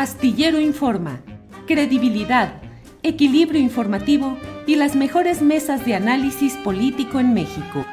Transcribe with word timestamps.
Astillero 0.00 0.58
Informa, 0.58 1.20
credibilidad, 1.66 2.62
equilibrio 3.02 3.60
informativo 3.60 4.38
y 4.66 4.76
las 4.76 4.96
mejores 4.96 5.42
mesas 5.42 5.84
de 5.84 5.94
análisis 5.94 6.54
político 6.64 7.20
en 7.20 7.34
México. 7.34 7.84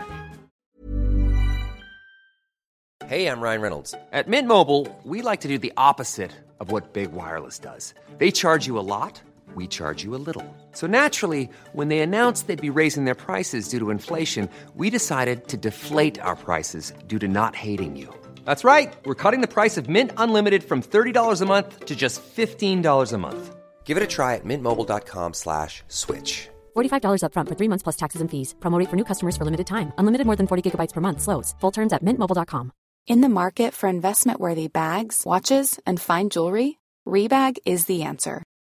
Hey, 3.09 3.27
I'm 3.27 3.41
Ryan 3.41 3.61
Reynolds. 3.61 3.93
At 4.13 4.29
Mint 4.29 4.47
Mobile, 4.47 4.87
we 5.03 5.21
like 5.21 5.41
to 5.41 5.49
do 5.49 5.57
the 5.57 5.73
opposite 5.75 6.31
of 6.61 6.71
what 6.71 6.93
Big 6.93 7.11
Wireless 7.11 7.59
does. 7.59 7.93
They 8.19 8.31
charge 8.31 8.65
you 8.65 8.79
a 8.79 8.87
lot, 8.87 9.21
we 9.53 9.67
charge 9.67 10.05
you 10.05 10.15
a 10.15 10.23
little. 10.23 10.45
So 10.71 10.87
naturally, 10.87 11.49
when 11.73 11.89
they 11.89 11.99
announced 11.99 12.47
they'd 12.47 12.55
be 12.55 12.69
raising 12.69 13.03
their 13.03 13.15
prices 13.15 13.67
due 13.67 13.79
to 13.79 13.89
inflation, 13.89 14.47
we 14.77 14.89
decided 14.89 15.49
to 15.49 15.57
deflate 15.57 16.21
our 16.21 16.37
prices 16.37 16.93
due 17.07 17.19
to 17.19 17.27
not 17.27 17.53
hating 17.53 17.97
you. 17.97 18.13
That's 18.47 18.63
right. 18.63 18.95
We're 19.03 19.21
cutting 19.23 19.41
the 19.41 19.53
price 19.57 19.75
of 19.75 19.89
Mint 19.89 20.11
Unlimited 20.15 20.63
from 20.63 20.81
$30 20.81 21.41
a 21.41 21.45
month 21.45 21.85
to 21.85 21.95
just 21.95 22.21
$15 22.23 23.13
a 23.13 23.17
month. 23.17 23.55
Give 23.83 23.97
it 23.97 24.09
a 24.09 24.13
try 24.15 24.35
at 24.35 24.45
mintmobile.com 24.45 25.33
slash 25.33 25.83
switch. 25.89 26.47
$45 26.77 27.23
upfront 27.23 27.49
for 27.49 27.55
three 27.55 27.67
months 27.71 27.83
plus 27.83 27.97
taxes 28.03 28.21
and 28.21 28.31
fees. 28.31 28.55
Promo 28.59 28.79
rate 28.79 28.89
for 28.89 28.95
new 28.95 29.07
customers 29.11 29.35
for 29.35 29.43
limited 29.43 29.67
time. 29.67 29.91
Unlimited 29.97 30.25
more 30.25 30.37
than 30.39 30.47
40 30.47 30.63
gigabytes 30.63 30.93
per 30.93 31.01
month. 31.01 31.19
Slows. 31.21 31.55
Full 31.59 31.75
terms 31.77 31.93
at 31.93 32.03
mintmobile.com. 32.03 32.71
In 33.07 33.21
the 33.21 33.29
market 33.41 33.73
for 33.73 33.87
investment-worthy 33.89 34.67
bags, 34.67 35.23
watches, 35.25 35.79
and 35.85 35.99
fine 35.99 36.29
jewelry, 36.29 36.79
Rebag 37.07 37.57
is 37.65 37.85
the 37.85 38.03
answer. 38.03 38.43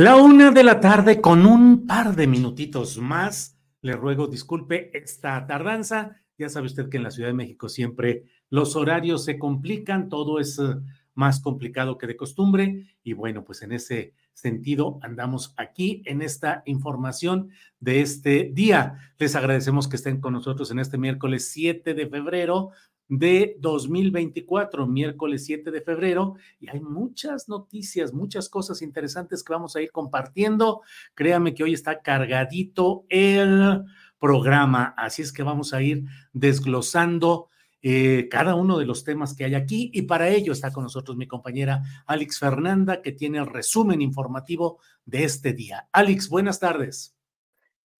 La 0.00 0.16
una 0.16 0.50
de 0.50 0.64
la 0.64 0.80
tarde 0.80 1.20
con 1.20 1.44
un 1.44 1.86
par 1.86 2.16
de 2.16 2.26
minutitos 2.26 2.96
más. 2.96 3.58
Le 3.82 3.92
ruego 3.96 4.28
disculpe 4.28 4.96
esta 4.96 5.46
tardanza. 5.46 6.16
Ya 6.38 6.48
sabe 6.48 6.68
usted 6.68 6.88
que 6.88 6.96
en 6.96 7.02
la 7.02 7.10
Ciudad 7.10 7.28
de 7.28 7.34
México 7.34 7.68
siempre 7.68 8.24
los 8.48 8.76
horarios 8.76 9.26
se 9.26 9.38
complican, 9.38 10.08
todo 10.08 10.40
es 10.40 10.58
eh, 10.58 10.76
más 11.12 11.40
complicado 11.40 11.98
que 11.98 12.06
de 12.06 12.16
costumbre. 12.16 12.96
Y 13.02 13.12
bueno, 13.12 13.44
pues 13.44 13.60
en 13.60 13.72
ese 13.72 14.14
sentido 14.32 14.98
andamos 15.02 15.52
aquí 15.58 16.02
en 16.06 16.22
esta 16.22 16.62
información 16.64 17.50
de 17.78 18.00
este 18.00 18.50
día. 18.54 19.12
Les 19.18 19.36
agradecemos 19.36 19.86
que 19.86 19.96
estén 19.96 20.22
con 20.22 20.32
nosotros 20.32 20.70
en 20.70 20.78
este 20.78 20.96
miércoles 20.96 21.50
7 21.50 21.92
de 21.92 22.08
febrero 22.08 22.70
de 23.10 23.56
2024, 23.58 24.86
miércoles 24.86 25.44
7 25.44 25.72
de 25.72 25.80
febrero, 25.82 26.36
y 26.60 26.70
hay 26.70 26.80
muchas 26.80 27.48
noticias, 27.48 28.14
muchas 28.14 28.48
cosas 28.48 28.82
interesantes 28.82 29.42
que 29.42 29.52
vamos 29.52 29.74
a 29.74 29.82
ir 29.82 29.90
compartiendo. 29.90 30.82
Créame 31.14 31.52
que 31.52 31.64
hoy 31.64 31.74
está 31.74 32.00
cargadito 32.00 33.04
el 33.08 33.82
programa, 34.20 34.94
así 34.96 35.22
es 35.22 35.32
que 35.32 35.42
vamos 35.42 35.74
a 35.74 35.82
ir 35.82 36.04
desglosando 36.32 37.48
eh, 37.82 38.28
cada 38.30 38.54
uno 38.54 38.78
de 38.78 38.84
los 38.84 39.04
temas 39.04 39.34
que 39.34 39.44
hay 39.44 39.54
aquí 39.54 39.90
y 39.92 40.02
para 40.02 40.28
ello 40.28 40.52
está 40.52 40.70
con 40.70 40.84
nosotros 40.84 41.16
mi 41.16 41.26
compañera 41.26 41.82
Alex 42.06 42.38
Fernanda 42.38 43.00
que 43.00 43.12
tiene 43.12 43.38
el 43.38 43.46
resumen 43.46 44.02
informativo 44.02 44.78
de 45.06 45.24
este 45.24 45.54
día. 45.54 45.88
Alex, 45.90 46.28
buenas 46.28 46.60
tardes. 46.60 47.16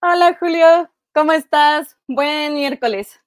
Hola 0.02 0.36
Julio, 0.38 0.90
¿cómo 1.14 1.32
estás? 1.32 1.96
Buen 2.06 2.54
miércoles. 2.54 3.20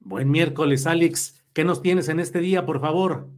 Buen 0.00 0.30
miércoles, 0.30 0.86
Alex. 0.86 1.44
¿Qué 1.52 1.62
nos 1.62 1.82
tienes 1.82 2.08
en 2.08 2.20
este 2.20 2.38
día, 2.38 2.64
por 2.64 2.80
favor? 2.80 3.28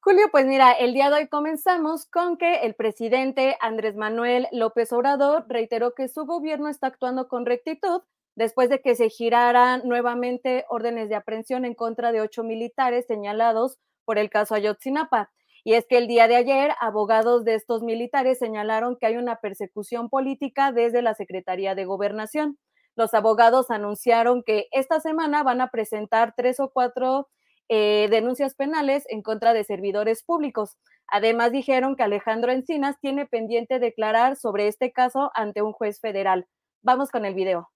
Julio, 0.00 0.28
pues 0.30 0.46
mira, 0.46 0.72
el 0.72 0.92
día 0.92 1.08
de 1.08 1.16
hoy 1.16 1.28
comenzamos 1.28 2.04
con 2.06 2.36
que 2.36 2.56
el 2.62 2.74
presidente 2.74 3.56
Andrés 3.60 3.96
Manuel 3.96 4.46
López 4.52 4.92
Obrador 4.92 5.46
reiteró 5.48 5.94
que 5.94 6.08
su 6.08 6.26
gobierno 6.26 6.68
está 6.68 6.88
actuando 6.88 7.28
con 7.28 7.46
rectitud 7.46 8.02
después 8.36 8.68
de 8.68 8.82
que 8.82 8.94
se 8.94 9.08
giraran 9.08 9.82
nuevamente 9.84 10.66
órdenes 10.68 11.08
de 11.08 11.14
aprehensión 11.14 11.64
en 11.64 11.74
contra 11.74 12.12
de 12.12 12.20
ocho 12.20 12.44
militares 12.44 13.06
señalados 13.06 13.78
por 14.04 14.18
el 14.18 14.28
caso 14.28 14.54
Ayotzinapa. 14.54 15.30
Y 15.64 15.74
es 15.74 15.86
que 15.86 15.96
el 15.96 16.08
día 16.08 16.28
de 16.28 16.36
ayer, 16.36 16.72
abogados 16.80 17.44
de 17.44 17.54
estos 17.54 17.82
militares 17.82 18.38
señalaron 18.38 18.96
que 18.98 19.06
hay 19.06 19.16
una 19.16 19.36
persecución 19.36 20.10
política 20.10 20.72
desde 20.72 21.00
la 21.00 21.14
Secretaría 21.14 21.74
de 21.74 21.86
Gobernación 21.86 22.58
los 22.96 23.14
abogados 23.14 23.70
anunciaron 23.70 24.42
que 24.42 24.68
esta 24.72 25.00
semana 25.00 25.42
van 25.42 25.60
a 25.60 25.68
presentar 25.68 26.34
tres 26.36 26.60
o 26.60 26.70
cuatro 26.70 27.28
eh, 27.68 28.08
denuncias 28.10 28.54
penales 28.54 29.04
en 29.08 29.22
contra 29.22 29.54
de 29.54 29.64
servidores 29.64 30.22
públicos. 30.22 30.76
Además, 31.06 31.52
dijeron 31.52 31.96
que 31.96 32.02
Alejandro 32.02 32.52
Encinas 32.52 32.98
tiene 33.00 33.26
pendiente 33.26 33.78
declarar 33.78 34.36
sobre 34.36 34.68
este 34.68 34.92
caso 34.92 35.30
ante 35.34 35.62
un 35.62 35.72
juez 35.72 36.00
federal. 36.00 36.46
Vamos 36.82 37.10
con 37.10 37.24
el 37.24 37.34
video. 37.34 37.70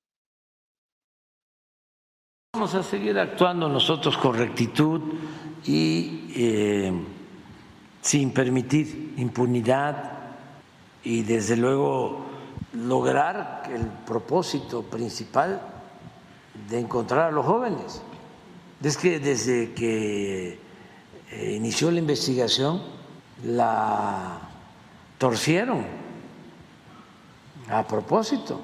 Vamos 2.54 2.74
a 2.74 2.82
seguir 2.82 3.18
actuando 3.18 3.68
nosotros 3.68 4.16
con 4.16 4.36
rectitud 4.36 5.00
y 5.64 6.32
eh, 6.34 6.92
sin 8.00 8.32
permitir 8.32 9.14
impunidad 9.16 10.12
y 11.02 11.22
desde 11.22 11.56
luego 11.56 12.24
lograr 12.76 13.64
el 13.72 13.86
propósito 14.06 14.82
principal 14.82 15.60
de 16.68 16.80
encontrar 16.80 17.28
a 17.28 17.30
los 17.30 17.44
jóvenes. 17.44 18.02
Es 18.82 18.96
que 18.96 19.18
desde 19.18 19.72
que 19.72 20.58
eh, 21.30 21.54
inició 21.56 21.90
la 21.90 21.98
investigación 21.98 22.82
la 23.44 24.38
torcieron 25.18 25.84
a 27.68 27.86
propósito 27.86 28.60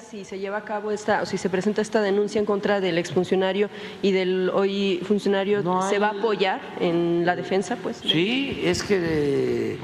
si 0.00 0.24
se 0.24 0.38
lleva 0.38 0.58
a 0.58 0.64
cabo 0.64 0.90
esta, 0.90 1.22
o 1.22 1.26
si 1.26 1.38
se 1.38 1.48
presenta 1.48 1.80
esta 1.80 2.00
denuncia 2.00 2.38
en 2.38 2.44
contra 2.44 2.80
del 2.80 2.98
exfuncionario 2.98 3.68
y 4.02 4.12
del 4.12 4.50
hoy 4.50 5.00
funcionario, 5.06 5.62
¿se 5.88 5.98
va 5.98 6.08
a 6.08 6.18
apoyar 6.18 6.60
en 6.80 7.24
la 7.24 7.36
defensa? 7.36 7.76
Pues. 7.76 7.96
Sí, 7.98 8.60
es 8.64 8.82
que 8.82 9.78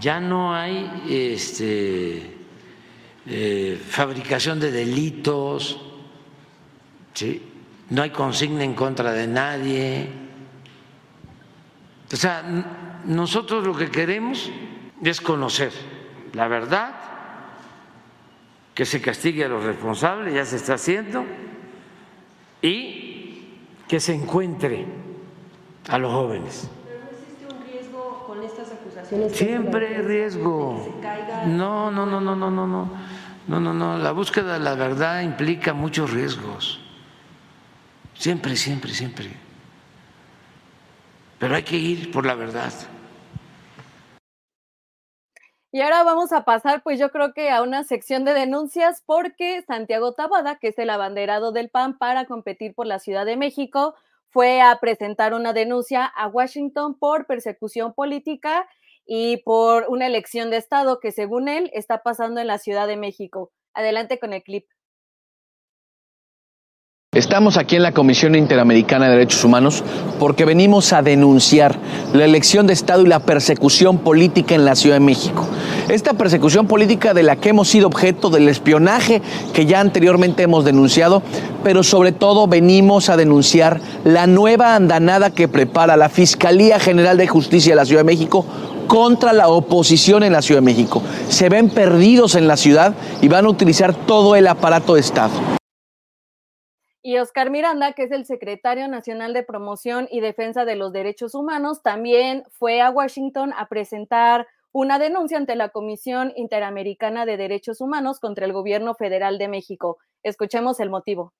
ya 0.00 0.20
no 0.20 0.54
hay 0.54 1.04
este, 1.08 2.36
eh, 3.26 3.80
fabricación 3.88 4.60
de 4.60 4.70
delitos, 4.70 5.80
no 7.90 8.02
hay 8.02 8.10
consigna 8.10 8.64
en 8.64 8.74
contra 8.74 9.12
de 9.12 9.26
nadie. 9.26 10.08
O 12.12 12.16
sea, 12.16 12.42
nosotros 13.04 13.66
lo 13.66 13.76
que 13.76 13.90
queremos 13.90 14.50
es 15.02 15.20
conocer 15.20 15.72
la 16.36 16.48
verdad, 16.48 16.94
que 18.74 18.84
se 18.84 19.00
castigue 19.00 19.44
a 19.44 19.48
los 19.48 19.64
responsables, 19.64 20.34
ya 20.34 20.44
se 20.44 20.56
está 20.56 20.74
haciendo, 20.74 21.24
y 22.60 23.56
que 23.88 24.00
se 24.00 24.14
encuentre 24.14 24.84
a 25.88 25.96
los 25.98 26.12
jóvenes. 26.12 26.68
Siempre 29.32 29.96
hay 29.96 30.02
riesgo. 30.02 31.00
No, 31.46 31.90
no, 31.90 32.06
no, 32.06 32.20
no, 32.20 32.34
no, 32.34 32.50
no, 32.50 32.66
no. 32.66 32.90
No, 33.46 33.60
no, 33.60 33.72
no. 33.72 33.98
La 33.98 34.10
búsqueda 34.10 34.54
de 34.54 34.60
la 34.60 34.74
verdad 34.74 35.22
implica 35.22 35.72
muchos 35.72 36.10
riesgos. 36.12 36.80
Siempre, 38.14 38.56
siempre, 38.56 38.92
siempre. 38.92 39.30
Pero 41.38 41.54
hay 41.54 41.62
que 41.62 41.76
ir 41.76 42.10
por 42.10 42.26
la 42.26 42.34
verdad. 42.34 42.72
Y 45.70 45.80
ahora 45.82 46.02
vamos 46.02 46.32
a 46.32 46.44
pasar, 46.44 46.82
pues 46.82 46.98
yo 46.98 47.10
creo 47.10 47.34
que 47.34 47.50
a 47.50 47.62
una 47.62 47.84
sección 47.84 48.24
de 48.24 48.32
denuncias 48.32 49.02
porque 49.04 49.62
Santiago 49.66 50.14
Tabada, 50.14 50.56
que 50.56 50.68
es 50.68 50.78
el 50.78 50.88
abanderado 50.90 51.52
del 51.52 51.68
PAN 51.68 51.98
para 51.98 52.24
competir 52.24 52.74
por 52.74 52.86
la 52.86 52.98
Ciudad 52.98 53.26
de 53.26 53.36
México, 53.36 53.94
fue 54.30 54.60
a 54.60 54.78
presentar 54.80 55.34
una 55.34 55.52
denuncia 55.52 56.04
a 56.04 56.28
Washington 56.28 56.94
por 56.98 57.26
persecución 57.26 57.92
política 57.92 58.66
y 59.06 59.38
por 59.38 59.86
una 59.88 60.06
elección 60.06 60.50
de 60.50 60.56
Estado 60.56 60.98
que 61.00 61.12
según 61.12 61.48
él 61.48 61.70
está 61.72 62.02
pasando 62.02 62.40
en 62.40 62.48
la 62.48 62.58
Ciudad 62.58 62.88
de 62.88 62.96
México. 62.96 63.52
Adelante 63.72 64.18
con 64.18 64.32
el 64.32 64.42
clip. 64.42 64.66
Estamos 67.12 67.56
aquí 67.56 67.76
en 67.76 67.82
la 67.82 67.92
Comisión 67.92 68.34
Interamericana 68.34 69.06
de 69.06 69.12
Derechos 69.12 69.42
Humanos 69.42 69.82
porque 70.18 70.44
venimos 70.44 70.92
a 70.92 71.00
denunciar 71.00 71.78
la 72.12 72.26
elección 72.26 72.66
de 72.66 72.74
Estado 72.74 73.02
y 73.02 73.06
la 73.06 73.20
persecución 73.20 73.98
política 73.98 74.54
en 74.54 74.66
la 74.66 74.74
Ciudad 74.74 74.96
de 74.96 75.00
México. 75.00 75.48
Esta 75.88 76.12
persecución 76.12 76.66
política 76.66 77.14
de 77.14 77.22
la 77.22 77.36
que 77.36 77.50
hemos 77.50 77.68
sido 77.68 77.86
objeto 77.86 78.28
del 78.28 78.50
espionaje 78.50 79.22
que 79.54 79.64
ya 79.64 79.80
anteriormente 79.80 80.42
hemos 80.42 80.66
denunciado, 80.66 81.22
pero 81.64 81.82
sobre 81.82 82.12
todo 82.12 82.48
venimos 82.48 83.08
a 83.08 83.16
denunciar 83.16 83.80
la 84.04 84.26
nueva 84.26 84.74
andanada 84.74 85.30
que 85.30 85.48
prepara 85.48 85.96
la 85.96 86.10
Fiscalía 86.10 86.78
General 86.78 87.16
de 87.16 87.28
Justicia 87.28 87.72
de 87.72 87.76
la 87.76 87.86
Ciudad 87.86 88.00
de 88.00 88.12
México 88.12 88.44
contra 88.86 89.32
la 89.32 89.48
oposición 89.48 90.22
en 90.22 90.32
la 90.32 90.42
Ciudad 90.42 90.60
de 90.60 90.66
México. 90.66 91.02
Se 91.28 91.48
ven 91.48 91.70
perdidos 91.70 92.34
en 92.34 92.48
la 92.48 92.56
ciudad 92.56 92.94
y 93.20 93.28
van 93.28 93.46
a 93.46 93.50
utilizar 93.50 93.94
todo 94.06 94.36
el 94.36 94.46
aparato 94.46 94.94
de 94.94 95.00
Estado. 95.00 95.34
Y 97.02 97.18
Oscar 97.18 97.50
Miranda, 97.50 97.92
que 97.92 98.02
es 98.02 98.10
el 98.10 98.26
secretario 98.26 98.88
nacional 98.88 99.32
de 99.32 99.44
promoción 99.44 100.08
y 100.10 100.18
defensa 100.18 100.64
de 100.64 100.74
los 100.74 100.92
derechos 100.92 101.36
humanos, 101.36 101.80
también 101.80 102.42
fue 102.50 102.80
a 102.80 102.90
Washington 102.90 103.52
a 103.56 103.68
presentar 103.68 104.48
una 104.72 104.98
denuncia 104.98 105.38
ante 105.38 105.54
la 105.54 105.68
Comisión 105.68 106.32
Interamericana 106.36 107.24
de 107.24 107.36
Derechos 107.36 107.80
Humanos 107.80 108.18
contra 108.18 108.44
el 108.44 108.52
gobierno 108.52 108.94
federal 108.94 109.38
de 109.38 109.48
México. 109.48 109.98
Escuchemos 110.22 110.80
el 110.80 110.90
motivo. 110.90 111.32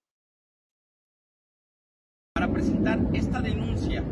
Para 2.32 2.48
presentar 2.48 3.00
esta 3.12 3.40
denuncia 3.40 4.04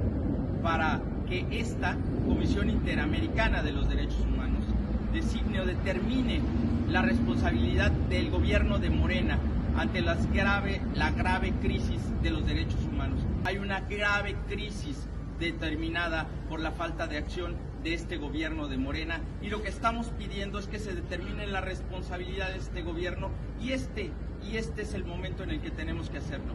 para 0.65 1.03
que 1.29 1.47
esta 1.51 1.95
Comisión 2.27 2.71
Interamericana 2.71 3.63
de 3.63 3.71
los 3.71 3.87
Derechos 3.87 4.21
Humanos 4.21 4.65
designe 5.13 5.61
o 5.61 5.67
determine 5.67 6.41
la 6.89 7.03
responsabilidad 7.03 7.91
del 7.93 8.31
gobierno 8.31 8.79
de 8.79 8.89
Morena 8.89 9.39
ante 9.77 10.01
las 10.01 10.33
grave, 10.33 10.81
la 10.95 11.11
grave 11.11 11.53
crisis 11.61 12.01
de 12.23 12.31
los 12.31 12.47
derechos 12.47 12.83
humanos. 12.91 13.21
Hay 13.45 13.59
una 13.59 13.81
grave 13.81 14.37
crisis 14.49 15.07
determinada 15.39 16.29
por 16.49 16.61
la 16.61 16.71
falta 16.71 17.07
de 17.07 17.19
acción 17.19 17.57
de 17.83 17.93
este 17.93 18.17
gobierno 18.17 18.67
de 18.67 18.79
Morena 18.79 19.21
y 19.43 19.51
lo 19.51 19.63
que 19.63 19.69
estamos 19.69 20.07
pidiendo 20.19 20.59
es 20.59 20.67
que 20.67 20.79
se 20.79 20.95
determine 20.95 21.47
la 21.47 21.61
responsabilidad 21.61 22.49
de 22.49 22.59
este 22.59 22.83
gobierno 22.83 23.29
y 23.61 23.73
este 23.73 24.13
y 24.51 24.57
este 24.57 24.83
es 24.83 24.95
el 24.95 25.05
momento 25.05 25.43
en 25.43 25.51
el 25.51 25.61
que 25.61 25.71
tenemos 25.71 26.09
que 26.09 26.19
hacerlo. 26.19 26.55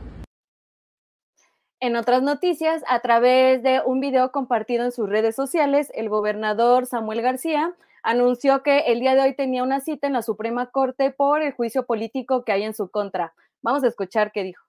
En 1.82 1.96
otras 1.96 2.22
noticias, 2.22 2.84
a 2.90 3.00
través 3.00 3.64
de 3.64 3.82
un 3.86 4.02
video 4.02 4.34
compartido 4.34 4.84
en 4.84 4.92
sus 4.92 5.08
redes 5.08 5.34
sociales, 5.34 5.90
el 5.96 6.10
gobernador 6.10 6.86
Samuel 6.86 7.22
García 7.22 7.74
anunció 8.04 8.64
que 8.64 8.92
el 8.92 9.00
día 9.00 9.16
de 9.16 9.22
hoy 9.22 9.34
tenía 9.34 9.64
una 9.64 9.80
cita 9.80 10.06
en 10.06 10.12
la 10.12 10.22
Suprema 10.22 10.72
Corte 10.72 11.10
por 11.10 11.42
el 11.42 11.54
juicio 11.54 11.86
político 11.86 12.44
que 12.44 12.52
hay 12.52 12.64
en 12.64 12.74
su 12.74 12.90
contra. 12.90 13.34
Vamos 13.62 13.86
a 13.86 13.88
escuchar 13.88 14.34
qué 14.34 14.44
dijo. 14.44 14.66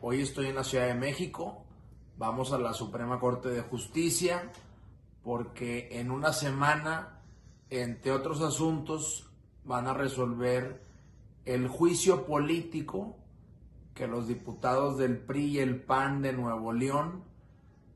Hoy 0.00 0.22
estoy 0.22 0.46
en 0.46 0.54
la 0.54 0.62
Ciudad 0.62 0.86
de 0.86 0.94
México, 0.94 1.64
vamos 2.16 2.52
a 2.52 2.58
la 2.58 2.72
Suprema 2.72 3.18
Corte 3.18 3.48
de 3.48 3.62
Justicia, 3.62 4.48
porque 5.24 5.88
en 5.98 6.12
una 6.12 6.32
semana, 6.32 7.20
entre 7.68 8.12
otros 8.12 8.42
asuntos, 8.42 9.28
van 9.64 9.88
a 9.88 9.92
resolver 9.92 10.80
el 11.46 11.66
juicio 11.66 12.26
político 12.26 13.16
que 14.00 14.06
los 14.06 14.26
diputados 14.26 14.96
del 14.96 15.18
PRI 15.18 15.44
y 15.44 15.58
el 15.58 15.82
PAN 15.82 16.22
de 16.22 16.32
Nuevo 16.32 16.72
León 16.72 17.22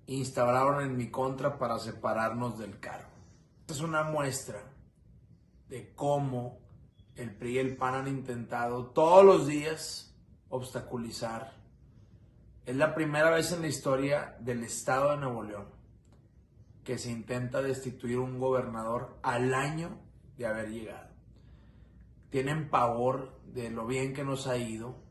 instauraron 0.07 0.85
en 0.85 0.99
mi 0.99 1.11
contra 1.11 1.57
para 1.57 1.79
separarnos 1.79 2.59
del 2.59 2.79
cargo. 2.79 3.09
Es 3.67 3.81
una 3.81 4.03
muestra 4.03 4.61
de 5.71 5.95
cómo 5.95 6.59
el 7.15 7.35
PRI 7.35 7.53
y 7.53 7.59
el 7.59 7.79
PAN 7.79 7.95
han 7.95 8.09
intentado 8.09 8.89
todos 8.89 9.25
los 9.25 9.47
días 9.47 10.15
obstaculizar. 10.51 11.55
Es 12.67 12.77
la 12.77 12.95
primera 12.95 13.31
vez 13.31 13.51
en 13.53 13.63
la 13.63 13.69
historia 13.69 14.37
del 14.41 14.63
Estado 14.63 15.13
de 15.13 15.17
Nuevo 15.17 15.43
León 15.43 15.69
que 16.85 16.99
se 16.99 17.11
intenta 17.11 17.63
destituir 17.63 18.19
un 18.19 18.39
gobernador 18.39 19.17
al 19.23 19.55
año 19.55 19.97
de 20.37 20.45
haber 20.45 20.69
llegado. 20.69 21.09
Tienen 22.29 22.69
pavor 22.69 23.41
de 23.47 23.71
lo 23.71 23.87
bien 23.87 24.13
que 24.13 24.23
nos 24.23 24.47
ha 24.47 24.59
ido, 24.59 25.03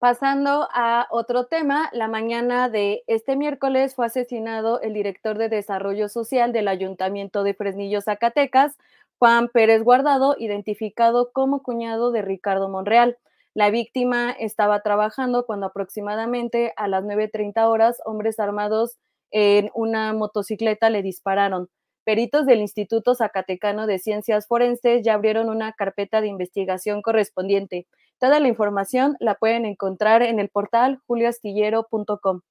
Pasando 0.00 0.66
a 0.72 1.06
otro 1.10 1.44
tema, 1.44 1.90
la 1.92 2.08
mañana 2.08 2.70
de 2.70 3.04
este 3.06 3.36
miércoles 3.36 3.94
fue 3.94 4.06
asesinado 4.06 4.80
el 4.80 4.94
director 4.94 5.36
de 5.36 5.50
Desarrollo 5.50 6.08
Social 6.08 6.54
del 6.54 6.68
Ayuntamiento 6.68 7.44
de 7.44 7.52
Fresnillo, 7.52 8.00
Zacatecas, 8.00 8.78
Juan 9.18 9.48
Pérez 9.48 9.82
Guardado, 9.82 10.36
identificado 10.38 11.32
como 11.32 11.62
cuñado 11.62 12.12
de 12.12 12.22
Ricardo 12.22 12.70
Monreal. 12.70 13.18
La 13.52 13.68
víctima 13.68 14.30
estaba 14.30 14.80
trabajando 14.80 15.44
cuando 15.44 15.66
aproximadamente 15.66 16.72
a 16.76 16.88
las 16.88 17.04
9.30 17.04 17.68
horas 17.68 17.98
hombres 18.06 18.40
armados 18.40 18.96
en 19.30 19.70
una 19.74 20.14
motocicleta 20.14 20.88
le 20.88 21.02
dispararon. 21.02 21.68
Peritos 22.04 22.46
del 22.46 22.60
Instituto 22.60 23.14
Zacatecano 23.14 23.86
de 23.86 23.98
Ciencias 23.98 24.46
Forenses 24.46 25.02
ya 25.04 25.12
abrieron 25.12 25.50
una 25.50 25.74
carpeta 25.74 26.22
de 26.22 26.28
investigación 26.28 27.02
correspondiente. 27.02 27.86
Toda 28.20 28.38
la 28.38 28.48
información 28.48 29.16
la 29.18 29.34
pueden 29.34 29.64
encontrar 29.64 30.22
en 30.22 30.38
el 30.38 30.50
portal 30.50 31.00
julioastillero.com. 31.06 32.42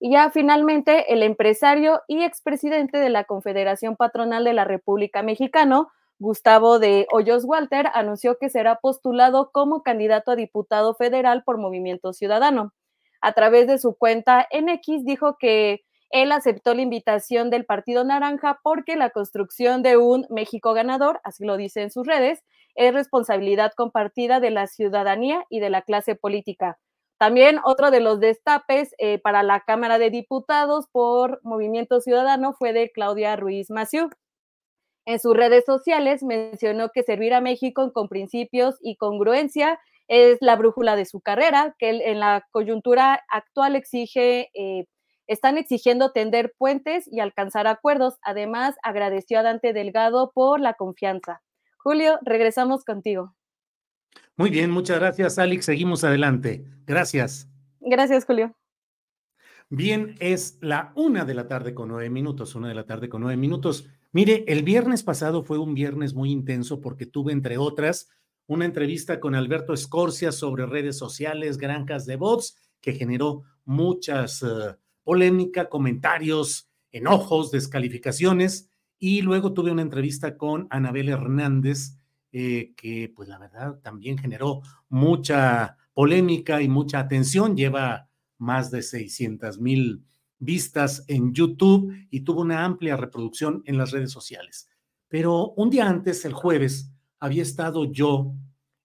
Y 0.00 0.10
ya 0.10 0.30
finalmente, 0.30 1.12
el 1.12 1.22
empresario 1.22 2.02
y 2.08 2.24
expresidente 2.24 2.98
de 2.98 3.08
la 3.08 3.24
Confederación 3.24 3.96
Patronal 3.96 4.42
de 4.44 4.52
la 4.52 4.64
República 4.64 5.22
Mexicana, 5.22 5.86
Gustavo 6.18 6.80
de 6.80 7.06
Hoyos 7.12 7.44
Walter, 7.44 7.86
anunció 7.94 8.36
que 8.38 8.50
será 8.50 8.80
postulado 8.80 9.50
como 9.52 9.82
candidato 9.84 10.32
a 10.32 10.36
diputado 10.36 10.94
federal 10.94 11.44
por 11.44 11.56
Movimiento 11.56 12.12
Ciudadano. 12.12 12.74
A 13.20 13.32
través 13.32 13.68
de 13.68 13.78
su 13.78 13.96
cuenta 13.96 14.46
en 14.50 14.68
X 14.68 15.04
dijo 15.04 15.36
que 15.38 15.84
él 16.10 16.32
aceptó 16.32 16.74
la 16.74 16.82
invitación 16.82 17.48
del 17.50 17.64
Partido 17.64 18.02
Naranja 18.02 18.58
porque 18.62 18.96
la 18.96 19.10
construcción 19.10 19.82
de 19.82 19.96
un 19.96 20.26
México 20.30 20.72
ganador, 20.74 21.20
así 21.22 21.44
lo 21.44 21.56
dice 21.56 21.82
en 21.82 21.90
sus 21.90 22.06
redes, 22.06 22.42
es 22.76 22.94
responsabilidad 22.94 23.72
compartida 23.76 24.40
de 24.40 24.50
la 24.50 24.66
ciudadanía 24.66 25.44
y 25.50 25.60
de 25.60 25.70
la 25.70 25.82
clase 25.82 26.14
política. 26.14 26.78
También 27.18 27.58
otro 27.64 27.90
de 27.90 28.00
los 28.00 28.20
destapes 28.20 28.94
eh, 28.98 29.18
para 29.18 29.42
la 29.42 29.60
Cámara 29.60 29.98
de 29.98 30.10
Diputados 30.10 30.86
por 30.92 31.40
Movimiento 31.42 32.00
Ciudadano 32.00 32.52
fue 32.52 32.74
de 32.74 32.90
Claudia 32.90 33.36
Ruiz 33.36 33.70
Maciú. 33.70 34.10
En 35.06 35.18
sus 35.18 35.34
redes 35.34 35.64
sociales 35.64 36.22
mencionó 36.22 36.90
que 36.90 37.02
servir 37.02 37.32
a 37.32 37.40
México 37.40 37.90
con 37.92 38.08
principios 38.08 38.76
y 38.82 38.96
congruencia 38.96 39.80
es 40.08 40.38
la 40.40 40.56
brújula 40.56 40.94
de 40.94 41.06
su 41.06 41.20
carrera, 41.20 41.74
que 41.78 41.90
en 41.90 42.20
la 42.20 42.44
coyuntura 42.50 43.24
actual 43.30 43.76
exige, 43.76 44.50
eh, 44.54 44.86
están 45.26 45.58
exigiendo 45.58 46.12
tender 46.12 46.54
puentes 46.58 47.08
y 47.10 47.20
alcanzar 47.20 47.66
acuerdos. 47.66 48.18
Además, 48.22 48.76
agradeció 48.82 49.38
a 49.38 49.42
Dante 49.42 49.72
Delgado 49.72 50.32
por 50.34 50.60
la 50.60 50.74
confianza. 50.74 51.40
Julio, 51.86 52.18
regresamos 52.22 52.84
contigo. 52.84 53.36
Muy 54.36 54.50
bien, 54.50 54.72
muchas 54.72 54.98
gracias, 54.98 55.38
Alex. 55.38 55.66
Seguimos 55.66 56.02
adelante. 56.02 56.64
Gracias. 56.84 57.48
Gracias, 57.78 58.24
Julio. 58.24 58.56
Bien, 59.68 60.16
es 60.18 60.58
la 60.60 60.92
una 60.96 61.24
de 61.24 61.34
la 61.34 61.46
tarde 61.46 61.74
con 61.74 61.90
nueve 61.90 62.10
minutos, 62.10 62.56
una 62.56 62.66
de 62.66 62.74
la 62.74 62.86
tarde 62.86 63.08
con 63.08 63.20
nueve 63.22 63.36
minutos. 63.36 63.88
Mire, 64.10 64.44
el 64.48 64.64
viernes 64.64 65.04
pasado 65.04 65.44
fue 65.44 65.58
un 65.58 65.74
viernes 65.74 66.12
muy 66.12 66.32
intenso 66.32 66.80
porque 66.80 67.06
tuve, 67.06 67.32
entre 67.32 67.56
otras, 67.56 68.08
una 68.48 68.64
entrevista 68.64 69.20
con 69.20 69.36
Alberto 69.36 69.72
Escorcia 69.72 70.32
sobre 70.32 70.66
redes 70.66 70.98
sociales, 70.98 71.56
granjas 71.56 72.04
de 72.04 72.16
bots, 72.16 72.56
que 72.80 72.94
generó 72.94 73.44
muchas 73.64 74.42
uh, 74.42 74.74
polémica, 75.04 75.68
comentarios, 75.68 76.68
enojos, 76.90 77.52
descalificaciones. 77.52 78.70
Y 78.98 79.22
luego 79.22 79.52
tuve 79.52 79.70
una 79.70 79.82
entrevista 79.82 80.36
con 80.36 80.66
Anabel 80.70 81.08
Hernández, 81.08 81.98
eh, 82.32 82.72
que 82.76 83.12
pues 83.14 83.28
la 83.28 83.38
verdad 83.38 83.78
también 83.82 84.18
generó 84.18 84.62
mucha 84.88 85.76
polémica 85.94 86.62
y 86.62 86.68
mucha 86.68 87.00
atención. 87.00 87.56
Lleva 87.56 88.08
más 88.38 88.70
de 88.70 88.82
600 88.82 89.60
mil 89.60 90.04
vistas 90.38 91.04
en 91.08 91.32
YouTube 91.32 91.92
y 92.10 92.20
tuvo 92.20 92.42
una 92.42 92.64
amplia 92.64 92.96
reproducción 92.96 93.62
en 93.66 93.78
las 93.78 93.90
redes 93.90 94.10
sociales. 94.10 94.68
Pero 95.08 95.52
un 95.52 95.70
día 95.70 95.88
antes, 95.88 96.24
el 96.24 96.32
jueves, 96.32 96.90
había 97.18 97.42
estado 97.42 97.90
yo 97.90 98.34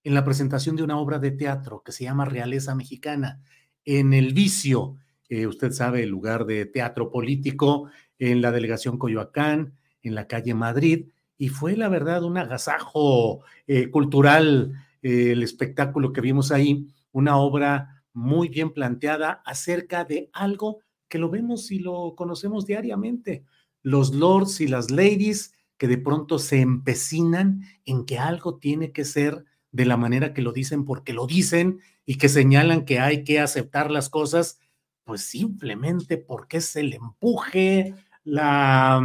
en 0.04 0.14
la 0.14 0.24
presentación 0.24 0.76
de 0.76 0.82
una 0.82 0.98
obra 0.98 1.18
de 1.18 1.30
teatro 1.30 1.82
que 1.84 1.92
se 1.92 2.04
llama 2.04 2.24
Realeza 2.24 2.74
Mexicana, 2.74 3.40
en 3.84 4.12
El 4.12 4.32
Vicio, 4.32 4.96
eh, 5.28 5.46
usted 5.46 5.72
sabe, 5.72 6.02
el 6.02 6.10
lugar 6.10 6.44
de 6.44 6.66
teatro 6.66 7.10
político 7.10 7.88
en 8.18 8.42
la 8.42 8.52
delegación 8.52 8.98
Coyoacán, 8.98 9.74
en 10.02 10.14
la 10.14 10.26
calle 10.26 10.54
Madrid 10.54 11.06
y 11.38 11.48
fue 11.48 11.76
la 11.76 11.88
verdad 11.88 12.22
un 12.24 12.38
agasajo 12.38 13.40
eh, 13.66 13.90
cultural 13.90 14.72
eh, 15.02 15.32
el 15.32 15.42
espectáculo 15.42 16.12
que 16.12 16.20
vimos 16.20 16.52
ahí 16.52 16.86
una 17.10 17.36
obra 17.36 18.04
muy 18.12 18.48
bien 18.48 18.72
planteada 18.72 19.42
acerca 19.44 20.04
de 20.04 20.30
algo 20.32 20.80
que 21.08 21.18
lo 21.18 21.28
vemos 21.28 21.70
y 21.70 21.78
lo 21.78 22.14
conocemos 22.16 22.66
diariamente. 22.66 23.44
Los 23.82 24.14
lords 24.14 24.60
y 24.60 24.68
las 24.68 24.90
ladies 24.90 25.52
que 25.76 25.88
de 25.88 25.98
pronto 25.98 26.38
se 26.38 26.60
empecinan 26.60 27.62
en 27.84 28.06
que 28.06 28.18
algo 28.18 28.58
tiene 28.58 28.92
que 28.92 29.04
ser 29.04 29.44
de 29.72 29.84
la 29.84 29.96
manera 29.96 30.32
que 30.32 30.42
lo 30.42 30.52
dicen 30.52 30.84
porque 30.84 31.12
lo 31.12 31.26
dicen 31.26 31.80
y 32.06 32.16
que 32.16 32.28
señalan 32.28 32.84
que 32.84 33.00
hay 33.00 33.24
que 33.24 33.40
aceptar 33.40 33.90
las 33.90 34.08
cosas, 34.08 34.58
pues 35.04 35.22
simplemente 35.22 36.18
porque 36.18 36.58
es 36.58 36.76
el 36.76 36.92
empuje, 36.92 37.94
la 38.24 39.02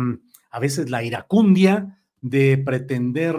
a 0.52 0.60
veces 0.60 0.90
la 0.90 1.04
iracundia 1.04 2.02
de 2.22 2.58
pretender 2.58 3.36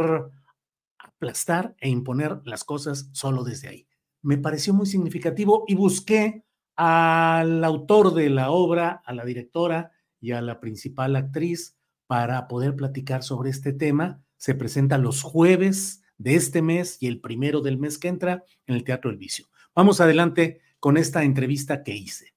aplastar 0.99 1.75
e 1.81 1.89
imponer 1.89 2.41
las 2.45 2.65
cosas 2.65 3.11
solo 3.13 3.45
desde 3.45 3.69
ahí. 3.69 3.89
Me 4.23 4.39
pareció 4.39 4.75
muy 4.75 4.87
significativo 4.87 5.65
y 5.67 5.75
busqué 5.75 6.45
al 6.77 7.65
autor 7.65 8.15
de 8.15 8.31
la 8.31 8.51
obra, 8.51 9.03
a 9.05 9.13
la 9.13 9.25
directora 9.25 9.93
y 10.21 10.33
a 10.33 10.41
la 10.41 10.61
principal 10.61 11.17
actriz 11.17 11.77
para 12.07 12.49
poder 12.49 12.77
platicar 12.77 13.23
sobre 13.23 13.51
este 13.51 13.73
tema. 13.73 14.23
Se 14.37 14.55
presenta 14.55 14.99
los 14.99 15.23
jueves 15.23 16.03
de 16.19 16.37
este 16.37 16.63
mes 16.63 16.97
y 17.01 17.07
el 17.07 17.21
primero 17.21 17.61
del 17.61 17.79
mes 17.79 17.99
que 17.99 18.09
entra 18.09 18.45
en 18.67 18.77
el 18.77 18.85
Teatro 18.85 19.11
El 19.11 19.17
Vicio. 19.17 19.47
Vamos 19.75 20.01
adelante 20.01 20.61
con 20.81 20.97
esta 20.97 21.25
entrevista 21.25 21.83
que 21.83 21.97
hice. 21.97 22.35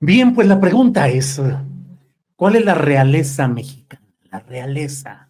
Bien, 0.00 0.32
pues 0.32 0.46
la 0.46 0.60
pregunta 0.60 1.08
es, 1.08 1.42
¿cuál 2.36 2.54
es 2.54 2.64
la 2.64 2.74
realeza 2.74 3.48
mexicana? 3.48 4.06
La 4.30 4.38
realeza. 4.38 5.28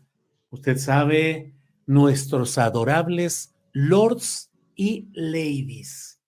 Usted 0.50 0.76
sabe, 0.76 1.54
nuestros 1.86 2.58
adorables 2.58 3.54
lords 3.72 4.50
y 4.74 5.08
ladies. 5.14 6.20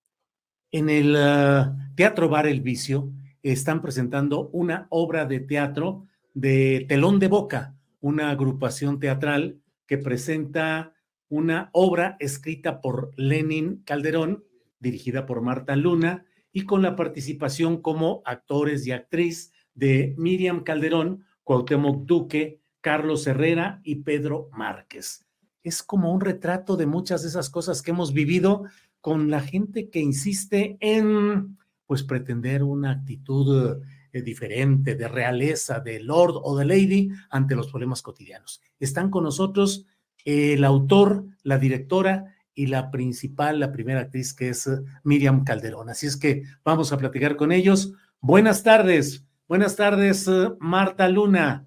En 0.71 0.89
el 0.89 1.15
uh, 1.15 1.93
Teatro 1.93 2.29
Bar 2.29 2.47
El 2.47 2.61
Vicio 2.61 3.11
están 3.43 3.79
presentando 3.79 4.49
una 4.53 4.87
obra 4.89 5.25
de 5.25 5.41
teatro 5.41 6.07
de 6.33 6.87
Telón 6.89 7.19
de 7.19 7.27
Boca, 7.27 7.75
una 7.99 8.31
agrupación 8.31 8.99
teatral 8.99 9.59
que 9.85 9.99
presenta 9.99 10.93
una 11.29 11.69
obra 11.73 12.17
escrita 12.19 12.81
por 12.81 13.11
Lenin 13.17 13.83
Calderón, 13.85 14.43
dirigida 14.79 15.27
por 15.27 15.41
Marta 15.41 15.75
Luna, 15.75 16.25
y 16.51 16.65
con 16.65 16.81
la 16.81 16.95
participación 16.95 17.81
como 17.81 18.21
actores 18.25 18.85
y 18.85 18.91
actriz 18.91 19.51
de 19.73 20.13
Miriam 20.17 20.63
Calderón, 20.63 21.25
Cuauhtémoc 21.43 22.05
Duque, 22.05 22.61
Carlos 22.81 23.25
Herrera 23.27 23.79
y 23.83 23.95
Pedro 23.95 24.49
Márquez. 24.51 25.25
Es 25.63 25.83
como 25.83 26.11
un 26.11 26.21
retrato 26.21 26.75
de 26.75 26.87
muchas 26.87 27.21
de 27.21 27.29
esas 27.29 27.49
cosas 27.49 27.81
que 27.81 27.91
hemos 27.91 28.13
vivido 28.13 28.63
con 28.99 29.29
la 29.29 29.41
gente 29.41 29.89
que 29.89 29.99
insiste 29.99 30.77
en 30.79 31.57
pues 31.85 32.03
pretender 32.03 32.63
una 32.63 32.91
actitud 32.91 33.81
eh, 34.13 34.21
diferente, 34.21 34.95
de 34.95 35.07
realeza, 35.07 35.79
de 35.79 35.99
lord 35.99 36.35
o 36.43 36.57
de 36.57 36.65
lady 36.65 37.09
ante 37.29 37.55
los 37.55 37.69
problemas 37.69 38.01
cotidianos. 38.01 38.61
Están 38.79 39.09
con 39.09 39.23
nosotros 39.23 39.85
el 40.23 40.63
autor, 40.63 41.25
la 41.43 41.57
directora 41.57 42.35
y 42.53 42.67
la 42.67 42.91
principal, 42.91 43.59
la 43.59 43.71
primera 43.71 44.01
actriz 44.01 44.33
que 44.33 44.49
es 44.49 44.67
eh, 44.67 44.81
Miriam 45.03 45.43
Calderón. 45.43 45.89
Así 45.89 46.07
es 46.07 46.17
que 46.17 46.43
vamos 46.63 46.91
a 46.91 46.97
platicar 46.97 47.35
con 47.35 47.51
ellos. 47.51 47.93
Buenas 48.19 48.63
tardes, 48.63 49.25
buenas 49.47 49.75
tardes, 49.75 50.27
eh, 50.27 50.49
Marta 50.59 51.07
Luna. 51.07 51.65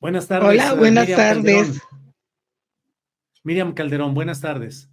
Buenas 0.00 0.28
tardes. 0.28 0.48
Hola, 0.48 0.72
eh, 0.72 0.76
buenas 0.76 1.08
tardes. 1.08 1.80
Miriam 3.42 3.72
Calderón, 3.72 4.14
buenas 4.14 4.40
tardes. 4.40 4.90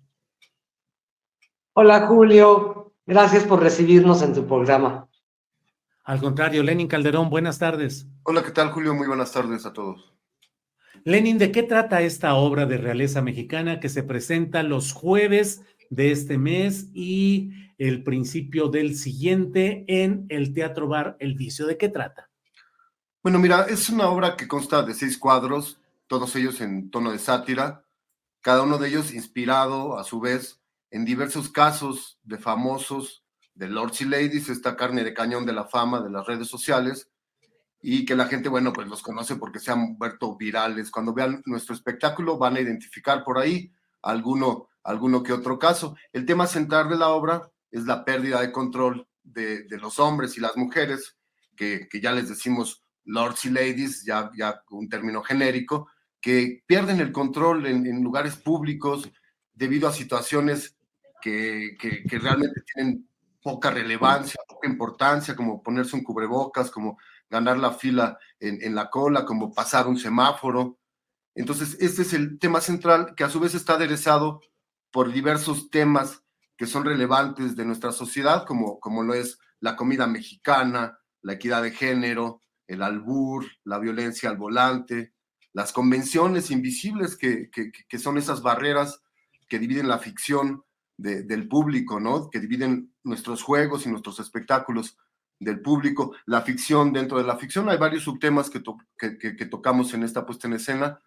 Hola, 1.74 2.08
Julio. 2.08 2.94
Gracias 3.06 3.44
por 3.44 3.62
recibirnos 3.62 4.22
en 4.22 4.34
tu 4.34 4.48
programa. 4.48 5.08
Al 6.06 6.20
contrario, 6.20 6.64
Lenin 6.64 6.88
Calderón, 6.88 7.30
buenas 7.30 7.60
tardes. 7.60 8.08
Hola, 8.24 8.44
¿qué 8.44 8.52
tal, 8.52 8.72
Julio? 8.72 8.94
Muy 8.94 9.08
buenas 9.08 9.32
tardes 9.32 9.66
a 9.66 9.74
todos. 9.74 10.15
Lenin, 11.08 11.38
¿de 11.38 11.52
qué 11.52 11.62
trata 11.62 12.02
esta 12.02 12.34
obra 12.34 12.66
de 12.66 12.78
realeza 12.78 13.22
mexicana 13.22 13.80
que 13.80 13.90
se 13.90 14.02
presenta 14.02 14.64
los 14.64 14.92
jueves 14.92 15.62
de 15.92 16.12
este 16.12 16.40
mes 16.40 16.88
y 16.96 17.52
el 17.78 18.04
principio 18.04 18.70
del 18.70 18.96
siguiente 18.96 19.86
en 19.88 20.26
el 20.30 20.52
Teatro 20.52 20.88
Bar 20.88 21.16
El 21.20 21.36
Vicio? 21.36 21.68
¿De 21.68 21.78
qué 21.78 21.90
trata? 21.90 22.32
Bueno, 23.22 23.38
mira, 23.38 23.68
es 23.70 23.88
una 23.90 24.10
obra 24.10 24.36
que 24.36 24.48
consta 24.48 24.82
de 24.82 24.96
seis 24.96 25.16
cuadros, 25.20 25.80
todos 26.08 26.36
ellos 26.36 26.60
en 26.60 26.90
tono 26.90 27.12
de 27.12 27.20
sátira, 27.20 27.86
cada 28.42 28.64
uno 28.64 28.80
de 28.80 28.88
ellos 28.88 29.14
inspirado 29.14 30.00
a 30.00 30.04
su 30.06 30.20
vez 30.20 30.60
en 30.90 31.06
diversos 31.06 31.50
casos 31.50 32.18
de 32.24 32.40
famosos, 32.40 33.24
de 33.54 33.70
lords 33.70 34.02
y 34.02 34.06
ladies, 34.06 34.50
esta 34.50 34.76
carne 34.76 35.04
de 35.04 35.14
cañón 35.14 35.46
de 35.46 35.54
la 35.54 35.66
fama 35.66 36.02
de 36.02 36.10
las 36.10 36.26
redes 36.26 36.48
sociales, 36.48 37.12
y 37.88 38.04
que 38.04 38.16
la 38.16 38.26
gente, 38.26 38.50
bueno, 38.50 38.74
pues 38.74 38.88
los 38.88 39.04
conoce 39.04 39.36
porque 39.36 39.60
se 39.60 39.72
han 39.72 39.96
vuelto 39.96 40.36
virales. 40.36 40.90
Cuando 40.90 41.14
vean 41.14 41.44
nuestro 41.46 41.76
espectáculo 41.76 42.36
van 42.36 42.56
a 42.56 42.60
identificar 42.60 43.24
por 43.24 43.38
ahí 43.38 43.72
alguno, 44.02 44.70
alguno 44.84 45.22
que 45.22 45.32
otro 45.32 45.60
caso. 45.60 45.96
El 46.12 46.26
tema 46.26 46.48
central 46.48 46.90
de 46.90 46.98
la 46.98 47.10
obra 47.10 47.48
es 47.70 47.86
la 47.86 48.04
pérdida 48.04 48.42
de 48.42 48.52
control 48.52 49.08
de, 49.22 49.68
los 49.80 50.00
hombres 50.00 50.36
y 50.36 50.42
las 50.42 50.58
mujeres, 50.58 51.16
que, 51.56 51.88
ya 52.02 52.12
les 52.12 52.28
decimos 52.28 52.84
lords 53.04 53.46
y 53.46 53.52
ladies, 53.52 54.04
ya, 54.04 54.32
ya 54.36 54.64
un 54.72 54.90
término 54.90 55.22
genérico, 55.22 55.88
que 56.20 56.64
pierden 56.66 57.00
el 57.02 57.12
control 57.12 57.68
en, 57.68 58.04
lugares 58.04 58.36
públicos 58.36 59.08
debido 59.54 59.88
a 59.88 59.94
situaciones 59.94 60.76
que, 61.22 61.78
que, 61.80 62.02
que 62.02 62.18
realmente 62.18 62.64
tienen 62.74 63.08
poca 63.44 63.70
relevancia, 63.70 64.42
poca 64.48 64.68
importancia, 64.68 65.36
como 65.36 65.62
ponerse 65.62 65.96
un 65.96 66.04
cubrebocas, 66.04 66.72
como 66.72 66.98
ganar 67.30 67.58
la 67.58 67.72
fila 67.72 68.18
en, 68.40 68.76
la 68.76 68.90
cola, 68.90 69.26
como 69.26 69.54
pasar 69.54 69.88
un 69.88 69.98
semáforo. 69.98 70.80
Entonces, 71.34 71.78
este 71.80 72.04
es 72.04 72.14
el 72.14 72.40
tema 72.40 72.62
central 72.62 73.14
que 73.16 73.24
a 73.24 73.30
su 73.30 73.40
vez 73.40 73.56
está 73.56 73.74
aderezado 73.74 74.42
por 74.92 75.12
diversos 75.12 75.70
temas 75.70 76.24
que 76.58 76.68
son 76.68 76.86
relevantes 76.86 77.56
de 77.56 77.66
nuestra 77.66 77.92
sociedad, 77.92 78.46
como, 78.46 78.80
como 78.80 79.04
lo 79.04 79.14
es 79.14 79.40
la 79.60 79.76
comida 79.76 80.08
mexicana, 80.08 80.98
la 81.22 81.34
equidad 81.34 81.64
de 81.64 81.72
género, 81.72 82.42
el 82.68 82.82
albur, 82.82 83.46
la 83.64 83.80
violencia 83.80 84.30
al 84.30 84.38
volante, 84.38 85.14
las 85.54 85.72
convenciones 85.72 86.52
invisibles 86.52 87.16
que, 87.16 87.50
que, 87.50 88.00
son 88.00 88.18
esas 88.18 88.42
barreras 88.42 89.02
que 89.48 89.60
dividen 89.60 89.88
la 89.88 90.00
ficción 90.00 90.64
del 90.98 91.48
público, 91.48 92.00
¿no? 92.00 92.30
Que 92.30 92.40
dividen 92.40 92.94
nuestros 93.04 93.44
juegos 93.44 93.86
y 93.86 93.90
nuestros 93.90 94.20
espectáculos 94.20 94.98
del 95.40 95.62
público, 95.62 96.16
la 96.26 96.42
ficción 96.42 96.94
dentro 96.94 97.18
de 97.18 97.26
la 97.26 97.38
ficción. 97.38 97.70
Hay 97.70 97.78
varios 97.78 98.04
subtemas 98.04 98.50
que, 98.50 98.64
que, 99.18 99.46
tocamos 99.46 99.94
en 99.94 100.04
esta 100.04 100.26
puesta 100.26 100.48
en 100.48 100.54
escena. 100.54 101.00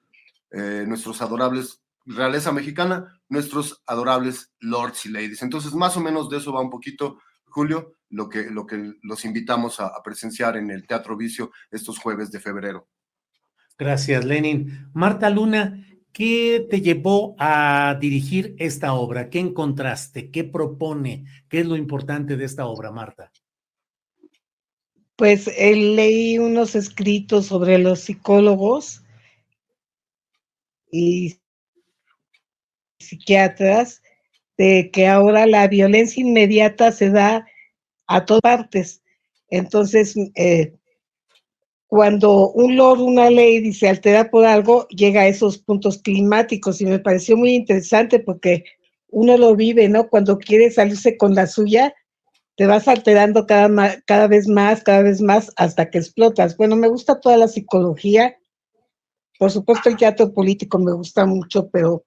Eh, 0.50 0.84
nuestros 0.86 1.20
adorables 1.20 1.82
realeza 2.08 2.52
mexicana, 2.52 3.20
nuestros 3.28 3.82
adorables 3.86 4.52
lords 4.60 5.06
y 5.06 5.10
ladies. 5.10 5.42
Entonces, 5.42 5.74
más 5.74 5.96
o 5.96 6.00
menos 6.00 6.28
de 6.30 6.38
eso 6.38 6.52
va 6.52 6.62
un 6.62 6.70
poquito, 6.70 7.18
Julio, 7.44 7.94
lo 8.10 8.28
que, 8.28 8.50
lo 8.50 8.66
que 8.66 8.94
los 9.02 9.24
invitamos 9.24 9.78
a, 9.80 9.92
presenciar 10.02 10.56
en 10.56 10.70
el 10.70 10.86
Teatro 10.86 11.16
Vicio 11.16 11.50
estos 11.70 11.98
jueves 11.98 12.30
de 12.30 12.40
febrero. 12.40 12.88
Gracias, 13.78 14.24
Lenin. 14.24 14.90
Marta 14.94 15.30
Luna, 15.30 15.84
¿qué 16.12 16.66
te 16.68 16.80
llevó 16.80 17.36
a 17.38 17.96
dirigir 18.00 18.56
esta 18.58 18.94
obra? 18.94 19.28
¿Qué 19.28 19.38
encontraste? 19.38 20.30
¿Qué 20.30 20.44
propone? 20.44 21.26
¿Qué 21.48 21.60
es 21.60 21.66
lo 21.66 21.76
importante 21.76 22.36
de 22.36 22.44
esta 22.44 22.66
obra, 22.66 22.90
Marta? 22.90 23.30
Pues 25.18 25.48
leí 25.58 26.38
unos 26.38 26.76
escritos 26.76 27.46
sobre 27.46 27.76
los 27.78 27.98
psicólogos 27.98 29.02
y 30.92 31.40
psiquiatras 33.00 34.00
de 34.56 34.92
que 34.92 35.08
ahora 35.08 35.44
la 35.46 35.66
violencia 35.66 36.20
inmediata 36.20 36.92
se 36.92 37.10
da 37.10 37.48
a 38.06 38.24
todas 38.26 38.42
partes. 38.42 39.02
Entonces, 39.50 40.14
eh, 40.36 40.76
cuando 41.88 42.52
un 42.52 42.76
lord, 42.76 43.00
una 43.00 43.28
ley 43.28 43.72
se 43.72 43.88
altera 43.88 44.30
por 44.30 44.46
algo, 44.46 44.86
llega 44.86 45.22
a 45.22 45.28
esos 45.28 45.58
puntos 45.58 45.98
climáticos 45.98 46.80
y 46.80 46.86
me 46.86 47.00
pareció 47.00 47.36
muy 47.36 47.56
interesante 47.56 48.20
porque 48.20 48.62
uno 49.08 49.36
lo 49.36 49.56
vive, 49.56 49.88
¿no? 49.88 50.08
Cuando 50.08 50.38
quiere 50.38 50.70
salirse 50.70 51.16
con 51.16 51.34
la 51.34 51.48
suya, 51.48 51.92
te 52.58 52.66
vas 52.66 52.88
alterando 52.88 53.46
cada, 53.46 54.02
cada 54.04 54.26
vez 54.26 54.48
más, 54.48 54.82
cada 54.82 55.02
vez 55.02 55.20
más, 55.20 55.52
hasta 55.54 55.90
que 55.90 55.98
explotas. 55.98 56.56
Bueno, 56.56 56.74
me 56.74 56.88
gusta 56.88 57.20
toda 57.20 57.36
la 57.36 57.46
psicología. 57.46 58.36
Por 59.38 59.52
supuesto, 59.52 59.88
el 59.88 59.96
teatro 59.96 60.34
político 60.34 60.80
me 60.80 60.92
gusta 60.92 61.24
mucho, 61.24 61.70
pero 61.70 62.04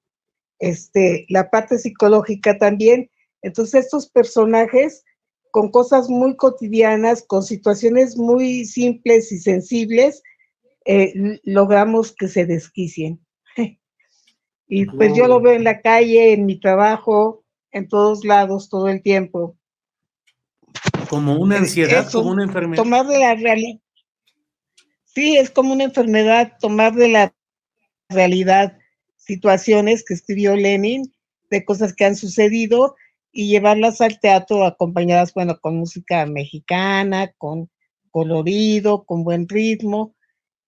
este, 0.60 1.26
la 1.30 1.50
parte 1.50 1.78
psicológica 1.78 2.58
también. 2.58 3.10
Entonces 3.42 3.86
estos 3.86 4.10
personajes 4.10 5.06
con 5.52 5.72
cosas 5.72 6.10
muy 6.10 6.36
cotidianas, 6.36 7.24
con 7.26 7.44
situaciones 7.44 8.18
muy 8.18 8.66
simples 8.66 9.32
y 9.32 9.38
sensibles, 9.40 10.22
eh, 10.84 11.40
logramos 11.44 12.14
que 12.14 12.28
se 12.28 12.46
desquicien. 12.46 13.26
y 14.68 14.86
pues 14.86 15.16
yo 15.16 15.28
lo 15.28 15.40
veo 15.40 15.54
en 15.54 15.64
la 15.64 15.80
calle, 15.80 16.34
en 16.34 16.46
mi 16.46 16.60
trabajo, 16.60 17.46
en 17.72 17.88
todos 17.88 18.26
lados, 18.26 18.68
todo 18.68 18.90
el 18.90 19.02
tiempo. 19.02 19.56
Como 21.10 21.38
una 21.38 21.58
ansiedad, 21.58 22.10
como 22.12 22.32
una 22.32 22.44
enfermedad. 22.44 22.84
Tomar 22.84 23.06
de 23.08 23.20
la 23.20 23.36
realidad. 23.36 23.80
Sí, 25.06 25.38
es 25.38 25.50
como 25.50 25.74
una 25.74 25.84
enfermedad, 25.84 26.54
tomar 26.60 26.94
de 26.94 27.10
la 27.10 27.34
realidad 28.10 28.78
situaciones 29.18 30.04
que 30.06 30.14
escribió 30.14 30.56
Lenin, 30.56 31.14
de 31.50 31.66
cosas 31.66 31.94
que 31.94 32.06
han 32.06 32.16
sucedido 32.16 32.96
y 33.32 33.48
llevarlas 33.48 34.02
al 34.02 34.20
teatro 34.20 34.66
acompañadas, 34.66 35.34
bueno, 35.34 35.60
con 35.60 35.78
música 35.78 36.26
mexicana, 36.26 37.32
con 37.38 37.70
colorido, 38.10 39.04
con 39.06 39.24
buen 39.24 39.48
ritmo 39.48 40.16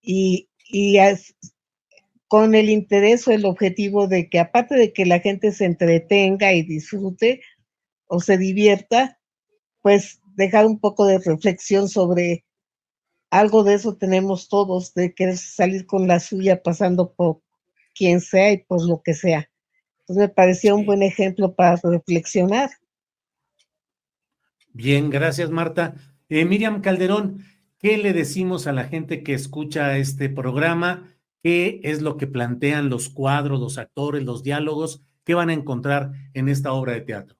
y, 0.00 0.48
con 2.26 2.54
el 2.54 2.68
interés 2.68 3.28
o 3.28 3.30
el 3.30 3.44
objetivo 3.44 4.08
de 4.08 4.28
que 4.28 4.40
aparte 4.40 4.74
de 4.74 4.92
que 4.92 5.06
la 5.06 5.20
gente 5.20 5.52
se 5.52 5.66
entretenga 5.66 6.52
y 6.52 6.62
disfrute 6.62 7.42
o 8.06 8.18
se 8.18 8.38
divierta, 8.38 9.20
pues 9.82 10.20
dejar 10.34 10.66
un 10.66 10.78
poco 10.78 11.06
de 11.06 11.18
reflexión 11.18 11.88
sobre 11.88 12.44
algo 13.30 13.64
de 13.64 13.74
eso 13.74 13.96
tenemos 13.96 14.48
todos, 14.48 14.94
de 14.94 15.12
querer 15.12 15.36
salir 15.36 15.86
con 15.86 16.06
la 16.06 16.20
suya 16.20 16.62
pasando 16.62 17.12
por 17.14 17.40
quien 17.94 18.20
sea 18.20 18.52
y 18.52 18.58
por 18.58 18.86
lo 18.86 19.02
que 19.02 19.14
sea. 19.14 19.50
Entonces 20.00 20.28
me 20.28 20.28
parecía 20.28 20.74
un 20.74 20.86
buen 20.86 21.02
ejemplo 21.02 21.54
para 21.54 21.76
reflexionar. 21.82 22.70
Bien, 24.72 25.10
gracias 25.10 25.50
Marta. 25.50 25.94
Eh, 26.28 26.44
Miriam 26.44 26.80
Calderón, 26.80 27.44
¿qué 27.78 27.96
le 27.96 28.12
decimos 28.12 28.66
a 28.66 28.72
la 28.72 28.84
gente 28.84 29.22
que 29.22 29.34
escucha 29.34 29.96
este 29.98 30.28
programa? 30.28 31.16
¿Qué 31.42 31.80
es 31.82 32.02
lo 32.02 32.16
que 32.16 32.26
plantean 32.26 32.88
los 32.88 33.08
cuadros, 33.08 33.60
los 33.60 33.78
actores, 33.78 34.22
los 34.22 34.42
diálogos? 34.42 35.02
¿Qué 35.24 35.34
van 35.34 35.50
a 35.50 35.54
encontrar 35.54 36.12
en 36.34 36.48
esta 36.48 36.72
obra 36.72 36.92
de 36.92 37.00
teatro? 37.00 37.36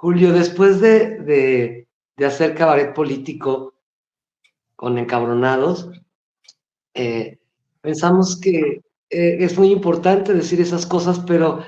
Julio, 0.00 0.32
después 0.32 0.80
de, 0.80 1.86
de, 2.16 2.24
hacer 2.24 2.54
cabaret 2.54 2.94
político 2.94 3.74
con 4.76 4.96
encabronados, 4.96 5.90
eh, 6.94 7.40
pensamos 7.80 8.40
que 8.40 8.84
eh, 9.10 9.36
es 9.40 9.58
muy 9.58 9.72
importante 9.72 10.32
decir 10.32 10.60
esas 10.60 10.86
cosas, 10.86 11.18
pero 11.26 11.64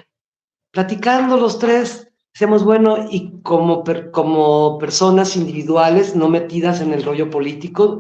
platicando 0.71 1.39
los 1.39 1.59
tres, 1.59 2.09
seamos 2.33 2.63
bueno, 2.63 3.09
y 3.11 3.41
como, 3.43 3.83
como 4.13 4.79
personas 4.79 5.35
individuales, 5.35 6.15
no 6.15 6.29
metidas 6.29 6.81
en 6.81 6.93
el 6.93 7.03
rollo 7.03 7.31
político, 7.31 7.99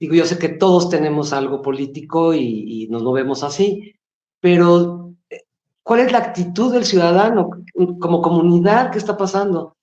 digo, 0.00 0.16
yo 0.16 0.24
sé 0.24 0.36
que 0.36 0.48
todos 0.48 0.88
tenemos 0.88 1.32
algo 1.32 1.62
político 1.62 2.34
y, 2.34 2.88
nos 2.90 3.04
movemos 3.04 3.44
así, 3.44 3.94
pero 4.40 5.14
eh, 5.30 5.42
¿cuál 5.84 6.00
es 6.00 6.10
la 6.10 6.18
actitud 6.18 6.72
del 6.72 6.84
ciudadano 6.84 7.63
como 8.00 8.22
comunidad? 8.22 8.90
¿Qué 8.90 8.98
está 8.98 9.16
pasando? 9.16 9.76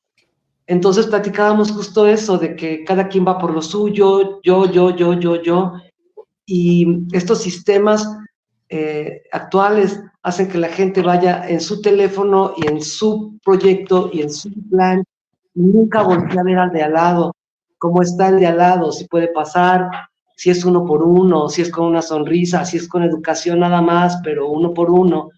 Entonces 0.68 1.08
platicábamos 1.08 1.72
justo 1.72 2.08
eso, 2.08 2.38
de 2.38 2.56
que 2.56 2.84
cada 2.84 3.08
quien 3.08 3.28
va 3.28 3.38
por 3.38 3.52
lo 3.52 3.62
suyo, 3.62 4.42
yo, 4.42 4.72
yo, 4.72 4.96
yo, 4.96 5.14
yo, 5.14 5.42
yo, 5.42 5.74
y 6.46 7.06
estos 7.12 7.42
sistemas 7.42 8.08
eh, 8.70 9.24
actuales 9.32 10.02
hacen 10.24 10.48
que 10.48 10.58
la 10.58 10.70
gente 10.70 11.02
vaya 11.02 11.48
en 11.50 11.60
su 11.60 11.82
teléfono 11.82 12.54
y 12.58 12.68
en 12.68 12.82
su 12.82 13.38
proyecto 13.44 14.10
y 14.14 14.22
en 14.22 14.32
su 14.32 14.50
plan, 14.70 15.04
nunca 15.54 16.04
voltea 16.04 16.42
a 16.42 16.44
ver 16.44 16.58
al 16.58 16.72
de 16.72 16.84
al 16.84 16.94
lado, 16.94 17.36
cómo 17.78 18.02
está 18.02 18.30
el 18.30 18.40
de 18.40 18.48
al 18.48 18.58
lado, 18.58 18.92
si 18.92 19.08
puede 19.08 19.28
pasar, 19.28 19.90
si 20.38 20.50
es 20.50 20.64
uno 20.64 20.86
por 20.86 21.04
uno, 21.04 21.50
si 21.50 21.62
es 21.64 21.70
con 21.70 21.86
una 21.86 22.02
sonrisa, 22.02 22.64
si 22.66 22.78
es 22.78 22.88
con 22.88 23.04
educación 23.04 23.60
nada 23.60 23.82
más, 23.82 24.20
pero 24.24 24.48
uno 24.50 24.74
por 24.74 24.90
uno. 24.90 25.30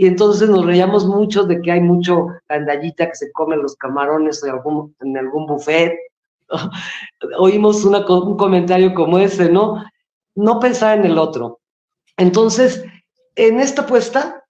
Y 0.00 0.06
entonces 0.06 0.48
nos 0.48 0.64
reíamos 0.64 1.04
mucho 1.04 1.44
de 1.44 1.60
que 1.60 1.72
hay 1.72 1.82
mucho 1.82 2.28
candallita 2.46 3.08
que 3.08 3.14
se 3.14 3.30
come 3.32 3.58
los 3.58 3.76
camarones 3.76 4.42
en 4.42 4.50
algún, 4.52 4.96
en 5.00 5.18
algún 5.18 5.44
buffet. 5.46 5.92
Oímos 7.38 7.84
una, 7.84 7.98
un 8.06 8.38
comentario 8.38 8.94
como 8.94 9.18
ese, 9.18 9.50
¿no? 9.50 9.84
No 10.34 10.58
pensar 10.58 10.98
en 10.98 11.04
el 11.04 11.18
otro, 11.18 11.60
entonces, 12.16 12.82
en 13.34 13.60
esta 13.60 13.82
apuesta 13.82 14.44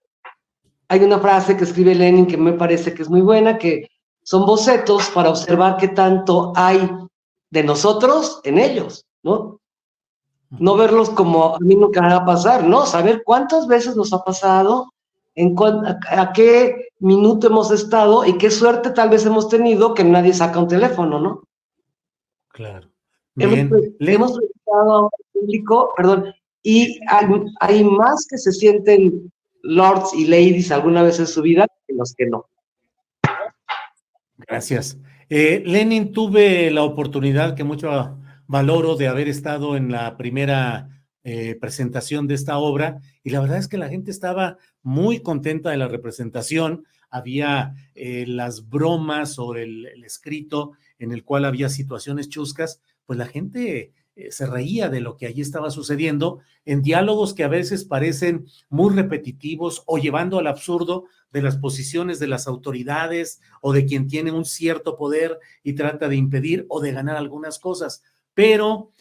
hay 0.89 1.03
una 1.03 1.19
frase 1.19 1.57
que 1.57 1.65
escribe 1.65 1.97
Lenin 1.97 2.27
que 2.27 2.37
me 2.37 2.53
parece 2.53 2.95
que 2.95 3.03
es 3.03 3.11
muy 3.11 3.21
buena, 3.21 3.59
que 3.59 3.89
son 4.23 4.47
bocetos 4.47 5.09
para 5.11 5.31
observar 5.31 5.79
qué 5.79 5.89
tanto 5.89 6.53
hay 6.55 6.91
de 7.51 7.65
nosotros 7.65 8.41
en 8.45 8.59
ellos, 8.59 9.05
¿no? 9.25 9.61
No 10.51 10.77
verlos 10.77 11.11
como 11.11 11.57
a 11.57 11.59
mí 11.59 11.75
nunca 11.75 12.03
va 12.03 12.17
a 12.17 12.25
pasar, 12.25 12.63
¿no? 12.65 12.87
Saber 12.87 13.23
cuántas 13.25 13.67
veces 13.67 13.97
nos 13.97 14.13
ha 14.13 14.23
pasado, 14.25 14.93
en 15.41 15.57
a, 15.59 16.33
qué 16.33 16.89
minuto 16.99 17.47
hemos 17.47 17.71
estado 17.71 18.25
y 18.27 18.37
qué 18.37 18.51
suerte 18.51 18.91
tal 18.91 19.09
vez 19.09 19.25
hemos 19.25 19.49
tenido 19.49 19.95
que 19.95 20.05
nadie 20.05 20.33
saca 20.33 20.61
un 20.61 20.69
teléfono, 20.69 21.19
¿no? 21.19 21.43
Claro. 22.49 22.89
Hemos, 23.37 23.83
hemos 24.01 24.33
al 24.33 25.09
público, 25.33 25.93
perdón, 25.97 26.35
y 26.63 27.01
hay, 27.61 27.85
más 27.85 28.27
que 28.29 28.37
se 28.37 28.53
sienten 28.53 29.33
lords 29.63 30.13
y 30.15 30.27
ladies 30.27 30.71
alguna 30.71 31.03
vez 31.03 31.19
en 31.19 31.27
su 31.27 31.43
vida 31.43 31.67
que 31.87 31.95
los 31.95 32.15
que 32.15 32.27
no. 32.27 32.47
Gracias. 34.37 34.99
Eh, 35.29 35.63
Lenin, 35.65 36.13
tuve 36.13 36.71
la 36.71 36.83
oportunidad 36.83 37.55
que 37.55 37.65
mucho 37.65 38.19
valoro 38.47 38.97
de 38.97 39.09
haber 39.09 39.29
estado 39.29 39.77
en 39.77 39.93
la 39.93 40.17
primera 40.17 40.89
eh, 41.23 41.57
presentación 41.61 42.27
de 42.27 42.35
esta 42.35 42.59
obra 42.59 42.99
y 43.23 43.31
la 43.31 43.41
verdad 43.41 43.59
es 43.59 43.69
que 43.69 43.79
la 43.79 43.89
gente 43.89 44.11
estaba 44.11 44.57
muy 44.83 45.21
contenta 45.21 45.71
de 45.71 45.77
la 45.77 45.89
representación. 45.89 46.85
Había 47.11 47.75
eh, 47.95 48.25
las 48.27 48.69
bromas 48.69 49.35
sobre 49.35 49.65
el, 49.65 49.87
escrito 50.05 50.73
en 50.99 51.13
el 51.13 51.25
cual 51.25 51.45
había 51.45 51.69
situaciones 51.69 52.29
chuscas, 52.29 52.81
pues 53.07 53.19
la 53.19 53.27
gente 53.27 53.93
eh, 54.17 54.31
se 54.31 54.47
reía 54.47 54.89
de 54.89 55.01
lo 55.01 55.17
que 55.17 55.27
allí 55.27 55.41
estaba 55.41 55.71
sucediendo 55.71 56.41
en 56.65 56.83
diálogos 56.83 57.35
que 57.35 57.45
a 57.45 57.49
veces 57.49 57.85
parecen 57.85 58.47
muy 58.69 58.95
repetitivos 58.95 59.83
o 59.87 59.99
llevando 59.99 60.39
al 60.39 60.47
absurdo 60.47 61.07
de 61.33 61.43
las 61.43 61.57
posiciones 61.57 62.19
de 62.19 62.27
las 62.27 62.47
autoridades 62.47 63.41
o 63.61 63.73
de 63.73 63.87
quien 63.87 64.09
tiene 64.09 64.33
un 64.33 64.45
cierto 64.45 64.97
poder 64.97 65.39
y 65.63 65.75
trata 65.75 66.09
de 66.09 66.17
impedir 66.17 66.67
o 66.69 66.81
de 66.81 66.93
ganar 66.93 67.17
algunas 67.17 67.59
cosas. 67.59 68.03
Pero 68.35 68.93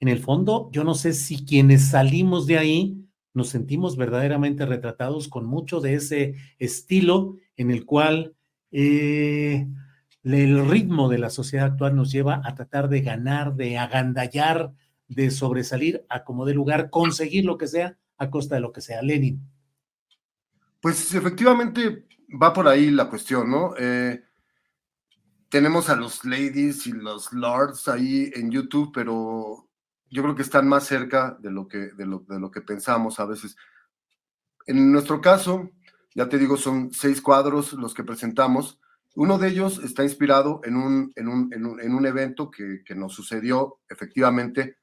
en 0.00 0.08
el 0.08 0.18
fondo, 0.18 0.68
yo 0.72 0.84
no 0.84 0.94
sé 0.94 1.12
si 1.12 1.44
quienes 1.44 1.90
salimos 1.90 2.46
de 2.46 2.58
ahí 2.58 2.96
nos 3.34 3.48
sentimos 3.48 3.96
verdaderamente 3.96 4.66
retratados 4.66 5.28
con 5.28 5.46
mucho 5.46 5.80
de 5.80 5.94
ese 5.94 6.34
estilo 6.58 7.36
en 7.56 7.70
el 7.70 7.84
cual 7.84 8.34
eh, 8.70 9.66
el 10.22 10.68
ritmo 10.68 11.08
de 11.08 11.18
la 11.18 11.30
sociedad 11.30 11.66
actual 11.66 11.96
nos 11.96 12.12
lleva 12.12 12.42
a 12.44 12.54
tratar 12.54 12.88
de 12.88 13.00
ganar, 13.00 13.54
de 13.54 13.78
agandallar, 13.78 14.72
de 15.08 15.30
sobresalir 15.30 16.04
a 16.08 16.24
como 16.24 16.44
de 16.44 16.54
lugar, 16.54 16.90
conseguir 16.90 17.44
lo 17.44 17.58
que 17.58 17.66
sea 17.66 17.96
a 18.18 18.30
costa 18.30 18.54
de 18.54 18.60
lo 18.60 18.72
que 18.72 18.80
sea. 18.80 19.02
Lenin. 19.02 19.40
Pues 20.80 21.14
efectivamente 21.14 22.06
va 22.40 22.52
por 22.52 22.68
ahí 22.68 22.90
la 22.90 23.08
cuestión, 23.08 23.50
¿no? 23.50 23.74
Eh, 23.78 24.22
tenemos 25.48 25.90
a 25.90 25.96
los 25.96 26.24
ladies 26.24 26.86
y 26.86 26.92
los 26.92 27.32
lords 27.32 27.88
ahí 27.88 28.30
en 28.34 28.50
YouTube, 28.50 28.90
pero 28.94 29.68
yo 30.12 30.22
creo 30.22 30.36
que 30.36 30.42
están 30.42 30.68
más 30.68 30.84
cerca 30.84 31.36
de 31.40 31.50
lo 31.50 31.66
que, 31.66 31.78
de 31.78 32.06
lo, 32.06 32.20
de 32.20 32.38
lo 32.38 32.50
que 32.52 32.60
pensamos 32.60 33.18
a 33.18 33.24
veces. 33.24 33.56
En 34.66 34.92
nuestro 34.92 35.20
caso, 35.20 35.70
ya 36.14 36.28
te 36.28 36.38
digo, 36.38 36.56
son 36.56 36.92
seis 36.92 37.20
cuadros 37.20 37.72
los 37.72 37.94
que 37.94 38.04
presentamos 38.04 38.78
uno 39.14 39.38
de 39.38 39.48
ellos 39.48 39.78
está 39.84 40.02
inspirado 40.02 40.60
en 40.64 40.76
un, 40.76 41.12
en 41.16 41.28
un, 41.28 41.50
en 41.52 41.94
un, 41.94 42.06
evento 42.06 42.50
que, 42.50 42.82
que, 42.84 42.94
nos 42.94 43.12
sucedió 43.12 43.80
efectivamente 43.88 44.78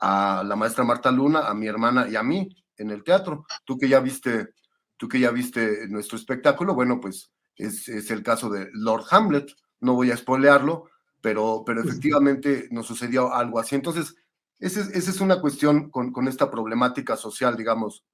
a 0.00 0.44
la 0.46 0.54
maestra 0.54 0.84
Marta 0.84 1.10
Luna, 1.10 1.48
a 1.48 1.54
mi 1.54 1.66
hermana 1.66 2.08
y 2.08 2.14
a 2.14 2.22
mí 2.22 2.48
en 2.76 2.90
el 2.90 3.02
teatro. 3.02 3.46
Tú 3.64 3.76
que 3.76 3.88
ya 3.88 3.98
viste, 3.98 4.50
tú 4.96 5.08
que 5.08 5.18
ya 5.18 5.32
viste 5.32 5.88
nuestro 5.88 6.16
espectáculo, 6.16 6.74
bueno, 6.74 7.00
pues 7.00 7.32
es, 7.56 7.88
es 7.88 8.10
el 8.12 8.22
caso 8.22 8.48
de 8.48 8.68
Lord 8.72 9.06
Hamlet. 9.10 9.50
No 9.80 9.94
voy 9.94 10.12
a 10.12 10.16
spoilearlo, 10.16 10.88
pero, 11.20 11.64
pero 11.66 11.82
efectivamente 11.82 12.68
nos 12.70 12.86
sucedió 12.86 13.34
algo 13.34 13.58
así. 13.58 13.74
Entonces, 13.74 14.14
esa 14.60 14.80
es, 14.80 14.88
esa 14.88 15.10
es 15.10 15.20
una 15.20 15.40
cuestión 15.40 15.90
con, 15.90 16.28
esta 16.28 16.50
problemática 16.50 17.16
social, 17.16 17.56
digamos. 17.56 18.04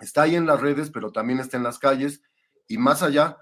Está 0.00 0.22
ahí 0.22 0.34
en 0.34 0.46
las 0.46 0.60
redes, 0.60 0.90
pero 0.90 1.12
también 1.12 1.38
está 1.38 1.56
en 1.56 1.62
las 1.62 1.78
calles 1.78 2.22
y 2.66 2.78
más 2.78 3.02
allá 3.02 3.38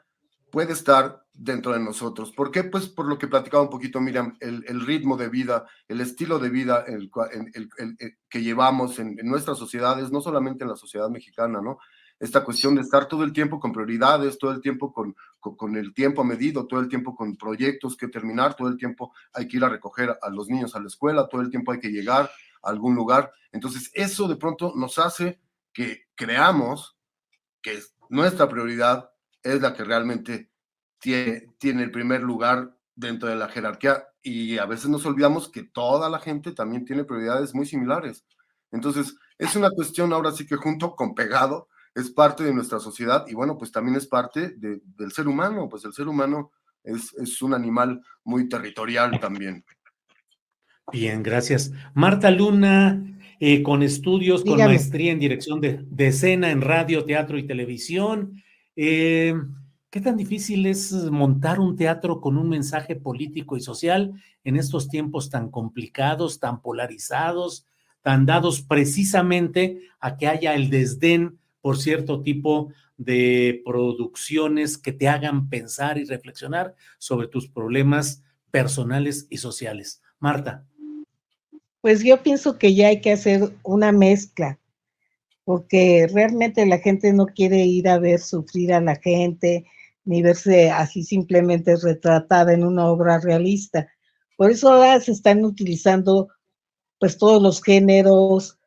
puede 0.50 0.72
estar 0.72 1.24
dentro 1.32 1.72
de 1.72 1.80
nosotros. 1.80 2.32
¿Por 2.32 2.50
qué? 2.50 2.64
Pues 2.64 2.88
por 2.88 3.06
lo 3.06 3.18
que 3.18 3.26
platicaba 3.26 3.62
un 3.62 3.70
poquito, 3.70 4.00
Miriam, 4.00 4.36
el, 4.40 4.86
ritmo 4.86 5.16
de 5.16 5.28
vida, 5.28 5.66
el 5.88 6.00
estilo 6.00 6.38
de 6.38 6.50
vida 6.50 6.84
el, 6.86 7.10
que 8.28 8.42
llevamos 8.42 8.98
en, 8.98 9.16
nuestras 9.24 9.58
sociedades, 9.58 10.12
no 10.12 10.20
solamente 10.20 10.62
en 10.64 10.70
la 10.70 10.76
sociedad 10.76 11.08
mexicana, 11.08 11.60
¿no? 11.60 11.78
Esta 12.24 12.42
cuestión 12.42 12.74
de 12.74 12.80
estar 12.80 13.06
todo 13.06 13.22
el 13.22 13.34
tiempo 13.34 13.60
con 13.60 13.70
prioridades, 13.70 14.38
todo 14.38 14.52
el 14.52 14.62
tiempo 14.62 14.94
con, 14.94 15.14
con, 15.40 15.76
el 15.76 15.92
tiempo 15.92 16.24
medido, 16.24 16.66
todo 16.66 16.80
el 16.80 16.88
tiempo 16.88 17.14
con 17.14 17.36
proyectos 17.36 17.98
que 17.98 18.08
terminar, 18.08 18.56
todo 18.56 18.68
el 18.68 18.78
tiempo 18.78 19.12
hay 19.34 19.46
que 19.46 19.58
ir 19.58 19.64
a 19.64 19.68
recoger 19.68 20.16
a 20.22 20.30
los 20.30 20.48
niños 20.48 20.74
a 20.74 20.80
la 20.80 20.86
escuela, 20.86 21.28
todo 21.28 21.42
el 21.42 21.50
tiempo 21.50 21.72
hay 21.72 21.80
que 21.80 21.90
llegar 21.90 22.30
a 22.62 22.70
algún 22.70 22.94
lugar. 22.94 23.30
Entonces, 23.52 23.90
eso 23.92 24.26
de 24.26 24.36
pronto 24.36 24.72
nos 24.74 24.98
hace 24.98 25.38
que 25.70 26.06
creamos 26.14 26.96
que 27.60 27.78
nuestra 28.08 28.48
prioridad 28.48 29.10
es 29.42 29.60
la 29.60 29.74
que 29.74 29.84
realmente 29.84 30.50
tiene, 30.98 31.48
tiene 31.58 31.82
el 31.82 31.90
primer 31.90 32.22
lugar 32.22 32.74
dentro 32.94 33.28
de 33.28 33.36
la 33.36 33.50
jerarquía 33.50 34.02
y 34.22 34.56
a 34.56 34.64
veces 34.64 34.88
nos 34.88 35.04
olvidamos 35.04 35.50
que 35.50 35.64
toda 35.64 36.08
la 36.08 36.20
gente 36.20 36.52
también 36.52 36.86
tiene 36.86 37.04
prioridades 37.04 37.54
muy 37.54 37.66
similares. 37.66 38.24
Entonces, 38.72 39.14
es 39.36 39.54
una 39.56 39.68
cuestión 39.68 40.14
ahora 40.14 40.32
sí 40.32 40.46
que 40.46 40.56
junto 40.56 40.96
con 40.96 41.14
pegado, 41.14 41.68
es 41.94 42.10
parte 42.10 42.44
de 42.44 42.52
nuestra 42.52 42.80
sociedad 42.80 43.24
y 43.28 43.34
bueno, 43.34 43.56
pues 43.56 43.70
también 43.70 43.96
es 43.96 44.06
parte 44.06 44.54
del 44.56 45.12
ser 45.12 45.28
humano, 45.28 45.68
pues 45.68 45.84
el 45.84 45.92
ser 45.92 46.08
humano 46.08 46.50
es, 46.82 47.14
es 47.14 47.40
un 47.40 47.54
animal 47.54 48.00
muy 48.24 48.48
territorial 48.48 49.18
también. 49.20 49.64
Bien, 50.92 51.22
gracias. 51.22 51.72
Marta 51.94 52.30
Luna, 52.30 53.02
eh, 53.40 53.62
con 53.62 53.82
estudios, 53.82 54.44
con 54.44 54.58
maestría 54.58 55.12
en 55.12 55.18
dirección 55.18 55.60
de, 55.60 55.84
de 55.88 56.08
escena 56.08 56.50
en 56.50 56.60
radio, 56.60 57.04
teatro 57.04 57.38
y 57.38 57.46
televisión. 57.46 58.42
Eh, 58.76 59.34
¿Qué 59.88 60.00
tan 60.00 60.16
difícil 60.16 60.66
es 60.66 60.92
montar 60.92 61.60
un 61.60 61.76
teatro 61.76 62.20
con 62.20 62.36
un 62.36 62.48
mensaje 62.48 62.96
político 62.96 63.56
y 63.56 63.60
social 63.60 64.12
en 64.42 64.56
estos 64.56 64.88
tiempos 64.88 65.30
tan 65.30 65.50
complicados, 65.50 66.40
tan 66.40 66.60
polarizados, 66.60 67.66
tan 68.02 68.26
dados 68.26 68.60
precisamente 68.60 69.88
a 70.00 70.16
que 70.16 70.26
haya 70.26 70.54
el 70.54 70.68
desdén 70.68 71.38
por 71.64 71.78
cierto 71.78 72.20
tipo 72.20 72.68
de 72.98 73.62
producciones 73.64 74.76
que 74.76 74.92
te 74.92 75.08
hagan 75.08 75.48
pensar 75.48 75.96
y 75.96 76.04
reflexionar 76.04 76.74
sobre 76.98 77.26
tus 77.26 77.48
problemas 77.48 78.22
personales 78.50 79.26
y 79.30 79.38
sociales? 79.38 80.02
Marta. 80.18 80.66
Pues 81.80 82.04
yo 82.04 82.22
pienso 82.22 82.58
que 82.58 82.74
ya 82.74 82.88
hay 82.88 83.00
que 83.00 83.12
hacer 83.12 83.54
una 83.62 83.92
mezcla 83.92 84.58
porque 85.44 86.06
realmente 86.12 86.66
la 86.66 86.80
gente 86.80 87.14
no 87.14 87.24
quiere 87.24 87.64
ir 87.64 87.88
a 87.88 87.98
ver 87.98 88.20
sufrir 88.20 88.74
a 88.74 88.82
la 88.82 88.96
gente, 88.96 89.64
ni 90.04 90.20
verse 90.20 90.70
así 90.70 91.02
simplemente 91.02 91.76
retratada 91.76 92.52
en 92.52 92.62
una 92.62 92.88
obra 92.88 93.20
realista. 93.20 93.88
Por 94.36 94.50
eso 94.50 94.70
ahora 94.70 95.00
se 95.00 95.12
están 95.12 95.46
utilizando 95.46 96.28
pues 96.98 97.16
todos 97.16 97.42
los 97.42 97.62
géneros, 97.62 98.58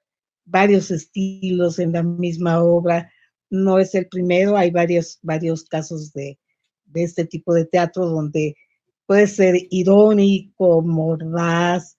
varios 0.47 0.89
estilos 0.91 1.77
en 1.77 1.91
la 1.93 2.03
misma 2.03 2.63
obra. 2.63 3.11
No 3.49 3.79
es 3.79 3.93
el 3.95 4.07
primero, 4.07 4.57
hay 4.57 4.71
varios, 4.71 5.19
varios 5.21 5.65
casos 5.65 6.11
de, 6.13 6.39
de 6.85 7.03
este 7.03 7.25
tipo 7.25 7.53
de 7.53 7.65
teatro 7.65 8.05
donde 8.07 8.55
puede 9.05 9.27
ser 9.27 9.55
irónico, 9.69 10.81
mordaz, 10.81 11.97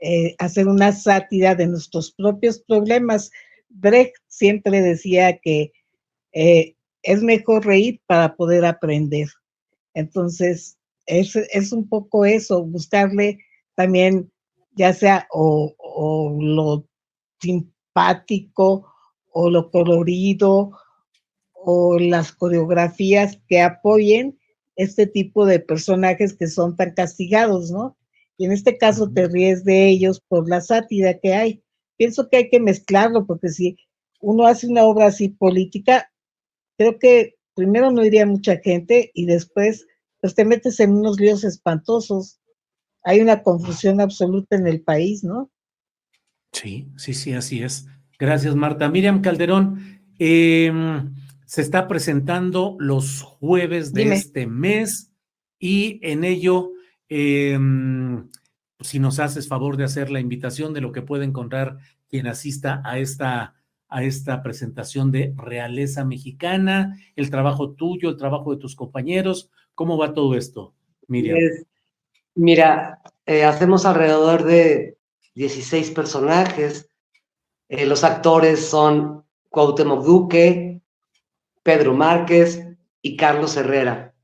eh, 0.00 0.34
hacer 0.38 0.68
una 0.68 0.92
sátira 0.92 1.54
de 1.54 1.66
nuestros 1.66 2.12
propios 2.12 2.60
problemas, 2.60 3.30
Brecht 3.68 4.14
siempre 4.28 4.80
decía 4.80 5.38
que 5.38 5.72
eh, 6.32 6.76
es 7.02 7.22
mejor 7.22 7.66
reír 7.66 8.00
para 8.06 8.34
poder 8.36 8.64
aprender. 8.64 9.28
Entonces, 9.94 10.78
es, 11.06 11.34
es, 11.36 11.72
un 11.72 11.88
poco 11.88 12.24
eso, 12.24 12.64
buscarle 12.64 13.38
también, 13.74 14.30
ya 14.72 14.92
sea 14.92 15.26
o, 15.32 15.74
o 15.78 16.38
lo 16.40 16.86
simpático 17.98 18.92
o 19.32 19.50
lo 19.50 19.70
colorido 19.70 20.72
o 21.52 21.98
las 21.98 22.32
coreografías 22.32 23.40
que 23.48 23.60
apoyen 23.60 24.38
este 24.76 25.06
tipo 25.06 25.44
de 25.44 25.60
personajes 25.60 26.34
que 26.34 26.46
son 26.46 26.76
tan 26.76 26.94
castigados, 26.94 27.70
¿no? 27.70 27.96
Y 28.36 28.46
en 28.46 28.52
este 28.52 28.78
caso 28.78 29.10
te 29.10 29.26
ríes 29.26 29.64
de 29.64 29.88
ellos 29.88 30.20
por 30.28 30.48
la 30.48 30.60
sátira 30.60 31.18
que 31.18 31.34
hay 31.34 31.62
pienso 31.98 32.30
que 32.30 32.38
hay 32.38 32.48
que 32.48 32.60
mezclarlo, 32.60 33.26
porque 33.26 33.50
si 33.50 33.76
uno 34.20 34.46
hace 34.46 34.66
una 34.66 34.84
obra 34.84 35.06
así 35.06 35.28
política, 35.28 36.10
creo 36.78 36.98
que 36.98 37.34
primero 37.54 37.90
no 37.90 38.04
iría 38.04 38.24
mucha 38.24 38.56
gente 38.58 39.10
y 39.12 39.26
después 39.26 39.84
pues 40.20 40.34
te 40.34 40.44
metes 40.44 40.80
en 40.80 40.92
unos 40.92 41.20
líos 41.20 41.44
espantosos. 41.44 42.40
Hay 43.02 43.20
una 43.20 43.42
confusión 43.42 44.00
absoluta 44.00 44.56
en 44.56 44.66
el 44.66 44.82
país, 44.82 45.22
¿no? 45.22 45.50
Sí, 46.52 46.88
sí, 46.96 47.14
sí, 47.14 47.32
así 47.34 47.62
es. 47.62 47.86
Gracias, 48.18 48.54
Marta. 48.56 48.88
Miriam 48.88 49.20
Calderón, 49.20 50.00
em, 50.18 51.14
se 51.46 51.62
está 51.62 51.88
presentando 51.88 52.76
los 52.78 53.22
jueves 53.22 53.92
de 53.92 54.12
este 54.12 54.46
mes 54.46 55.12
y 55.58 55.98
en 56.02 56.24
ello 56.24 56.72
em, 57.08 58.28
si 58.80 58.98
nos 58.98 59.18
haces 59.18 59.48
favor 59.48 59.76
de 59.76 59.84
hacer 59.84 60.10
la 60.10 60.20
invitación 60.20 60.74
de 60.74 60.80
lo 60.80 60.92
que 60.92 61.02
puede 61.02 61.24
encontrar 61.24 61.78
quien 62.08 62.26
asista 62.26 62.82
a 62.84 62.98
esta, 62.98 63.54
a 63.88 64.02
esta 64.02 64.42
presentación 64.42 65.10
de 65.10 65.32
Realeza 65.36 66.04
Mexicana, 66.04 66.96
el 67.16 67.30
trabajo 67.30 67.70
tuyo, 67.72 68.10
el 68.10 68.16
trabajo 68.16 68.52
de 68.52 68.60
tus 68.60 68.76
compañeros. 68.76 69.50
¿Cómo 69.74 69.96
va 69.96 70.12
todo 70.12 70.36
esto, 70.36 70.74
Miriam? 71.06 71.38
mira, 72.34 73.00
eh, 73.26 73.44
hacemos 73.44 73.84
alrededor 73.84 74.44
de 74.44 74.97
16 75.38 75.92
personajes. 75.92 76.90
Eh, 77.68 77.86
los 77.86 78.02
actores 78.02 78.68
son 78.68 79.24
Cuauhtémoc 79.50 80.04
Duque, 80.04 80.82
Pedro 81.62 81.94
Márquez 81.94 82.60
y 83.00 83.16
Carlos 83.16 83.56
Herrera. 83.56 84.16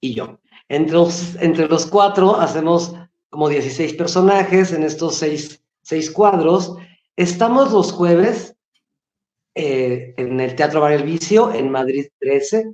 Y 0.00 0.14
yo. 0.14 0.38
Entre 0.68 0.94
los, 0.94 1.34
entre 1.36 1.66
los 1.66 1.86
cuatro 1.86 2.36
hacemos 2.36 2.94
como 3.28 3.48
16 3.48 3.94
personajes 3.94 4.72
en 4.72 4.84
estos 4.84 5.16
seis, 5.16 5.64
seis 5.82 6.12
cuadros. 6.12 6.76
Estamos 7.16 7.72
los 7.72 7.90
jueves 7.90 8.54
eh, 9.56 10.14
en 10.16 10.38
el 10.38 10.54
Teatro 10.54 10.80
Bar 10.80 10.92
El 10.92 11.02
Vicio, 11.02 11.52
en 11.52 11.72
Madrid 11.72 12.06
13. 12.20 12.72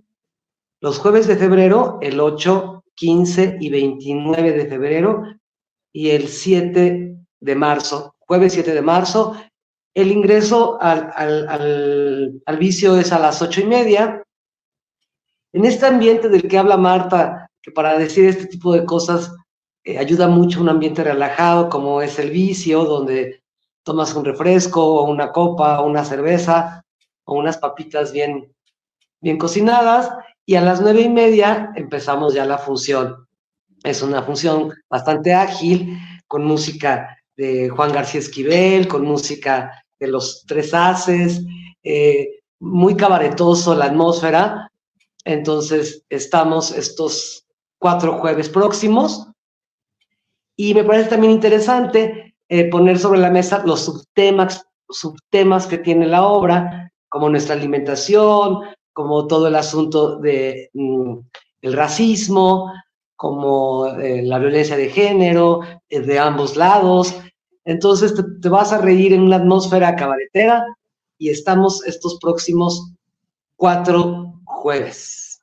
Los 0.81 0.99
jueves 0.99 1.27
de 1.27 1.37
febrero, 1.37 1.99
el 2.03 2.21
8, 2.21 2.85
15 2.95 3.57
y 3.61 3.71
29 3.71 4.53
de 4.53 4.67
febrero. 4.67 5.23
Y 5.91 6.11
el 6.11 6.29
7 6.29 7.14
de 7.45 7.55
marzo, 7.55 8.17
jueves 8.21 8.55
7 8.55 8.73
de 8.73 8.83
marzo. 8.83 9.37
El 9.95 10.11
ingreso 10.11 10.79
al, 10.81 11.13
al, 11.15 12.41
al 12.45 12.59
vicio 12.59 12.97
es 12.97 13.13
a 13.13 13.19
las 13.19 13.41
ocho 13.43 13.61
y 13.61 13.65
media. 13.65 14.23
En 15.53 15.65
este 15.65 15.87
ambiente 15.87 16.29
del 16.29 16.49
que 16.49 16.59
habla 16.59 16.77
Marta, 16.77 17.49
que 17.63 17.71
para 17.71 17.97
decir 17.99 18.29
este 18.29 18.47
tipo 18.47 18.73
de 18.73 18.85
cosas 18.85 19.33
eh, 19.85 19.99
ayuda 19.99 20.27
mucho 20.27 20.61
un 20.61 20.71
ambiente 20.71 21.05
relajado 21.05 21.69
como 21.69 22.01
es 22.01 22.19
el 22.19 22.31
vicio, 22.31 22.85
donde 22.85 23.43
tomas 23.85 24.15
un 24.15 24.25
refresco 24.25 24.83
o 24.83 25.11
una 25.11 25.31
copa 25.31 25.83
una 25.83 26.05
cerveza 26.05 26.83
o 27.25 27.35
unas 27.35 27.59
papitas 27.59 28.11
bien, 28.11 28.53
bien 29.21 29.37
cocinadas 29.37 30.11
y 30.47 30.57
a 30.57 30.63
las 30.63 30.81
nueve 30.81 31.03
y 31.03 31.09
media 31.11 31.73
empezamos 31.77 32.35
ya 32.35 32.47
la 32.47 32.59
función. 32.59 33.29
Es 33.83 34.03
una 34.03 34.23
función 34.23 34.73
bastante 34.89 35.35
ágil, 35.35 35.99
con 36.27 36.45
música 36.45 37.19
de 37.37 37.69
Juan 37.69 37.93
García 37.93 38.21
Esquivel, 38.21 38.89
con 38.89 39.05
música 39.05 39.85
de 39.99 40.09
los 40.09 40.45
tres 40.47 40.73
haces, 40.75 41.45
eh, 41.83 42.41
muy 42.61 42.97
cabaretoso 42.97 43.75
la 43.75 43.87
atmósfera. 43.87 44.71
Entonces 45.25 46.05
estamos 46.09 46.71
estos 46.71 47.47
cuatro 47.79 48.19
jueves 48.19 48.49
próximos 48.49 49.27
y 50.57 50.75
me 50.75 50.85
parece 50.85 51.11
también 51.11 51.33
interesante 51.33 52.35
eh, 52.49 52.71
poner 52.71 52.99
sobre 52.99 53.21
la 53.21 53.31
mesa 53.31 53.63
los 53.67 53.85
subtemas, 53.85 54.67
subtemas 54.89 55.67
que 55.67 55.79
tiene 55.79 56.07
la 56.07 56.27
obra, 56.27 56.93
como 57.09 57.29
nuestra 57.29 57.55
alimentación, 57.55 58.61
como 58.93 59.27
todo 59.27 59.49
el 59.49 59.57
asunto 59.57 60.19
de 60.19 60.71
mm, 60.73 61.19
el 61.63 61.73
racismo, 61.73 62.73
como 63.25 63.87
eh, 63.87 64.21
la 64.23 64.39
violencia 64.39 64.77
de 64.77 64.91
género, 64.91 65.63
eh, 65.89 66.01
de 66.01 66.19
ambos 66.19 66.59
lados. 66.59 67.17
Entonces 67.65 68.15
te, 68.15 68.23
te, 68.23 68.51
vas 68.51 68.71
a 68.71 68.83
reír 68.83 69.15
en 69.15 69.23
una 69.23 69.37
atmósfera 69.37 69.97
cabaretera 69.97 70.67
y 71.17 71.31
estamos 71.31 71.83
estos 71.87 72.19
próximos 72.21 72.93
cuatro 73.57 74.43
jueves. 74.45 75.41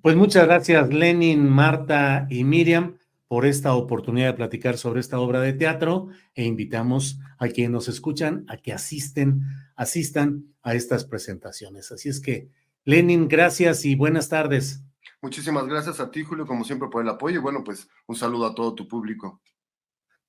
Pues 0.00 0.14
muchas 0.14 0.46
gracias, 0.46 0.94
Lenin, 0.94 1.48
Marta 1.48 2.28
y 2.30 2.44
Miriam 2.44 2.98
por 3.26 3.46
esta 3.46 3.74
oportunidad 3.74 4.28
de 4.28 4.34
platicar 4.34 4.78
sobre 4.78 5.00
esta 5.00 5.18
obra 5.18 5.40
de 5.40 5.54
teatro 5.54 6.06
e 6.36 6.44
invitamos 6.44 7.18
a 7.38 7.48
quienes 7.48 7.72
nos 7.72 7.88
escuchan 7.88 8.44
a 8.46 8.58
que 8.58 8.72
asisten, 8.72 9.42
asistan 9.74 10.54
a 10.62 10.74
estas 10.74 11.04
presentaciones. 11.04 11.90
Así 11.90 12.08
es 12.08 12.20
que 12.20 12.48
Lenin, 12.84 13.26
gracias 13.26 13.84
y 13.84 13.96
buenas 13.96 14.28
tardes. 14.28 14.84
Muchísimas 15.22 15.66
gracias 15.66 16.00
a 16.00 16.10
ti, 16.10 16.24
Julio, 16.24 16.46
como 16.46 16.64
siempre, 16.64 16.88
por 16.88 17.02
el 17.02 17.08
apoyo. 17.08 17.36
Y 17.36 17.42
bueno, 17.42 17.62
pues 17.62 17.88
un 18.06 18.16
saludo 18.16 18.46
a 18.46 18.54
todo 18.54 18.74
tu 18.74 18.88
público. 18.88 19.40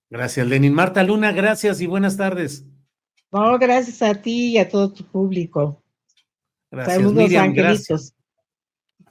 Gracias, 0.10 0.46
Lenin. 0.46 0.74
Marta 0.74 1.04
Luna, 1.04 1.32
gracias 1.32 1.80
y 1.80 1.88
buenas 1.88 2.18
tardes. 2.18 2.66
No, 3.32 3.58
gracias 3.58 4.02
a 4.02 4.22
ti 4.22 4.52
y 4.52 4.58
a 4.58 4.68
todo 4.68 4.92
tu 4.92 5.06
público. 5.06 5.82
Gracias, 6.70 6.98
Saludos, 6.98 7.16
Miriam. 7.16 7.54
Gracias. 7.54 8.14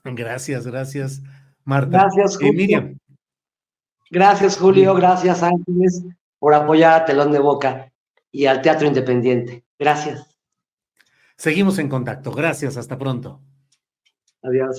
gracias, 0.04 0.66
gracias, 0.66 1.22
Marta. 1.64 2.02
Gracias, 2.02 2.34
eh, 2.34 2.36
Julio. 2.38 2.52
Miriam. 2.52 2.98
Gracias, 4.10 4.58
Julio. 4.58 4.94
Gracias, 4.94 5.42
Ángeles, 5.42 6.04
por 6.38 6.52
apoyar 6.52 7.00
a 7.00 7.04
Telón 7.06 7.32
de 7.32 7.38
Boca 7.38 7.90
y 8.30 8.44
al 8.44 8.60
Teatro 8.60 8.86
Independiente. 8.86 9.64
Gracias. 9.78 10.36
Seguimos 11.36 11.78
en 11.78 11.88
contacto. 11.88 12.32
Gracias. 12.32 12.76
Hasta 12.76 12.98
pronto. 12.98 13.40
Adiós. 14.42 14.78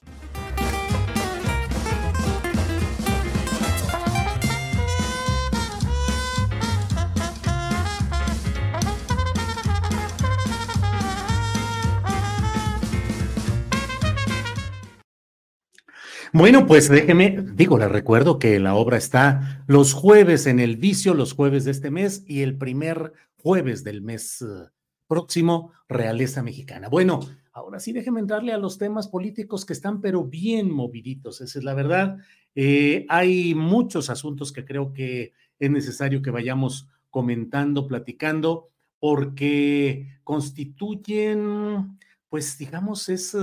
Bueno, 16.33 16.65
pues 16.65 16.87
déjeme, 16.87 17.43
digo, 17.55 17.77
le 17.77 17.89
recuerdo 17.89 18.39
que 18.39 18.57
la 18.57 18.75
obra 18.75 18.95
está 18.95 19.65
los 19.67 19.91
jueves 19.91 20.47
en 20.47 20.61
el 20.61 20.77
vicio, 20.77 21.13
los 21.13 21.33
jueves 21.33 21.65
de 21.65 21.71
este 21.71 21.91
mes 21.91 22.23
y 22.25 22.41
el 22.41 22.57
primer 22.57 23.11
jueves 23.43 23.83
del 23.83 24.01
mes 24.01 24.41
uh, 24.41 24.69
próximo, 25.07 25.73
Realeza 25.89 26.41
Mexicana. 26.41 26.87
Bueno, 26.87 27.19
ahora 27.51 27.81
sí 27.81 27.91
déjeme 27.91 28.21
entrarle 28.21 28.53
a 28.53 28.57
los 28.57 28.77
temas 28.77 29.09
políticos 29.09 29.65
que 29.65 29.73
están 29.73 29.99
pero 29.99 30.23
bien 30.23 30.71
moviditos, 30.71 31.41
esa 31.41 31.59
es 31.59 31.65
la 31.65 31.73
verdad. 31.73 32.15
Eh, 32.55 33.05
hay 33.09 33.53
muchos 33.53 34.09
asuntos 34.09 34.53
que 34.53 34.63
creo 34.63 34.93
que 34.93 35.33
es 35.59 35.69
necesario 35.69 36.21
que 36.21 36.31
vayamos 36.31 36.87
comentando, 37.09 37.87
platicando, 37.87 38.69
porque 38.99 40.17
constituyen, 40.23 41.99
pues 42.29 42.57
digamos, 42.57 43.09
es 43.09 43.35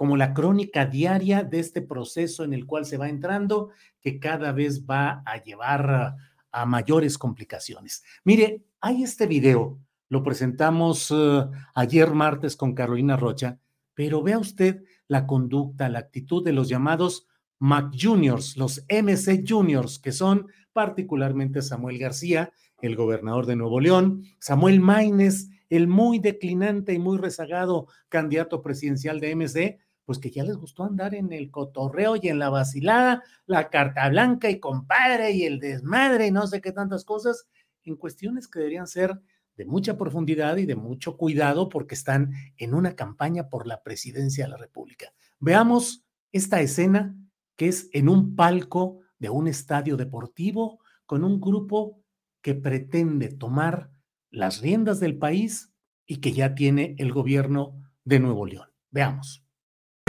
como 0.00 0.16
la 0.16 0.32
crónica 0.32 0.86
diaria 0.86 1.44
de 1.44 1.60
este 1.60 1.82
proceso 1.82 2.42
en 2.42 2.54
el 2.54 2.64
cual 2.64 2.86
se 2.86 2.96
va 2.96 3.10
entrando, 3.10 3.68
que 4.00 4.18
cada 4.18 4.50
vez 4.50 4.86
va 4.86 5.22
a 5.26 5.42
llevar 5.42 6.16
a, 6.50 6.64
mayores 6.64 7.18
complicaciones. 7.18 8.02
Mire, 8.24 8.64
hay 8.80 9.02
este 9.02 9.26
video, 9.26 9.78
lo 10.08 10.22
presentamos 10.22 11.10
uh, 11.10 11.50
ayer 11.74 12.14
martes 12.14 12.56
con 12.56 12.74
Carolina 12.74 13.18
Rocha, 13.18 13.58
pero 13.92 14.22
vea 14.22 14.38
usted 14.38 14.84
la 15.06 15.26
conducta, 15.26 15.90
la 15.90 15.98
actitud 15.98 16.42
de 16.42 16.54
los 16.54 16.70
llamados 16.70 17.26
Mac 17.58 17.92
Juniors, 17.94 18.56
los 18.56 18.86
MC 18.88 19.44
Juniors, 19.46 19.98
que 19.98 20.12
son 20.12 20.46
particularmente 20.72 21.60
Samuel 21.60 21.98
García, 21.98 22.54
el 22.80 22.96
gobernador 22.96 23.44
de 23.44 23.56
Nuevo 23.56 23.80
León, 23.80 24.22
Samuel 24.38 24.80
Maines, 24.80 25.50
el 25.68 25.88
muy 25.88 26.20
declinante 26.20 26.94
y 26.94 26.98
muy 26.98 27.18
rezagado 27.18 27.86
candidato 28.08 28.62
presidencial 28.62 29.20
de 29.20 29.36
MC, 29.36 29.78
pues 30.10 30.18
que 30.18 30.32
ya 30.32 30.42
les 30.42 30.56
gustó 30.56 30.82
andar 30.82 31.14
en 31.14 31.32
el 31.32 31.52
cotorreo 31.52 32.16
y 32.20 32.26
en 32.26 32.40
la 32.40 32.50
vacilada, 32.50 33.22
la 33.46 33.70
carta 33.70 34.08
blanca 34.08 34.50
y 34.50 34.58
compadre 34.58 35.30
y 35.30 35.44
el 35.44 35.60
desmadre 35.60 36.26
y 36.26 36.32
no 36.32 36.48
sé 36.48 36.60
qué 36.60 36.72
tantas 36.72 37.04
cosas, 37.04 37.46
en 37.84 37.94
cuestiones 37.94 38.48
que 38.48 38.58
deberían 38.58 38.88
ser 38.88 39.20
de 39.54 39.66
mucha 39.66 39.96
profundidad 39.96 40.56
y 40.56 40.66
de 40.66 40.74
mucho 40.74 41.16
cuidado 41.16 41.68
porque 41.68 41.94
están 41.94 42.32
en 42.56 42.74
una 42.74 42.96
campaña 42.96 43.48
por 43.48 43.68
la 43.68 43.84
presidencia 43.84 44.46
de 44.46 44.50
la 44.50 44.56
República. 44.56 45.12
Veamos 45.38 46.04
esta 46.32 46.60
escena 46.60 47.16
que 47.54 47.68
es 47.68 47.88
en 47.92 48.08
un 48.08 48.34
palco 48.34 48.98
de 49.20 49.30
un 49.30 49.46
estadio 49.46 49.96
deportivo 49.96 50.80
con 51.06 51.22
un 51.22 51.40
grupo 51.40 52.02
que 52.42 52.56
pretende 52.56 53.28
tomar 53.28 53.92
las 54.28 54.60
riendas 54.60 54.98
del 54.98 55.18
país 55.18 55.72
y 56.04 56.16
que 56.16 56.32
ya 56.32 56.56
tiene 56.56 56.96
el 56.98 57.12
gobierno 57.12 57.80
de 58.02 58.18
Nuevo 58.18 58.44
León. 58.44 58.70
Veamos. 58.90 59.44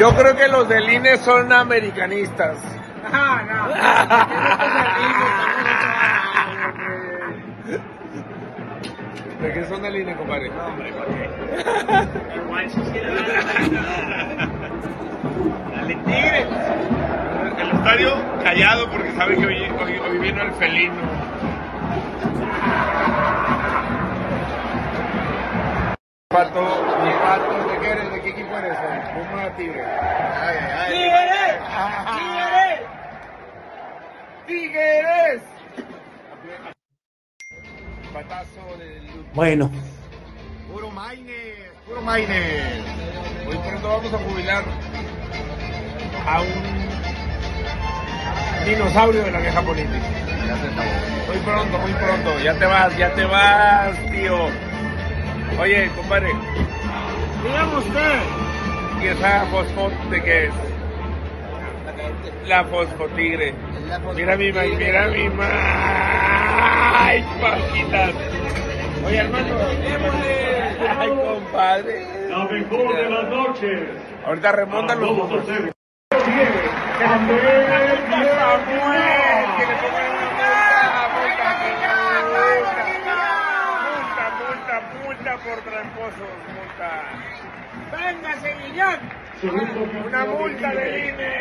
Yo 0.01 0.09
creo 0.15 0.35
que 0.35 0.47
los 0.47 0.67
del 0.67 0.91
INE 0.91 1.17
son 1.17 1.53
americanistas. 1.53 2.57
No, 3.13 3.41
no. 3.43 3.67
¿De 9.41 9.53
qué 9.53 9.63
son 9.65 9.83
del 9.83 9.97
INE, 9.97 10.15
compadre? 10.15 10.49
No, 10.49 10.65
hombre, 10.65 10.91
¿por 10.91 11.05
qué? 11.05 11.29
Igual 12.35 12.67
Dale, 15.75 15.93
tigre. 15.93 16.47
El 17.59 17.69
estadio 17.69 18.15
callado 18.43 18.89
porque 18.89 19.11
sabe 19.11 19.37
que 19.37 19.45
hoy, 19.45 19.71
hoy, 19.83 19.99
hoy 19.99 20.17
vino 20.17 20.41
el 20.41 20.51
felino. 20.53 20.95
Pato, 26.31 26.61
mi 27.03 27.11
pato, 27.11 27.67
¿de 27.67 27.79
qué 27.79 27.89
eres? 27.91 28.11
¿De 28.13 28.21
qué 28.21 28.29
equipo 28.29 28.57
eres? 28.57 28.77
Tigre. 29.57 29.83
Ay, 29.83 30.57
ay, 30.79 30.93
¡Tigre! 30.93 31.59
¡Tigre! 32.15 32.87
¡Tigres! 34.47 35.41
Patazo 38.13 38.77
del... 38.77 39.25
Bueno. 39.33 39.69
Puro 40.71 40.89
Maines, 40.91 41.69
puro 41.85 42.01
Maines. 42.01 42.85
Hoy 43.49 43.57
pronto 43.57 43.89
vamos 43.89 44.13
a 44.13 44.17
jubilar 44.17 44.63
a 46.27 46.41
un 46.41 46.63
dinosaurio 48.65 49.23
de 49.23 49.31
la 49.31 49.39
vieja 49.39 49.61
política. 49.61 49.99
Muy 51.27 51.37
pronto, 51.39 51.77
muy 51.77 51.91
pronto. 51.91 52.39
Ya 52.39 52.53
te 52.53 52.65
vas, 52.65 52.97
ya 52.97 53.13
te 53.13 53.25
vas, 53.25 53.97
tío. 54.11 54.70
Oye, 55.59 55.89
compadre, 55.95 56.29
dígame 57.43 57.77
usted. 57.77 58.19
¿Y 59.01 59.07
esa 59.07 59.45
fosfote 59.47 60.21
qué 60.23 60.45
es? 60.45 60.53
La 62.47 62.63
fosfotigre. 62.65 63.53
Mira 64.15 64.35
mi 64.37 64.51
ma, 64.51 64.61
mira 64.63 65.07
mi 65.07 65.29
ma. 65.29 65.47
Ay, 67.05 67.23
papitas. 67.39 68.11
Oye, 69.05 69.17
hermano. 69.17 69.55
Ay, 70.99 71.09
compadre. 71.09 72.07
La 72.29 72.45
mejor 72.45 72.95
de 72.95 73.09
las 73.09 73.23
noches. 73.29 73.79
Ahorita 74.25 74.51
remontan 74.51 74.99
los 74.99 75.09
Vamos 75.09 75.25
a 75.31 75.35
números. 75.35 75.49
hacer. 75.49 75.73
Samuel, 77.01 77.39
que 79.57 79.65
le 79.65 79.75
pongan 79.81 80.05
una 80.11 80.27
multa, 81.11 81.47
multa, 81.61 81.91
multa, 83.97 84.25
multa, 84.37 84.75
multa 85.03 85.30
por 85.43 85.59
tramposos, 85.61 86.33
multa. 86.53 86.91
Venga, 87.91 88.35
Guillón. 88.67 88.99
Una 90.05 90.25
multa 90.25 90.69
del 90.69 91.09
INE. 91.09 91.31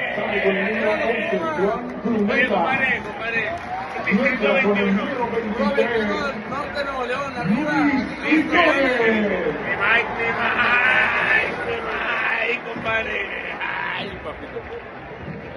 Oye, 2.30 2.46
compadre, 2.48 3.02
compadre. 3.04 3.42
Distrito 4.06 4.54
21. 4.54 4.92
Norte 6.48 6.84
Nuevo 6.84 7.04
León, 7.06 7.32
arriba. 7.36 7.72
Compadre. 12.74 13.18
Ay, 13.60 14.08
papito. 14.24 14.58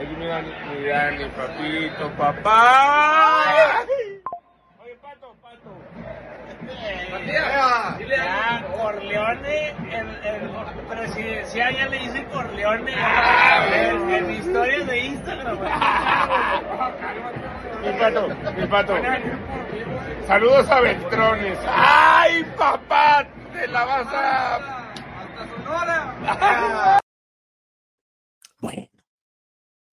Aquí 0.02 0.16
mira, 0.18 0.38
mira 0.42 1.12
mi 1.12 1.26
papito, 1.30 2.10
papá. 2.18 3.86
Oye, 4.84 4.96
pato, 5.02 5.28
pato. 5.42 5.72
Ya, 7.26 8.66
Corleone, 8.78 9.70
el, 9.92 10.08
el 10.26 10.52
presidencial 10.90 11.76
ya 11.76 11.88
le 11.88 12.00
dice 12.00 12.26
Corleone 12.26 12.94
en, 12.94 14.10
en 14.10 14.32
historias 14.32 14.88
de 14.88 15.00
Instagram. 15.00 15.60
Mi 17.82 17.94
pato, 18.00 18.28
mi 18.58 18.68
pato. 18.68 18.96
Saludos 20.28 20.70
a 20.70 20.80
Beltrones. 20.82 21.60
¡Ay, 21.68 22.44
papá! 22.58 23.26
Te 23.54 23.68
la 23.68 23.86
vas 23.86 24.08
a. 24.08 24.56
¡Hasta 24.56 25.48
Sonora! 25.56 27.00
Bueno, 28.60 28.88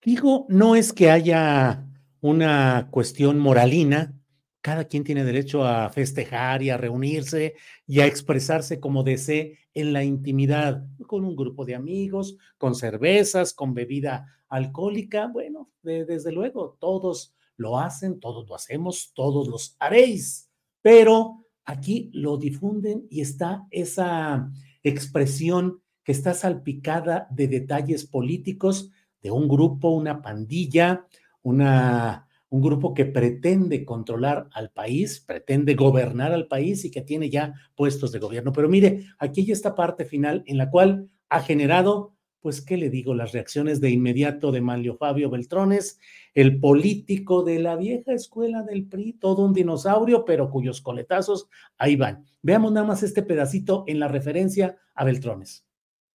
digo, 0.03 0.47
no 0.49 0.77
es 0.77 0.93
que 0.93 1.11
haya 1.11 1.85
una 2.21 2.89
cuestión 2.91 3.39
moralina, 3.39 4.13
cada 4.61 4.85
quien 4.85 5.05
tiene 5.05 5.25
derecho 5.25 5.65
a 5.65 5.89
festejar 5.91 6.63
y 6.63 6.71
a 6.71 6.77
reunirse 6.77 7.55
y 7.87 8.01
a 8.01 8.07
expresarse 8.07 8.79
como 8.81 9.03
desee 9.03 9.59
en 9.75 9.93
la 9.93 10.05
intimidad, 10.05 10.85
con 11.07 11.25
un 11.25 11.37
grupo 11.37 11.65
de 11.65 11.75
amigos, 11.75 12.37
con 12.59 12.75
cervezas, 12.75 13.55
con 13.55 13.73
bebida 13.75 14.27
alcohólica. 14.49 15.29
Bueno, 15.29 15.71
de- 15.83 16.05
desde 16.05 16.33
luego, 16.33 16.77
todos 16.81 17.35
lo 17.57 17.79
hacen, 17.79 18.21
todos 18.21 18.49
lo 18.49 18.55
hacemos, 18.55 19.13
todos 19.15 19.49
los 19.49 19.77
haréis, 19.79 20.51
pero 20.83 21.47
aquí 21.65 22.11
lo 22.13 22.37
difunden 22.37 23.07
y 23.11 23.21
está 23.21 23.67
esa 23.71 24.51
expresión 24.83 25.83
que 26.05 26.13
está 26.13 26.35
salpicada 26.35 27.27
de 27.31 27.49
detalles 27.49 28.07
políticos 28.07 28.91
de 29.23 29.31
un 29.31 29.47
grupo, 29.49 29.91
una 29.91 30.23
pandilla, 30.23 31.07
una, 31.43 32.27
un 32.51 32.61
grupo 32.61 32.95
que 32.95 33.07
pretende 33.07 33.85
controlar 33.85 34.49
al 34.53 34.71
país, 34.71 35.21
pretende 35.21 35.75
gobernar 35.75 36.33
al 36.33 36.49
país 36.49 36.85
y 36.85 36.91
que 36.91 37.01
tiene 37.01 37.31
ya 37.31 37.55
puestos 37.77 38.13
de 38.13 38.19
gobierno. 38.19 38.53
Pero 38.53 38.69
mire, 38.69 39.07
aquí 39.19 39.43
hay 39.43 39.53
esta 39.53 39.75
parte 39.75 40.05
final 40.05 40.43
en 40.47 40.59
la 40.59 40.69
cual 40.69 41.09
ha 41.29 41.41
generado, 41.41 42.17
pues, 42.41 42.61
¿qué 42.61 42.77
le 42.77 42.91
digo? 42.91 43.15
Las 43.15 43.33
reacciones 43.33 43.81
de 43.81 43.91
inmediato 43.91 44.51
de 44.51 44.61
Manlio 44.61 44.97
Fabio 44.97 45.31
Beltrones, 45.31 46.01
el 46.35 46.59
político 46.59 47.45
de 47.45 47.61
la 47.61 47.77
vieja 47.77 48.13
escuela 48.13 48.63
del 48.65 48.87
PRI, 48.87 49.13
todo 49.13 49.45
un 49.45 49.55
dinosaurio, 49.55 50.25
pero 50.25 50.51
cuyos 50.51 50.81
coletazos 50.81 51.49
ahí 51.79 51.95
van. 51.95 52.25
Veamos 52.43 52.73
nada 52.73 52.87
más 52.87 53.05
este 53.05 53.23
pedacito 53.23 53.85
en 53.87 54.01
la 54.01 54.09
referencia 54.09 54.77
a 54.95 55.05
Beltrones. 55.05 55.65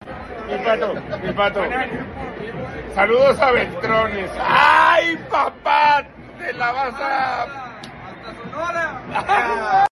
Mi 0.02 0.63
pato, 0.63 0.93
mi 1.26 1.34
pato. 1.34 1.62
Saludos 2.93 3.39
a 3.39 3.52
Beltrones. 3.52 4.32
¡Ay, 4.38 5.17
papá! 5.30 6.14
¡Te 6.45 6.53
la 6.53 6.71
vas 6.71 6.95
a. 6.99 7.81
Sonora! 8.43 9.88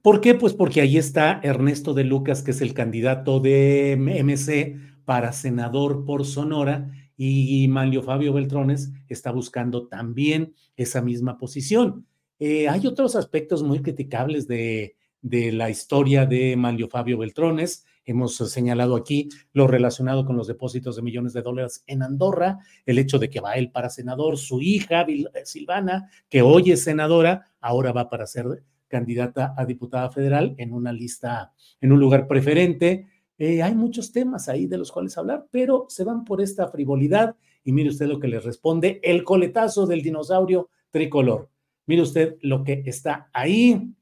¿Por 0.00 0.22
qué? 0.22 0.34
Pues 0.34 0.54
porque 0.54 0.80
ahí 0.80 0.96
está 0.96 1.40
Ernesto 1.42 1.92
de 1.92 2.04
Lucas, 2.04 2.42
que 2.42 2.52
es 2.52 2.62
el 2.62 2.72
candidato 2.72 3.40
de 3.40 3.96
MC 3.98 4.78
para 5.04 5.32
senador 5.32 6.06
por 6.06 6.24
Sonora, 6.24 6.90
y 7.18 7.66
Manlio 7.68 8.02
Fabio 8.02 8.32
Beltrones 8.32 8.92
está 9.08 9.32
buscando 9.32 9.86
también 9.88 10.54
esa 10.76 11.02
misma 11.02 11.36
posición. 11.36 12.06
Eh, 12.38 12.68
hay 12.68 12.86
otros 12.86 13.16
aspectos 13.16 13.62
muy 13.62 13.82
criticables 13.82 14.46
de, 14.46 14.96
de 15.20 15.52
la 15.52 15.70
historia 15.70 16.26
de 16.26 16.56
Manlio 16.56 16.88
Fabio 16.88 17.18
Beltrones. 17.18 17.85
Hemos 18.08 18.36
señalado 18.36 18.94
aquí 18.94 19.28
lo 19.52 19.66
relacionado 19.66 20.24
con 20.24 20.36
los 20.36 20.46
depósitos 20.46 20.94
de 20.94 21.02
millones 21.02 21.32
de 21.32 21.42
dólares 21.42 21.82
en 21.88 22.04
Andorra, 22.04 22.60
el 22.86 23.00
hecho 23.00 23.18
de 23.18 23.28
que 23.28 23.40
va 23.40 23.54
él 23.54 23.72
para 23.72 23.90
senador, 23.90 24.38
su 24.38 24.62
hija 24.62 25.04
Silvana, 25.44 26.08
que 26.28 26.40
hoy 26.40 26.70
es 26.70 26.84
senadora, 26.84 27.52
ahora 27.60 27.90
va 27.90 28.08
para 28.08 28.28
ser 28.28 28.62
candidata 28.86 29.54
a 29.56 29.66
diputada 29.66 30.08
federal 30.12 30.54
en 30.56 30.72
una 30.72 30.92
lista, 30.92 31.52
en 31.80 31.90
un 31.90 31.98
lugar 31.98 32.28
preferente. 32.28 33.08
Eh, 33.38 33.60
hay 33.60 33.74
muchos 33.74 34.12
temas 34.12 34.48
ahí 34.48 34.66
de 34.66 34.78
los 34.78 34.92
cuales 34.92 35.18
hablar, 35.18 35.48
pero 35.50 35.86
se 35.88 36.04
van 36.04 36.24
por 36.24 36.40
esta 36.40 36.68
frivolidad 36.68 37.34
y 37.64 37.72
mire 37.72 37.90
usted 37.90 38.06
lo 38.06 38.20
que 38.20 38.28
les 38.28 38.44
responde 38.44 39.00
el 39.02 39.24
coletazo 39.24 39.84
del 39.84 40.02
dinosaurio 40.02 40.70
tricolor. 40.92 41.50
Mire 41.86 42.02
usted 42.02 42.36
lo 42.42 42.62
que 42.62 42.84
está 42.86 43.30
ahí 43.32 43.92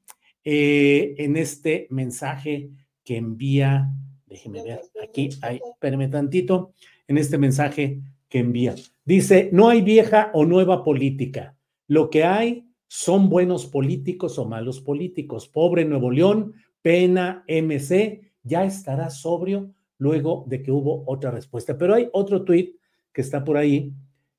eh, 0.43 1.15
en 1.17 1.37
este 1.37 1.87
mensaje 1.89 2.69
que 3.05 3.15
envía, 3.15 3.89
déjeme 4.25 4.63
ver, 4.63 4.81
aquí 5.01 5.29
hay, 5.41 5.61
espérame 5.71 6.09
tantito, 6.09 6.73
en 7.07 7.17
este 7.17 7.37
mensaje 7.37 8.01
que 8.27 8.39
envía. 8.39 8.75
Dice, 9.05 9.49
no 9.53 9.69
hay 9.69 9.81
vieja 9.81 10.31
o 10.33 10.45
nueva 10.45 10.83
política, 10.83 11.55
lo 11.87 12.09
que 12.09 12.25
hay 12.25 12.65
son 12.87 13.29
buenos 13.29 13.65
políticos 13.65 14.37
o 14.39 14.45
malos 14.45 14.81
políticos. 14.81 15.47
Pobre 15.47 15.85
Nuevo 15.85 16.11
León, 16.11 16.53
pena 16.81 17.43
MC, 17.47 18.31
ya 18.43 18.63
estará 18.65 19.09
sobrio 19.09 19.71
luego 19.97 20.45
de 20.47 20.61
que 20.61 20.71
hubo 20.71 21.03
otra 21.07 21.31
respuesta. 21.31 21.77
Pero 21.77 21.93
hay 21.95 22.09
otro 22.13 22.43
tuit 22.43 22.75
que 23.11 23.21
está 23.21 23.43
por 23.43 23.57
ahí, 23.57 23.93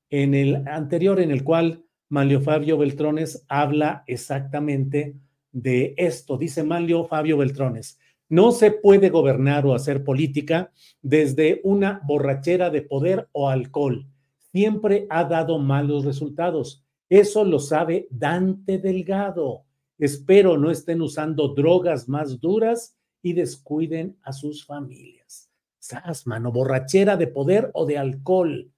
en 0.09 0.33
el 0.33 0.67
anterior, 0.67 1.19
en 1.19 1.31
el 1.31 1.43
cual 1.43 1.83
Manlio 2.09 2.39
Fabio 2.39 2.77
Beltrones 2.77 3.45
habla 3.49 4.03
exactamente 4.07 5.15
de 5.51 5.93
esto. 5.97 6.37
Dice 6.37 6.63
Manlio 6.63 7.05
Fabio 7.05 7.37
Beltrones, 7.37 7.99
no 8.29 8.51
se 8.51 8.71
puede 8.71 9.09
gobernar 9.09 9.65
o 9.65 9.73
hacer 9.73 10.03
política 10.03 10.71
desde 11.01 11.61
una 11.63 12.01
borrachera 12.05 12.69
de 12.69 12.81
poder 12.81 13.27
o 13.31 13.49
alcohol. 13.49 14.05
Siempre 14.51 15.07
ha 15.09 15.23
dado 15.23 15.59
malos 15.59 16.05
resultados. 16.05 16.83
Eso 17.09 17.45
lo 17.45 17.59
sabe 17.59 18.07
Dante 18.09 18.79
Delgado. 18.79 19.63
Espero 19.97 20.57
no 20.57 20.71
estén 20.71 21.01
usando 21.01 21.49
drogas 21.49 22.07
más 22.07 22.39
duras 22.39 22.97
y 23.21 23.33
descuiden 23.33 24.17
a 24.21 24.33
sus 24.33 24.65
familias. 24.65 25.49
Sas, 25.79 26.27
mano, 26.27 26.51
borrachera 26.51 27.17
de 27.17 27.27
poder 27.27 27.71
o 27.73 27.85
de 27.85 27.97
alcohol. 27.97 28.71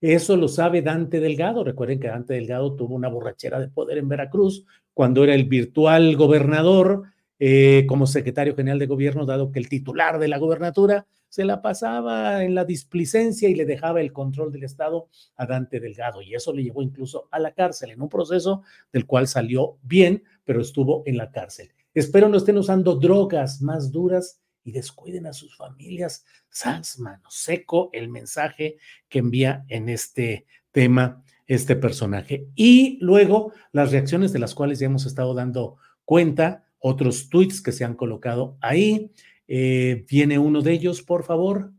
Eso 0.00 0.36
lo 0.36 0.48
sabe 0.48 0.82
Dante 0.82 1.20
Delgado. 1.20 1.64
Recuerden 1.64 2.00
que 2.00 2.08
Dante 2.08 2.34
Delgado 2.34 2.74
tuvo 2.74 2.94
una 2.94 3.08
borrachera 3.08 3.60
de 3.60 3.68
poder 3.68 3.98
en 3.98 4.08
Veracruz 4.08 4.64
cuando 4.92 5.24
era 5.24 5.34
el 5.34 5.44
virtual 5.44 6.16
gobernador 6.16 7.04
eh, 7.38 7.84
como 7.88 8.06
secretario 8.06 8.56
general 8.56 8.78
de 8.78 8.86
gobierno, 8.86 9.26
dado 9.26 9.52
que 9.52 9.58
el 9.58 9.68
titular 9.68 10.18
de 10.18 10.28
la 10.28 10.38
gobernatura 10.38 11.06
se 11.28 11.44
la 11.44 11.60
pasaba 11.60 12.44
en 12.44 12.54
la 12.54 12.64
displicencia 12.64 13.48
y 13.48 13.54
le 13.54 13.64
dejaba 13.66 14.00
el 14.00 14.12
control 14.12 14.52
del 14.52 14.64
Estado 14.64 15.08
a 15.36 15.46
Dante 15.46 15.80
Delgado. 15.80 16.22
Y 16.22 16.34
eso 16.34 16.52
le 16.52 16.62
llevó 16.62 16.82
incluso 16.82 17.28
a 17.30 17.38
la 17.38 17.52
cárcel, 17.52 17.90
en 17.90 18.00
un 18.00 18.08
proceso 18.08 18.62
del 18.92 19.06
cual 19.06 19.28
salió 19.28 19.78
bien, 19.82 20.24
pero 20.44 20.60
estuvo 20.60 21.02
en 21.04 21.16
la 21.16 21.30
cárcel. 21.30 21.72
Espero 21.92 22.28
no 22.28 22.38
estén 22.38 22.58
usando 22.58 22.94
drogas 22.96 23.60
más 23.60 23.90
duras 23.90 24.40
y 24.62 24.72
descuiden 24.72 25.26
a 25.26 25.32
sus 25.32 25.56
familias. 25.56 26.24
Sans 26.48 26.98
mano 26.98 27.28
seco 27.28 27.90
el 27.92 28.08
mensaje 28.08 28.78
que 29.08 29.18
envía 29.18 29.64
en 29.68 29.88
este 29.88 30.46
tema 30.72 31.22
este 31.46 31.76
personaje. 31.76 32.48
Y 32.54 32.98
luego 33.00 33.52
las 33.72 33.92
reacciones 33.92 34.32
de 34.32 34.40
las 34.40 34.54
cuales 34.54 34.78
ya 34.78 34.86
hemos 34.86 35.06
estado 35.06 35.34
dando 35.34 35.76
cuenta 36.04 36.65
otros 36.86 37.28
tweets 37.28 37.60
que 37.60 37.72
se 37.72 37.84
han 37.84 37.94
colocado 37.94 38.56
ahí. 38.60 39.10
Eh, 39.48 40.04
viene 40.08 40.38
uno 40.38 40.62
de 40.62 40.72
ellos, 40.72 41.02
por 41.02 41.24
favor. 41.24 41.72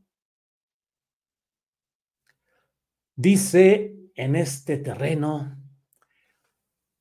Dice 3.15 3.95
en 4.15 4.35
este 4.35 4.77
terreno, 4.77 5.57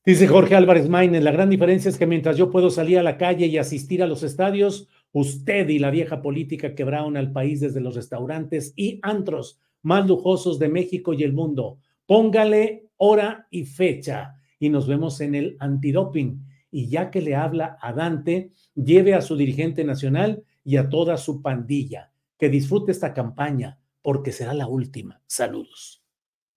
dice 0.05 0.29
Jorge 0.29 0.55
Álvarez 0.55 0.89
Maínez, 0.89 1.23
la 1.23 1.33
gran 1.33 1.51
diferencia 1.51 1.89
es 1.89 1.99
que 1.99 2.07
mientras 2.07 2.37
yo 2.37 2.51
puedo 2.51 2.71
salir 2.71 2.99
a 2.99 3.03
la 3.03 3.19
calle 3.19 3.47
y 3.47 3.59
asistir 3.59 4.03
a 4.03 4.07
los 4.07 4.23
estadios, 4.23 4.89
usted 5.13 5.69
y 5.69 5.79
la 5.79 5.91
vieja 5.91 6.23
política 6.23 6.75
quebraron 6.75 7.17
al 7.17 7.33
país 7.33 7.61
desde 7.61 7.81
los 7.81 7.97
restaurantes 7.97 8.73
y 8.77 9.01
antros 9.03 9.61
más 9.83 10.07
lujosos 10.07 10.59
de 10.59 10.69
México 10.69 11.13
y 11.13 11.25
el 11.25 11.33
mundo. 11.33 11.79
Póngale 12.07 12.89
hora 12.99 13.49
y 13.51 13.65
fecha 13.65 14.41
y 14.59 14.69
nos 14.69 14.87
vemos 14.87 15.21
en 15.21 15.35
el 15.35 15.57
antidoping 15.59 16.56
y 16.77 16.89
ya 16.89 17.11
que 17.11 17.23
le 17.23 17.35
habla 17.35 17.79
a 17.81 17.95
Dante, 17.95 18.53
lleve 18.75 19.15
a 19.15 19.23
su 19.23 19.35
dirigente 19.35 19.83
nacional 19.83 20.45
y 20.63 20.77
a 20.77 20.91
toda 20.91 21.17
su 21.17 21.41
pandilla. 21.41 22.13
Que 22.37 22.51
disfrute 22.51 22.93
esta 22.93 23.15
campaña 23.15 23.79
porque 24.03 24.31
será 24.31 24.53
la 24.53 24.69
última. 24.69 25.23
Saludos. 25.27 26.05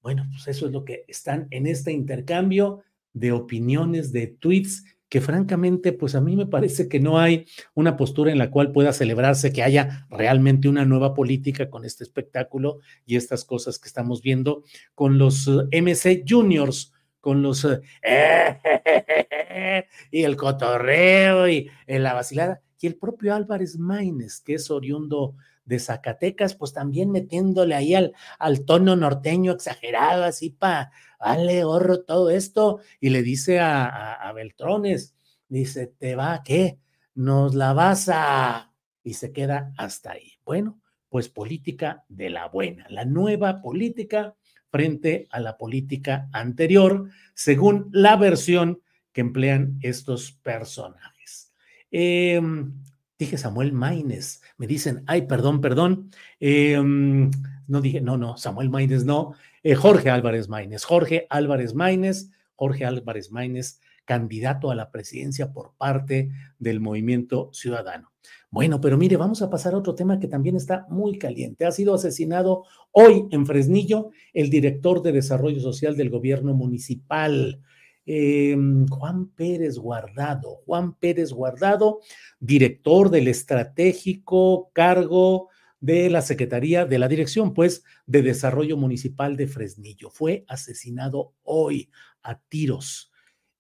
Bueno, 0.02 0.26
pues 0.30 0.50
eso 0.50 0.66
es 0.66 0.74
lo 0.74 0.84
que 0.84 1.06
están 1.08 1.48
en 1.52 1.68
este 1.68 1.94
intercambio 1.94 2.82
de 3.14 3.32
opiniones, 3.32 4.12
de 4.12 4.28
tweets, 4.28 4.84
que 5.08 5.22
francamente, 5.22 5.94
pues 5.94 6.16
a 6.16 6.22
mí 6.22 6.36
me 6.36 6.48
parece 6.48 6.90
que 6.90 7.00
no 7.00 7.18
hay 7.18 7.46
una 7.74 7.96
postura 7.96 8.30
en 8.30 8.40
la 8.40 8.52
cual 8.52 8.74
pueda 8.74 8.92
celebrarse 8.92 9.54
que 9.54 9.64
haya 9.64 10.06
realmente 10.10 10.68
una 10.68 10.84
nueva 10.84 11.14
política 11.14 11.70
con 11.70 11.86
este 11.86 12.04
espectáculo 12.04 12.80
y 13.06 13.16
estas 13.16 13.46
cosas 13.46 13.80
que 13.80 13.88
estamos 13.88 14.22
viendo 14.22 14.64
con 14.96 15.18
los 15.18 15.48
eh, 15.48 15.82
MC 15.82 16.26
Juniors, 16.28 16.92
con 17.20 17.42
los 17.42 17.68
eh, 18.02 18.60
y 20.12 20.24
el 20.24 20.36
cotorreo 20.36 21.48
y 21.48 21.70
la 21.88 22.14
vacilada. 22.14 22.62
Y 22.82 22.88
el 22.88 22.96
propio 22.96 23.36
Álvarez 23.36 23.78
Maínez, 23.78 24.42
que 24.42 24.56
es 24.56 24.72
oriundo 24.72 25.36
de 25.66 25.80
Zacatecas, 25.80 26.56
pues 26.56 26.74
también 26.74 27.12
metiéndole 27.12 27.76
ahí 27.76 27.94
al, 27.94 28.14
al 28.40 28.66
tono 28.66 28.96
norteño 28.96 29.52
exagerado, 29.52 30.24
así 30.24 30.50
para, 30.50 30.92
vale, 31.20 31.64
horro 31.64 32.04
todo 32.04 32.30
esto. 32.30 32.80
Y 33.00 33.10
le 33.10 33.22
dice 33.22 33.60
a, 33.60 34.14
a, 34.14 34.34
Beltrones, 34.34 35.14
dice, 35.48 35.88
¿te 35.88 36.16
va 36.16 36.42
qué? 36.44 36.80
Nos 37.14 37.54
la 37.54 37.74
vas 37.74 38.10
a... 38.12 38.74
Y 39.04 39.14
se 39.14 39.32
queda 39.32 39.74
hasta 39.78 40.14
ahí. 40.14 40.34
Bueno, 40.44 40.80
pues 41.10 41.30
política 41.30 42.04
de 42.08 42.30
la 42.30 42.48
buena, 42.48 42.86
la 42.90 43.06
nueva 43.06 43.62
política 43.62 44.36
frente 44.72 45.28
a 45.32 45.40
la 45.40 45.58
política 45.58 46.30
anterior, 46.32 47.10
según 47.34 47.90
la 47.92 48.16
versión 48.16 48.82
que 49.12 49.22
emplean 49.22 49.80
estos 49.82 50.32
personajes. 50.32 51.54
Em, 51.92 52.74
dije 53.18 53.38
Samuel 53.38 53.74
Maines, 53.74 54.42
me 54.58 54.68
dicen, 54.68 55.04
ay, 55.08 55.24
perdón, 55.24 55.62
perdón, 55.62 56.12
em, 56.40 57.32
no 57.68 57.82
dije, 57.82 58.02
no, 58.02 58.18
no, 58.18 58.38
Samuel 58.38 58.70
Maines 58.70 59.06
no, 59.06 59.34
eh, 59.64 59.76
Jorge 59.76 60.10
Álvarez 60.10 60.48
Maines, 60.48 60.86
Jorge 60.86 61.28
Álvarez 61.30 61.74
Maines, 61.74 62.32
Jorge 62.56 62.86
Álvarez 62.86 63.32
Maines, 63.32 63.82
candidato 64.06 64.72
a 64.72 64.76
la 64.76 64.92
presidencia 64.92 65.52
por 65.52 65.74
parte 65.78 66.32
del 66.58 66.80
movimiento 66.80 67.50
ciudadano. 67.54 68.12
Bueno, 68.52 68.82
pero 68.82 68.98
mire, 68.98 69.16
vamos 69.18 69.42
a 69.42 69.50
pasar 69.50 69.74
a 69.74 69.78
otro 69.78 69.94
tema 69.96 70.20
que 70.20 70.28
también 70.28 70.56
está 70.56 70.86
muy 70.90 71.18
caliente. 71.20 71.66
Ha 71.66 71.72
sido 71.72 71.94
asesinado 71.94 72.64
hoy 72.92 73.28
en 73.32 73.46
Fresnillo 73.46 74.10
el 74.34 74.50
director 74.50 75.02
de 75.02 75.12
Desarrollo 75.12 75.60
Social 75.62 75.96
del 75.96 76.10
gobierno 76.10 76.54
municipal. 76.54 77.62
eh, 78.06 78.58
Juan 78.90 79.28
Pérez 79.36 79.78
Guardado. 79.78 80.62
Juan 80.66 80.96
Pérez 80.96 81.32
Guardado, 81.32 82.00
director 82.40 83.12
del 83.12 83.28
estratégico 83.28 84.72
cargo 84.74 85.50
de 85.80 86.10
la 86.10 86.22
Secretaría 86.24 86.86
de 86.86 86.98
la 87.00 87.08
Dirección, 87.08 87.54
pues, 87.54 87.84
de 88.08 88.24
Desarrollo 88.24 88.78
Municipal 88.78 89.38
de 89.38 89.48
Fresnillo. 89.48 90.10
Fue 90.10 90.44
asesinado 90.48 91.34
hoy 91.44 91.92
a 92.24 92.40
tiros. 92.40 93.12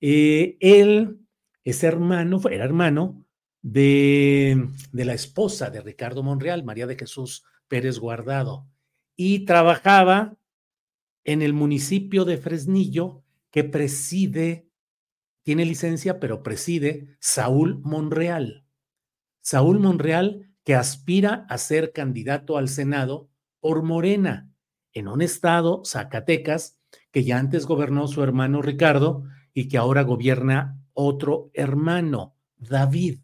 Eh, 0.02 0.58
él 0.60 1.20
es 1.64 1.84
hermano, 1.84 2.42
era 2.50 2.66
hermano 2.66 3.26
de, 3.62 4.70
de 4.92 5.06
la 5.06 5.14
esposa 5.14 5.70
de 5.70 5.82
Ricardo 5.82 6.24
Monreal, 6.24 6.64
María 6.64 6.88
de 6.88 6.96
Jesús 6.96 7.44
Pérez 7.68 8.00
Guardado, 8.00 8.68
y 9.16 9.46
trabajaba 9.46 10.38
en 11.24 11.42
el 11.42 11.54
municipio 11.54 12.26
de 12.26 12.38
Fresnillo 12.38 13.24
que 13.52 13.64
preside, 13.64 14.68
tiene 15.44 15.66
licencia, 15.66 16.20
pero 16.20 16.44
preside 16.44 17.18
Saúl 17.20 17.80
Monreal. 17.84 18.66
Saúl 19.42 19.80
Monreal 19.80 20.50
que 20.64 20.76
aspira 20.76 21.46
a 21.50 21.58
ser 21.58 21.92
candidato 21.94 22.58
al 22.58 22.68
Senado 22.70 23.30
por 23.60 23.84
Morena, 23.84 24.52
en 24.94 25.08
un 25.08 25.22
estado, 25.22 25.84
Zacatecas, 25.86 26.80
que 27.12 27.24
ya 27.24 27.38
antes 27.38 27.66
gobernó 27.66 28.08
su 28.08 28.24
hermano 28.24 28.62
Ricardo 28.62 29.24
y 29.54 29.68
que 29.68 29.78
ahora 29.78 30.04
gobierna 30.04 30.80
otro 30.94 31.52
hermano, 31.54 32.36
David. 32.58 33.20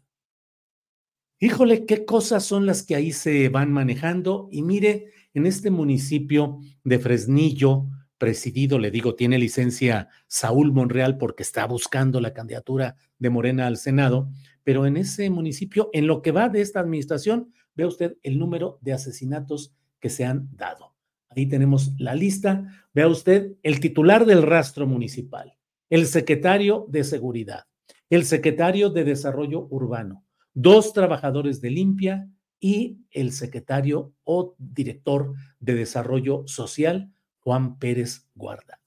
Híjole, 1.38 1.84
qué 1.84 2.06
cosas 2.06 2.44
son 2.44 2.64
las 2.64 2.82
que 2.82 2.94
ahí 2.94 3.12
se 3.12 3.50
van 3.50 3.70
manejando. 3.70 4.48
Y 4.50 4.62
mire, 4.62 5.12
en 5.34 5.44
este 5.44 5.70
municipio 5.70 6.60
de 6.82 6.98
Fresnillo, 6.98 7.88
presidido, 8.16 8.78
le 8.78 8.90
digo, 8.90 9.14
tiene 9.14 9.38
licencia 9.38 10.08
Saúl 10.26 10.72
Monreal 10.72 11.18
porque 11.18 11.42
está 11.42 11.66
buscando 11.66 12.22
la 12.22 12.32
candidatura 12.32 12.96
de 13.18 13.28
Morena 13.28 13.66
al 13.66 13.76
Senado, 13.76 14.30
pero 14.64 14.86
en 14.86 14.96
ese 14.96 15.28
municipio, 15.28 15.90
en 15.92 16.06
lo 16.06 16.22
que 16.22 16.32
va 16.32 16.48
de 16.48 16.62
esta 16.62 16.80
administración, 16.80 17.52
ve 17.74 17.84
usted 17.84 18.16
el 18.22 18.38
número 18.38 18.78
de 18.80 18.94
asesinatos 18.94 19.74
que 20.00 20.08
se 20.08 20.24
han 20.24 20.48
dado. 20.56 20.94
Ahí 21.28 21.46
tenemos 21.46 21.92
la 21.98 22.14
lista. 22.14 22.64
Vea 22.94 23.08
usted 23.08 23.52
el 23.62 23.78
titular 23.80 24.24
del 24.24 24.42
rastro 24.42 24.86
municipal, 24.86 25.58
el 25.90 26.06
secretario 26.06 26.86
de 26.88 27.04
Seguridad, 27.04 27.64
el 28.08 28.24
secretario 28.24 28.88
de 28.88 29.04
Desarrollo 29.04 29.66
Urbano, 29.68 30.25
dos 30.56 30.94
trabajadores 30.94 31.60
de 31.60 31.70
limpia 31.70 32.30
y 32.58 32.98
el 33.10 33.32
secretario 33.32 34.14
o 34.24 34.56
director 34.58 35.34
de 35.60 35.74
Desarrollo 35.74 36.44
Social 36.46 37.12
Juan 37.40 37.78
Pérez 37.78 38.26
Guardado. 38.34 38.80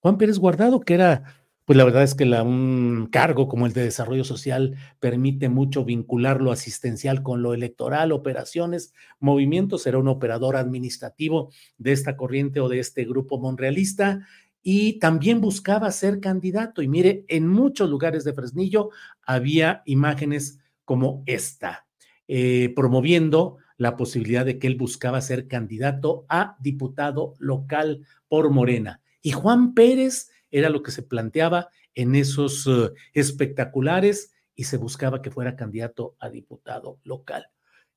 Juan 0.00 0.18
Pérez 0.18 0.38
Guardado, 0.38 0.80
que 0.80 0.92
era, 0.92 1.24
pues 1.64 1.78
la 1.78 1.84
verdad 1.84 2.02
es 2.02 2.14
que 2.14 2.26
la, 2.26 2.42
un 2.42 3.08
cargo 3.10 3.48
como 3.48 3.64
el 3.64 3.72
de 3.72 3.82
desarrollo 3.82 4.24
social 4.24 4.76
permite 5.00 5.48
mucho 5.48 5.86
vincular 5.86 6.42
lo 6.42 6.52
asistencial 6.52 7.22
con 7.22 7.42
lo 7.42 7.54
electoral, 7.54 8.12
operaciones, 8.12 8.92
movimientos, 9.18 9.86
era 9.86 9.98
un 9.98 10.08
operador 10.08 10.54
administrativo 10.54 11.50
de 11.78 11.92
esta 11.92 12.14
corriente 12.14 12.60
o 12.60 12.68
de 12.68 12.78
este 12.78 13.06
grupo 13.06 13.40
monrealista 13.40 14.20
y 14.62 14.98
también 14.98 15.40
buscaba 15.40 15.90
ser 15.92 16.20
candidato. 16.20 16.82
Y 16.82 16.88
mire, 16.88 17.24
en 17.28 17.48
muchos 17.48 17.88
lugares 17.88 18.22
de 18.24 18.34
Fresnillo 18.34 18.90
había 19.22 19.82
imágenes 19.86 20.58
como 20.86 21.22
esta, 21.26 21.86
eh, 22.28 22.72
promoviendo 22.74 23.58
la 23.76 23.98
posibilidad 23.98 24.46
de 24.46 24.58
que 24.58 24.66
él 24.66 24.76
buscaba 24.76 25.20
ser 25.20 25.48
candidato 25.48 26.24
a 26.30 26.56
diputado 26.60 27.34
local 27.38 28.06
por 28.28 28.48
Morena. 28.50 29.02
Y 29.20 29.32
Juan 29.32 29.74
Pérez 29.74 30.30
era 30.50 30.70
lo 30.70 30.82
que 30.82 30.92
se 30.92 31.02
planteaba 31.02 31.68
en 31.94 32.14
esos 32.14 32.66
uh, 32.66 32.94
espectaculares 33.12 34.32
y 34.54 34.64
se 34.64 34.78
buscaba 34.78 35.20
que 35.20 35.30
fuera 35.30 35.56
candidato 35.56 36.16
a 36.18 36.30
diputado 36.30 36.98
local. 37.04 37.48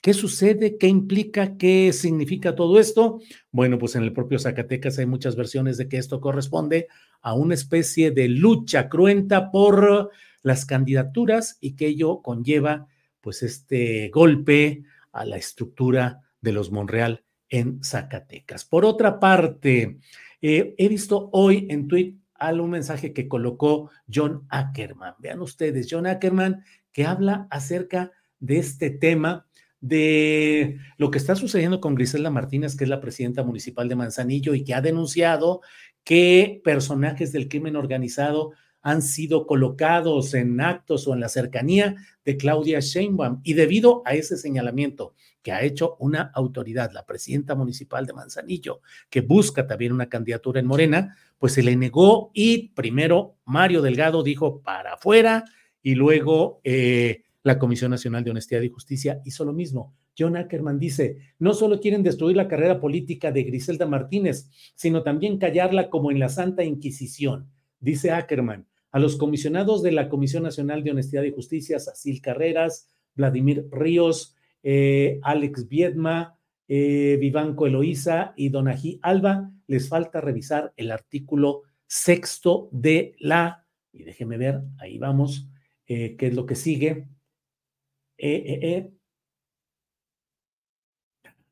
¿Qué 0.02 0.14
sucede? 0.14 0.78
¿Qué 0.78 0.88
implica? 0.88 1.58
¿Qué 1.58 1.92
significa 1.92 2.56
todo 2.56 2.80
esto? 2.80 3.20
Bueno, 3.52 3.78
pues 3.78 3.96
en 3.96 4.04
el 4.04 4.14
propio 4.14 4.40
Zacatecas 4.40 4.98
hay 4.98 5.06
muchas 5.06 5.36
versiones 5.36 5.78
de 5.78 5.90
que 5.90 5.98
esto 5.98 6.22
corresponde 6.22 6.88
a 7.22 7.34
una 7.34 7.54
especie 7.54 8.12
de 8.12 8.30
lucha 8.30 8.88
cruenta 8.88 9.52
por 9.52 10.10
las 10.42 10.66
candidaturas 10.66 11.58
y 11.60 11.76
que 11.76 11.88
ello 11.88 12.22
conlleva 12.22 12.88
pues 13.22 13.44
este 13.44 14.10
golpe 14.10 14.84
a 15.12 15.26
la 15.26 15.38
estructura 15.38 16.22
de 16.42 16.54
los 16.54 16.72
Monreal 16.72 17.24
en 17.50 17.84
Zacatecas. 17.84 18.66
Por 18.66 18.86
otra 18.86 19.20
parte, 19.20 20.00
eh, 20.42 20.76
he 20.78 20.88
visto 20.88 21.30
hoy 21.34 21.68
en 21.70 21.88
Twitter 21.88 22.20
un 22.62 22.70
mensaje 22.70 23.14
que 23.14 23.28
colocó 23.28 23.92
John 24.12 24.46
Ackerman. 24.50 25.16
Vean 25.20 25.42
ustedes, 25.42 25.88
John 25.90 26.08
Ackerman 26.08 26.64
que 26.92 27.06
habla 27.06 27.48
acerca 27.50 28.12
de 28.40 28.58
este 28.58 28.90
tema 28.90 29.46
de 29.82 30.78
lo 30.98 31.12
que 31.12 31.18
está 31.18 31.36
sucediendo 31.36 31.80
con 31.80 31.96
Griselda 31.96 32.30
Martínez, 32.30 32.76
que 32.76 32.84
es 32.84 32.90
la 32.90 33.02
presidenta 33.02 33.44
municipal 33.44 33.88
de 33.88 33.96
Manzanillo 33.96 34.54
y 34.54 34.64
que 34.64 34.74
ha 34.74 34.82
denunciado 34.82 35.62
que 36.04 36.62
personajes 36.64 37.32
del 37.32 37.48
crimen 37.48 37.76
organizado 37.76 38.54
han 38.82 39.02
sido 39.02 39.46
colocados 39.46 40.34
en 40.34 40.60
actos 40.62 41.08
o 41.08 41.14
en 41.14 41.20
la 41.20 41.30
cercanía 41.30 41.96
de 42.24 42.38
Claudia 42.38 42.80
Sheinbaum. 42.80 43.42
Y 43.44 43.54
debido 43.54 44.02
a 44.06 44.14
ese 44.14 44.38
señalamiento 44.38 45.14
que 45.42 45.52
ha 45.52 45.64
hecho 45.64 45.96
una 46.00 46.32
autoridad, 46.34 46.92
la 46.92 47.06
presidenta 47.06 47.56
municipal 47.56 48.06
de 48.06 48.14
Manzanillo, 48.14 48.82
que 49.10 49.22
busca 49.22 49.68
también 49.68 49.94
una 49.94 50.10
candidatura 50.10 50.60
en 50.60 50.68
Morena, 50.68 51.16
pues 51.38 51.54
se 51.54 51.64
le 51.64 51.76
negó 51.76 52.32
y 52.34 52.70
primero 52.70 53.38
Mario 53.46 53.82
Delgado 53.82 54.24
dijo 54.24 54.62
para 54.62 54.94
afuera 54.94 55.46
y 55.82 55.96
luego 55.96 56.60
eh, 56.64 57.24
la 57.44 57.58
Comisión 57.58 57.92
Nacional 57.92 58.24
de 58.24 58.32
Honestidad 58.32 58.62
y 58.62 58.70
Justicia 58.70 59.22
hizo 59.26 59.46
lo 59.46 59.54
mismo. 59.54 59.96
John 60.18 60.36
Ackerman 60.36 60.80
dice, 60.80 61.18
no 61.40 61.54
solo 61.54 61.80
quieren 61.80 62.04
destruir 62.04 62.36
la 62.36 62.50
carrera 62.50 62.82
política 62.82 63.32
de 63.32 63.44
Griselda 63.44 63.86
Martínez, 63.86 64.50
sino 64.76 65.02
también 65.02 65.38
callarla 65.38 65.90
como 65.90 66.12
en 66.12 66.20
la 66.20 66.28
Santa 66.28 66.66
Inquisición. 66.66 67.50
Dice 67.80 68.12
Ackerman, 68.12 68.68
a 68.92 69.00
los 69.00 69.18
comisionados 69.18 69.84
de 69.84 69.92
la 69.92 70.10
Comisión 70.10 70.44
Nacional 70.44 70.84
de 70.84 70.92
Honestidad 70.92 71.24
y 71.24 71.32
Justicia, 71.32 71.80
Sacil 71.80 72.22
Carreras, 72.22 72.90
Vladimir 73.16 73.68
Ríos, 73.72 74.36
eh, 74.64 75.20
Alex 75.24 75.68
Viedma, 75.68 76.38
eh, 76.68 77.18
Vivanco 77.20 77.68
Eloísa 77.68 78.34
y 78.36 78.50
Donají 78.50 79.00
Alba, 79.02 79.52
les 79.68 79.88
falta 79.88 80.22
revisar 80.22 80.74
el 80.76 80.92
artículo 80.92 81.64
sexto 81.88 82.70
de 82.72 83.16
la, 83.20 83.66
y 83.92 84.04
déjeme 84.04 84.38
ver, 84.38 84.62
ahí 84.80 84.98
vamos, 84.98 85.48
eh, 85.88 86.16
qué 86.18 86.28
es 86.28 86.36
lo 86.36 86.46
que 86.46 86.56
sigue. 86.56 87.08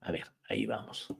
a 0.01 0.11
ver, 0.11 0.25
ahí 0.49 0.65
vamos. 0.65 1.13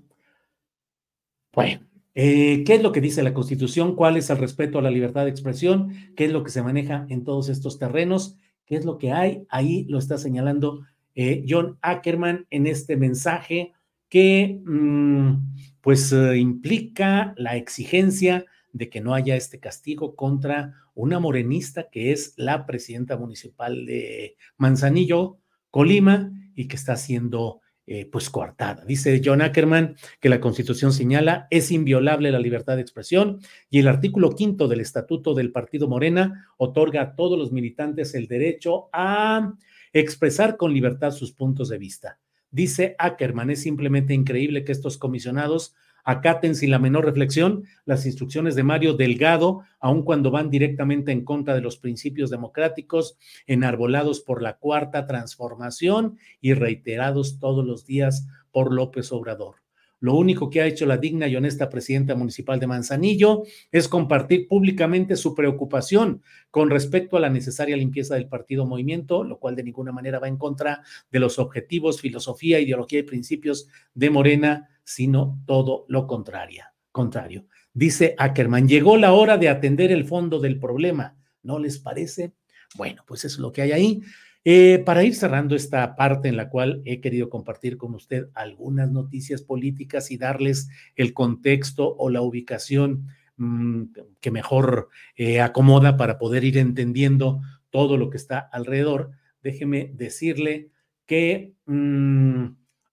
Bueno, 1.53 1.87
eh, 2.19 2.63
¿Qué 2.63 2.73
es 2.73 2.81
lo 2.81 2.91
que 2.91 2.99
dice 2.99 3.21
la 3.21 3.35
Constitución? 3.35 3.95
¿Cuál 3.95 4.17
es 4.17 4.31
el 4.31 4.39
respeto 4.39 4.79
a 4.79 4.81
la 4.81 4.89
libertad 4.89 5.25
de 5.25 5.29
expresión? 5.29 5.93
¿Qué 6.15 6.25
es 6.25 6.31
lo 6.31 6.43
que 6.43 6.49
se 6.49 6.63
maneja 6.63 7.05
en 7.09 7.23
todos 7.23 7.47
estos 7.47 7.77
terrenos? 7.77 8.39
¿Qué 8.65 8.75
es 8.75 8.85
lo 8.85 8.97
que 8.97 9.11
hay? 9.11 9.43
Ahí 9.49 9.85
lo 9.87 9.99
está 9.99 10.17
señalando 10.17 10.81
eh, 11.13 11.45
John 11.47 11.77
Ackerman 11.83 12.47
en 12.49 12.65
este 12.65 12.97
mensaje 12.97 13.73
que 14.09 14.59
mm, 14.65 15.33
pues 15.79 16.11
eh, 16.11 16.37
implica 16.37 17.35
la 17.37 17.55
exigencia 17.55 18.45
de 18.73 18.89
que 18.89 18.99
no 18.99 19.13
haya 19.13 19.35
este 19.35 19.59
castigo 19.59 20.15
contra 20.15 20.73
una 20.95 21.19
morenista 21.19 21.87
que 21.91 22.11
es 22.13 22.33
la 22.35 22.65
presidenta 22.65 23.15
municipal 23.15 23.85
de 23.85 24.37
Manzanillo, 24.57 25.37
Colima, 25.69 26.31
y 26.55 26.67
que 26.67 26.77
está 26.77 26.95
siendo 26.95 27.61
eh, 27.89 28.05
pues 28.11 28.29
coartada. 28.29 28.83
Dice 28.83 29.21
John 29.23 29.41
Ackerman 29.41 29.95
que 30.19 30.27
la 30.27 30.41
Constitución 30.41 30.91
señala 30.91 31.47
es 31.49 31.71
inviolable 31.71 32.33
la 32.33 32.39
libertad 32.39 32.75
de 32.75 32.81
expresión 32.81 33.39
y 33.69 33.79
el 33.79 33.87
artículo 33.87 34.35
quinto 34.35 34.67
del 34.67 34.81
Estatuto 34.81 35.33
del 35.33 35.53
Partido 35.53 35.87
Morena 35.87 36.51
otorga 36.57 37.01
a 37.01 37.15
todos 37.15 37.39
los 37.39 37.53
militantes 37.53 38.13
el 38.13 38.27
derecho 38.27 38.89
a 38.91 39.53
expresar 39.93 40.57
con 40.57 40.73
libertad 40.73 41.11
sus 41.11 41.31
puntos 41.31 41.69
de 41.69 41.77
vista. 41.77 42.19
Dice 42.51 42.95
Ackerman, 42.99 43.51
es 43.51 43.61
simplemente 43.61 44.13
increíble 44.13 44.65
que 44.65 44.73
estos 44.73 44.97
comisionados 44.97 45.73
acaten 46.07 46.55
sin 46.55 46.71
la 46.71 46.79
menor 46.79 47.03
reflexión 47.03 47.65
las 47.83 48.05
instrucciones 48.05 48.55
de 48.55 48.63
Mario 48.63 48.93
Delgado, 48.93 49.63
aun 49.77 50.03
cuando 50.03 50.31
van 50.31 50.49
directamente 50.49 51.11
en 51.11 51.25
contra 51.25 51.53
de 51.53 51.59
los 51.59 51.75
principios 51.75 52.29
democráticos 52.29 53.17
enarbolados 53.45 54.21
por 54.21 54.41
la 54.41 54.55
cuarta 54.55 55.05
transformación 55.05 56.17
y 56.39 56.53
reiterados 56.53 57.39
todos 57.39 57.65
los 57.65 57.85
días 57.85 58.25
por 58.51 58.73
López 58.73 59.11
Obrador. 59.11 59.66
Lo 59.99 60.15
único 60.15 60.49
que 60.49 60.61
ha 60.61 60.65
hecho 60.65 60.85
la 60.85 60.97
digna 60.97 61.27
y 61.27 61.35
honesta 61.35 61.69
presidenta 61.69 62.15
municipal 62.15 62.59
de 62.59 62.67
Manzanillo 62.67 63.43
es 63.71 63.87
compartir 63.87 64.47
públicamente 64.47 65.15
su 65.15 65.33
preocupación 65.33 66.21
con 66.51 66.69
respecto 66.69 67.17
a 67.17 67.19
la 67.19 67.29
necesaria 67.29 67.77
limpieza 67.77 68.15
del 68.15 68.27
partido 68.27 68.65
movimiento, 68.65 69.23
lo 69.23 69.39
cual 69.39 69.55
de 69.55 69.63
ninguna 69.63 69.91
manera 69.91 70.19
va 70.19 70.27
en 70.27 70.37
contra 70.37 70.83
de 71.11 71.19
los 71.19 71.39
objetivos, 71.39 72.01
filosofía, 72.01 72.59
ideología 72.59 72.99
y 72.99 73.03
principios 73.03 73.67
de 73.93 74.09
Morena, 74.09 74.69
sino 74.83 75.41
todo 75.45 75.85
lo 75.87 76.07
contrario 76.07 76.63
contrario. 76.97 77.45
Dice 77.75 78.15
Ackerman, 78.17 78.67
llegó 78.67 78.97
la 78.97 79.13
hora 79.13 79.37
de 79.37 79.49
atender 79.49 79.91
el 79.91 80.05
fondo 80.05 80.39
del 80.39 80.59
problema. 80.59 81.15
¿No 81.43 81.59
les 81.59 81.77
parece? 81.77 82.33
Bueno, 82.75 83.03
pues 83.05 83.23
eso 83.23 83.35
es 83.35 83.39
lo 83.39 83.51
que 83.51 83.61
hay 83.61 83.71
ahí. 83.71 84.01
Eh, 84.49 84.81
para 84.85 85.03
ir 85.03 85.13
cerrando 85.13 85.57
esta 85.57 85.97
parte 85.97 86.29
en 86.29 86.37
la 86.37 86.47
cual 86.47 86.81
he 86.85 87.01
querido 87.01 87.29
compartir 87.29 87.75
con 87.75 87.93
usted 87.93 88.29
algunas 88.33 88.89
noticias 88.89 89.41
políticas 89.41 90.09
y 90.09 90.17
darles 90.17 90.69
el 90.95 91.13
contexto 91.13 91.93
o 91.97 92.09
la 92.09 92.21
ubicación 92.21 93.07
mm, 93.35 93.83
que 94.21 94.31
mejor 94.31 94.87
eh, 95.17 95.41
acomoda 95.41 95.97
para 95.97 96.17
poder 96.17 96.45
ir 96.45 96.57
entendiendo 96.57 97.41
todo 97.71 97.97
lo 97.97 98.09
que 98.09 98.15
está 98.15 98.39
alrededor, 98.39 99.11
déjeme 99.43 99.91
decirle 99.93 100.71
que 101.05 101.51
mm, 101.65 102.45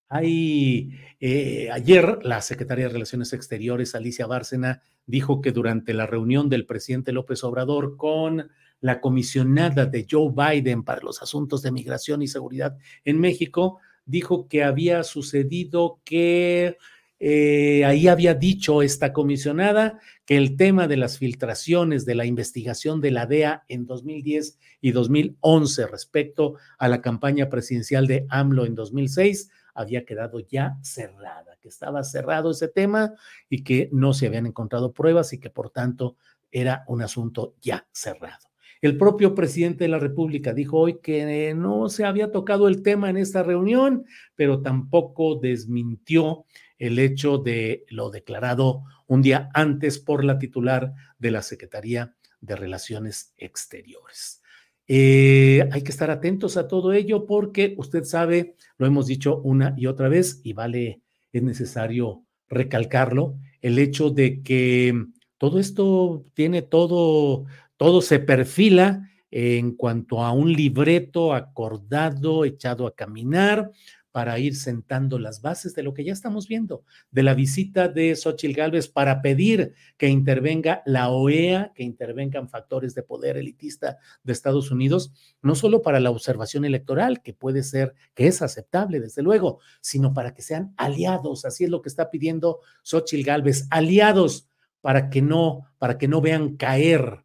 hay 0.09 0.90
eh, 1.20 1.68
ayer 1.70 2.18
la 2.24 2.40
secretaria 2.40 2.86
de 2.86 2.94
Relaciones 2.94 3.32
Exteriores, 3.32 3.94
Alicia 3.94 4.26
Bárcena, 4.26 4.82
dijo 5.07 5.40
que 5.40 5.52
durante 5.52 5.94
la 5.94 6.09
reunión 6.09 6.48
del 6.48 6.66
presidente 6.66 7.12
López 7.12 7.44
Obrador 7.44 7.96
con 7.96 8.50
la 8.85 9.01
comisionada 9.01 9.87
de 9.87 10.07
Joe 10.11 10.30
Biden 10.30 10.82
para 10.82 11.01
los 11.01 11.22
asuntos 11.22 11.62
de 11.62 11.72
migración 11.72 12.20
y 12.20 12.28
seguridad 12.28 12.76
en 13.07 13.18
México, 13.18 13.78
dijo 14.05 14.47
que 14.47 14.62
había 14.62 15.03
sucedido 15.05 16.01
que 16.05 16.76
eh, 17.18 17.87
ahí 17.87 18.09
había 18.09 18.35
dicho 18.35 18.82
esta 18.82 19.14
comisionada 19.14 20.01
que 20.26 20.37
el 20.37 20.59
tema 20.59 20.87
de 20.87 20.99
las 20.99 21.16
filtraciones 21.16 22.05
de 22.05 22.14
la 22.14 22.26
investigación 22.26 23.01
de 23.01 23.11
la 23.12 23.24
DEA 23.24 23.64
en 23.68 23.87
2010 23.87 24.59
y 24.82 24.91
2011 24.91 25.87
respecto 25.87 26.57
a 26.76 26.87
la 26.87 27.01
campaña 27.01 27.49
presidencial 27.49 28.07
de 28.07 28.26
AMLO 28.28 28.66
en 28.66 28.74
2006 28.74 29.49
había 29.72 30.05
quedado 30.05 30.41
ya 30.41 30.76
cerrada, 30.82 31.57
que 31.62 31.68
estaba 31.68 32.05
cerrado 32.05 32.51
ese 32.51 32.68
tema 32.68 33.14
y 33.49 33.64
que 33.64 33.89
no 33.93 34.12
se 34.12 34.26
habían 34.26 34.45
encontrado 34.45 34.93
pruebas 34.93 35.32
y 35.32 35.41
que 35.41 35.49
por 35.49 35.70
tanto 35.70 36.18
era 36.53 36.85
un 36.87 37.01
asunto 37.01 37.55
ya 37.62 37.87
cerrado. 37.93 38.53
El 38.80 38.96
propio 38.96 39.34
presidente 39.34 39.84
de 39.84 39.88
la 39.88 39.98
República 39.98 40.52
dijo 40.52 40.78
hoy 40.78 40.98
que 41.00 41.54
no 41.54 41.88
se 41.88 42.04
había 42.04 42.30
tocado 42.30 42.68
el 42.68 42.82
tema 42.82 43.10
en 43.10 43.16
esta 43.16 43.42
reunión, 43.42 44.04
pero 44.34 44.60
tampoco 44.60 45.36
desmintió 45.36 46.44
el 46.78 46.98
hecho 46.98 47.38
de 47.38 47.84
lo 47.88 48.10
declarado 48.10 48.82
un 49.06 49.22
día 49.22 49.50
antes 49.54 49.98
por 49.98 50.24
la 50.24 50.38
titular 50.38 50.92
de 51.18 51.30
la 51.30 51.42
Secretaría 51.42 52.14
de 52.40 52.56
Relaciones 52.56 53.32
Exteriores. 53.36 54.42
Eh, 54.86 55.66
hay 55.72 55.82
que 55.82 55.90
estar 55.90 56.10
atentos 56.10 56.56
a 56.58 56.68
todo 56.68 56.92
ello 56.92 57.24
porque 57.24 57.74
usted 57.78 58.04
sabe, 58.04 58.54
lo 58.76 58.86
hemos 58.86 59.06
dicho 59.06 59.38
una 59.38 59.74
y 59.78 59.86
otra 59.86 60.08
vez 60.08 60.40
y 60.44 60.52
vale, 60.52 61.00
es 61.32 61.42
necesario 61.42 62.22
recalcarlo, 62.48 63.38
el 63.62 63.78
hecho 63.78 64.10
de 64.10 64.42
que 64.42 65.06
todo 65.38 65.58
esto 65.58 66.26
tiene 66.34 66.62
todo 66.62 67.46
todo 67.76 68.02
se 68.02 68.18
perfila 68.18 69.08
en 69.30 69.74
cuanto 69.74 70.22
a 70.22 70.32
un 70.32 70.52
libreto 70.52 71.34
acordado, 71.34 72.44
echado 72.44 72.86
a 72.86 72.94
caminar 72.94 73.70
para 74.14 74.38
ir 74.38 74.54
sentando 74.54 75.18
las 75.18 75.42
bases 75.42 75.74
de 75.74 75.82
lo 75.82 75.92
que 75.92 76.04
ya 76.04 76.12
estamos 76.12 76.46
viendo, 76.46 76.84
de 77.10 77.24
la 77.24 77.34
visita 77.34 77.88
de 77.88 78.14
Xochitl 78.14 78.54
Gálvez 78.54 78.86
para 78.86 79.20
pedir 79.22 79.74
que 79.96 80.06
intervenga 80.06 80.84
la 80.86 81.08
OEA, 81.08 81.72
que 81.74 81.82
intervengan 81.82 82.48
factores 82.48 82.94
de 82.94 83.02
poder 83.02 83.38
elitista 83.38 83.98
de 84.22 84.32
Estados 84.32 84.70
Unidos, 84.70 85.12
no 85.42 85.56
solo 85.56 85.82
para 85.82 85.98
la 85.98 86.10
observación 86.10 86.64
electoral, 86.64 87.22
que 87.22 87.34
puede 87.34 87.64
ser, 87.64 87.94
que 88.14 88.28
es 88.28 88.40
aceptable, 88.40 89.00
desde 89.00 89.22
luego, 89.22 89.58
sino 89.80 90.14
para 90.14 90.32
que 90.32 90.42
sean 90.42 90.74
aliados. 90.76 91.44
Así 91.44 91.64
es 91.64 91.70
lo 91.70 91.82
que 91.82 91.88
está 91.88 92.08
pidiendo 92.08 92.60
Xochitl 92.84 93.24
Gálvez, 93.24 93.66
aliados 93.70 94.46
para 94.80 95.10
que 95.10 95.22
no, 95.22 95.62
para 95.78 95.98
que 95.98 96.06
no 96.06 96.20
vean 96.20 96.56
caer 96.56 97.23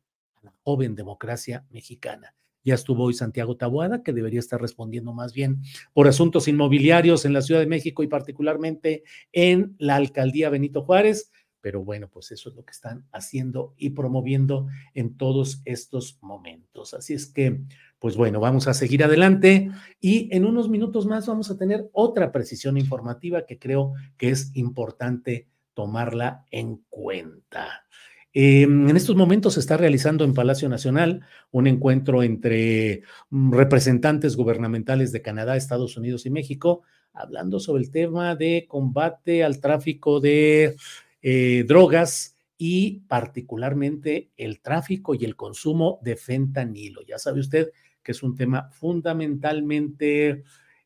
joven 0.69 0.93
democracia 0.93 1.65
mexicana. 1.71 2.35
Ya 2.63 2.75
estuvo 2.75 3.05
hoy 3.05 3.15
Santiago 3.15 3.57
Taboada, 3.57 4.03
que 4.03 4.13
debería 4.13 4.39
estar 4.39 4.61
respondiendo 4.61 5.13
más 5.13 5.33
bien 5.33 5.63
por 5.93 6.07
asuntos 6.07 6.47
inmobiliarios 6.47 7.25
en 7.25 7.33
la 7.33 7.41
Ciudad 7.41 7.59
de 7.59 7.65
México 7.65 8.03
y 8.03 8.07
particularmente 8.07 9.01
en 9.31 9.75
la 9.79 9.95
alcaldía 9.95 10.51
Benito 10.51 10.83
Juárez. 10.83 11.31
Pero 11.59 11.83
bueno, 11.83 12.07
pues 12.07 12.31
eso 12.31 12.49
es 12.49 12.55
lo 12.55 12.63
que 12.63 12.71
están 12.71 13.07
haciendo 13.11 13.73
y 13.77 13.89
promoviendo 13.89 14.67
en 14.93 15.17
todos 15.17 15.63
estos 15.65 16.19
momentos. 16.21 16.93
Así 16.93 17.15
es 17.15 17.25
que, 17.25 17.61
pues 17.97 18.15
bueno, 18.15 18.39
vamos 18.39 18.67
a 18.67 18.75
seguir 18.75 19.03
adelante 19.03 19.71
y 19.99 20.29
en 20.35 20.45
unos 20.45 20.69
minutos 20.69 21.07
más 21.07 21.25
vamos 21.25 21.49
a 21.49 21.57
tener 21.57 21.89
otra 21.93 22.31
precisión 22.31 22.77
informativa 22.77 23.47
que 23.47 23.57
creo 23.57 23.93
que 24.17 24.29
es 24.29 24.55
importante 24.55 25.47
tomarla 25.73 26.45
en 26.51 26.85
cuenta. 26.89 27.88
Em, 28.33 28.87
en 28.89 28.95
estos 28.95 29.15
momentos 29.15 29.55
se 29.55 29.59
está 29.59 29.75
realizando 29.75 30.23
en 30.23 30.35
Palacio 30.35 30.69
Nacional 30.69 31.21
un 31.51 31.65
encuentro 31.65 32.21
entre 32.21 33.01
mm, 33.31 33.53
representantes 33.53 34.35
gubernamentales 34.35 35.11
de 35.11 35.21
Canadá, 35.21 35.57
Estados 35.57 35.97
Unidos 35.97 36.25
y 36.25 36.29
México, 36.29 36.83
hablando 37.13 37.59
sobre 37.59 37.83
el 37.83 37.91
tema 37.91 38.35
de 38.35 38.65
combate 38.67 39.43
al 39.43 39.59
tráfico 39.59 40.19
de 40.19 40.75
eh, 41.23 41.65
drogas 41.67 42.35
y 42.57 42.99
particularmente 43.07 44.29
el 44.37 44.59
tráfico 44.59 45.15
y 45.15 45.25
el 45.25 45.35
consumo 45.35 45.99
de 46.03 46.15
fentanilo. 46.15 47.01
Ya 47.07 47.17
sabe 47.17 47.39
usted 47.39 47.71
que 48.03 48.11
es 48.11 48.21
un 48.21 48.35
tema 48.35 48.69
fundamentalmente, 48.71 50.43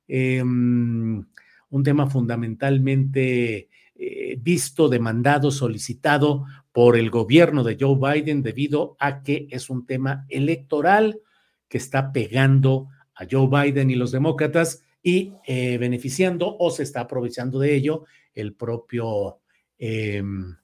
em, 0.07 1.25
un 1.69 1.83
tema 1.83 2.09
fundamentalmente 2.09 3.69
eh, 3.95 4.37
visto, 4.41 4.89
demandado, 4.89 5.51
solicitado 5.51 6.45
por 6.73 6.97
el 6.97 7.09
gobierno 7.09 7.63
de 7.63 7.77
Joe 7.79 7.97
Biden 7.97 8.41
debido 8.41 8.97
a 8.99 9.23
que 9.23 9.47
es 9.51 9.69
un 9.69 9.85
tema 9.85 10.25
electoral 10.27 11.21
que 11.69 11.77
está 11.77 12.11
pegando 12.11 12.89
a 13.15 13.25
Joe 13.29 13.47
Biden 13.47 13.91
y 13.91 13.95
los 13.95 14.11
demócratas 14.11 14.83
y 15.01 15.33
eh, 15.45 15.77
beneficiando 15.77 16.57
o 16.57 16.71
se 16.71 16.83
está 16.83 17.01
aprovechando 17.01 17.59
de 17.59 17.75
ello 17.75 18.05
el 18.33 18.55
propio, 18.55 19.39
em, 19.77 20.55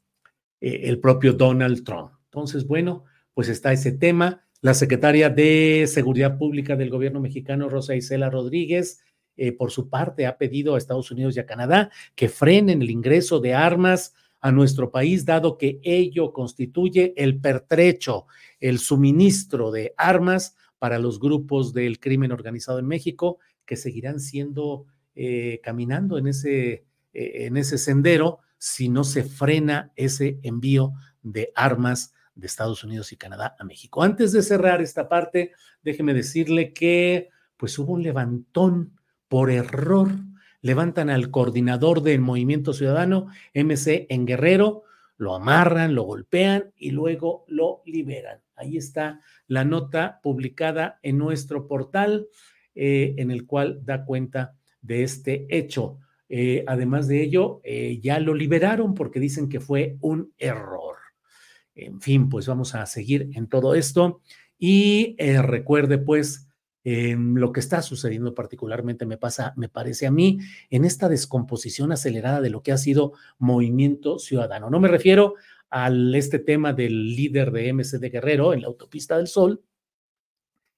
eh, 0.59 0.81
el 0.83 0.99
propio 0.99 1.33
Donald 1.33 1.83
Trump. 1.83 2.11
Entonces, 2.25 2.65
bueno, 2.65 3.05
pues 3.33 3.47
está 3.47 3.71
ese 3.71 3.91
tema. 3.91 4.43
La 4.61 4.73
secretaria 4.73 5.29
de 5.29 5.85
Seguridad 5.87 6.37
Pública 6.37 6.75
del 6.75 6.89
gobierno 6.89 7.19
mexicano, 7.19 7.69
Rosa 7.69 7.95
Isela 7.95 8.29
Rodríguez, 8.29 9.03
eh, 9.37 9.51
por 9.51 9.71
su 9.71 9.89
parte, 9.89 10.25
ha 10.25 10.37
pedido 10.37 10.73
a 10.73 10.77
Estados 10.77 11.11
Unidos 11.11 11.37
y 11.37 11.39
a 11.39 11.45
Canadá 11.45 11.91
que 12.15 12.29
frenen 12.29 12.81
el 12.81 12.89
ingreso 12.89 13.39
de 13.39 13.53
armas 13.53 14.13
a 14.41 14.51
nuestro 14.51 14.91
país, 14.91 15.25
dado 15.25 15.57
que 15.57 15.79
ello 15.83 16.31
constituye 16.31 17.13
el 17.17 17.39
pertrecho, 17.39 18.25
el 18.59 18.79
suministro 18.79 19.71
de 19.71 19.93
armas 19.97 20.55
para 20.77 20.97
los 20.97 21.19
grupos 21.19 21.73
del 21.73 21.99
crimen 21.99 22.31
organizado 22.31 22.79
en 22.79 22.87
México, 22.87 23.39
que 23.65 23.75
seguirán 23.75 24.19
siendo 24.19 24.85
eh, 25.15 25.59
caminando 25.61 26.17
en 26.17 26.27
ese, 26.27 26.85
eh, 27.13 27.45
en 27.45 27.57
ese 27.57 27.77
sendero 27.77 28.39
si 28.57 28.89
no 28.89 29.03
se 29.03 29.23
frena 29.23 29.91
ese 29.95 30.39
envío 30.43 30.93
de 31.21 31.51
armas 31.55 32.13
de 32.35 32.47
Estados 32.47 32.83
Unidos 32.83 33.11
y 33.11 33.17
Canadá 33.17 33.55
a 33.59 33.63
México. 33.63 34.01
Antes 34.01 34.31
de 34.31 34.41
cerrar 34.41 34.81
esta 34.81 35.09
parte, 35.09 35.51
déjeme 35.83 36.13
decirle 36.13 36.73
que 36.73 37.29
pues 37.57 37.77
hubo 37.77 37.93
un 37.93 38.03
levantón 38.03 38.97
por 39.27 39.51
error 39.51 40.09
levantan 40.61 41.09
al 41.09 41.31
coordinador 41.31 42.01
del 42.01 42.21
Movimiento 42.21 42.73
Ciudadano, 42.73 43.27
MC 43.53 44.07
en 44.09 44.25
Guerrero, 44.25 44.83
lo 45.17 45.35
amarran, 45.35 45.95
lo 45.95 46.03
golpean 46.03 46.71
y 46.77 46.91
luego 46.91 47.43
lo 47.47 47.81
liberan. 47.85 48.39
Ahí 48.55 48.77
está 48.77 49.21
la 49.47 49.65
nota 49.65 50.19
publicada 50.21 50.99
en 51.03 51.17
nuestro 51.17 51.67
portal, 51.67 52.27
eh, 52.75 53.15
en 53.17 53.31
el 53.31 53.45
cual 53.45 53.81
da 53.83 54.05
cuenta 54.05 54.55
de 54.81 55.03
este 55.03 55.45
hecho. 55.49 55.97
Eh, 56.29 56.63
además 56.67 57.07
de 57.07 57.21
ello, 57.21 57.59
eh, 57.63 57.99
ya 58.01 58.19
lo 58.19 58.33
liberaron 58.33 58.93
porque 58.93 59.19
dicen 59.19 59.49
que 59.49 59.59
fue 59.59 59.97
un 60.01 60.33
error. 60.37 60.95
En 61.75 62.01
fin, 62.01 62.29
pues 62.29 62.47
vamos 62.47 62.75
a 62.75 62.85
seguir 62.85 63.29
en 63.33 63.47
todo 63.47 63.75
esto. 63.75 64.21
Y 64.57 65.15
recuerde, 65.17 65.97
pues, 65.97 66.48
lo 67.17 67.51
que 67.51 67.59
está 67.59 67.81
sucediendo 67.81 68.33
particularmente 68.33 69.05
me 69.05 69.17
pasa, 69.17 69.53
me 69.57 69.69
parece 69.69 70.07
a 70.07 70.11
mí, 70.11 70.39
en 70.69 70.85
esta 70.85 71.09
descomposición 71.09 71.91
acelerada 71.91 72.41
de 72.41 72.49
lo 72.49 72.63
que 72.63 72.71
ha 72.71 72.77
sido 72.77 73.13
movimiento 73.37 74.17
ciudadano. 74.19 74.69
No 74.69 74.79
me 74.79 74.87
refiero 74.87 75.35
al 75.69 76.15
este 76.15 76.39
tema 76.39 76.73
del 76.73 77.15
líder 77.15 77.51
de 77.51 77.73
MC 77.73 77.99
de 77.99 78.09
Guerrero 78.09 78.53
en 78.53 78.61
la 78.61 78.67
autopista 78.67 79.17
del 79.17 79.27
Sol, 79.27 79.61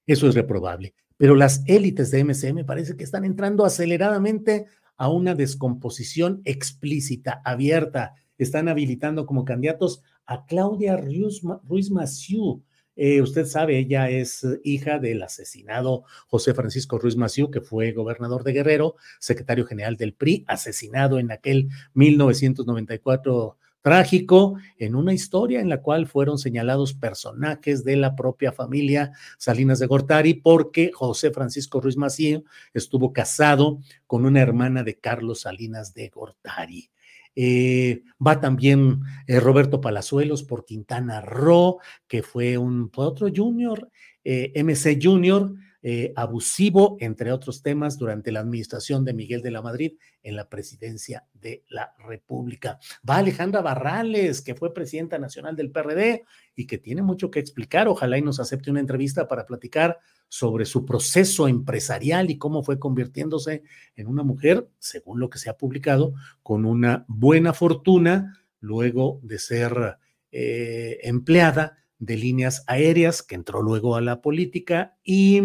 eso 0.06 0.28
es 0.28 0.34
reprobable, 0.34 0.94
pero 1.16 1.34
las 1.36 1.62
élites 1.66 2.10
de 2.10 2.24
MC 2.24 2.52
me 2.52 2.64
parece 2.64 2.96
que 2.96 3.04
están 3.04 3.24
entrando 3.24 3.64
aceleradamente 3.64 4.66
a 4.96 5.08
una 5.08 5.34
descomposición 5.34 6.42
explícita, 6.44 7.40
abierta, 7.44 8.14
están 8.36 8.68
habilitando 8.68 9.26
como 9.26 9.44
candidatos 9.44 10.02
a 10.26 10.44
Claudia 10.46 10.96
Ruiz, 10.96 11.40
Ruiz 11.64 11.90
Massieu, 11.90 12.62
eh, 12.96 13.22
usted 13.22 13.46
sabe, 13.46 13.78
ella 13.78 14.10
es 14.10 14.46
hija 14.64 14.98
del 14.98 15.22
asesinado 15.22 16.04
José 16.28 16.54
Francisco 16.54 16.98
Ruiz 16.98 17.16
Maciú, 17.16 17.50
que 17.50 17.60
fue 17.60 17.92
gobernador 17.92 18.44
de 18.44 18.52
Guerrero, 18.52 18.96
secretario 19.18 19.66
general 19.66 19.96
del 19.96 20.14
PRI, 20.14 20.44
asesinado 20.46 21.18
en 21.18 21.30
aquel 21.30 21.68
1994 21.94 23.56
trágico 23.82 24.54
en 24.78 24.94
una 24.94 25.12
historia 25.12 25.60
en 25.60 25.68
la 25.68 25.82
cual 25.82 26.06
fueron 26.06 26.38
señalados 26.38 26.94
personajes 26.94 27.84
de 27.84 27.96
la 27.96 28.14
propia 28.14 28.52
familia 28.52 29.12
Salinas 29.38 29.80
de 29.80 29.86
Gortari 29.86 30.34
porque 30.34 30.92
José 30.94 31.32
Francisco 31.32 31.80
Ruiz 31.80 31.96
Macío 31.96 32.44
estuvo 32.72 33.12
casado 33.12 33.80
con 34.06 34.24
una 34.24 34.40
hermana 34.40 34.84
de 34.84 34.98
Carlos 34.98 35.40
Salinas 35.40 35.92
de 35.94 36.08
Gortari. 36.08 36.90
Eh, 37.34 38.02
va 38.24 38.40
también 38.40 39.00
eh, 39.26 39.40
Roberto 39.40 39.80
Palazuelos 39.80 40.42
por 40.42 40.64
Quintana 40.64 41.20
Roo, 41.20 41.78
que 42.06 42.22
fue 42.22 42.58
un 42.58 42.90
otro 42.94 43.28
junior, 43.34 43.90
eh, 44.24 44.52
MC 44.54 44.98
Junior, 45.02 45.54
eh, 45.84 46.12
abusivo, 46.14 46.96
entre 47.00 47.32
otros 47.32 47.60
temas, 47.60 47.98
durante 47.98 48.30
la 48.30 48.38
administración 48.38 49.04
de 49.04 49.14
Miguel 49.14 49.42
de 49.42 49.50
la 49.50 49.62
Madrid 49.62 49.94
en 50.22 50.36
la 50.36 50.48
presidencia 50.48 51.26
de 51.32 51.64
la 51.68 51.92
República. 51.98 52.78
Va 53.08 53.16
Alejandra 53.16 53.62
Barrales, 53.62 54.42
que 54.42 54.54
fue 54.54 54.72
presidenta 54.72 55.18
nacional 55.18 55.56
del 55.56 55.72
PRD 55.72 56.24
y 56.54 56.68
que 56.68 56.78
tiene 56.78 57.02
mucho 57.02 57.32
que 57.32 57.40
explicar. 57.40 57.88
Ojalá 57.88 58.16
y 58.16 58.22
nos 58.22 58.38
acepte 58.38 58.70
una 58.70 58.78
entrevista 58.78 59.26
para 59.26 59.44
platicar 59.44 59.98
sobre 60.28 60.66
su 60.66 60.86
proceso 60.86 61.48
empresarial 61.48 62.30
y 62.30 62.38
cómo 62.38 62.62
fue 62.62 62.78
convirtiéndose 62.78 63.64
en 63.96 64.06
una 64.06 64.22
mujer, 64.22 64.68
según 64.78 65.18
lo 65.18 65.30
que 65.30 65.38
se 65.38 65.50
ha 65.50 65.56
publicado, 65.56 66.14
con 66.44 66.64
una 66.64 67.04
buena 67.08 67.52
fortuna 67.52 68.38
luego 68.60 69.18
de 69.24 69.38
ser 69.40 69.98
eh, 70.30 71.00
empleada 71.02 71.78
de 71.98 72.16
líneas 72.16 72.64
aéreas, 72.66 73.22
que 73.22 73.34
entró 73.34 73.62
luego 73.62 73.96
a 73.96 74.00
la 74.00 74.22
política 74.22 74.96
y 75.04 75.42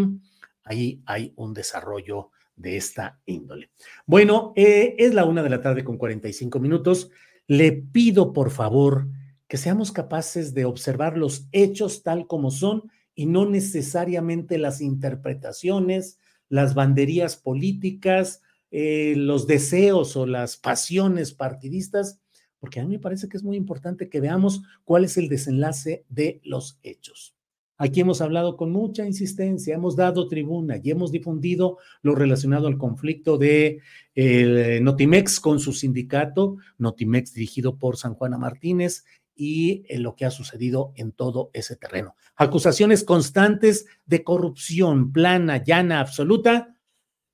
ahí 0.68 1.02
hay 1.06 1.34
un 1.36 1.54
desarrollo 1.54 2.32
de 2.56 2.78
esta 2.78 3.20
índole. 3.26 3.72
Bueno, 4.06 4.54
eh, 4.56 4.96
es 4.98 5.14
la 5.14 5.26
una 5.26 5.44
de 5.44 5.50
la 5.50 5.62
tarde 5.62 5.84
con 5.84 5.98
45 5.98 6.60
minutos. 6.60 7.10
Le 7.48 7.72
pido, 7.72 8.34
por 8.34 8.52
favor, 8.52 9.08
que 9.48 9.58
seamos 9.58 9.92
capaces 9.92 10.54
de 10.54 10.66
observar 10.66 11.18
los 11.18 11.48
hechos 11.52 12.04
tal 12.04 12.28
como 12.28 12.52
son 12.52 12.84
y 13.16 13.26
no 13.26 13.50
necesariamente 13.50 14.58
las 14.58 14.82
interpretaciones, 14.82 16.20
las 16.50 16.74
banderías 16.74 17.38
políticas, 17.38 18.42
eh, 18.72 19.14
los 19.16 19.48
deseos 19.48 20.16
o 20.18 20.26
las 20.26 20.58
pasiones 20.58 21.34
partidistas 21.34 22.20
porque 22.60 22.80
a 22.80 22.84
mí 22.84 22.90
me 22.90 23.00
parece 23.00 23.30
que 23.30 23.38
es 23.38 23.44
muy 23.44 23.56
importante 23.56 24.10
que 24.10 24.20
veamos 24.20 24.62
cuál 24.84 25.06
es 25.06 25.18
el 25.18 25.30
desenlace 25.30 26.06
de 26.10 26.42
los 26.44 26.80
hechos. 26.84 27.37
Aquí 27.78 28.02
hemos 28.02 28.22
hablado 28.22 28.58
con 28.58 28.72
mucha 28.72 29.06
insistencia, 29.06 29.76
hemos 29.76 29.96
dado 29.96 30.28
tribuna 30.28 30.80
y 30.82 30.90
hemos 30.90 31.12
difundido 31.12 31.78
lo 32.02 32.16
relacionado 32.16 32.68
al 32.68 32.78
conflicto 32.78 33.38
de 33.38 33.82
eh, 34.16 34.80
Notimex 34.82 35.40
con 35.40 35.60
su 35.60 35.74
sindicato, 35.74 36.58
Notimex 36.80 37.34
dirigido 37.34 37.78
por 37.78 37.98
San 37.98 38.16
Juana 38.16 38.40
Martínez 38.40 39.04
y 39.36 39.84
eh, 39.88 40.00
lo 40.00 40.16
que 40.16 40.26
ha 40.26 40.32
sucedido 40.32 40.92
en 40.96 41.12
todo 41.12 41.52
ese 41.54 41.76
terreno. 41.76 42.16
Acusaciones 42.36 43.04
constantes 43.04 43.86
de 44.08 44.24
corrupción 44.24 45.12
plana, 45.12 45.64
llana, 45.64 46.00
absoluta, 46.00 46.74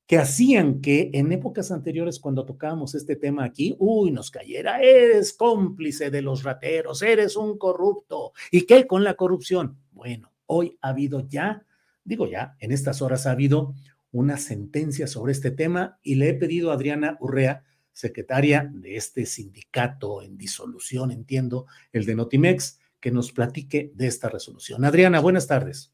que 0.05 0.17
hacían 0.17 0.81
que 0.81 1.11
en 1.13 1.31
épocas 1.31 1.71
anteriores, 1.71 2.19
cuando 2.19 2.45
tocábamos 2.45 2.93
este 2.93 3.15
tema 3.15 3.45
aquí, 3.45 3.75
uy, 3.79 4.11
nos 4.11 4.29
cayera, 4.29 4.81
eres 4.81 5.31
cómplice 5.31 6.11
de 6.11 6.21
los 6.21 6.43
rateros, 6.43 7.01
eres 7.01 7.37
un 7.37 7.57
corrupto. 7.57 8.33
¿Y 8.51 8.63
qué 8.63 8.85
con 8.85 9.05
la 9.05 9.13
corrupción? 9.13 9.77
Bueno, 9.91 10.32
hoy 10.45 10.77
ha 10.81 10.89
habido 10.89 11.27
ya, 11.27 11.65
digo 12.03 12.27
ya, 12.27 12.55
en 12.59 12.71
estas 12.71 13.01
horas 13.01 13.27
ha 13.27 13.31
habido 13.31 13.73
una 14.11 14.37
sentencia 14.37 15.07
sobre 15.07 15.31
este 15.31 15.51
tema 15.51 15.99
y 16.03 16.15
le 16.15 16.29
he 16.29 16.33
pedido 16.33 16.71
a 16.71 16.75
Adriana 16.75 17.17
Urrea, 17.19 17.63
secretaria 17.91 18.69
de 18.73 18.95
este 18.95 19.25
sindicato 19.25 20.21
en 20.21 20.37
disolución, 20.37 21.11
entiendo, 21.11 21.67
el 21.91 22.05
de 22.05 22.15
Notimex, 22.15 22.79
que 22.99 23.11
nos 23.11 23.31
platique 23.31 23.91
de 23.95 24.07
esta 24.07 24.29
resolución. 24.29 24.85
Adriana, 24.85 25.19
buenas 25.19 25.47
tardes. 25.47 25.93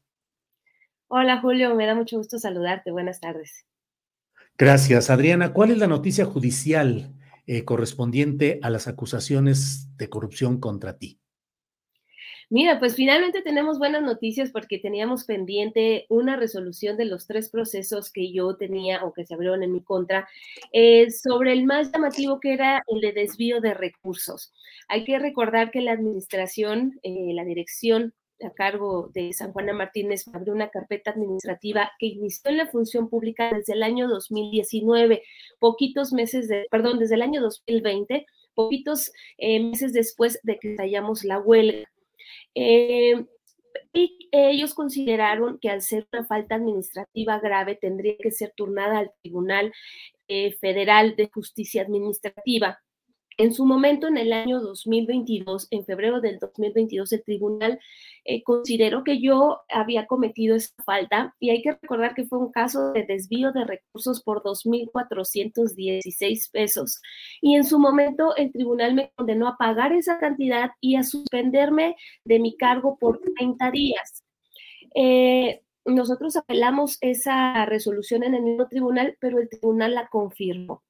Hola 1.08 1.40
Julio, 1.40 1.74
me 1.74 1.86
da 1.86 1.94
mucho 1.94 2.16
gusto 2.16 2.38
saludarte. 2.38 2.92
Buenas 2.92 3.20
tardes. 3.20 3.66
Gracias, 4.56 5.10
Adriana. 5.10 5.52
¿Cuál 5.52 5.72
es 5.72 5.78
la 5.78 5.86
noticia 5.86 6.24
judicial 6.24 7.14
eh, 7.46 7.64
correspondiente 7.64 8.60
a 8.62 8.70
las 8.70 8.86
acusaciones 8.86 9.88
de 9.96 10.08
corrupción 10.08 10.60
contra 10.60 10.98
ti? 10.98 11.19
Mira, 12.52 12.80
pues 12.80 12.96
finalmente 12.96 13.42
tenemos 13.42 13.78
buenas 13.78 14.02
noticias 14.02 14.50
porque 14.50 14.80
teníamos 14.80 15.22
pendiente 15.24 16.06
una 16.08 16.34
resolución 16.34 16.96
de 16.96 17.04
los 17.04 17.28
tres 17.28 17.48
procesos 17.48 18.10
que 18.10 18.32
yo 18.32 18.56
tenía 18.56 19.04
o 19.04 19.12
que 19.12 19.24
se 19.24 19.34
abrieron 19.34 19.62
en 19.62 19.72
mi 19.72 19.84
contra 19.84 20.28
eh, 20.72 21.12
sobre 21.12 21.52
el 21.52 21.64
más 21.64 21.92
llamativo 21.92 22.40
que 22.40 22.52
era 22.52 22.82
el 22.88 23.00
de 23.00 23.12
desvío 23.12 23.60
de 23.60 23.72
recursos. 23.74 24.52
Hay 24.88 25.04
que 25.04 25.20
recordar 25.20 25.70
que 25.70 25.80
la 25.80 25.92
administración, 25.92 26.98
eh, 27.04 27.32
la 27.34 27.44
dirección 27.44 28.14
a 28.42 28.50
cargo 28.50 29.12
de 29.14 29.32
San 29.32 29.52
Juana 29.52 29.72
Martínez 29.72 30.26
abrió 30.32 30.52
una 30.52 30.70
carpeta 30.70 31.12
administrativa 31.12 31.92
que 32.00 32.06
inició 32.06 32.50
en 32.50 32.56
la 32.56 32.66
función 32.66 33.08
pública 33.08 33.52
desde 33.54 33.74
el 33.74 33.84
año 33.84 34.08
2019, 34.08 35.22
poquitos 35.60 36.12
meses 36.12 36.48
de, 36.48 36.66
perdón, 36.68 36.98
desde 36.98 37.14
el 37.14 37.22
año 37.22 37.42
2020, 37.42 38.26
poquitos 38.54 39.12
eh, 39.38 39.62
meses 39.62 39.92
después 39.92 40.40
de 40.42 40.58
que 40.58 40.72
estallamos 40.72 41.22
la 41.22 41.38
huelga. 41.38 41.88
Eh, 42.54 43.26
y 43.92 44.28
ellos 44.32 44.74
consideraron 44.74 45.58
que 45.58 45.70
al 45.70 45.82
ser 45.82 46.06
una 46.12 46.24
falta 46.24 46.56
administrativa 46.56 47.38
grave 47.40 47.76
tendría 47.76 48.16
que 48.18 48.30
ser 48.30 48.52
turnada 48.56 48.98
al 48.98 49.12
Tribunal 49.22 49.72
eh, 50.28 50.52
Federal 50.60 51.16
de 51.16 51.30
Justicia 51.32 51.82
Administrativa 51.82 52.80
en 53.40 53.54
su 53.54 53.64
momento, 53.64 54.06
en 54.06 54.18
el 54.18 54.34
año 54.34 54.60
2022, 54.60 55.68
en 55.70 55.86
febrero 55.86 56.20
del 56.20 56.38
2022, 56.38 57.10
el 57.14 57.24
tribunal 57.24 57.80
eh, 58.26 58.42
consideró 58.42 59.02
que 59.02 59.18
yo 59.18 59.60
había 59.70 60.06
cometido 60.06 60.56
esa 60.56 60.74
falta 60.84 61.34
y 61.40 61.48
hay 61.48 61.62
que 61.62 61.72
recordar 61.72 62.14
que 62.14 62.26
fue 62.26 62.38
un 62.38 62.52
caso 62.52 62.92
de 62.92 63.06
desvío 63.06 63.50
de 63.52 63.64
recursos 63.64 64.22
por 64.22 64.42
2.416 64.42 66.50
pesos. 66.52 67.00
Y 67.40 67.56
en 67.56 67.64
su 67.64 67.78
momento 67.78 68.36
el 68.36 68.52
tribunal 68.52 68.92
me 68.92 69.10
condenó 69.16 69.48
a 69.48 69.56
pagar 69.56 69.94
esa 69.94 70.18
cantidad 70.18 70.72
y 70.82 70.96
a 70.96 71.02
suspenderme 71.02 71.96
de 72.24 72.40
mi 72.40 72.58
cargo 72.58 72.98
por 72.98 73.20
30 73.20 73.70
días. 73.70 74.22
Eh, 74.94 75.62
nosotros 75.86 76.36
apelamos 76.36 76.98
esa 77.00 77.64
resolución 77.64 78.22
en 78.22 78.34
el 78.34 78.42
mismo 78.42 78.68
tribunal, 78.68 79.16
pero 79.18 79.38
el 79.38 79.48
tribunal 79.48 79.94
la 79.94 80.08
confirmó. 80.08 80.82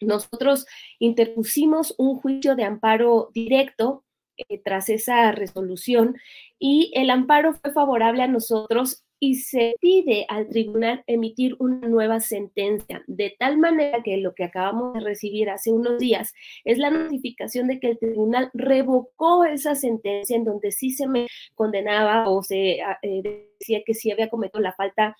Nosotros 0.00 0.66
interpusimos 0.98 1.94
un 1.98 2.16
juicio 2.16 2.56
de 2.56 2.64
amparo 2.64 3.30
directo 3.34 4.04
eh, 4.36 4.60
tras 4.64 4.88
esa 4.88 5.32
resolución 5.32 6.16
y 6.58 6.92
el 6.94 7.10
amparo 7.10 7.54
fue 7.54 7.72
favorable 7.72 8.22
a 8.22 8.28
nosotros 8.28 9.04
y 9.22 9.34
se 9.34 9.74
pide 9.80 10.24
al 10.28 10.48
tribunal 10.48 11.04
emitir 11.06 11.54
una 11.58 11.86
nueva 11.86 12.20
sentencia, 12.20 13.04
de 13.06 13.36
tal 13.38 13.58
manera 13.58 14.02
que 14.02 14.16
lo 14.16 14.34
que 14.34 14.44
acabamos 14.44 14.94
de 14.94 15.00
recibir 15.00 15.50
hace 15.50 15.70
unos 15.70 15.98
días 15.98 16.32
es 16.64 16.78
la 16.78 16.90
notificación 16.90 17.68
de 17.68 17.78
que 17.78 17.88
el 17.88 17.98
tribunal 17.98 18.50
revocó 18.54 19.44
esa 19.44 19.74
sentencia 19.74 20.36
en 20.36 20.44
donde 20.44 20.72
sí 20.72 20.90
se 20.90 21.06
me 21.06 21.26
condenaba 21.54 22.30
o 22.30 22.42
se 22.42 22.78
eh, 22.80 23.46
decía 23.58 23.82
que 23.84 23.92
sí 23.92 24.10
había 24.10 24.30
cometido 24.30 24.60
la 24.62 24.72
falta 24.72 25.14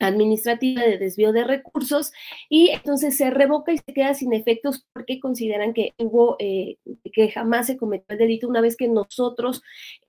administrativa 0.00 0.82
de 0.82 0.98
desvío 0.98 1.32
de 1.32 1.44
recursos 1.44 2.12
y 2.48 2.70
entonces 2.70 3.16
se 3.16 3.30
revoca 3.30 3.72
y 3.72 3.78
se 3.78 3.92
queda 3.94 4.14
sin 4.14 4.32
efectos 4.32 4.86
porque 4.92 5.20
consideran 5.20 5.72
que 5.74 5.92
hubo 5.98 6.36
eh, 6.38 6.78
que 7.12 7.30
jamás 7.30 7.66
se 7.66 7.76
cometió 7.76 8.06
el 8.08 8.18
delito 8.18 8.48
una 8.48 8.60
vez 8.60 8.76
que 8.76 8.88
nosotros 8.88 9.62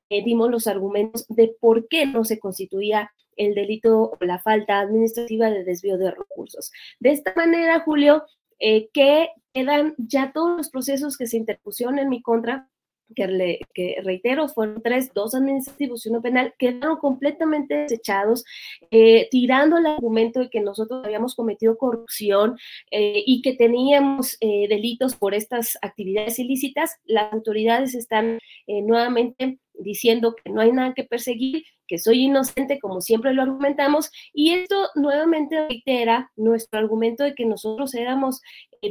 eh, 0.09 0.23
dimos 0.23 0.49
los 0.49 0.67
argumentos 0.67 1.25
de 1.27 1.55
por 1.59 1.87
qué 1.87 2.05
no 2.05 2.23
se 2.23 2.39
constituía 2.39 3.11
el 3.35 3.53
delito 3.53 4.11
o 4.11 4.17
la 4.25 4.39
falta 4.39 4.79
administrativa 4.79 5.49
de 5.49 5.63
desvío 5.63 5.97
de 5.97 6.11
recursos. 6.11 6.71
De 6.99 7.11
esta 7.11 7.33
manera, 7.35 7.79
Julio, 7.81 8.23
eh, 8.59 8.89
que 8.93 9.29
quedan 9.53 9.95
ya 9.97 10.31
todos 10.33 10.57
los 10.57 10.69
procesos 10.69 11.17
que 11.17 11.27
se 11.27 11.37
interpusieron 11.37 11.99
en 11.99 12.09
mi 12.09 12.21
contra 12.21 12.69
que, 13.15 13.27
le, 13.27 13.59
que, 13.73 13.97
reitero, 14.03 14.47
fueron 14.47 14.81
tres, 14.81 15.13
dos 15.13 15.35
administrativos 15.35 16.05
y 16.05 16.09
uno 16.09 16.21
penal, 16.21 16.53
quedaron 16.57 16.97
completamente 16.97 17.75
desechados, 17.75 18.43
eh, 18.91 19.27
tirando 19.31 19.77
el 19.77 19.85
argumento 19.85 20.39
de 20.39 20.49
que 20.49 20.61
nosotros 20.61 21.03
habíamos 21.05 21.35
cometido 21.35 21.77
corrupción 21.77 22.57
eh, 22.91 23.23
y 23.25 23.41
que 23.41 23.53
teníamos 23.53 24.37
eh, 24.41 24.67
delitos 24.69 25.15
por 25.15 25.33
estas 25.33 25.77
actividades 25.81 26.39
ilícitas. 26.39 26.99
Las 27.05 27.33
autoridades 27.33 27.95
están 27.95 28.39
nuevamente 28.67 29.59
diciendo 29.73 30.35
que 30.35 30.51
no 30.51 30.61
hay 30.61 30.71
nada 30.71 30.93
que 30.93 31.03
perseguir, 31.03 31.63
que 31.87 31.97
soy 31.97 32.23
inocente, 32.23 32.79
como 32.79 33.01
siempre 33.01 33.33
lo 33.33 33.41
argumentamos, 33.41 34.11
y 34.33 34.53
esto 34.53 34.89
nuevamente 34.95 35.67
reitera 35.67 36.31
nuestro 36.35 36.79
argumento 36.79 37.23
de 37.23 37.35
que 37.35 37.45
nosotros 37.45 37.93
éramos 37.95 38.41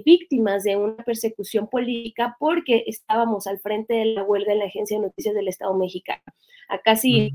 víctimas 0.04 0.64
de 0.64 0.76
una 0.76 0.96
persecución 1.04 1.68
política 1.68 2.36
porque 2.38 2.84
estábamos 2.86 3.46
al 3.46 3.58
frente 3.60 3.94
de 3.94 4.06
la 4.06 4.22
huelga 4.22 4.52
en 4.52 4.60
la 4.60 4.66
Agencia 4.66 4.98
de 4.98 5.06
Noticias 5.06 5.34
del 5.34 5.48
Estado 5.48 5.74
mexicano. 5.74 6.22
A 6.68 6.78
casi 6.78 7.34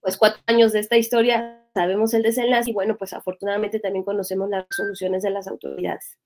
pues 0.00 0.16
cuatro 0.16 0.42
años 0.46 0.72
de 0.72 0.80
esta 0.80 0.96
historia 0.96 1.64
sabemos 1.74 2.12
el 2.12 2.22
desenlace 2.22 2.70
y 2.70 2.74
bueno, 2.74 2.96
pues 2.98 3.12
afortunadamente 3.12 3.78
también 3.78 4.04
conocemos 4.04 4.50
las 4.50 4.66
resoluciones 4.68 5.22
de 5.22 5.30
las 5.30 5.46
autoridades. 5.46 6.18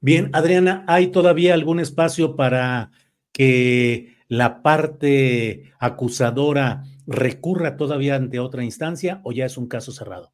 Bien, 0.00 0.30
Adriana, 0.32 0.84
¿hay 0.86 1.08
todavía 1.08 1.54
algún 1.54 1.80
espacio 1.80 2.36
para 2.36 2.90
que 3.32 4.16
la 4.28 4.62
parte 4.62 5.72
acusadora 5.78 6.84
recurra 7.06 7.76
todavía 7.76 8.16
ante 8.16 8.38
otra 8.38 8.64
instancia 8.64 9.20
o 9.24 9.32
ya 9.32 9.46
es 9.46 9.56
un 9.56 9.68
caso 9.68 9.92
cerrado? 9.92 10.32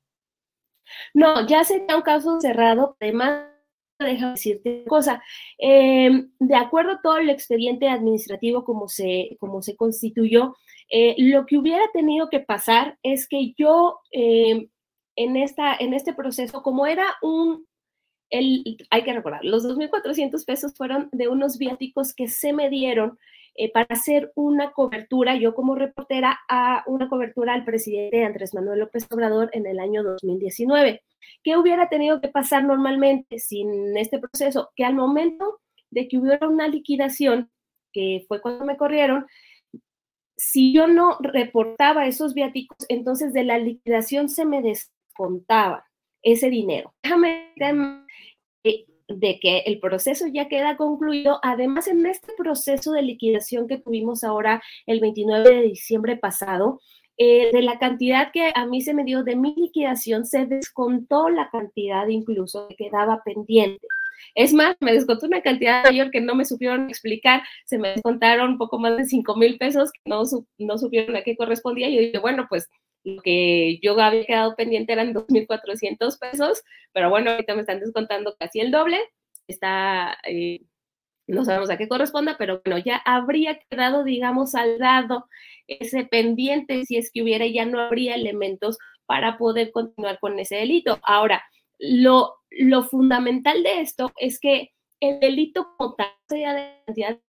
No, 1.15 1.47
ya 1.47 1.65
sería 1.65 1.97
un 1.97 2.03
caso 2.03 2.41
cerrado. 2.41 2.97
Además, 3.01 3.45
déjame 4.05 4.33
decirte 4.33 4.81
una 4.81 4.85
cosa. 4.89 5.23
Em, 5.59 6.31
de 6.39 6.55
acuerdo 6.57 6.93
a 6.93 7.01
todo 7.03 7.19
el 7.19 7.31
expediente 7.31 7.89
administrativo 7.89 8.65
como 8.65 8.89
se, 8.89 9.37
como 9.41 9.63
se 9.63 9.77
constituyó, 9.77 10.57
eh, 10.91 11.15
lo 11.19 11.47
que 11.47 11.59
hubiera 11.59 11.85
tenido 11.93 12.29
que 12.29 12.41
pasar 12.41 12.99
es 13.03 13.29
que 13.29 13.53
yo 13.57 14.01
em, 14.11 14.69
en, 15.17 15.37
esta, 15.37 15.77
en 15.77 15.95
este 15.95 16.15
proceso, 16.15 16.63
como 16.63 16.87
era 16.87 17.05
un, 17.23 17.67
el, 18.31 18.79
hay 18.91 19.03
que 19.05 19.13
recordar, 19.13 19.45
los 19.45 19.65
2.400 19.65 20.45
pesos 20.45 20.75
fueron 20.75 21.09
de 21.13 21.29
unos 21.29 21.59
viáticos 21.59 22.15
que 22.15 22.29
se 22.29 22.53
me 22.53 22.71
dieron 22.71 23.19
eh, 23.55 23.71
para 23.71 23.87
hacer 23.91 24.33
una 24.37 24.73
cobertura, 24.73 25.37
yo 25.37 25.55
como 25.55 25.75
reportera, 25.75 26.41
a 26.49 26.85
una 26.87 27.09
cobertura 27.09 27.53
al 27.55 27.65
presidente 27.65 28.25
Andrés 28.25 28.55
Manuel 28.55 28.81
López 28.81 29.07
Obrador 29.11 29.51
en 29.53 29.67
el 29.67 29.81
año 29.81 30.03
2019. 30.03 31.03
¿Qué 31.43 31.57
hubiera 31.57 31.89
tenido 31.89 32.21
que 32.21 32.29
pasar 32.29 32.65
normalmente 32.65 33.39
sin 33.39 33.97
este 33.97 34.19
proceso? 34.19 34.71
Que 34.77 34.85
al 34.85 34.95
momento 34.95 35.61
de 35.91 36.09
que 36.09 36.19
hubiera 36.19 36.49
una 36.49 36.69
liquidación, 36.69 37.51
que 37.93 38.25
fue 38.29 38.41
cuando 38.41 38.65
me 38.65 38.77
corrieron, 38.77 39.27
si 40.37 40.73
yo 40.73 40.87
no 40.87 41.19
reportaba 41.21 42.07
esos 42.07 42.33
viáticos, 42.35 42.79
entonces 42.89 43.33
de 43.33 43.45
la 43.45 43.59
liquidación 43.59 44.29
se 44.29 44.45
me 44.45 44.63
descontaba 44.63 45.85
ese 46.23 46.49
dinero. 46.49 46.95
Déjame 47.03 47.53
de 49.13 49.41
que 49.41 49.59
el 49.67 49.81
proceso 49.81 50.27
ya 50.29 50.49
queda 50.49 50.77
concluido. 50.77 51.41
Además, 51.43 51.89
en 51.89 52.07
este 52.07 52.33
proceso 52.35 52.93
de 52.93 53.03
liquidación 53.03 53.67
que 53.67 53.79
tuvimos 53.79 54.23
ahora 54.23 54.63
el 54.87 55.01
29 55.01 55.51
de 55.51 55.63
diciembre 55.63 56.17
pasado, 56.17 56.81
eh, 57.23 57.51
de 57.53 57.61
la 57.61 57.79
cantidad 57.79 58.33
que 58.33 58.51
a 58.55 58.65
mí 58.65 58.81
se 58.81 58.95
me 58.95 59.05
dio 59.05 59.23
de 59.23 59.37
mi 59.37 59.55
liquidación, 59.55 60.25
se 60.25 60.47
descontó 60.47 61.29
la 61.29 61.51
cantidad 61.51 62.09
incluso 62.09 62.67
que 62.69 62.77
quedaba 62.77 63.23
pendiente. 63.23 63.87
Es 64.35 64.55
más, 64.55 64.75
me 64.81 64.95
descontó 64.95 65.27
una 65.27 65.43
cantidad 65.43 65.85
mayor 65.85 66.11
que 66.11 66.23
no 66.23 66.35
me 66.35 66.47
supieron 66.47 66.89
explicar, 66.89 67.43
se 67.67 67.77
me 67.77 67.91
descontaron 67.91 68.53
un 68.53 68.59
poco 68.59 68.79
más 68.79 68.97
de 68.97 69.05
5 69.05 69.37
mil 69.37 69.59
pesos 69.59 69.91
no, 70.07 70.23
no 70.57 70.79
supieron 70.79 71.15
a 71.15 71.23
qué 71.23 71.37
correspondía. 71.37 71.91
Y 71.91 71.97
yo 71.97 72.01
dije, 72.01 72.19
bueno, 72.21 72.47
pues 72.49 72.71
lo 73.05 73.21
que 73.21 73.79
yo 73.83 74.01
había 74.01 74.25
quedado 74.25 74.57
pendiente 74.57 74.95
eran 74.95 75.13
2.400 75.13 76.19
pesos, 76.19 76.63
pero 76.95 77.11
bueno, 77.11 77.33
ahorita 77.33 77.55
me 77.55 77.61
están 77.61 77.81
descontando 77.81 78.35
casi 78.39 78.61
el 78.61 78.71
doble, 78.71 78.99
está, 79.47 80.17
eh, 80.27 80.63
no 81.31 81.45
sabemos 81.45 81.71
a 81.71 81.77
qué 81.77 81.89
corresponda, 81.89 82.37
pero 82.39 82.61
bueno, 82.65 82.79
ya 82.79 82.97
habría 83.05 83.59
quedado, 83.59 84.05
digamos, 84.05 84.55
al 84.55 84.79
lado 84.79 85.27
ese 85.67 86.05
pendiente, 86.05 86.85
si 86.85 86.97
es 86.97 87.11
que 87.13 87.23
hubiera, 87.23 87.47
ya 87.47 87.65
no 87.65 87.81
habría 87.81 88.15
elementos 88.15 88.79
para 89.07 89.39
poder 89.39 89.73
continuar 89.73 90.19
con 90.21 90.39
ese 90.39 90.57
delito. 90.57 90.99
Ahora, 91.03 91.43
lo, 91.79 92.35
lo 92.51 92.83
fundamental 92.83 93.63
de 93.63 93.81
esto 93.81 94.13
es 94.17 94.39
que 94.39 94.71
el 95.01 95.19
delito 95.21 95.69
como 95.79 95.95
tal, 95.95 96.09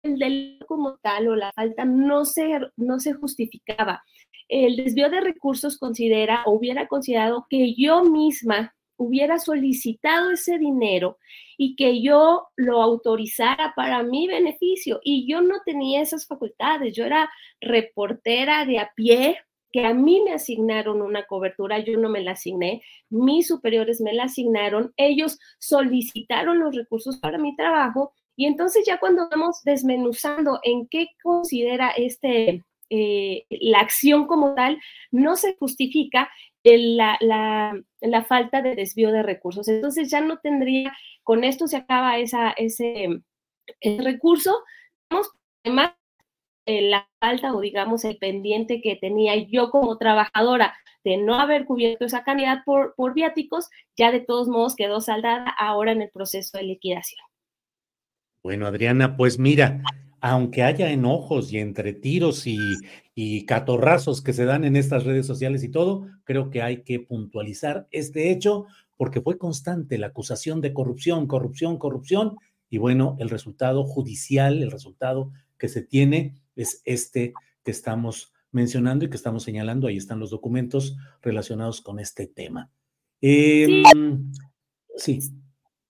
el 0.04 0.20
delito 0.20 0.66
como 0.68 0.98
tal 0.98 1.28
o 1.30 1.36
la 1.36 1.52
falta 1.54 1.84
no 1.86 2.26
se, 2.26 2.60
no 2.78 3.00
se 3.00 3.14
justificaba 3.14 4.04
el 4.48 4.76
desvío 4.76 5.10
de 5.10 5.22
recursos 5.22 5.78
considera 5.78 6.44
o 6.46 6.52
hubiera 6.52 6.88
considerado 6.88 7.48
que 7.50 7.74
yo 7.76 8.04
misma 8.04 8.75
hubiera 8.98 9.40
solicitado 9.40 10.32
ese 10.32 10.58
dinero 10.58 11.18
y 11.58 11.76
que 11.76 12.02
yo 12.02 12.48
lo 12.56 12.82
autorizara 12.82 13.74
para 13.76 14.04
mi 14.04 14.28
beneficio. 14.28 15.00
Y 15.04 15.28
yo 15.30 15.42
no 15.42 15.62
tenía 15.66 16.02
esas 16.02 16.28
facultades, 16.28 16.96
yo 16.96 17.06
era 17.06 17.30
reportera 17.62 18.66
de 18.66 18.80
a 18.80 18.92
pie, 18.96 19.38
que 19.72 19.86
a 19.86 19.94
mí 19.94 20.22
me 20.24 20.32
asignaron 20.32 21.02
una 21.02 21.26
cobertura, 21.26 21.80
yo 21.80 21.98
no 21.98 22.08
me 22.08 22.22
la 22.22 22.32
asigné, 22.32 22.82
mis 23.10 23.48
superiores 23.48 24.00
me 24.00 24.14
la 24.14 24.24
asignaron, 24.24 24.94
ellos 24.96 25.38
solicitaron 25.60 26.60
los 26.60 26.74
recursos 26.74 27.18
para 27.18 27.38
mi 27.38 27.56
trabajo 27.58 28.14
y 28.38 28.46
entonces 28.46 28.86
ya 28.86 29.00
cuando 29.00 29.28
vamos 29.30 29.62
desmenuzando 29.66 30.60
en 30.64 30.88
qué 30.88 31.08
considera 31.22 31.90
este 31.90 32.64
eh, 32.90 33.46
la 33.50 33.80
acción 33.80 34.28
como 34.28 34.54
tal 34.54 34.80
no 35.12 35.36
se 35.36 35.56
justifica 35.58 36.30
la, 36.66 37.18
la, 37.20 38.24
falta 38.24 38.62
de 38.62 38.76
desvío 38.76 39.12
de 39.12 39.24
recursos. 39.24 39.68
Entonces 39.68 40.10
ya 40.10 40.22
no 40.22 40.40
tendría, 40.40 40.92
con 41.24 41.44
esto 41.44 41.68
se 41.68 41.78
acaba 41.78 42.18
esa, 42.18 42.52
ese, 42.52 43.22
recurso. 44.00 44.64
Además, 45.64 45.94
eh, 46.66 46.90
la 46.90 47.08
falta 47.20 47.54
o 47.54 47.62
digamos 47.62 48.04
el 48.06 48.18
pendiente 48.18 48.82
que 48.82 48.96
tenía 48.96 49.36
yo 49.36 49.70
como 49.70 49.98
trabajadora 49.98 50.76
de 51.04 51.18
no 51.18 51.36
haber 51.36 51.66
cubierto 51.66 52.06
esa 52.06 52.24
cantidad 52.24 52.64
por, 52.66 52.96
por 52.96 53.14
viáticos, 53.14 53.70
ya 53.96 54.12
de 54.12 54.22
todos 54.22 54.48
modos 54.48 54.76
quedó 54.76 55.02
saldada 55.02 55.48
ahora 55.60 55.92
en 55.92 56.02
el 56.02 56.10
proceso 56.10 56.58
de 56.58 56.64
liquidación. 56.64 57.22
Bueno, 58.42 58.66
Adriana, 58.66 59.16
pues 59.16 59.38
mira, 59.38 59.82
aunque 60.28 60.64
haya 60.64 60.90
enojos 60.90 61.54
y 61.54 61.60
entre 61.60 61.94
tiros 61.94 62.48
y, 62.48 62.58
y, 63.14 63.46
catorrazos 63.46 64.24
que 64.24 64.34
se 64.34 64.46
dan 64.46 64.64
en 64.64 64.76
estas 64.76 65.04
redes 65.04 65.28
sociales 65.28 65.64
y 65.64 65.70
todo, 65.70 66.08
creo 66.24 66.50
que 66.50 66.64
hay 66.64 66.82
que 66.82 67.00
puntualizar 67.00 67.88
este 67.92 68.32
hecho 68.32 68.66
porque 68.98 69.22
fue 69.22 69.38
constante 69.38 70.00
la 70.00 70.08
acusación 70.08 70.62
de 70.62 70.74
corrupción, 70.74 71.28
corrupción, 71.28 71.78
corrupción, 71.78 72.38
y 72.72 72.80
bueno, 72.80 73.16
el 73.20 73.30
resultado 73.30 73.84
judicial, 73.84 74.64
el 74.64 74.72
resultado 74.72 75.32
que 75.60 75.68
se 75.68 75.84
tiene 75.84 76.34
es 76.56 76.82
este 76.86 77.34
que 77.64 77.70
estamos 77.70 78.34
mencionando 78.52 79.06
y 79.06 79.12
que 79.12 79.18
estamos 79.18 79.44
señalando. 79.44 79.86
Ahí 79.86 79.98
están 79.98 80.20
los 80.20 80.32
documentos 80.32 80.98
relacionados 81.22 81.82
con 81.82 82.00
este 82.00 82.26
tema. 82.26 82.72
sí. 83.22 83.84
Em, 83.94 84.32
sí. 84.98 85.20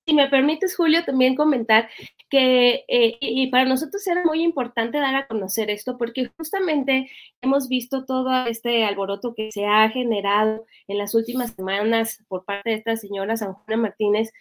Si 0.06 0.14
me 0.14 0.30
permites, 0.30 0.76
Julio, 0.76 1.04
también 1.04 1.36
comentar 1.36 1.90
que 2.30 2.86
eh, 2.88 3.18
y 3.20 3.48
para 3.48 3.66
nosotros 3.66 4.06
era 4.06 4.24
muy 4.24 4.44
importante 4.44 5.00
dar 5.00 5.16
a 5.16 5.26
conocer 5.28 5.72
esto 5.72 5.98
porque 5.98 6.30
justamente 6.38 7.10
hemos 7.42 7.68
visto 7.70 8.06
todo 8.06 8.46
este 8.46 8.86
alboroto 8.86 9.34
que 9.34 9.52
se 9.52 9.66
ha 9.66 9.90
generado 9.90 10.66
en 10.88 11.00
las 11.00 11.16
últimas 11.16 11.56
semanas 11.56 12.24
por 12.28 12.46
parte 12.46 12.70
de 12.70 12.76
esta 12.76 12.98
señora 12.98 13.36
San 13.36 13.54
Juana 13.54 13.82
Martínez, 13.82 14.32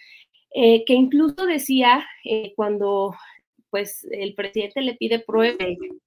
eh, 0.55 0.85
que 0.85 0.93
incluso 0.93 1.47
decía 1.47 2.07
eh, 2.25 2.53
cuando 2.57 3.15
pues 3.71 4.07
el 4.11 4.35
presidente 4.35 4.83
le 4.83 4.95
pide 4.95 5.19
pruebas 5.19 5.59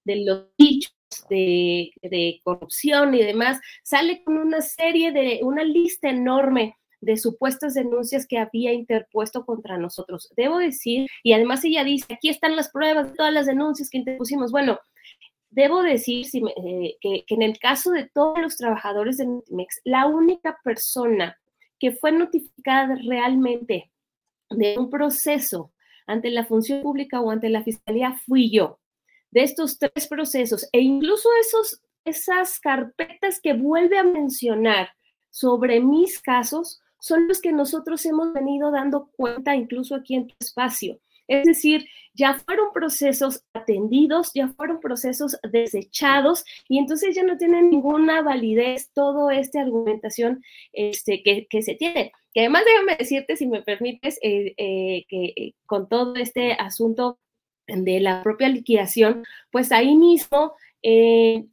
de 0.03 0.15
los 0.23 0.45
dichos 0.57 0.93
de 1.29 2.41
corrupción 2.43 3.15
y 3.15 3.23
demás, 3.23 3.59
sale 3.83 4.23
con 4.23 4.37
una 4.37 4.61
serie 4.61 5.11
de, 5.11 5.39
una 5.41 5.63
lista 5.63 6.09
enorme 6.09 6.75
de 7.01 7.17
supuestas 7.17 7.73
denuncias 7.73 8.25
que 8.27 8.39
había 8.39 8.73
interpuesto 8.73 9.45
contra 9.45 9.77
nosotros. 9.77 10.31
Debo 10.35 10.57
decir, 10.57 11.07
y 11.23 11.33
además 11.33 11.63
ella 11.63 11.83
dice, 11.83 12.13
aquí 12.13 12.29
están 12.29 12.55
las 12.55 12.69
pruebas 12.69 13.09
de 13.09 13.15
todas 13.15 13.33
las 13.33 13.45
denuncias 13.45 13.89
que 13.89 13.99
interpusimos. 13.99 14.51
Bueno, 14.51 14.79
debo 15.49 15.81
decir 15.81 16.25
eh, 16.33 16.95
que, 17.01 17.23
en 17.27 17.41
el 17.41 17.59
caso 17.59 17.91
de 17.91 18.09
todos 18.13 18.39
los 18.39 18.57
trabajadores 18.57 19.17
de 19.17 19.25
Notimex, 19.25 19.81
la 19.83 20.07
única 20.07 20.59
persona 20.63 21.37
que 21.79 21.91
fue 21.91 22.11
notificada 22.11 22.95
realmente 23.07 23.91
de 24.49 24.77
un 24.77 24.89
proceso 24.89 25.71
ante 26.07 26.29
la 26.31 26.45
función 26.45 26.81
pública 26.81 27.21
o 27.21 27.29
ante 27.29 27.49
la 27.49 27.63
fiscalía 27.63 28.19
fui 28.25 28.49
yo. 28.49 28.79
De 29.29 29.43
estos 29.43 29.77
tres 29.77 30.07
procesos 30.07 30.67
e 30.71 30.79
incluso 30.79 31.29
esos, 31.41 31.81
esas 32.05 32.59
carpetas 32.59 33.39
que 33.41 33.53
vuelve 33.53 33.97
a 33.97 34.03
mencionar 34.03 34.89
sobre 35.29 35.81
mis 35.81 36.19
casos 36.19 36.81
son 36.99 37.27
los 37.27 37.41
que 37.41 37.51
nosotros 37.51 38.05
hemos 38.05 38.33
venido 38.33 38.71
dando 38.71 39.09
cuenta 39.15 39.55
incluso 39.55 39.95
aquí 39.95 40.15
en 40.15 40.27
tu 40.27 40.35
espacio. 40.39 40.99
Es 41.27 41.45
decir, 41.45 41.85
ya 42.13 42.35
fueron 42.39 42.71
procesos 42.73 43.43
atendidos, 43.53 44.31
ya 44.33 44.47
fueron 44.49 44.79
procesos 44.79 45.37
desechados 45.51 46.45
y 46.67 46.79
entonces 46.79 47.15
ya 47.15 47.23
no 47.23 47.37
tienen 47.37 47.69
ninguna 47.69 48.21
validez 48.21 48.91
toda 48.93 49.35
esta 49.35 49.61
argumentación 49.61 50.41
este, 50.73 51.21
que, 51.23 51.61
se 51.61 51.75
tiene. 51.75 52.11
Que 52.33 52.41
además 52.41 52.63
déjame 52.65 52.95
decirte, 52.97 53.35
si 53.35 53.45
me 53.47 53.61
permites, 53.61 54.17
eh, 54.21 54.53
eh, 54.57 55.05
que 55.09 55.25
eh, 55.35 55.53
con 55.65 55.89
todo 55.89 56.15
este 56.15 56.53
asunto 56.53 57.19
de 57.67 57.99
la 57.99 58.23
propia 58.23 58.47
liquidación, 58.47 59.25
pues 59.51 59.71
ahí 59.71 59.95
mismo 59.95 60.53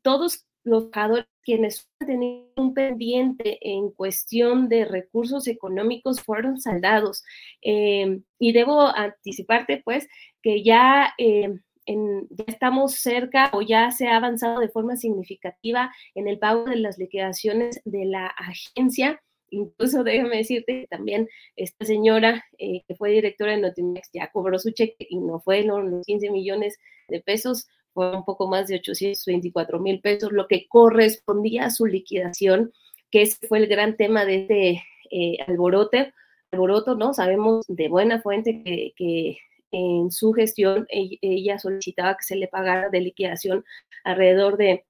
todos 0.02 0.46
los 0.64 0.90
trabajadores 0.90 1.26
quienes 1.42 1.88
tenían 1.98 2.46
un 2.56 2.74
pendiente 2.74 3.58
en 3.60 3.90
cuestión 3.90 4.68
de 4.68 4.86
recursos 4.86 5.46
económicos 5.46 6.22
fueron 6.22 6.60
saldados. 6.60 7.22
Em, 7.60 8.24
y 8.38 8.52
debo 8.52 8.88
anticiparte, 8.96 9.82
pues, 9.84 10.08
que 10.42 10.62
ya, 10.62 11.12
em, 11.18 11.60
ya 11.86 12.44
estamos 12.46 12.94
cerca 12.94 13.50
o 13.52 13.60
ya 13.62 13.90
se 13.90 14.08
ha 14.08 14.16
avanzado 14.16 14.60
de 14.60 14.68
forma 14.70 14.96
significativa 14.96 15.92
en 16.14 16.28
el 16.28 16.38
pago 16.38 16.64
de 16.64 16.76
las 16.76 16.98
liquidaciones 16.98 17.80
de 17.84 18.06
la 18.06 18.26
agencia 18.28 19.20
incluso 19.54 20.04
déjame 20.04 20.38
decirte 20.38 20.80
que 20.82 20.86
también 20.88 21.28
esta 21.56 21.84
señora 21.84 22.44
eh, 22.58 22.82
que 22.86 22.94
fue 22.96 23.10
directora 23.10 23.52
de 23.52 23.58
Notimex 23.58 24.10
ya 24.12 24.30
cobró 24.32 24.58
su 24.58 24.70
cheque 24.72 25.06
y 25.08 25.18
no 25.18 25.40
fue 25.40 25.62
los 25.62 26.04
15 26.04 26.30
millones 26.30 26.78
de 27.08 27.20
pesos, 27.20 27.68
fue 27.94 28.14
un 28.14 28.24
poco 28.24 28.48
más 28.48 28.68
de 28.68 28.76
824 28.76 29.78
mil 29.78 30.00
pesos, 30.00 30.32
lo 30.32 30.46
que 30.48 30.66
correspondía 30.68 31.66
a 31.66 31.70
su 31.70 31.86
liquidación, 31.86 32.72
que 33.10 33.22
ese 33.22 33.46
fue 33.46 33.58
el 33.58 33.68
gran 33.68 33.96
tema 33.96 34.24
de 34.24 34.42
este 34.42 34.82
eh, 35.10 35.38
alboroto, 35.46 36.94
¿no? 36.96 37.14
Sabemos 37.14 37.64
de 37.68 37.88
buena 37.88 38.20
fuente 38.20 38.62
que, 38.96 39.38
en 39.76 40.12
su 40.12 40.32
gestión 40.32 40.86
ella 40.88 41.58
solicitaba 41.58 42.16
que 42.16 42.22
se 42.22 42.36
le 42.36 42.46
pagara 42.46 42.90
de 42.90 43.00
liquidación 43.00 43.64
alrededor 44.04 44.56
de 44.56 44.84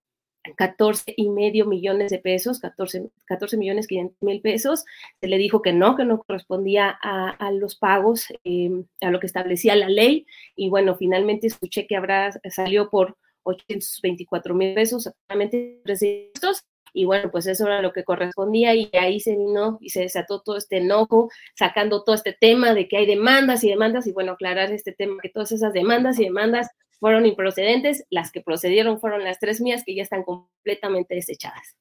14 0.57 1.15
y 1.17 1.31
medio 1.31 1.67
millones 1.67 2.11
de 2.11 2.19
pesos, 2.19 2.59
14, 2.59 3.11
14 3.25 3.57
millones 3.57 3.87
500 3.87 4.23
mil 4.23 4.41
pesos. 4.41 4.85
Se 5.21 5.29
le 5.29 5.39
dijo 5.39 5.63
que 5.63 5.73
no, 5.73 5.97
que 5.97 6.05
no 6.05 6.23
correspondía 6.23 6.91
a, 6.91 7.51
los 7.53 7.77
pagos, 7.77 8.27
em, 8.45 8.85
a 9.01 9.11
lo 9.11 9.21
que 9.21 9.27
establecía 9.27 9.75
la 9.77 9.89
ley. 9.89 10.27
Y 10.57 10.69
bueno, 10.69 10.97
finalmente 10.97 11.47
escuché 11.47 11.87
que 11.87 11.97
habrá, 11.97 12.33
salió 12.51 12.91
por 12.91 13.17
824 13.45 14.55
mil 14.55 14.75
pesos, 14.75 15.11
estos. 15.29 16.65
Y 16.97 17.07
bueno, 17.07 17.29
pues 17.33 17.47
eso 17.49 17.67
era 17.67 17.83
lo 17.83 17.93
que 17.93 18.05
correspondía 18.05 18.73
y 18.75 18.89
ahí 18.93 19.19
se 19.19 19.37
vino 19.37 19.79
y 19.81 19.91
se 19.91 20.03
desató 20.03 20.43
todo 20.43 20.57
este 20.57 20.77
enojo, 20.77 21.29
sacando 21.59 22.05
todo 22.05 22.15
este 22.15 22.37
tema 22.39 22.73
de 22.73 22.87
que 22.87 22.97
hay 22.97 23.07
demandas 23.07 23.65
y 23.65 23.69
demandas 23.69 24.07
y 24.07 24.13
bueno, 24.13 24.33
aclarar 24.33 24.71
este 24.71 24.93
tema, 24.93 25.17
que 25.21 25.29
todas 25.29 25.51
esas 25.51 25.73
demandas 25.73 26.21
y 26.21 26.25
demandas 26.25 26.69
fueron 27.05 27.27
improcedentes, 27.27 28.07
las 28.09 28.33
que 28.33 28.41
procedieron 28.41 28.99
fueron 28.99 29.25
las 29.25 29.39
tres 29.39 29.61
mías 29.61 29.83
que 29.85 29.95
ya 29.95 30.03
están 30.03 30.23
completamente 30.23 31.15
desechadas. 31.15 31.77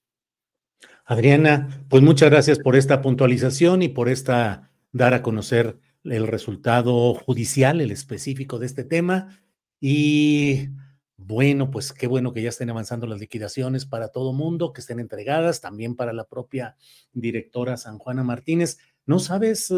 Adriana, 1.06 1.86
pues 1.88 2.04
muchas 2.04 2.30
gracias 2.30 2.60
por 2.60 2.76
esta 2.76 3.02
puntualización 3.02 3.84
y 3.84 3.88
por 3.88 4.10
esta 4.10 4.70
dar 4.92 5.14
a 5.14 5.22
conocer 5.22 5.78
el 6.04 6.28
resultado 6.28 7.14
judicial, 7.14 7.80
el 7.80 7.92
específico 7.92 8.60
de 8.60 8.66
este 8.66 8.84
tema. 8.84 9.40
Y 9.80 10.68
bueno, 11.16 11.72
pues 11.72 11.94
qué 11.94 12.08
bueno 12.08 12.34
que 12.34 12.42
ya 12.42 12.50
estén 12.50 12.70
avanzando 12.70 13.08
las 13.08 13.22
liquidaciones 13.22 13.86
para 13.86 14.10
todo 14.10 14.34
mundo, 14.34 14.74
que 14.74 14.82
estén 14.82 15.00
entregadas, 15.00 15.62
también 15.62 15.96
para 15.96 16.12
la 16.12 16.26
propia 16.26 16.76
directora 17.14 17.78
San 17.78 17.98
Juana 17.98 18.26
Martínez. 18.26 18.78
¿No 19.06 19.20
sabes, 19.20 19.74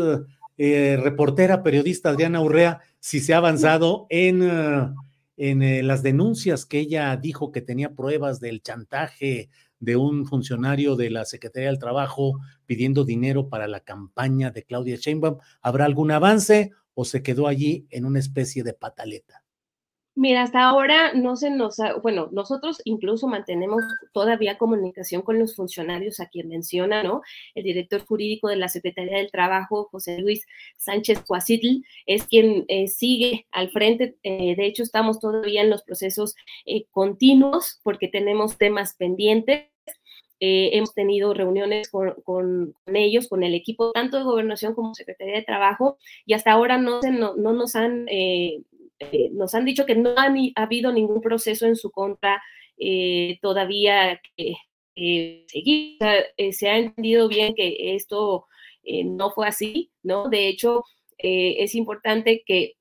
eh, 0.57 0.97
reportera, 0.99 1.61
periodista 1.61 2.09
Adriana 2.09 2.41
Urrea, 2.41 2.79
si 2.99 3.19
se 3.19 3.35
ha 3.35 3.37
avanzado 3.37 4.07
en 4.09 4.41
eh, 4.41 4.89
en 5.37 5.61
eh, 5.61 5.83
las 5.83 6.03
denuncias 6.03 6.65
que 6.65 6.79
ella 6.79 7.15
dijo 7.17 7.51
que 7.51 7.61
tenía 7.61 7.93
pruebas 7.93 8.39
del 8.39 8.61
chantaje 8.61 9.49
de 9.79 9.95
un 9.95 10.25
funcionario 10.25 10.95
de 10.95 11.09
la 11.09 11.25
Secretaría 11.25 11.69
del 11.69 11.79
Trabajo 11.79 12.39
pidiendo 12.65 13.03
dinero 13.03 13.49
para 13.49 13.67
la 13.67 13.81
campaña 13.81 14.51
de 14.51 14.63
Claudia 14.63 14.97
Sheinbaum. 14.97 15.37
¿Habrá 15.61 15.85
algún 15.85 16.11
avance 16.11 16.71
o 16.93 17.05
se 17.05 17.21
quedó 17.21 17.47
allí 17.47 17.87
en 17.91 18.05
una 18.05 18.19
especie 18.19 18.63
de 18.63 18.73
pataleta? 18.73 19.44
Mira, 20.17 20.43
hasta 20.43 20.63
ahora 20.63 21.13
no 21.13 21.35
se 21.35 21.49
nos 21.49 21.77
ha, 21.81 21.95
bueno, 21.97 22.29
nosotros 22.31 22.81
incluso 22.85 23.27
mantenemos 23.27 23.83
todavía 24.13 24.57
comunicación 24.57 25.21
con 25.23 25.39
los 25.39 25.57
funcionarios 25.57 26.21
a 26.21 26.27
quien 26.27 26.47
menciona, 26.47 27.03
¿no? 27.03 27.21
El 27.53 27.65
director 27.65 28.05
jurídico 28.05 28.47
de 28.47 28.55
la 28.55 28.69
Secretaría 28.69 29.17
del 29.17 29.29
Trabajo, 29.29 29.89
José 29.91 30.19
Luis 30.19 30.45
Sánchez 30.77 31.21
Cuasitl, 31.27 31.83
es 32.05 32.23
quien 32.27 32.63
eh, 32.69 32.87
sigue 32.87 33.45
al 33.51 33.69
frente. 33.71 34.15
Eh, 34.23 34.55
de 34.55 34.65
hecho, 34.65 34.83
estamos 34.83 35.19
todavía 35.19 35.61
en 35.61 35.69
los 35.69 35.83
procesos 35.83 36.35
eh, 36.65 36.85
continuos 36.91 37.81
porque 37.83 38.07
tenemos 38.07 38.57
temas 38.57 38.95
pendientes. 38.95 39.65
hemos 40.39 40.93
tenido 40.93 41.33
reuniones 41.33 41.89
con, 41.89 42.73
ellos, 42.85 43.27
con 43.27 43.43
el 43.43 43.53
equipo 43.53 43.91
tanto 43.91 44.17
de 44.17 44.23
gobernación 44.23 44.75
como 44.75 44.93
Secretaría 44.93 45.35
de 45.35 45.43
Trabajo, 45.43 45.97
y 46.25 46.33
hasta 46.33 46.51
ahora 46.51 46.77
no, 46.77 47.01
se, 47.01 47.11
no, 47.11 47.35
no 47.35 47.51
nos 47.53 47.75
han 47.75 48.05
nos 49.31 49.53
han 49.55 49.65
dicho 49.65 49.85
que 49.85 49.95
no 49.95 50.15
ha, 50.17 50.33
habido 50.55 50.91
ningún 50.91 51.21
proceso 51.21 51.65
en 51.65 51.75
su 51.75 51.91
contra 51.91 52.41
eh, 52.77 53.39
todavía 53.41 54.21
que 54.35 54.55
seguir. 55.47 55.97
Eh, 56.37 56.53
se 56.53 56.69
ha 56.69 56.77
entendido 56.77 57.27
bien 57.27 57.53
que 57.55 57.95
esto 57.95 58.47
no 58.83 59.31
fue 59.31 59.47
así, 59.47 59.91
¿no? 60.03 60.29
De 60.29 60.47
hecho, 60.47 60.83
es 61.17 61.73
importante 61.73 62.43
que 62.45 62.75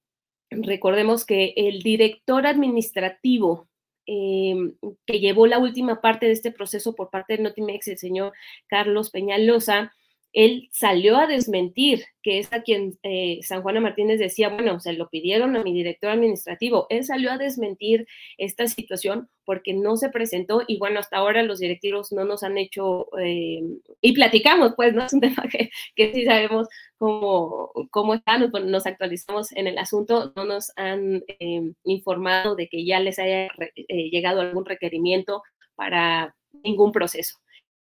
recordemos 0.62 1.24
que 1.24 1.54
el 1.56 1.82
director 1.82 2.46
administrativo 2.46 3.68
em, 4.06 4.74
que 5.06 5.18
llevó 5.18 5.46
la 5.46 5.58
última 5.58 6.00
parte 6.00 6.26
de 6.26 6.32
este 6.32 6.52
proceso 6.52 6.94
por 6.94 7.10
parte 7.10 7.36
de 7.36 7.42
Notimex, 7.42 7.88
el 7.88 7.98
señor 7.98 8.32
Carlos 8.66 9.10
Peñalosa, 9.10 9.92
él 10.34 10.68
salió 10.72 11.16
a 11.16 11.28
desmentir 11.28 12.04
que 12.20 12.40
es 12.40 12.52
a 12.52 12.62
quien 12.62 12.98
eh, 13.02 13.38
San 13.42 13.62
Juana 13.62 13.80
Martínez 13.80 14.18
decía, 14.18 14.48
bueno, 14.48 14.80
se 14.80 14.94
lo 14.94 15.08
pidieron 15.08 15.54
a 15.56 15.62
mi 15.62 15.72
director 15.72 16.10
administrativo. 16.10 16.86
Él 16.88 17.04
salió 17.04 17.30
a 17.30 17.38
desmentir 17.38 18.06
esta 18.36 18.66
situación 18.66 19.28
porque 19.44 19.74
no 19.74 19.96
se 19.96 20.08
presentó 20.08 20.62
y 20.66 20.78
bueno, 20.78 20.98
hasta 20.98 21.18
ahora 21.18 21.42
los 21.42 21.60
directivos 21.60 22.12
no 22.12 22.24
nos 22.24 22.42
han 22.42 22.58
hecho, 22.58 23.06
eh, 23.18 23.60
y 24.00 24.12
platicamos, 24.12 24.72
pues, 24.74 24.92
¿no? 24.94 25.04
Es 25.06 25.12
un 25.12 25.20
tema 25.20 25.44
que, 25.50 25.70
que 25.94 26.12
sí 26.12 26.24
sabemos 26.24 26.66
cómo, 26.98 27.70
cómo 27.90 28.14
están, 28.14 28.50
nos 28.50 28.86
actualizamos 28.86 29.52
en 29.52 29.66
el 29.68 29.78
asunto, 29.78 30.32
no 30.34 30.44
nos 30.46 30.72
han 30.76 31.22
eh, 31.28 31.72
informado 31.84 32.56
de 32.56 32.68
que 32.68 32.84
ya 32.84 32.98
les 33.00 33.18
haya 33.18 33.48
llegado 33.86 34.40
algún 34.40 34.64
requerimiento 34.64 35.42
para 35.76 36.34
ningún 36.64 36.90
proceso. 36.90 37.36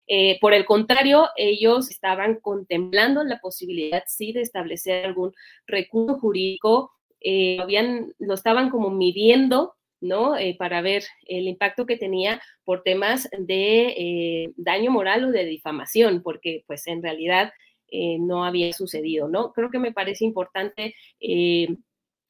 Eh, 0.07 0.39
por 0.41 0.55
el 0.55 0.65
contrario, 0.65 1.29
ellos 1.37 1.91
estaban 1.91 2.37
contemplando 2.41 3.25
la 3.25 3.41
posibilidad, 3.41 4.05
sí, 4.07 4.33
de 4.33 4.43
establecer 4.43 5.05
algún 5.05 5.33
recurso 5.67 6.19
jurídico, 6.19 6.93
eh, 7.21 7.59
habían, 7.61 8.15
lo 8.19 8.35
estaban 8.35 8.71
como 8.71 8.91
midiendo, 8.91 9.75
¿no? 10.01 10.37
Eh, 10.37 10.55
para 10.59 10.81
ver 10.81 11.05
el 11.27 11.49
impacto 11.49 11.87
que 11.87 11.97
tenía 11.97 12.41
por 12.65 12.83
temas 12.83 13.29
de 13.37 14.53
daño 14.57 14.91
moral 14.91 15.25
o 15.25 15.33
de 15.33 15.45
difamación, 15.45 16.23
porque 16.23 16.63
pues 16.67 16.87
en 16.87 17.03
realidad 17.03 17.53
no 17.91 18.45
había 18.45 18.73
sucedido, 18.73 19.29
¿no? 19.29 19.53
Creo 19.53 19.71
que 19.71 19.79
me 19.79 19.93
parece 19.93 20.25
importante 20.25 20.95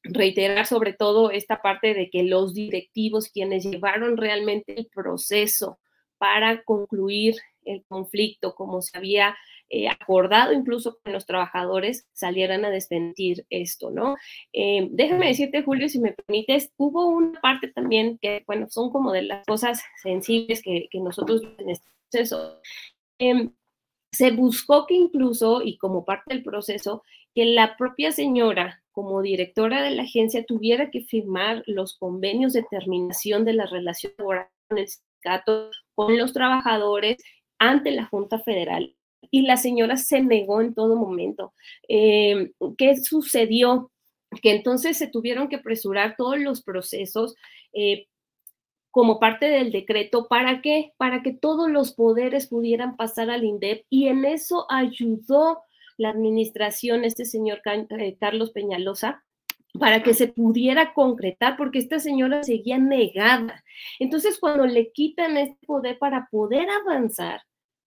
reiterar 0.03 0.65
sobre 0.65 0.93
todo 0.93 1.31
esta 1.31 1.61
parte 1.61 1.93
de 1.93 2.09
que 2.09 2.23
los 2.23 2.53
directivos, 2.53 3.29
quienes 3.29 3.65
llevaron 3.65 4.17
realmente 4.17 4.79
el 4.79 4.87
proceso 4.87 5.79
para 6.17 6.63
concluir 6.63 7.35
el 7.67 7.83
conflicto, 7.87 8.55
como 8.55 8.81
se 8.81 8.97
había 8.97 9.35
eh, 9.69 9.89
acordado 9.89 10.53
incluso 10.53 10.97
con 11.03 11.11
los 11.11 11.25
trabajadores, 11.25 12.07
salieran 12.13 12.63
a 12.63 12.69
desmentir 12.69 13.45
esto, 13.49 13.91
¿no? 13.91 14.15
Eh, 14.53 14.87
déjame 14.91 15.27
decirte, 15.27 15.61
Julio, 15.61 15.89
si 15.89 15.99
me 15.99 16.13
permites, 16.13 16.71
hubo 16.77 17.07
una 17.07 17.39
parte 17.41 17.67
también 17.67 18.17
que, 18.17 18.43
bueno, 18.47 18.67
son 18.69 18.91
como 18.91 19.11
de 19.11 19.23
las 19.23 19.45
cosas 19.45 19.83
sensibles 20.01 20.61
que, 20.61 20.87
nosotros 20.93 21.41
en 21.57 21.69
este 21.69 21.87
proceso. 22.09 22.61
Em, 23.19 23.51
se 24.11 24.31
buscó 24.31 24.85
que 24.87 24.93
incluso, 24.95 25.61
y 25.61 25.77
como 25.77 26.05
parte 26.05 26.33
del 26.33 26.43
proceso, 26.43 27.03
que 27.35 27.45
la 27.45 27.75
propia 27.77 28.11
señora, 28.11 28.81
como 28.91 29.21
directora 29.21 29.83
de 29.83 29.91
la 29.91 30.03
agencia, 30.03 30.45
tuviera 30.45 30.91
que 30.91 31.01
firmar 31.01 31.63
los 31.67 31.97
convenios 31.97 32.53
de 32.53 32.63
terminación 32.63 33.43
de 33.45 33.53
la 33.53 33.65
relación 33.65 34.13
laboral 34.17 34.47
con 34.69 34.77
el 34.77 34.87
sindicato, 34.87 35.71
con 35.93 36.17
los 36.17 36.33
trabajadores 36.33 37.17
ante 37.59 37.91
la 37.91 38.05
Junta 38.05 38.39
Federal 38.39 38.95
y 39.31 39.41
la 39.41 39.57
señora 39.57 39.97
se 39.97 40.21
negó 40.21 40.61
en 40.61 40.73
todo 40.73 40.95
momento. 40.95 41.53
Eh, 41.87 42.51
¿Qué 42.77 42.95
sucedió? 42.97 43.91
Que 44.41 44.51
entonces 44.51 44.97
se 44.97 45.07
tuvieron 45.07 45.47
que 45.47 45.57
apresurar 45.57 46.15
todos 46.17 46.39
los 46.39 46.61
procesos 46.61 47.35
eh, 47.73 48.07
como 48.91 49.19
parte 49.19 49.47
del 49.47 49.71
decreto. 49.71 50.27
¿Para 50.27 50.61
qué? 50.61 50.93
Para 50.97 51.23
que 51.23 51.33
todos 51.33 51.69
los 51.69 51.93
poderes 51.93 52.47
pudieran 52.47 52.97
pasar 52.97 53.29
al 53.29 53.43
INDEP 53.43 53.85
y 53.89 54.07
en 54.07 54.25
eso 54.25 54.65
ayudó 54.69 55.61
la 55.97 56.09
administración, 56.09 57.03
este 57.03 57.25
señor 57.25 57.61
eh, 57.65 58.17
Carlos 58.19 58.51
Peñalosa, 58.51 59.23
para 59.79 60.03
que 60.03 60.13
se 60.13 60.27
pudiera 60.27 60.93
concretar, 60.93 61.57
porque 61.57 61.79
esta 61.79 61.99
señora 61.99 62.43
seguía 62.43 62.77
negada. 62.77 63.63
Entonces, 63.99 64.39
cuando 64.39 64.65
le 64.65 64.91
quitan 64.91 65.37
este 65.37 65.65
poder 65.65 65.97
para 65.99 66.27
poder 66.31 66.67
avanzar, 66.69 67.41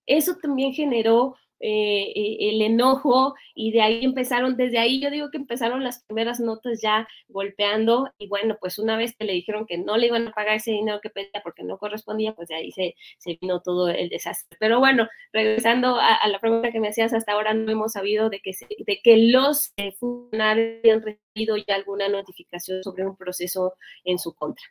eso 0.06 0.36
también 0.40 0.72
generó 0.72 1.36
eh, 1.62 2.12
eh, 2.16 2.36
el 2.40 2.62
enojo 2.62 3.34
y 3.54 3.70
de 3.70 3.82
ahí 3.82 4.02
empezaron, 4.02 4.56
desde 4.56 4.78
ahí 4.78 4.98
yo 4.98 5.10
digo 5.10 5.30
que 5.30 5.36
empezaron 5.36 5.84
las 5.84 6.02
primeras 6.04 6.40
notas 6.40 6.80
ya 6.80 7.06
golpeando 7.28 8.10
y 8.16 8.28
bueno, 8.28 8.56
pues 8.58 8.78
una 8.78 8.96
vez 8.96 9.14
que 9.14 9.26
le 9.26 9.34
dijeron 9.34 9.66
que 9.66 9.76
no 9.76 9.98
le 9.98 10.06
iban 10.06 10.26
a 10.26 10.32
pagar 10.32 10.56
ese 10.56 10.70
dinero 10.70 11.00
que 11.02 11.10
pedía 11.10 11.42
porque 11.44 11.62
no 11.62 11.76
correspondía, 11.76 12.34
pues 12.34 12.48
de 12.48 12.54
ahí 12.54 12.72
se, 12.72 12.94
se 13.18 13.38
vino 13.38 13.60
todo 13.60 13.90
el 13.90 14.08
desastre. 14.08 14.56
Pero 14.58 14.78
bueno, 14.78 15.06
regresando 15.34 15.96
a, 16.00 16.26
la 16.26 16.38
pregunta 16.38 16.72
que 16.72 16.80
me 16.80 16.88
hacías, 16.88 17.12
hasta 17.12 17.32
ahora 17.32 17.52
no 17.52 17.70
hemos 17.70 17.92
sabido 17.92 18.30
de 18.30 18.40
que, 18.40 18.52
de 18.86 19.00
que 19.04 19.18
los 19.18 19.74
eh, 19.76 19.92
funcionarios 19.92 20.80
han 20.84 21.02
recibido 21.02 21.58
ya 21.58 21.74
alguna 21.74 22.08
notificación 22.08 22.82
sobre 22.82 23.06
un 23.06 23.16
proceso 23.16 23.74
en 24.04 24.18
su 24.18 24.34
contra. 24.34 24.64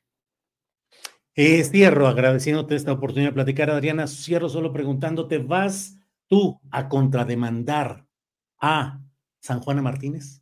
cierro 1.35 2.07
agradeciéndote 2.07 2.75
esta 2.75 2.93
oportunidad 2.93 3.29
de 3.29 3.35
platicar, 3.35 3.69
Adriana. 3.69 4.07
Cierro 4.07 4.49
solo 4.49 4.73
preguntándote, 4.73 5.37
¿vas 5.37 5.98
tú 6.29 6.61
a 6.71 6.87
contrademandar 6.87 8.05
a 8.61 9.01
San 9.41 9.59
Juana 9.59 9.81
Martínez? 9.81 10.41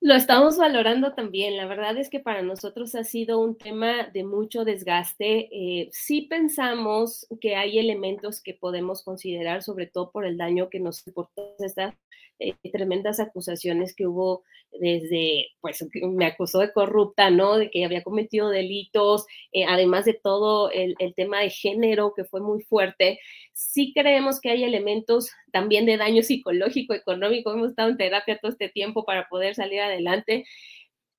Lo 0.00 0.14
estamos 0.14 0.56
valorando 0.56 1.12
también. 1.14 1.56
La 1.56 1.66
verdad 1.66 1.98
es 1.98 2.08
que 2.08 2.20
para 2.20 2.42
nosotros 2.42 2.94
ha 2.94 3.02
sido 3.02 3.40
un 3.40 3.58
tema 3.58 4.04
de 4.04 4.22
mucho 4.22 4.64
desgaste. 4.64 5.48
Eh, 5.50 5.88
sí 5.90 6.22
pensamos 6.22 7.26
que 7.40 7.56
hay 7.56 7.80
elementos 7.80 8.40
que 8.40 8.54
podemos 8.54 9.02
considerar, 9.02 9.62
sobre 9.62 9.86
todo 9.86 10.12
por 10.12 10.24
el 10.24 10.36
daño 10.36 10.70
que 10.70 10.78
nos 10.78 11.02
por 11.02 11.28
todas 11.34 11.60
estas 11.60 11.94
eh, 12.38 12.54
tremendas 12.72 13.20
acusaciones 13.20 13.94
que 13.94 14.06
hubo 14.06 14.44
desde, 14.80 15.48
pues 15.60 15.84
me 16.02 16.26
acusó 16.26 16.60
de 16.60 16.72
corrupta, 16.72 17.30
¿no? 17.30 17.56
De 17.56 17.70
que 17.70 17.84
había 17.84 18.02
cometido 18.02 18.48
delitos, 18.50 19.26
eh, 19.52 19.64
además 19.66 20.04
de 20.04 20.14
todo 20.14 20.70
el, 20.70 20.94
el, 20.98 21.14
tema 21.14 21.40
de 21.40 21.50
género 21.50 22.12
que 22.14 22.24
fue 22.24 22.40
muy 22.40 22.62
fuerte. 22.62 23.18
Sí 23.52 23.92
creemos 23.94 24.40
que 24.40 24.50
hay 24.50 24.64
elementos 24.64 25.30
también 25.52 25.86
de 25.86 25.96
daño 25.96 26.22
psicológico, 26.22 26.94
económico. 26.94 27.52
Hemos 27.52 27.70
estado 27.70 27.90
en 27.90 27.96
terapia 27.96 28.38
todo 28.38 28.52
este 28.52 28.68
tiempo 28.68 29.04
para 29.04 29.28
poder 29.28 29.54
salir 29.54 29.80
adelante. 29.80 30.44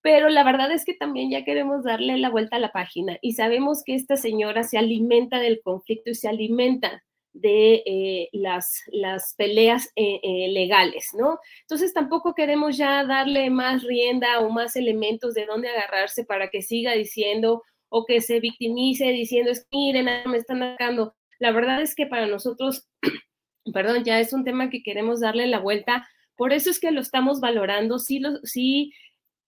Pero 0.02 0.30
la 0.30 0.44
verdad 0.44 0.72
es 0.72 0.86
que 0.86 0.94
también 0.94 1.30
ya 1.30 1.44
queremos 1.44 1.84
darle 1.84 2.18
la 2.18 2.30
vuelta 2.30 2.56
a 2.56 2.60
la 2.60 2.72
página 2.72 3.18
y 3.22 3.34
sabemos 3.34 3.84
que 3.84 3.96
esta 3.96 4.16
señora 4.16 4.64
se 4.64 4.78
alimenta 4.78 5.40
del 5.40 5.62
conflicto 5.62 6.12
y 6.12 6.16
se 6.16 6.30
alimenta 6.30 7.04
de 7.34 7.84
eh, 7.86 8.30
las, 8.34 8.84
las 8.88 9.34
peleas 9.36 9.92
eh, 9.96 10.20
eh, 10.24 10.50
legales, 10.50 11.10
¿no? 11.18 11.40
Entonces 11.62 11.94
tampoco 11.94 12.34
queremos 12.34 12.78
ya 12.78 13.04
darle 13.06 13.50
más 13.50 13.84
rienda 13.84 14.40
o 14.40 14.50
más 14.50 14.76
elementos 14.76 15.34
de 15.34 15.46
dónde 15.46 15.70
agarrarse 15.70 16.26
para 16.26 16.50
que 16.50 16.62
siga 16.62 16.94
diciendo 16.94 17.64
o 17.90 18.06
que 18.06 18.22
se 18.22 18.40
victimice 18.40 19.06
diciendo, 19.06 19.52
es 19.52 19.68
miren, 19.72 20.08
me 20.30 20.38
están 20.38 20.64
atacando. 20.64 21.16
La 21.40 21.52
verdad 21.52 21.82
es 21.82 21.96
que 21.96 22.06
para 22.06 22.28
nosotros, 22.28 22.88
perdón, 23.74 24.04
ya 24.04 24.20
es 24.20 24.34
un 24.34 24.44
tema 24.44 24.70
que 24.70 24.84
queremos 24.84 25.22
darle 25.22 25.48
la 25.48 25.60
vuelta. 25.60 26.08
Por 26.36 26.54
eso 26.54 26.70
es 26.70 26.80
que 26.80 26.92
lo 26.92 27.02
estamos 27.02 27.40
valorando. 27.40 28.00
Sí, 28.00 28.20
lo, 28.20 28.38
sí 28.44 28.94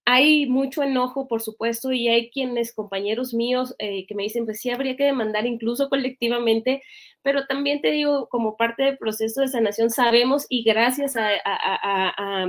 hay 0.06 0.48
mucho 0.48 0.84
enojo, 0.84 1.28
por 1.28 1.42
supuesto, 1.42 1.92
y 1.92 2.08
hay 2.08 2.32
quienes, 2.32 2.74
compañeros 2.74 3.34
míos, 3.34 3.76
eh, 3.80 4.06
que 4.08 4.16
me 4.16 4.24
dicen, 4.24 4.46
pues 4.46 4.60
sí, 4.62 4.70
habría 4.70 4.96
que 4.98 5.06
demandar 5.06 5.46
incluso 5.46 5.90
colectivamente, 5.90 6.82
pero 7.22 7.46
también 7.48 7.82
te 7.82 7.92
digo, 7.92 8.28
como 8.30 8.58
parte 8.58 8.84
del 8.84 8.98
proceso 8.98 9.42
de 9.42 9.48
sanación, 9.48 9.90
sabemos 9.90 10.46
y 10.50 10.64
gracias 10.64 11.16
a, 11.18 12.48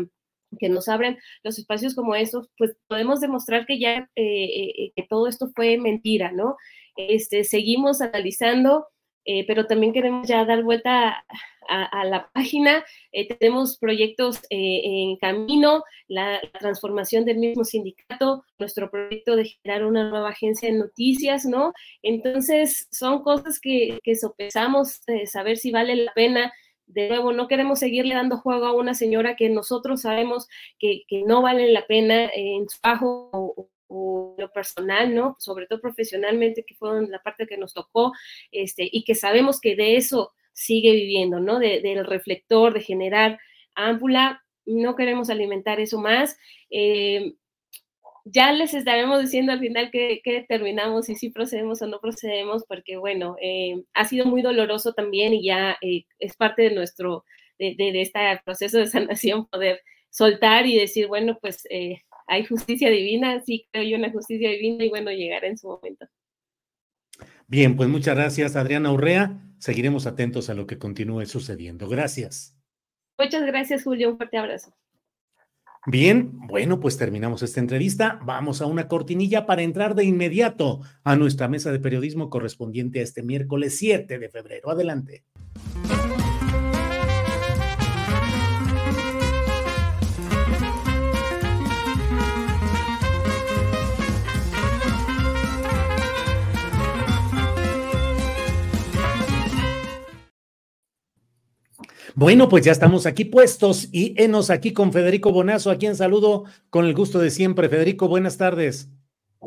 que 0.58 0.68
nos 0.68 0.88
abren 0.88 1.18
los 1.42 1.58
espacios 1.58 1.94
como 1.94 2.14
estos, 2.14 2.50
pues 2.58 2.76
podemos 2.86 3.20
demostrar 3.20 3.64
que 3.66 3.78
ya 3.78 4.10
eh, 4.16 4.44
eh, 4.86 4.92
que 4.94 5.02
todo 5.08 5.26
esto 5.26 5.50
fue 5.54 5.78
mentira, 5.78 6.30
¿no? 6.32 6.56
Este, 6.96 7.44
seguimos 7.44 8.00
analizando 8.00 8.86
pero 9.46 9.66
también 9.66 9.92
queremos 9.92 10.26
ya 10.26 10.44
dar 10.44 10.64
vuelta 10.64 11.24
a, 11.68 12.04
la 12.04 12.30
página. 12.32 12.84
Eh, 13.12 13.28
tenemos 13.28 13.78
proyectos 13.78 14.38
eh, 14.50 14.80
en 14.84 15.16
camino, 15.16 15.84
la, 16.08 16.40
transformación 16.58 17.24
del 17.24 17.38
mismo 17.38 17.64
sindicato, 17.64 18.44
nuestro 18.58 18.90
proyecto 18.90 19.36
de 19.36 19.46
generar 19.46 19.84
una 19.84 20.08
nueva 20.08 20.30
agencia 20.30 20.70
de 20.70 20.78
noticias, 20.78 21.44
¿no? 21.44 21.72
Entonces, 22.02 22.88
son 22.90 23.22
cosas 23.22 23.60
que, 23.60 23.98
que 24.02 24.16
sopesamos, 24.16 25.02
saber 25.26 25.56
si 25.56 25.70
vale 25.70 25.96
la 25.96 26.12
pena. 26.14 26.52
De 26.86 27.08
nuevo, 27.08 27.32
no 27.32 27.48
queremos 27.48 27.78
seguirle 27.78 28.14
dando 28.14 28.38
juego 28.38 28.66
a 28.66 28.74
una 28.74 28.94
señora 28.94 29.36
que 29.36 29.48
nosotros 29.48 30.02
sabemos 30.02 30.48
que, 30.78 31.04
que 31.08 31.22
no 31.22 31.40
vale 31.40 31.72
la 31.72 31.86
pena 31.86 32.30
en 32.34 32.68
su 32.68 32.80
trabajo 32.80 33.30
o, 33.32 33.68
o 33.92 34.34
lo 34.38 34.50
personal, 34.50 35.14
¿no? 35.14 35.36
Sobre 35.38 35.66
todo 35.66 35.80
profesionalmente, 35.80 36.64
que 36.64 36.74
fue 36.74 37.06
la 37.08 37.22
parte 37.22 37.46
que 37.46 37.58
nos 37.58 37.74
tocó, 37.74 38.12
este, 38.50 38.88
y 38.90 39.04
que 39.04 39.14
sabemos 39.14 39.60
que 39.60 39.76
de 39.76 39.96
eso 39.96 40.32
sigue 40.52 40.92
viviendo, 40.92 41.40
¿no? 41.40 41.58
del 41.58 42.04
reflector, 42.04 42.74
de 42.74 42.80
generar 42.80 43.38
ámpula, 43.74 44.42
no 44.66 44.96
queremos 44.96 45.30
alimentar 45.30 45.80
eso 45.80 45.98
más. 45.98 46.36
Eh, 46.70 47.34
ya 48.24 48.52
les 48.52 48.72
estaremos 48.74 49.20
diciendo 49.20 49.52
al 49.52 49.58
final 49.58 49.90
qué, 49.90 50.20
determinamos 50.24 51.06
si 51.06 51.30
procedemos 51.30 51.82
o 51.82 51.86
no 51.86 52.00
procedemos, 52.00 52.64
porque 52.66 52.96
bueno, 52.96 53.36
eh, 53.40 53.82
ha 53.94 54.04
sido 54.04 54.26
muy 54.26 54.42
doloroso 54.42 54.92
también 54.92 55.34
y 55.34 55.44
ya 55.44 55.76
eh, 55.80 56.04
es 56.18 56.36
parte 56.36 56.62
de 56.62 56.74
nuestro, 56.74 57.24
de, 57.58 57.74
de, 57.76 58.00
este 58.00 58.20
proceso 58.44 58.78
de 58.78 58.86
sanación 58.88 59.46
poder 59.46 59.80
soltar 60.10 60.66
y 60.66 60.78
decir, 60.78 61.08
bueno, 61.08 61.38
pues 61.40 61.64
hay 62.28 62.44
justicia 62.44 62.90
divina, 62.90 63.40
sí 63.40 63.66
creo 63.72 63.84
yo 63.84 63.96
una 63.96 64.12
justicia 64.12 64.50
divina 64.50 64.84
y 64.84 64.88
bueno, 64.88 65.10
llegará 65.10 65.48
en 65.48 65.58
su 65.58 65.68
momento. 65.68 66.06
Bien, 67.48 67.76
pues 67.76 67.88
muchas 67.88 68.14
gracias, 68.14 68.54
Adriana 68.56 68.92
Urrea. 68.92 69.36
Seguiremos 69.62 70.08
atentos 70.08 70.50
a 70.50 70.54
lo 70.54 70.66
que 70.66 70.76
continúe 70.76 71.24
sucediendo. 71.24 71.88
Gracias. 71.88 72.56
Muchas 73.16 73.46
gracias, 73.46 73.84
Julio. 73.84 74.10
Un 74.10 74.16
fuerte 74.16 74.36
abrazo. 74.36 74.74
Bien, 75.86 76.32
bueno, 76.48 76.80
pues 76.80 76.98
terminamos 76.98 77.44
esta 77.44 77.60
entrevista. 77.60 78.18
Vamos 78.24 78.60
a 78.60 78.66
una 78.66 78.88
cortinilla 78.88 79.46
para 79.46 79.62
entrar 79.62 79.94
de 79.94 80.02
inmediato 80.02 80.80
a 81.04 81.14
nuestra 81.14 81.46
mesa 81.46 81.70
de 81.70 81.78
periodismo 81.78 82.28
correspondiente 82.28 82.98
a 82.98 83.02
este 83.04 83.22
miércoles 83.22 83.78
7 83.78 84.18
de 84.18 84.28
febrero. 84.28 84.68
Adelante. 84.68 85.22
Bueno, 102.14 102.48
pues 102.50 102.64
ya 102.64 102.72
estamos 102.72 103.06
aquí 103.06 103.24
puestos 103.24 103.88
y 103.90 104.14
enos 104.22 104.50
aquí 104.50 104.72
con 104.72 104.92
Federico 104.92 105.32
Bonazo, 105.32 105.70
a 105.70 105.76
quien 105.76 105.96
saludo 105.96 106.44
con 106.68 106.84
el 106.84 106.94
gusto 106.94 107.18
de 107.18 107.30
siempre. 107.30 107.70
Federico, 107.70 108.06
buenas 108.06 108.36
tardes. 108.36 108.90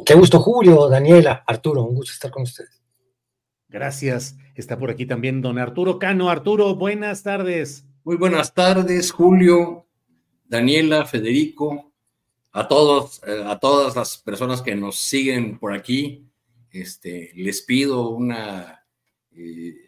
Qué 0.03 0.15
gusto, 0.15 0.39
Julio, 0.39 0.89
Daniela, 0.89 1.43
Arturo, 1.45 1.83
un 1.83 1.93
gusto 1.93 2.11
estar 2.13 2.31
con 2.31 2.43
ustedes. 2.43 2.81
Gracias. 3.69 4.35
Está 4.55 4.79
por 4.79 4.89
aquí 4.89 5.05
también 5.05 5.41
don 5.41 5.59
Arturo 5.59 5.99
Cano. 5.99 6.29
Arturo, 6.29 6.75
buenas 6.75 7.21
tardes. 7.21 7.85
Muy 8.03 8.15
buenas 8.17 8.53
tardes, 8.53 9.11
Julio, 9.11 9.85
Daniela, 10.45 11.05
Federico, 11.05 11.91
a 12.51 12.67
todos, 12.67 13.21
eh, 13.27 13.43
a 13.45 13.59
todas 13.59 13.95
las 13.95 14.17
personas 14.17 14.61
que 14.61 14.75
nos 14.75 14.97
siguen 14.97 15.59
por 15.59 15.73
aquí. 15.73 16.25
Este, 16.71 17.31
les 17.35 17.61
pido 17.61 18.09
una 18.09 18.85
eh, 19.31 19.84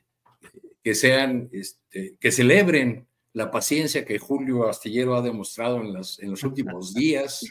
que 0.88 0.96
sean, 0.96 1.50
este, 1.52 2.16
que 2.18 2.32
celebren 2.32 3.10
la 3.34 3.52
paciencia 3.52 4.06
que 4.06 4.20
Julio 4.20 4.70
Astillero 4.70 5.18
ha 5.18 5.22
demostrado 5.22 5.82
en, 5.82 5.92
las, 5.92 6.18
en 6.20 6.32
los 6.32 6.44
últimos 6.44 6.94
días, 6.94 7.46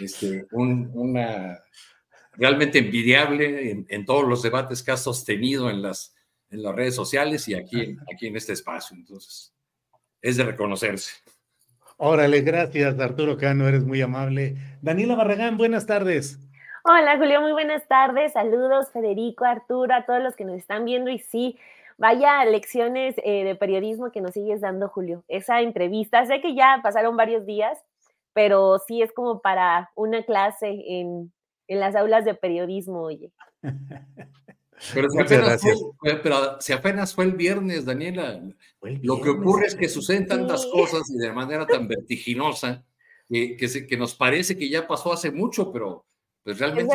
este, 0.00 0.44
una 0.50 1.60
realmente 2.32 2.80
envidiable 2.80 3.86
en, 3.88 4.04
todos 4.04 4.26
los 4.26 4.42
debates 4.42 4.82
que 4.82 4.90
ha 4.90 4.96
sostenido 4.96 5.70
en 5.70 5.82
las, 5.82 6.16
en 6.50 6.64
las 6.64 6.74
redes 6.74 6.96
sociales 6.96 7.46
y 7.46 7.54
aquí, 7.54 7.96
aquí 8.12 8.26
en 8.26 8.34
este 8.34 8.54
espacio. 8.54 8.96
Entonces, 8.96 9.54
es 10.20 10.36
de 10.36 10.42
reconocerse. 10.42 11.12
Órale, 11.96 12.40
gracias 12.40 12.98
Arturo 12.98 13.36
Cano, 13.36 13.68
eres 13.68 13.84
muy 13.84 14.02
amable. 14.02 14.56
Daniela 14.82 15.14
Barragán, 15.14 15.56
buenas 15.56 15.86
tardes. 15.86 16.40
Hola 16.82 17.18
Julio, 17.18 17.40
muy 17.40 17.52
buenas 17.52 17.86
tardes. 17.86 18.32
Saludos 18.32 18.90
Federico, 18.90 19.44
Arturo, 19.44 19.94
a 19.94 20.04
todos 20.04 20.24
los 20.24 20.34
que 20.34 20.44
nos 20.44 20.56
están 20.56 20.84
viendo 20.84 21.08
y 21.08 21.20
sí, 21.20 21.56
Vaya 21.98 22.44
lecciones 22.44 23.14
eh, 23.24 23.44
de 23.44 23.54
periodismo 23.54 24.10
que 24.10 24.20
nos 24.20 24.32
sigues 24.32 24.60
dando, 24.60 24.88
Julio. 24.88 25.24
Esa 25.28 25.60
entrevista, 25.60 26.26
sé 26.26 26.40
que 26.40 26.54
ya 26.54 26.80
pasaron 26.82 27.16
varios 27.16 27.46
días, 27.46 27.78
pero 28.32 28.78
sí 28.78 29.02
es 29.02 29.12
como 29.12 29.40
para 29.40 29.90
una 29.94 30.24
clase 30.24 30.68
en, 30.86 31.32
en 31.68 31.80
las 31.80 31.94
aulas 31.94 32.24
de 32.24 32.34
periodismo, 32.34 33.02
oye. 33.02 33.30
Pero 34.92 35.08
si, 35.08 35.20
apenas 35.20 35.62
fue, 35.98 36.16
pero 36.16 36.60
si, 36.60 36.72
apenas 36.72 37.14
fue, 37.14 37.24
el 37.24 37.32
viernes, 37.32 37.84
Daniela. 37.84 38.42
Lo 39.02 39.20
que 39.20 39.30
ocurre 39.30 39.66
es 39.66 39.74
que 39.76 39.88
suceden 39.88 40.26
tantas 40.26 40.66
cosas 40.66 41.02
y 41.10 41.16
de 41.16 41.32
manera 41.32 41.64
tan 41.64 41.86
vertiginosa 41.86 42.84
que, 43.28 43.56
que, 43.56 43.68
se, 43.68 43.86
que, 43.86 43.96
nos 43.96 44.14
parece 44.14 44.58
que 44.58 44.68
ya 44.68 44.86
pasó 44.86 45.12
hace 45.12 45.30
mucho, 45.30 45.72
pero 45.72 46.04
pues 46.42 46.58
realmente 46.58 46.94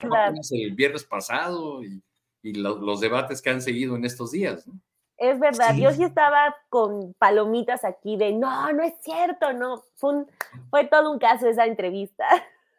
El 0.00 0.74
viernes 0.74 1.04
pasado 1.04 1.82
y, 1.82 2.02
y 2.42 2.54
lo- 2.54 2.78
los 2.78 3.00
debates 3.00 3.42
que 3.42 3.50
han 3.50 3.60
seguido 3.62 3.96
en 3.96 4.04
estos 4.04 4.30
días. 4.30 4.66
¿no? 4.66 4.80
Es 5.16 5.38
verdad, 5.40 5.74
Sí. 5.74 5.82
yo 5.82 5.90
sí 5.92 6.04
estaba 6.04 6.54
con 6.68 7.14
palomitas 7.14 7.84
aquí 7.84 8.16
de 8.16 8.32
no, 8.32 8.72
no 8.72 8.82
es 8.84 8.94
cierto, 9.02 9.52
no. 9.52 9.82
Fue, 9.96 10.14
un- 10.14 10.26
fue 10.70 10.84
todo 10.86 11.10
un 11.10 11.18
caso 11.18 11.48
esa 11.48 11.66
entrevista. 11.66 12.24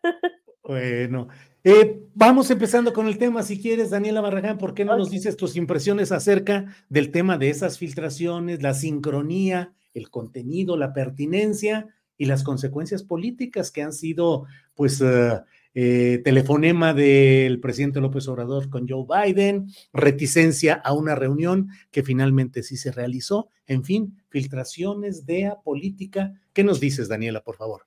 Bueno, 0.62 1.30
eh, 1.64 2.04
vamos 2.14 2.52
empezando 2.52 2.94
con 2.94 3.08
el 3.08 3.18
tema. 3.18 3.42
Si 3.42 3.60
quieres, 3.60 3.90
Daniela 3.90 4.22
Barragán, 4.22 4.60
¿por 4.60 4.76
qué 4.76 4.86
no 4.86 4.96
nos 4.98 5.10
dices 5.10 5.36
tus 5.36 5.56
impresiones 5.56 6.12
acerca 6.12 6.66
del 6.90 7.12
tema 7.12 7.40
de 7.40 7.50
esas 7.50 7.80
filtraciones, 7.80 8.62
la 8.62 8.76
sincronía, 8.76 9.74
el 9.96 10.12
contenido, 10.12 10.78
la 10.78 10.94
pertinencia 10.94 11.88
y 12.18 12.26
las 12.26 12.44
consecuencias 12.44 13.02
políticas 13.04 13.72
que 13.72 13.82
han 13.82 13.94
sido, 13.94 14.46
pues, 14.76 15.02
eh, 15.02 15.42
eh, 15.74 16.22
telefonema 16.24 16.94
del 16.94 17.60
presidente 17.60 18.02
López 18.02 18.28
Obrador 18.28 18.70
con 18.70 18.88
Joe 18.88 19.06
Biden, 19.08 19.68
reticencia 19.94 20.74
a 20.74 20.94
una 20.94 21.16
reunión 21.16 21.70
que 21.92 22.04
finalmente 22.04 22.64
sí 22.64 22.78
se 22.78 22.92
realizó, 22.92 23.50
en 23.68 23.84
fin, 23.84 24.22
filtraciones, 24.30 25.26
DEA, 25.26 25.62
política. 25.62 26.34
¿Qué 26.54 26.64
nos 26.64 26.80
dices, 26.80 27.08
Daniela, 27.08 27.42
por 27.42 27.56
favor? 27.56 27.84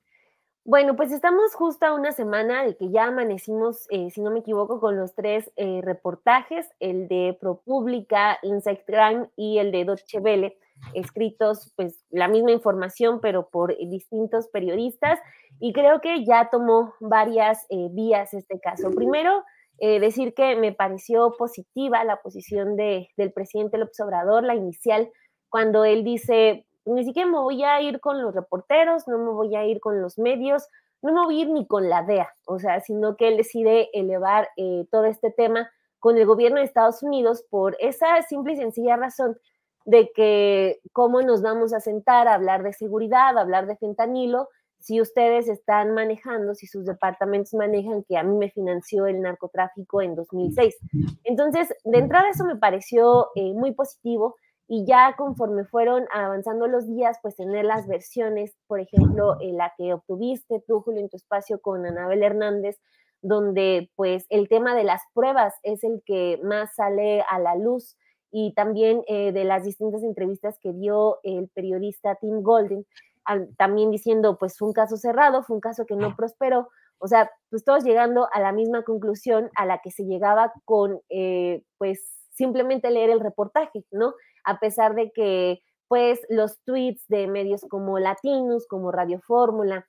Bueno, 0.65 0.95
pues 0.95 1.11
estamos 1.11 1.53
justo 1.55 1.85
a 1.85 1.93
una 1.93 2.13
semana 2.13 2.63
de 2.63 2.77
que 2.77 2.89
ya 2.89 3.07
amanecimos, 3.07 3.85
eh, 3.89 4.09
si 4.11 4.21
no 4.21 4.31
me 4.31 4.39
equivoco, 4.39 4.79
con 4.79 4.95
los 4.95 5.13
tres 5.13 5.51
eh, 5.57 5.81
reportajes, 5.83 6.67
el 6.79 7.09
de 7.09 7.37
ProPublica, 7.37 8.39
Insight 8.43 8.79
Crime 8.85 9.27
y 9.35 9.57
el 9.57 9.73
de 9.73 9.83
Deutsche 9.83 10.19
Welle, 10.19 10.57
escritos 10.93 11.71
pues 11.75 12.03
la 12.09 12.27
misma 12.27 12.51
información, 12.51 13.19
pero 13.21 13.49
por 13.49 13.75
distintos 13.77 14.47
periodistas, 14.47 15.19
y 15.59 15.73
creo 15.73 16.01
que 16.01 16.25
ya 16.25 16.49
tomó 16.49 16.93
varias 16.99 17.65
eh, 17.69 17.87
vías 17.91 18.33
este 18.33 18.59
caso. 18.59 18.91
Primero, 18.91 19.43
eh, 19.79 19.99
decir 19.99 20.33
que 20.33 20.55
me 20.55 20.71
pareció 20.71 21.35
positiva 21.37 22.03
la 22.03 22.21
posición 22.21 22.75
de, 22.75 23.09
del 23.17 23.31
presidente 23.33 23.77
López 23.77 23.99
Obrador, 23.99 24.43
la 24.43 24.55
inicial, 24.55 25.09
cuando 25.49 25.85
él 25.85 26.03
dice, 26.03 26.65
ni 26.85 27.03
siquiera 27.03 27.29
me 27.29 27.39
voy 27.39 27.63
a 27.63 27.81
ir 27.81 27.99
con 27.99 28.21
los 28.21 28.33
reporteros, 28.33 29.07
no 29.07 29.17
me 29.17 29.31
voy 29.31 29.55
a 29.55 29.65
ir 29.65 29.79
con 29.79 30.01
los 30.01 30.17
medios, 30.17 30.67
no 31.01 31.13
me 31.13 31.23
voy 31.25 31.39
a 31.39 31.41
ir 31.43 31.49
ni 31.49 31.67
con 31.67 31.89
la 31.89 32.03
DEA, 32.03 32.29
o 32.45 32.59
sea, 32.59 32.79
sino 32.79 33.17
que 33.17 33.27
él 33.27 33.37
decide 33.37 33.89
elevar 33.93 34.49
eh, 34.57 34.85
todo 34.89 35.05
este 35.05 35.31
tema 35.31 35.69
con 35.99 36.17
el 36.17 36.25
gobierno 36.25 36.59
de 36.59 36.65
Estados 36.65 37.03
Unidos 37.03 37.45
por 37.49 37.75
esa 37.79 38.21
simple 38.23 38.53
y 38.53 38.57
sencilla 38.57 38.95
razón 38.95 39.37
de 39.85 40.11
que 40.15 40.79
cómo 40.91 41.21
nos 41.21 41.41
vamos 41.41 41.73
a 41.73 41.79
sentar 41.79 42.27
a 42.27 42.35
hablar 42.35 42.63
de 42.63 42.73
seguridad, 42.73 43.37
a 43.37 43.41
hablar 43.41 43.67
de 43.67 43.77
fentanilo, 43.77 44.47
si 44.79 44.99
ustedes 44.99 45.47
están 45.47 45.93
manejando, 45.93 46.55
si 46.55 46.67
sus 46.67 46.85
departamentos 46.85 47.53
manejan 47.53 48.03
que 48.03 48.17
a 48.17 48.23
mí 48.23 48.35
me 48.35 48.51
financió 48.51 49.07
el 49.07 49.21
narcotráfico 49.21 50.01
en 50.01 50.13
2006. 50.13 50.75
Entonces, 51.23 51.73
de 51.85 51.97
entrada 51.97 52.29
eso 52.29 52.43
me 52.43 52.57
pareció 52.57 53.29
eh, 53.35 53.53
muy 53.53 53.71
positivo 53.73 54.35
y 54.67 54.85
ya 54.85 55.15
conforme 55.17 55.63
fueron 55.63 56.05
avanzando 56.13 56.67
los 56.67 56.85
días, 56.87 57.17
pues 57.21 57.37
tener 57.37 57.63
las 57.63 57.87
versiones, 57.87 58.57
por 58.67 58.81
ejemplo, 58.81 59.39
eh, 59.39 59.53
la 59.53 59.73
que 59.77 59.93
obtuviste 59.93 60.61
tú, 60.67 60.81
Julio, 60.81 60.99
en 60.99 61.09
tu 61.09 61.15
espacio 61.15 61.61
con 61.61 61.85
Anabel 61.85 62.21
Hernández, 62.21 62.77
donde 63.21 63.89
pues 63.95 64.25
el 64.29 64.49
tema 64.49 64.75
de 64.75 64.83
las 64.83 65.01
pruebas 65.13 65.53
es 65.63 65.83
el 65.85 66.01
que 66.05 66.41
más 66.43 66.75
sale 66.75 67.23
a 67.29 67.39
la 67.39 67.55
luz 67.55 67.95
y 68.33 68.53
también 68.55 69.03
eh, 69.07 69.31
de 69.31 69.43
las 69.45 69.63
distintas 69.63 70.03
entrevistas 70.03 70.57
que 70.59 70.73
dio 70.73 71.19
el 71.23 71.47
periodista 71.49 72.15
Tim 72.15 72.41
Golden, 72.41 72.85
al- 73.25 73.55
también 73.55 73.91
diciendo 73.91 74.37
pues 74.39 74.57
fue 74.57 74.67
un 74.67 74.73
caso 74.73 74.97
cerrado, 74.97 75.43
fue 75.43 75.55
un 75.55 75.61
caso 75.61 75.85
que 75.85 75.95
no 75.95 76.15
prosperó, 76.17 76.67
o 76.97 77.07
sea, 77.07 77.29
pues 77.49 77.63
todos 77.63 77.83
llegando 77.83 78.27
a 78.33 78.39
la 78.41 78.51
misma 78.51 78.83
conclusión 78.83 79.49
a 79.55 79.65
la 79.65 79.77
que 79.83 79.91
se 79.91 80.03
llegaba 80.05 80.51
con 80.65 80.99
eh, 81.09 81.61
pues 81.77 81.99
simplemente 82.31 82.89
leer 82.89 83.11
el 83.11 83.19
reportaje, 83.19 83.85
¿no? 83.91 84.15
A 84.43 84.59
pesar 84.59 84.95
de 84.95 85.11
que 85.11 85.61
pues 85.87 86.19
los 86.29 86.59
tweets 86.65 87.05
de 87.07 87.27
medios 87.27 87.61
como 87.69 87.99
Latinos, 87.99 88.65
como 88.67 88.91
Radio 88.91 89.19
Fórmula, 89.21 89.85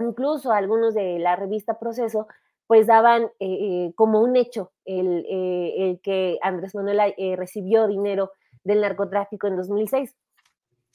incluso 0.00 0.50
algunos 0.52 0.94
de 0.94 1.18
la 1.20 1.36
revista 1.36 1.78
Proceso, 1.78 2.26
pues 2.72 2.86
daban 2.86 3.24
eh, 3.24 3.28
eh, 3.38 3.92
como 3.96 4.22
un 4.22 4.34
hecho 4.34 4.72
el, 4.86 5.26
eh, 5.28 5.74
el 5.76 6.00
que 6.00 6.38
Andrés 6.40 6.74
Manuel 6.74 7.14
recibió 7.36 7.86
dinero 7.86 8.32
del 8.64 8.80
narcotráfico 8.80 9.46
en 9.46 9.56
2006. 9.56 10.16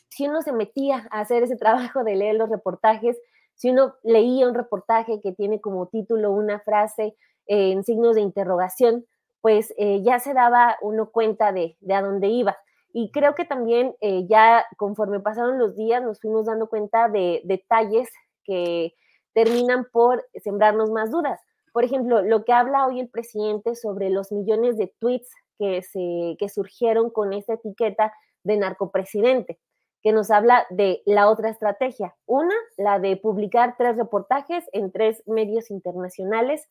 Si 0.09 0.27
uno 0.27 0.41
se 0.41 0.53
metía 0.53 1.07
a 1.11 1.19
hacer 1.19 1.43
ese 1.43 1.55
trabajo 1.55 2.03
de 2.03 2.15
leer 2.15 2.33
los 2.33 2.49
reportajes, 2.49 3.15
si 3.53 3.69
uno 3.69 3.93
leía 4.01 4.47
un 4.47 4.55
reportaje 4.55 5.21
que 5.21 5.33
tiene 5.33 5.61
como 5.61 5.85
título 5.85 6.31
una 6.31 6.59
frase 6.61 7.15
en 7.45 7.83
signos 7.83 8.15
de 8.15 8.21
interrogación, 8.21 9.05
pues 9.41 9.71
ya 9.77 10.17
se 10.17 10.33
daba 10.33 10.77
uno 10.81 11.11
cuenta 11.11 11.51
de, 11.51 11.77
de 11.79 11.93
a 11.93 12.01
dónde 12.01 12.25
iba. 12.25 12.57
Y 12.91 13.11
creo 13.11 13.35
que 13.35 13.45
también 13.45 13.95
ya 14.27 14.65
conforme 14.77 15.19
pasaron 15.19 15.59
los 15.59 15.75
días 15.75 16.01
nos 16.01 16.19
fuimos 16.21 16.47
dando 16.47 16.69
cuenta 16.69 17.07
de 17.07 17.41
detalles 17.43 18.09
que 18.43 18.95
terminan 19.35 19.85
por 19.91 20.25
sembrarnos 20.43 20.89
más 20.89 21.11
dudas. 21.11 21.39
Por 21.77 21.83
ejemplo, 21.83 22.23
lo 22.23 22.43
que 22.43 22.53
habla 22.53 22.87
hoy 22.87 22.99
el 22.99 23.07
presidente 23.07 23.75
sobre 23.75 24.09
los 24.09 24.31
millones 24.31 24.77
de 24.77 24.91
tweets 24.97 25.29
que, 25.59 25.83
se, 25.83 26.35
que 26.39 26.49
surgieron 26.49 27.11
con 27.11 27.33
esta 27.33 27.53
etiqueta 27.53 28.11
de 28.43 28.57
narcopresidente, 28.57 29.59
que 30.01 30.11
nos 30.11 30.31
habla 30.31 30.65
de 30.71 31.03
la 31.05 31.29
otra 31.29 31.51
estrategia. 31.51 32.15
Una, 32.25 32.55
la 32.77 32.97
de 32.97 33.15
publicar 33.15 33.75
tres 33.77 33.95
reportajes 33.95 34.65
en 34.71 34.91
tres 34.91 35.21
medios 35.27 35.69
internacionales 35.69 36.67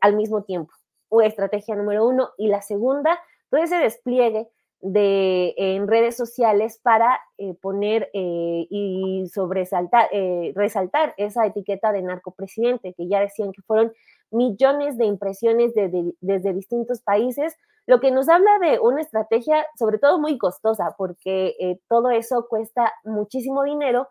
al 0.00 0.16
mismo 0.16 0.42
tiempo. 0.42 0.72
Estrategia 1.22 1.76
número 1.76 2.04
uno. 2.04 2.30
Y 2.36 2.48
la 2.48 2.62
segunda, 2.62 3.20
todo 3.48 3.62
ese 3.62 3.76
despliegue 3.76 4.48
de, 4.80 5.54
en 5.56 5.86
redes 5.86 6.16
sociales 6.16 6.80
para 6.82 7.20
eh, 7.38 7.54
poner 7.62 8.10
eh, 8.12 8.66
y 8.68 9.24
sobresaltar, 9.32 10.08
eh, 10.10 10.52
resaltar 10.56 11.14
esa 11.16 11.46
etiqueta 11.46 11.92
de 11.92 12.02
narcopresidente, 12.02 12.92
que 12.94 13.06
ya 13.06 13.20
decían 13.20 13.52
que 13.52 13.62
fueron 13.62 13.92
millones 14.32 14.98
de 14.98 15.04
impresiones 15.04 15.74
de, 15.74 15.88
de, 15.88 16.14
desde 16.20 16.52
distintos 16.52 17.00
países, 17.02 17.56
lo 17.86 18.00
que 18.00 18.10
nos 18.10 18.28
habla 18.28 18.58
de 18.60 18.78
una 18.78 19.00
estrategia 19.00 19.66
sobre 19.78 19.98
todo 19.98 20.18
muy 20.18 20.38
costosa, 20.38 20.94
porque 20.96 21.56
eh, 21.58 21.80
todo 21.88 22.10
eso 22.10 22.46
cuesta 22.48 22.92
muchísimo 23.04 23.64
dinero, 23.64 24.08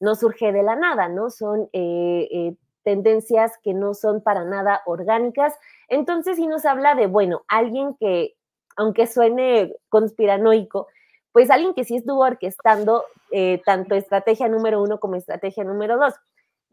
no 0.00 0.14
surge 0.14 0.52
de 0.52 0.62
la 0.62 0.76
nada, 0.76 1.08
¿no? 1.08 1.30
Son 1.30 1.68
eh, 1.72 2.54
tendencias 2.82 3.58
que 3.62 3.74
no 3.74 3.94
son 3.94 4.22
para 4.22 4.44
nada 4.44 4.82
orgánicas. 4.86 5.54
Entonces 5.88 6.36
sí 6.36 6.46
nos 6.46 6.64
habla 6.66 6.94
de, 6.94 7.06
bueno, 7.06 7.42
alguien 7.48 7.94
que 7.94 8.34
aunque 8.76 9.06
suene 9.06 9.74
conspiranoico, 9.88 10.88
pues 11.32 11.50
alguien 11.50 11.74
que 11.74 11.84
sí 11.84 11.96
estuvo 11.96 12.20
orquestando 12.20 13.04
eh, 13.32 13.60
tanto 13.64 13.94
estrategia 13.94 14.48
número 14.48 14.82
uno 14.82 15.00
como 15.00 15.16
estrategia 15.16 15.64
número 15.64 15.96
dos. 15.98 16.14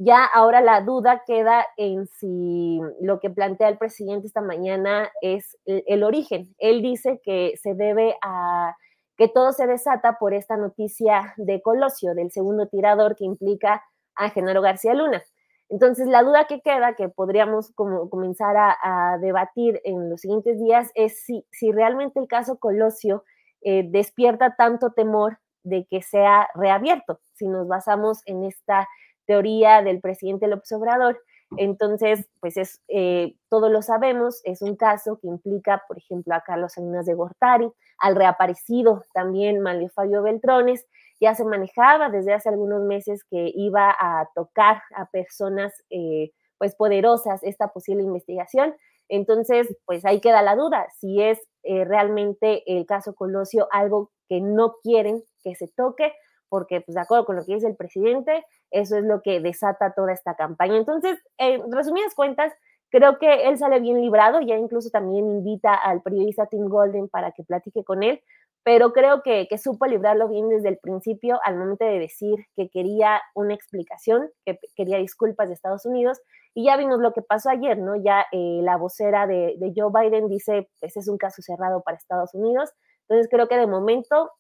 Ya 0.04 0.26
ahora 0.26 0.62
la 0.62 0.82
duda 0.82 1.22
queda 1.28 1.64
en 1.78 2.08
si 2.08 2.80
lo 3.02 3.20
que 3.20 3.30
plantea 3.30 3.70
el 3.70 3.78
presidente 3.78 4.26
esta 4.26 4.42
mañana 4.42 5.12
es 5.22 5.60
el, 5.66 6.04
origen. 6.04 6.56
Él 6.58 6.82
dice 6.82 7.22
que 7.24 7.54
se 7.62 7.76
debe 7.76 8.16
a 8.24 8.76
que 9.16 9.28
todo 9.28 9.52
se 9.52 9.68
desata 9.68 10.18
por 10.18 10.34
esta 10.34 10.58
noticia 10.58 11.36
de 11.38 11.62
Colosio, 11.62 12.16
del 12.16 12.32
segundo 12.32 12.68
tirador 12.68 13.16
que 13.16 13.26
implica 13.26 13.84
a 14.16 14.32
Genaro 14.32 14.64
García 14.64 14.96
Luna. 14.96 15.22
Entonces, 15.70 16.08
la 16.08 16.24
duda 16.24 16.48
que 16.48 16.62
queda, 16.62 16.96
que 16.96 17.08
podríamos 17.08 17.72
como 17.76 18.10
comenzar 18.10 18.58
a, 18.58 18.76
a, 18.82 19.20
debatir 19.20 19.82
en 19.84 20.10
los 20.10 20.22
siguientes 20.22 20.60
días, 20.60 20.90
es 20.96 21.24
si, 21.24 21.46
si 21.52 21.72
realmente 21.72 22.20
el 22.20 22.28
caso 22.28 22.58
Colosio 22.58 23.24
eh, 23.62 23.84
despierta 23.88 24.56
tanto 24.56 24.94
temor 24.94 25.38
de 25.62 25.86
que 25.86 26.02
sea 26.02 26.50
reabierto, 26.56 27.20
si 27.34 27.48
nos 27.48 27.68
basamos 27.68 28.24
en 28.26 28.46
esta 28.46 28.88
teoría 29.26 29.82
del 29.82 30.00
presidente 30.02 30.48
López 30.48 30.72
Obrador. 30.72 31.22
Entonces, 31.58 32.30
pues 32.40 32.56
es, 32.56 32.82
eh, 32.88 33.36
todos 33.50 33.70
lo 33.70 33.82
sabemos, 33.82 34.40
es 34.46 34.62
un 34.62 34.78
caso 34.78 35.20
que 35.22 35.28
implica, 35.28 35.84
por 35.88 35.98
ejemplo, 35.98 36.34
a 36.34 36.42
Carlos 36.42 36.74
Salinas 36.74 37.06
de 37.06 37.14
Gortari, 37.14 37.70
al 38.00 38.16
reaparecido 38.16 39.04
también 39.14 39.60
Manlio 39.60 39.90
Fabio 39.90 40.24
Beltrones, 40.24 40.86
ya 41.20 41.36
se 41.36 41.44
manejaba 41.44 42.10
desde 42.10 42.34
hace 42.34 42.50
algunos 42.50 42.82
meses 42.84 43.24
que 43.30 43.52
iba 43.54 43.92
a 43.92 44.30
tocar 44.34 44.82
a 44.96 45.06
personas 45.08 45.74
eh, 45.90 46.32
pues 46.58 46.76
poderosas 46.76 47.44
esta 47.44 47.68
posible 47.68 48.04
investigación. 48.04 48.76
Entonces, 49.10 49.68
pues 49.86 50.06
ahí 50.06 50.22
queda 50.22 50.42
la 50.42 50.56
duda, 50.56 50.88
si 51.00 51.22
es 51.22 51.40
eh, 51.64 51.84
realmente 51.86 52.64
el 52.66 52.86
caso 52.86 53.14
Colosio 53.14 53.68
algo 53.72 54.10
que 54.30 54.40
no 54.42 54.76
quieren 54.82 55.24
que 55.44 55.54
se 55.56 55.68
toque, 55.68 56.14
porque 56.52 56.82
pues 56.82 56.96
de 56.96 57.02
acuerdo 57.02 57.26
con 57.26 57.38
lo 57.38 57.46
que 57.46 57.54
dice 57.54 57.68
el 57.68 57.78
presidente, 57.78 58.46
eso 58.72 58.98
es 58.98 59.06
lo 59.06 59.22
que 59.22 59.40
desata 59.40 59.94
toda 59.94 60.12
esta 60.12 60.36
campaña. 60.36 60.76
Entonces, 60.76 61.18
en 61.38 61.72
resumidas 61.72 62.14
cuentas, 62.14 62.52
creo 62.90 63.20
que 63.20 63.48
él 63.48 63.58
sale 63.58 63.80
bien 63.80 64.02
librado, 64.02 64.42
ya 64.42 64.58
incluso 64.58 64.90
también 64.90 65.30
invita 65.30 65.74
al 65.74 66.02
periodista 66.02 66.48
Tim 66.48 66.68
Golden 66.68 67.08
para 67.08 67.32
que 67.32 67.46
platique 67.46 67.86
con 67.86 68.04
él, 68.04 68.22
pero 68.64 68.92
creo 68.92 69.24
que, 69.24 69.48
que, 69.50 69.58
supo 69.58 69.86
librarlo 69.86 70.28
bien 70.28 70.50
desde 70.50 70.68
el 70.68 70.78
principio 70.78 71.40
al 71.46 71.56
momento 71.56 71.86
de 71.86 72.00
decir 72.00 72.36
que 72.54 72.70
quería 72.70 73.22
una 73.34 73.54
explicación, 73.54 74.30
que 74.46 74.60
quería 74.76 74.98
disculpas 74.98 75.48
de 75.48 75.54
Estados 75.54 75.86
Unidos. 75.86 76.20
Y 76.54 76.66
ya 76.66 76.76
vimos 76.76 77.00
lo 77.00 77.14
que 77.14 77.22
pasó 77.22 77.50
ayer, 77.50 77.78
¿no? 77.78 77.96
Ya 77.96 78.26
eh, 78.34 78.60
la 78.62 78.76
vocera 78.76 79.26
de, 79.26 79.56
de, 79.58 79.72
Joe 79.74 79.90
Biden 79.90 80.28
dice, 80.28 80.70
ese 80.82 81.00
es 81.00 81.08
un 81.08 81.18
caso 81.18 81.42
cerrado 81.42 81.82
para 81.82 81.98
Estados 81.98 82.36
Unidos. 82.36 82.72
Entonces 83.08 83.30
creo 83.32 83.48
que 83.48 83.56
de 83.58 83.68
momento 83.68 84.32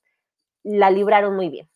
la 0.63 0.91
libraron 0.91 1.35
muy 1.35 1.49
bien. 1.49 1.69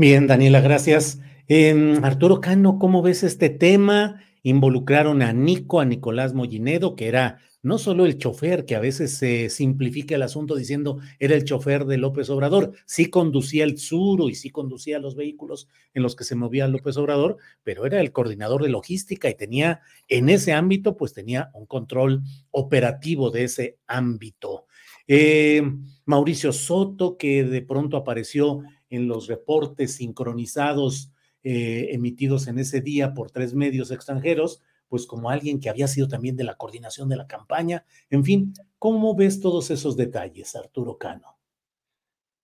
Bien, 0.00 0.26
Daniela, 0.26 0.62
gracias. 0.62 1.20
Eh, 1.46 1.98
Arturo 2.02 2.40
Cano, 2.40 2.78
¿cómo 2.78 3.02
ves 3.02 3.22
este 3.22 3.50
tema? 3.50 4.22
Involucraron 4.42 5.20
a 5.20 5.34
Nico, 5.34 5.78
a 5.78 5.84
Nicolás 5.84 6.32
Mollinedo, 6.32 6.96
que 6.96 7.06
era 7.06 7.40
no 7.62 7.76
solo 7.76 8.06
el 8.06 8.16
chofer, 8.16 8.64
que 8.64 8.74
a 8.74 8.80
veces 8.80 9.18
se 9.18 9.50
simplifica 9.50 10.14
el 10.14 10.22
asunto 10.22 10.56
diciendo 10.56 11.00
era 11.18 11.34
el 11.34 11.44
chofer 11.44 11.84
de 11.84 11.98
López 11.98 12.30
Obrador, 12.30 12.72
sí 12.86 13.10
conducía 13.10 13.64
el 13.64 13.76
Suro 13.76 14.30
y 14.30 14.36
sí 14.36 14.48
conducía 14.48 14.98
los 14.98 15.16
vehículos 15.16 15.68
en 15.92 16.02
los 16.02 16.16
que 16.16 16.24
se 16.24 16.34
movía 16.34 16.66
López 16.66 16.96
Obrador, 16.96 17.36
pero 17.62 17.84
era 17.84 18.00
el 18.00 18.10
coordinador 18.10 18.62
de 18.62 18.70
logística 18.70 19.28
y 19.28 19.34
tenía 19.34 19.82
en 20.08 20.30
ese 20.30 20.54
ámbito, 20.54 20.96
pues 20.96 21.12
tenía 21.12 21.50
un 21.52 21.66
control 21.66 22.22
operativo 22.52 23.30
de 23.30 23.44
ese 23.44 23.76
ámbito. 23.86 24.64
Eh, 25.06 25.60
Mauricio 26.06 26.52
Soto, 26.54 27.18
que 27.18 27.44
de 27.44 27.60
pronto 27.60 27.98
apareció 27.98 28.62
en 28.90 29.08
los 29.08 29.28
reportes 29.28 29.94
sincronizados 29.94 31.12
eh, 31.42 31.88
emitidos 31.92 32.48
en 32.48 32.58
ese 32.58 32.82
día 32.82 33.14
por 33.14 33.30
tres 33.30 33.54
medios 33.54 33.90
extranjeros, 33.90 34.60
pues 34.88 35.06
como 35.06 35.30
alguien 35.30 35.58
que 35.58 35.70
había 35.70 35.88
sido 35.88 36.06
también 36.06 36.36
de 36.36 36.44
la 36.44 36.56
coordinación 36.56 37.08
de 37.08 37.16
la 37.16 37.26
campaña. 37.26 37.86
En 38.10 38.24
fin, 38.24 38.52
¿cómo 38.78 39.14
ves 39.14 39.40
todos 39.40 39.70
esos 39.70 39.96
detalles, 39.96 40.54
Arturo 40.54 40.98
Cano? 40.98 41.38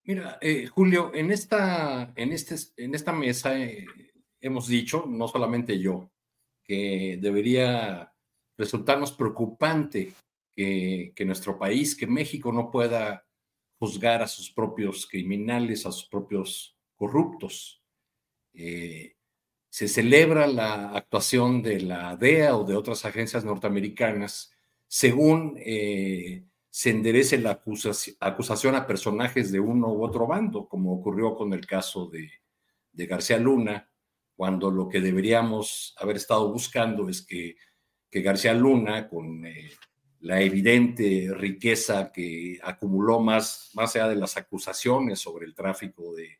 Mira, 0.05 0.39
eh, 0.40 0.66
Julio, 0.66 1.10
en 1.12 1.31
esta, 1.32 2.12
en, 2.14 2.32
este, 2.32 2.55
en 2.77 2.94
esta 2.94 3.12
mesa 3.12 3.60
eh, 3.60 3.85
hemos 4.40 4.68
dicho, 4.68 5.05
no 5.06 5.28
solamente 5.28 5.78
yo, 5.78 6.10
que 6.62 7.18
debería 7.20 8.14
resultarnos 8.56 9.12
preocupante 9.12 10.14
que, 10.55 11.12
que 11.14 11.24
nuestro 11.24 11.59
país, 11.59 11.94
que 11.97 12.06
México 12.06 12.51
no 12.52 12.70
pueda 12.70 13.25
juzgar 13.78 14.22
a 14.22 14.28
sus 14.28 14.50
propios 14.50 15.06
criminales, 15.06 15.86
a 15.86 15.92
sus 15.92 16.08
propios 16.08 16.76
corruptos. 16.94 17.82
Eh, 18.54 19.16
se 19.68 19.88
celebra 19.88 20.46
la 20.46 20.90
actuación 20.92 21.62
de 21.62 21.80
la 21.80 22.16
DEA 22.16 22.56
o 22.56 22.64
de 22.64 22.76
otras 22.76 23.04
agencias 23.04 23.44
norteamericanas 23.44 24.56
según 24.88 25.56
eh, 25.58 26.44
se 26.70 26.90
enderece 26.90 27.38
la 27.38 27.60
acusación, 28.20 28.74
a 28.74 28.86
personajes 28.86 29.50
de 29.50 29.60
uno 29.60 29.88
u 29.88 30.04
otro 30.04 30.26
bando, 30.26 30.68
como 30.68 30.92
ocurrió 30.92 31.34
con 31.34 31.52
el 31.52 31.66
caso 31.66 32.06
de, 32.06 32.30
García 33.06 33.38
Luna, 33.38 33.90
cuando 34.34 34.70
lo 34.70 34.88
que 34.88 35.00
deberíamos 35.00 35.94
haber 35.98 36.16
estado 36.16 36.50
buscando 36.52 37.08
es 37.08 37.26
que, 37.26 37.56
García 38.10 38.54
Luna, 38.54 39.10
con 39.10 39.44
eh, 39.44 39.70
la 40.20 40.40
evidente 40.40 41.32
riqueza 41.34 42.10
que 42.12 42.59
acumuló 42.62 43.20
más, 43.20 43.70
más 43.74 43.94
allá 43.97 44.09
de 44.09 44.16
las 44.16 44.36
acusaciones 44.36 45.18
sobre 45.20 45.47
el 45.47 45.55
tráfico 45.55 46.14
de, 46.14 46.38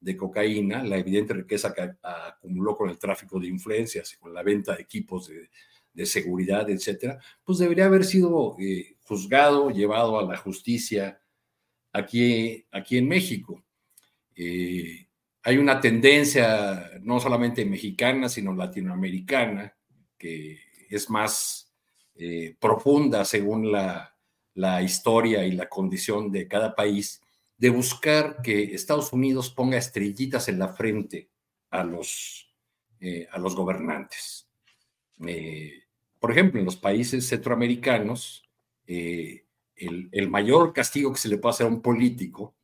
de 0.00 0.16
cocaína, 0.16 0.82
la 0.82 0.98
evidente 0.98 1.34
riqueza 1.34 1.72
que 1.74 1.94
acumuló 2.02 2.76
con 2.76 2.90
el 2.90 2.98
tráfico 2.98 3.40
de 3.40 3.48
influencias 3.48 4.12
y 4.12 4.16
con 4.18 4.32
la 4.32 4.42
venta 4.42 4.74
de 4.76 4.82
equipos 4.82 5.28
de, 5.28 6.06
seguridad, 6.06 6.68
etcétera, 6.68 7.18
pues 7.42 7.58
debería 7.58 7.86
haber 7.86 8.04
sido 8.04 8.54
eh, 8.60 8.96
juzgado, 9.00 9.70
llevado 9.70 10.18
a 10.18 10.24
la 10.24 10.36
justicia 10.36 11.18
aquí, 11.90 12.66
aquí 12.70 12.98
en 12.98 13.08
México. 13.08 13.64
Eh, 14.34 15.08
hay 15.42 15.56
una 15.56 15.80
tendencia 15.80 16.90
no 17.00 17.18
solamente 17.18 17.64
mexicana, 17.64 18.28
sino 18.28 18.54
latinoamericana, 18.54 19.74
que 20.18 20.58
es 20.90 21.08
más 21.08 21.65
eh, 22.18 22.56
profunda 22.58 23.24
según 23.24 23.70
la, 23.70 24.16
la 24.54 24.82
historia 24.82 25.44
y 25.46 25.52
la 25.52 25.68
condición 25.68 26.32
de 26.32 26.48
cada 26.48 26.74
país, 26.74 27.22
de 27.58 27.70
buscar 27.70 28.42
que 28.42 28.74
Estados 28.74 29.12
Unidos 29.12 29.50
ponga 29.50 29.76
estrellitas 29.76 30.48
en 30.48 30.58
la 30.58 30.68
frente 30.68 31.30
a 31.70 31.84
los, 31.84 32.54
eh, 33.00 33.28
a 33.30 33.38
los 33.38 33.54
gobernantes. 33.54 34.48
Eh, 35.26 35.82
por 36.18 36.30
ejemplo, 36.32 36.58
en 36.58 36.66
los 36.66 36.76
países 36.76 37.26
centroamericanos, 37.28 38.42
el, 38.86 39.42
el, 40.12 40.30
mayor 40.30 40.72
castigo 40.72 41.12
que 41.12 41.18
se 41.18 41.28
le 41.28 41.38
puede 41.38 41.54
hacer 41.54 41.66
a 41.66 41.70
un 41.70 41.82
político 41.82 42.54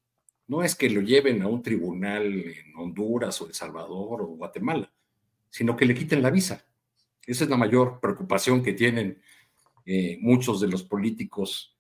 no 0.47 0.63
es 0.63 0.75
que 0.75 0.89
lo 0.89 1.01
lleven 1.01 1.43
a 1.43 1.49
un 1.49 1.63
tribunal 1.63 2.27
en 2.27 2.77
Honduras 2.77 3.41
o 3.41 3.47
El 3.47 3.55
Salvador 3.55 4.23
o 4.23 4.27
Guatemala, 4.27 4.93
sino 5.51 5.77
que 5.77 5.85
le 5.85 5.95
quiten 5.95 6.23
la 6.23 6.31
visa. 6.31 6.65
Esa 7.27 7.45
es 7.45 7.51
la 7.51 7.57
mayor 7.57 8.01
preocupación 8.01 8.63
que 8.63 8.73
tienen 8.73 9.21
muchos 10.21 10.61
de 10.61 10.69
los 10.69 10.85
políticos 10.85 11.73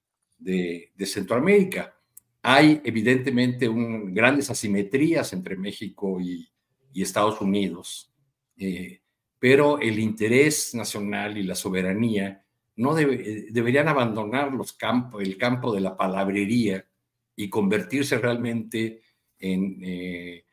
de, 0.42 1.06
Centroamérica. 1.06 1.94
Hay 2.42 2.80
evidentemente 2.84 3.68
un, 3.68 4.12
grandes 4.12 4.50
asimetrías 4.50 5.32
entre 5.32 5.56
México 5.56 6.20
y, 6.20 6.48
Estados 6.94 7.40
Unidos, 7.40 8.12
eh, 8.58 9.00
pero 9.38 9.80
el 9.80 9.98
interés 9.98 10.74
nacional 10.74 11.38
y 11.38 11.42
la 11.42 11.54
soberanía 11.54 12.44
no 12.76 12.98
eh, 12.98 13.46
deberían 13.50 13.88
abandonar 13.88 14.52
los 14.52 14.76
el 15.18 15.38
campo 15.38 15.74
de 15.74 15.80
la 15.80 15.96
palabrería 15.96 16.86
y 17.34 17.48
convertirse 17.48 18.18
realmente 18.18 19.00
en, 19.38 19.80
eh, 19.82 20.44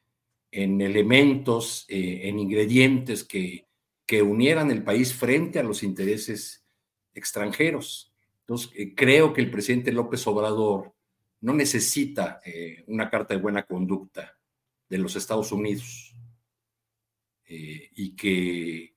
en 0.49 0.79
elementos, 0.79 1.85
en 1.89 2.39
ingredientes 2.39 3.25
que, 3.25 3.67
que 4.05 4.21
unieran 4.21 4.71
el 4.71 4.81
país 4.81 5.13
frente 5.13 5.59
a 5.59 5.63
los 5.63 5.83
intereses 5.83 6.65
extranjeros. 7.13 8.13
Entonces, 8.41 8.71
creo 8.95 9.33
que 9.33 9.41
el 9.41 9.51
presidente 9.51 9.91
López 9.91 10.25
Obrador 10.27 10.93
no 11.41 11.53
necesita 11.53 12.41
eh, 12.45 12.83
una 12.87 13.09
carta 13.09 13.33
de 13.33 13.41
buena 13.41 13.63
conducta 13.63 14.37
de 14.89 14.97
los 14.97 15.15
Estados 15.15 15.51
Unidos 15.51 16.15
eh, 17.45 17.89
y 17.95 18.15
que 18.15 18.95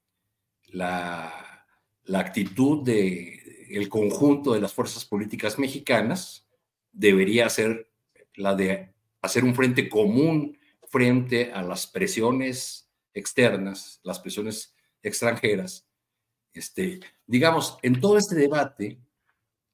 la, 0.69 1.67
la 2.05 2.19
actitud 2.19 2.83
del 2.85 3.41
el 3.71 3.89
conjunto 3.89 4.53
de 4.53 4.61
las 4.61 4.75
fuerzas 4.75 5.05
políticas 5.05 5.59
mexicanas 5.59 6.47
debería 6.93 7.49
ser 7.49 7.91
la 8.35 8.55
de 8.55 8.93
hacer 9.23 9.45
un 9.45 9.55
frente 9.55 9.89
común 9.89 10.59
frente 10.89 11.53
a 11.53 11.63
las 11.63 11.87
presiones 11.87 12.91
externas, 13.15 14.01
las 14.03 14.21
presiones 14.21 14.75
extranjeras. 15.03 15.87
Este, 16.53 17.01
digamos, 17.27 17.79
en 17.83 18.01
todo 18.01 18.19
este 18.19 18.35
debate, 18.35 18.99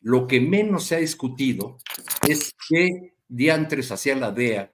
lo 0.01 0.27
que 0.27 0.41
menos 0.41 0.85
se 0.85 0.97
ha 0.97 0.99
discutido 0.99 1.79
es 2.27 2.55
qué 2.69 3.15
diantres 3.27 3.91
hacía 3.91 4.15
la 4.15 4.31
DEA 4.31 4.73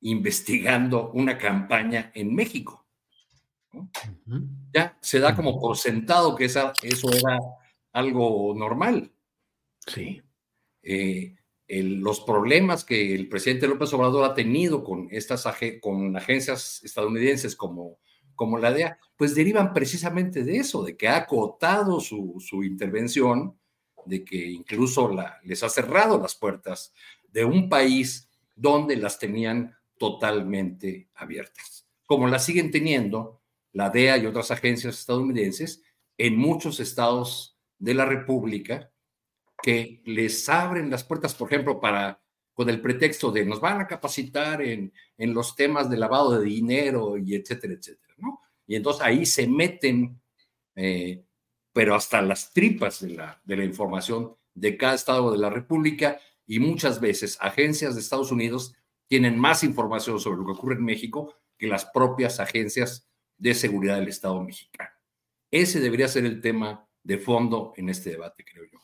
investigando 0.00 1.10
una 1.12 1.38
campaña 1.38 2.10
en 2.14 2.34
México. 2.34 2.86
Ya 4.72 4.98
se 5.00 5.18
da 5.18 5.34
como 5.34 5.60
por 5.60 5.76
sentado 5.76 6.36
que 6.36 6.44
esa, 6.44 6.72
eso 6.82 7.10
era 7.12 7.38
algo 7.92 8.54
normal. 8.56 9.12
Sí. 9.86 10.22
Eh, 10.82 11.36
los 11.68 12.20
problemas 12.20 12.84
que 12.84 13.14
el 13.14 13.28
presidente 13.28 13.66
López 13.66 13.92
Obrador 13.94 14.24
ha 14.24 14.34
tenido 14.34 14.84
con 14.84 15.08
estas 15.10 15.48
con 15.80 16.16
agencias 16.16 16.82
estadounidenses 16.84 17.56
como, 17.56 17.98
como 18.34 18.58
la 18.58 18.72
DEA, 18.72 18.98
pues 19.16 19.34
derivan 19.34 19.72
precisamente 19.72 20.44
de 20.44 20.56
eso, 20.56 20.82
de 20.82 20.96
que 20.96 21.08
ha 21.08 21.16
acotado 21.16 22.00
su, 22.00 22.36
su 22.40 22.62
intervención 22.64 23.56
de 24.06 24.24
que 24.24 24.50
incluso 24.50 25.08
la, 25.08 25.40
les 25.44 25.62
ha 25.62 25.68
cerrado 25.68 26.20
las 26.20 26.34
puertas 26.34 26.92
de 27.28 27.44
un 27.44 27.68
país 27.68 28.28
donde 28.54 28.96
las 28.96 29.18
tenían 29.18 29.74
totalmente 29.98 31.08
abiertas, 31.14 31.86
como 32.06 32.28
las 32.28 32.44
siguen 32.44 32.70
teniendo 32.70 33.40
la 33.72 33.90
DEA 33.90 34.18
y 34.18 34.26
otras 34.26 34.50
agencias 34.50 34.98
estadounidenses 34.98 35.82
en 36.18 36.36
muchos 36.36 36.80
estados 36.80 37.58
de 37.78 37.94
la 37.94 38.04
República 38.04 38.90
que 39.62 40.02
les 40.04 40.48
abren 40.48 40.90
las 40.90 41.04
puertas, 41.04 41.34
por 41.34 41.52
ejemplo, 41.52 41.80
para 41.80 42.20
con 42.52 42.68
el 42.70 42.80
pretexto 42.80 43.32
de 43.32 43.44
nos 43.44 43.60
van 43.60 43.80
a 43.80 43.86
capacitar 43.86 44.62
en, 44.62 44.92
en 45.18 45.34
los 45.34 45.56
temas 45.56 45.90
de 45.90 45.96
lavado 45.96 46.38
de 46.38 46.44
dinero 46.44 47.18
y 47.18 47.34
etcétera, 47.34 47.74
etcétera. 47.74 48.03
Y 48.66 48.76
entonces 48.76 49.02
ahí 49.02 49.26
se 49.26 49.46
meten 49.46 50.20
eh, 50.76 51.24
pero 51.74 51.94
hasta 51.96 52.22
las 52.22 52.52
tripas 52.52 53.00
de 53.00 53.10
la, 53.10 53.42
de 53.44 53.56
la 53.56 53.64
información 53.64 54.36
de 54.54 54.76
cada 54.76 54.94
estado 54.94 55.32
de 55.32 55.38
la 55.38 55.50
República 55.50 56.18
y 56.46 56.60
muchas 56.60 57.00
veces 57.00 57.36
agencias 57.40 57.94
de 57.94 58.00
Estados 58.00 58.30
Unidos 58.30 58.74
tienen 59.08 59.38
más 59.38 59.64
información 59.64 60.20
sobre 60.20 60.38
lo 60.38 60.46
que 60.46 60.52
ocurre 60.52 60.76
en 60.76 60.84
México 60.84 61.34
que 61.58 61.66
las 61.66 61.84
propias 61.86 62.38
agencias 62.38 63.08
de 63.36 63.54
seguridad 63.54 63.96
del 63.96 64.08
Estado 64.08 64.40
mexicano. 64.40 64.90
Ese 65.50 65.80
debería 65.80 66.06
ser 66.06 66.24
el 66.24 66.40
tema 66.40 66.88
de 67.02 67.18
fondo 67.18 67.72
en 67.76 67.88
este 67.88 68.10
debate, 68.10 68.44
creo 68.44 68.64
yo. 68.72 68.78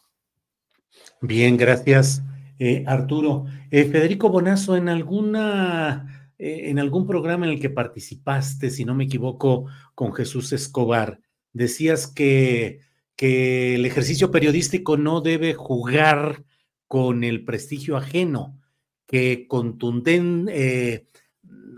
Bien, 1.20 1.57
gracias, 1.57 2.23
eh, 2.59 2.82
Arturo. 2.86 3.47
Eh, 3.70 3.85
Federico 3.85 4.31
Bonazo, 4.31 4.77
en 4.77 4.89
alguna, 4.89 6.19
eh, 6.40 6.70
en 6.70 6.78
algún 6.78 7.06
programa 7.06 7.44
en 7.46 7.52
el 7.52 7.60
que 7.60 7.68
participaste, 7.68 8.70
si 8.70 8.86
no 8.86 8.94
me 8.94 9.04
equivoco, 9.04 9.66
con 9.94 10.14
Jesús 10.14 10.52
Escobar, 10.52 11.20
decías 11.52 12.06
que, 12.06 12.80
que 13.14 13.74
el 13.74 13.84
ejercicio 13.84 14.30
periodístico 14.30 14.96
no 14.96 15.20
debe 15.20 15.52
jugar 15.52 16.44
con 16.88 17.24
el 17.24 17.44
prestigio 17.44 17.98
ajeno, 17.98 18.58
que 19.06 19.46
contunden, 19.48 20.48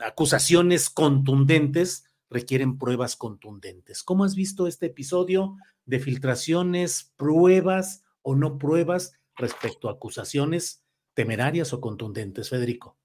acusaciones 0.05 0.90
contundentes 0.90 2.05
requieren 2.30 2.78
pruebas 2.78 3.16
contundentes. 3.16 4.02
¿Cómo 4.02 4.24
has 4.24 4.34
visto 4.34 4.66
este 4.66 4.86
episodio 4.86 5.56
de 5.84 6.01
filtraciones, 6.01 7.12
pruebas 7.16 8.02
o 8.22 8.34
no 8.34 8.59
pruebas 8.59 9.12
respecto 9.36 9.89
a 9.89 9.93
acusaciones 9.93 10.82
temerarias 11.14 11.72
o 11.72 11.80
contundentes, 11.80 12.48
Federico? 12.48 12.97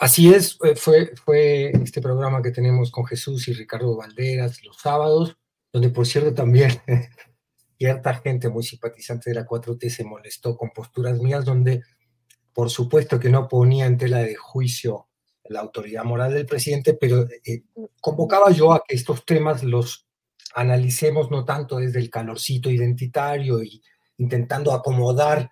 Así 0.00 0.32
es, 0.32 0.58
fue, 0.76 1.72
este 1.72 2.00
programa 2.00 2.40
que 2.40 2.52
tenemos 2.52 2.90
con 2.90 3.04
Jesús 3.04 3.46
y 3.48 3.52
Ricardo 3.52 3.98
Valderas 3.98 4.64
los 4.64 4.78
sábados, 4.78 5.36
donde 5.70 5.90
por 5.90 6.06
cierto 6.06 6.32
también 6.32 6.70
cierta 7.78 8.14
gente 8.14 8.48
muy 8.48 8.62
simpatizante 8.62 9.28
de 9.28 9.36
la 9.36 9.46
4T 9.46 9.90
se 9.90 10.04
molestó 10.04 10.56
con 10.56 10.70
posturas 10.70 11.20
mías, 11.20 11.44
donde 11.44 11.82
por 12.54 12.70
supuesto 12.70 13.20
que 13.20 13.28
no 13.28 13.46
ponía 13.46 13.84
en 13.84 13.98
tela 13.98 14.20
de 14.20 14.36
juicio 14.36 15.08
la 15.44 15.60
autoridad 15.60 16.04
moral 16.04 16.32
del 16.32 16.46
presidente, 16.46 16.94
pero 16.94 17.26
eh, 17.44 17.64
convocaba 18.00 18.50
yo 18.52 18.72
a 18.72 18.82
que 18.88 18.96
estos 18.96 19.26
temas 19.26 19.62
los 19.62 20.06
analicemos 20.54 21.30
no 21.30 21.44
tanto 21.44 21.76
desde 21.76 21.98
el 21.98 22.08
calorcito 22.08 22.70
identitario 22.70 23.62
y 23.62 23.82
intentando 24.16 24.72
acomodar 24.72 25.50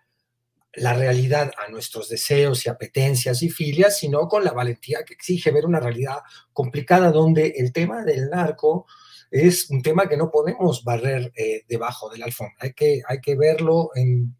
la 0.74 0.94
realidad 0.94 1.52
a 1.58 1.70
nuestros 1.70 2.08
deseos 2.08 2.64
y 2.64 2.68
apetencias 2.68 3.42
y 3.42 3.50
filias, 3.50 3.98
sino 3.98 4.28
con 4.28 4.44
la 4.44 4.52
valentía 4.52 5.04
que 5.04 5.14
exige 5.14 5.50
ver 5.50 5.66
una 5.66 5.80
realidad 5.80 6.18
complicada 6.52 7.10
donde 7.10 7.54
el 7.56 7.72
tema 7.72 8.04
del 8.04 8.30
narco 8.30 8.86
es 9.30 9.70
un 9.70 9.82
tema 9.82 10.08
que 10.08 10.16
no 10.16 10.30
podemos 10.30 10.84
barrer 10.84 11.32
eh, 11.36 11.64
debajo 11.68 12.08
de 12.08 12.18
la 12.18 12.26
alfombra. 12.26 12.56
Hay 12.60 12.72
que, 12.72 13.02
hay 13.06 13.20
que 13.20 13.36
verlo 13.36 13.90
en, 13.94 14.34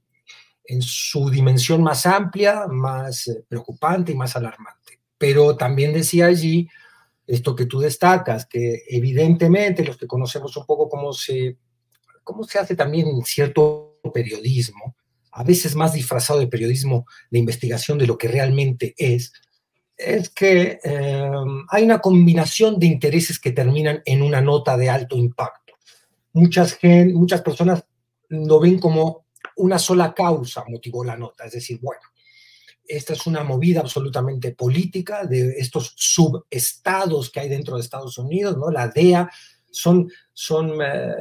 en 0.65 0.83
su 0.83 1.31
dimensión 1.31 1.83
más 1.83 2.07
amplia, 2.07 2.67
más 2.69 3.27
eh, 3.29 3.45
preocupante 3.49 4.13
y 4.13 4.15
más 4.15 4.37
alarmante. 4.37 5.01
Pero 5.17 5.57
también 5.57 5.93
decía 5.93 6.27
allí 6.27 6.69
esto 7.27 7.55
que 7.55 7.67
tú 7.67 7.81
destacas, 7.81 8.47
que 8.47 8.85
evidentemente 8.89 9.85
los 9.85 9.97
que 9.97 10.07
conocemos 10.07 10.57
un 10.57 10.65
poco 10.65 10.89
cómo 10.89 11.13
se, 11.13 11.59
cómo 12.25 12.45
se 12.45 12.59
hace 12.59 12.75
también 12.75 13.23
cierto 13.25 13.99
periodismo, 14.15 14.97
a 15.39 15.45
veces 15.45 15.77
más 15.77 15.93
disfrazado 15.93 16.41
de 16.41 16.49
periodismo 16.49 17.07
de 17.31 17.39
investigación 17.39 17.97
de 17.97 18.09
lo 18.09 18.19
que 18.19 18.27
realmente 18.27 18.93
es, 18.99 19.33
es 19.97 20.31
que 20.31 20.81
eh, 20.83 21.31
hay 21.69 21.85
una 21.85 22.01
combinación 22.01 22.81
de 22.81 22.87
intereses 22.87 23.39
que 23.39 23.53
terminan 23.53 24.03
en 24.05 24.23
una 24.23 24.41
nota 24.41 24.77
de 24.77 24.91
alto 24.91 25.17
impacto. 25.17 25.75
Muchas, 26.33 26.77
muchas 27.13 27.41
personas 27.43 27.85
lo 28.31 28.59
ven 28.59 28.81
como 28.81 29.27
una 29.57 29.79
sola 29.79 30.13
causa 30.13 30.65
motivó 30.67 31.05
la 31.05 31.17
nota, 31.17 31.45
es 31.45 31.53
decir, 31.53 31.79
bueno, 31.81 32.03
esta 32.85 33.13
es 33.13 33.25
una 33.29 33.45
movida 33.45 33.81
absolutamente 33.81 34.57
política 34.57 35.25
de 35.25 35.51
estos 35.59 35.95
subestados 35.95 37.31
que 37.31 37.41
hay 37.41 37.49
dentro 37.49 37.77
de 37.77 37.83
Estados 37.83 38.19
Unidos, 38.19 38.57
¿no? 38.57 38.73
La 38.73 38.89
DEA 38.89 39.31
son, 39.71 40.11
son 40.33 40.73
eh, 40.83 41.15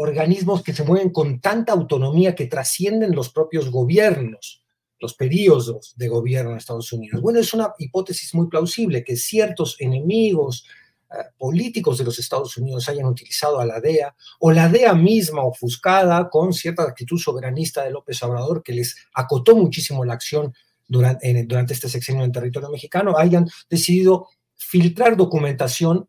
organismos 0.00 0.62
que 0.62 0.72
se 0.72 0.84
mueven 0.84 1.10
con 1.10 1.40
tanta 1.40 1.72
autonomía 1.72 2.34
que 2.34 2.46
trascienden 2.46 3.14
los 3.14 3.30
propios 3.30 3.68
gobiernos, 3.68 4.62
los 5.00 5.14
periodos 5.14 5.94
de 5.96 6.08
gobierno 6.08 6.52
en 6.52 6.56
Estados 6.56 6.92
Unidos. 6.92 7.20
Bueno, 7.20 7.40
es 7.40 7.52
una 7.52 7.72
hipótesis 7.78 8.32
muy 8.34 8.48
plausible 8.48 9.02
que 9.02 9.16
ciertos 9.16 9.76
enemigos 9.80 10.64
eh, 11.10 11.16
políticos 11.36 11.98
de 11.98 12.04
los 12.04 12.16
Estados 12.18 12.56
Unidos 12.56 12.88
hayan 12.88 13.06
utilizado 13.06 13.58
a 13.58 13.66
la 13.66 13.80
DEA 13.80 14.14
o 14.38 14.52
la 14.52 14.68
DEA 14.68 14.94
misma 14.94 15.42
ofuscada 15.42 16.28
con 16.30 16.52
cierta 16.52 16.84
actitud 16.84 17.18
soberanista 17.18 17.82
de 17.82 17.90
López 17.90 18.22
Obrador 18.22 18.62
que 18.62 18.74
les 18.74 18.94
acotó 19.14 19.56
muchísimo 19.56 20.04
la 20.04 20.14
acción 20.14 20.54
durante, 20.86 21.44
durante 21.44 21.74
este 21.74 21.88
sexenio 21.88 22.24
en 22.24 22.30
territorio 22.30 22.70
mexicano, 22.70 23.18
hayan 23.18 23.48
decidido 23.68 24.28
filtrar 24.54 25.16
documentación 25.16 26.08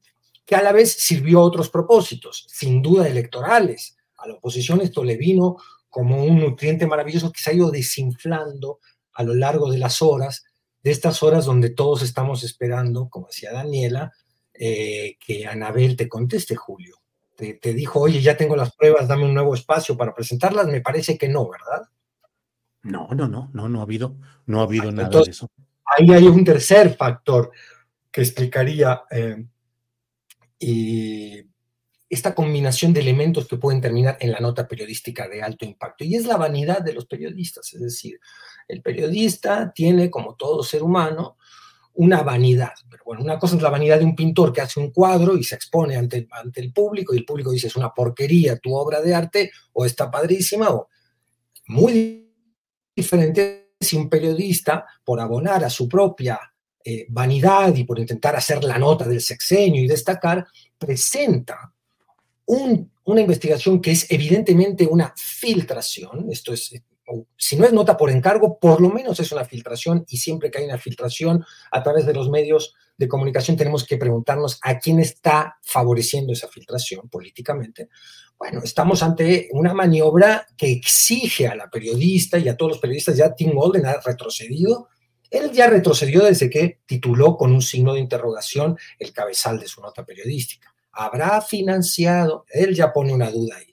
que 0.49 0.55
a 0.55 0.63
la 0.63 0.71
vez 0.71 0.93
sirvió 0.93 1.41
a 1.41 1.43
otros 1.43 1.69
propósitos, 1.69 2.47
sin 2.49 2.81
duda 2.81 3.07
electorales. 3.07 3.95
A 4.17 4.27
la 4.27 4.34
oposición 4.34 4.81
esto 4.81 5.03
le 5.03 5.15
vino 5.15 5.57
como 5.88 6.23
un 6.23 6.39
nutriente 6.39 6.88
maravilloso 6.88 7.31
que 7.31 7.39
se 7.39 7.51
ha 7.51 7.53
ido 7.53 7.69
desinflando 7.69 8.80
a 9.13 9.21
lo 9.21 9.35
largo 9.35 9.71
de 9.71 9.77
las 9.77 10.01
horas, 10.01 10.43
de 10.81 10.89
estas 10.89 11.21
horas 11.21 11.45
donde 11.45 11.69
todos 11.69 12.01
estamos 12.01 12.43
esperando, 12.43 13.09
como 13.09 13.27
decía 13.27 13.53
Daniela, 13.53 14.11
eh, 14.51 15.17
que 15.23 15.45
Anabel 15.45 15.95
te 15.95 16.09
conteste, 16.09 16.55
Julio. 16.55 16.95
Te, 17.35 17.53
te, 17.53 17.76
dijo, 17.76 17.99
oye, 17.99 18.19
ya 18.19 18.35
tengo 18.35 18.55
las 18.55 18.76
pruebas, 18.76 19.07
dame 19.07 19.26
un 19.26 19.35
nuevo 19.35 19.53
espacio 19.53 19.95
para 19.95 20.15
presentarlas. 20.15 20.65
Me 20.65 20.81
parece 20.81 21.15
que 21.15 21.30
no, 21.30 21.47
¿verdad? 21.47 21.88
No, 22.81 23.07
no, 23.09 23.27
no, 23.27 23.51
no, 23.53 23.69
no 23.69 23.80
ha 23.81 23.84
habido, 23.84 24.15
no 24.47 24.61
ha 24.61 24.63
habido 24.63 24.91
nada 24.91 25.09
de 25.09 25.30
eso. 25.30 25.47
Ahí 25.95 26.11
hay 26.11 26.26
un 26.26 26.43
tercer 26.43 26.95
factor 26.95 27.51
que 28.11 28.21
explicaría 28.21 29.03
eh, 29.11 29.45
y 30.60 31.41
esta 32.10 32.34
combinación 32.34 32.91
de 32.91 33.02
elementos 33.02 33.48
que 33.48 33.57
pueden 33.57 33.81
terminar 33.81 34.18
en 34.19 34.31
la 34.31 34.40
nota 34.40 34.68
periodística 34.68 35.27
de 35.27 35.44
alto 35.44 35.64
impacto. 35.64 36.03
Y 36.03 36.15
es 36.15 36.26
la 36.26 36.38
vanidad 36.38 36.81
de 36.81 36.94
los 36.94 37.06
periodistas, 37.06 37.73
es 37.73 37.81
decir, 37.81 38.19
el 38.68 38.81
periodista 38.81 39.72
tiene, 39.73 40.10
como 40.10 40.36
todo 40.36 40.64
ser 40.64 40.84
humano, 40.84 41.38
una 41.94 42.23
vanidad. 42.23 42.73
Pero 42.90 43.03
bueno, 43.06 43.23
una 43.23 43.38
cosa 43.38 43.56
es 43.56 43.61
la 43.61 43.69
vanidad 43.69 43.99
de 43.99 44.06
un 44.06 44.15
pintor 44.15 44.52
que 44.52 44.61
hace 44.61 44.80
un 44.80 44.91
cuadro 44.91 45.38
y 45.38 45.44
se 45.44 45.56
expone 45.56 45.95
ante, 45.95 46.27
ante 46.31 46.61
el 46.61 46.73
público 46.73 47.14
y 47.14 47.18
el 47.18 47.26
público 47.26 47.52
dice 47.52 47.68
es 47.68 47.76
una 47.76 47.94
porquería 47.94 48.57
tu 48.57 48.73
obra 48.76 49.02
de 49.02 49.14
arte 49.14 49.52
o 49.73 49.86
está 49.86 50.10
padrísima 50.10 50.69
o 50.69 50.88
muy 51.68 52.34
diferente 52.95 53.73
si 53.80 53.95
un 53.95 54.10
periodista, 54.10 54.86
por 55.03 55.19
abonar 55.19 55.64
a 55.64 55.69
su 55.69 55.88
propia 55.88 56.40
eh, 56.84 57.06
vanidad 57.10 57.76
y 57.76 57.84
por 57.84 57.99
intentar 57.99 58.35
hacer 58.35 58.64
la 58.64 58.77
nota 58.77 59.07
del 59.07 59.22
sexenio 59.22 59.84
y 59.84 59.88
destacar, 59.88 60.45
presenta 60.77 61.73
una 62.45 63.22
investigación 63.22 63.80
que 63.80 63.91
es 63.91 64.10
evidentemente 64.10 64.88
una 64.88 65.14
filtración, 65.15 66.27
esto 66.31 66.51
es, 66.51 66.72
si 67.38 67.56
no 67.57 67.65
es 67.65 67.73
nota 67.73 67.95
por 67.95 68.10
encargo, 68.10 68.57
por 68.60 68.81
lo 68.81 68.89
menos 68.89 69.19
es 69.19 69.31
una 69.31 69.45
filtración 69.45 70.06
y 70.07 70.18
siempre 70.18 70.49
que 70.49 70.60
hay 70.60 70.65
una 70.65 70.77
filtración 70.77 71.45
a 71.72 71.84
través 71.84 72.06
de 72.06 72.14
los 72.14 72.30
medios 72.30 72.73
de 72.97 73.07
comunicación 73.07 73.56
tenemos 73.56 73.85
que 73.85 73.97
preguntarnos 73.97 74.60
a 74.61 74.77
quién 74.77 74.99
está 74.99 75.57
favoreciendo 75.61 76.34
esa 76.34 76.47
filtración 76.47 77.07
políticamente. 77.07 77.89
Bueno, 78.38 78.61
estamos 78.64 79.03
ante 79.03 79.47
una 79.51 79.73
maniobra 79.73 80.45
que 80.57 80.72
exige 80.72 81.47
a 81.47 81.56
la 81.56 81.69
periodista 81.69 82.38
y 82.38 82.49
a 82.49 82.57
todos 82.57 82.73
los 82.73 82.80
periodistas, 82.80 83.18
ya 83.18 83.34
Tim 83.34 83.53
Golden 83.53 83.85
ha 83.85 83.99
retrocedido, 83.99 84.89
él 85.30 85.51
ya 85.51 85.68
retrocedió 85.68 86.23
desde 86.23 86.49
que 86.49 86.80
tituló 86.85 87.38
con 87.38 87.51
un 87.51 87.61
signo 87.61 87.93
de 87.93 87.99
interrogación 87.99 88.77
el 88.97 89.14
cabezal 89.14 89.60
de 89.60 89.68
su 89.68 89.81
nota 89.81 90.06
periodística. 90.06 90.73
¿Habrá 90.91 91.41
financiado? 91.41 92.45
Él 92.49 92.76
ya 92.76 92.91
pone 92.91 93.14
una 93.14 93.30
duda 93.30 93.57
ahí. 93.57 93.65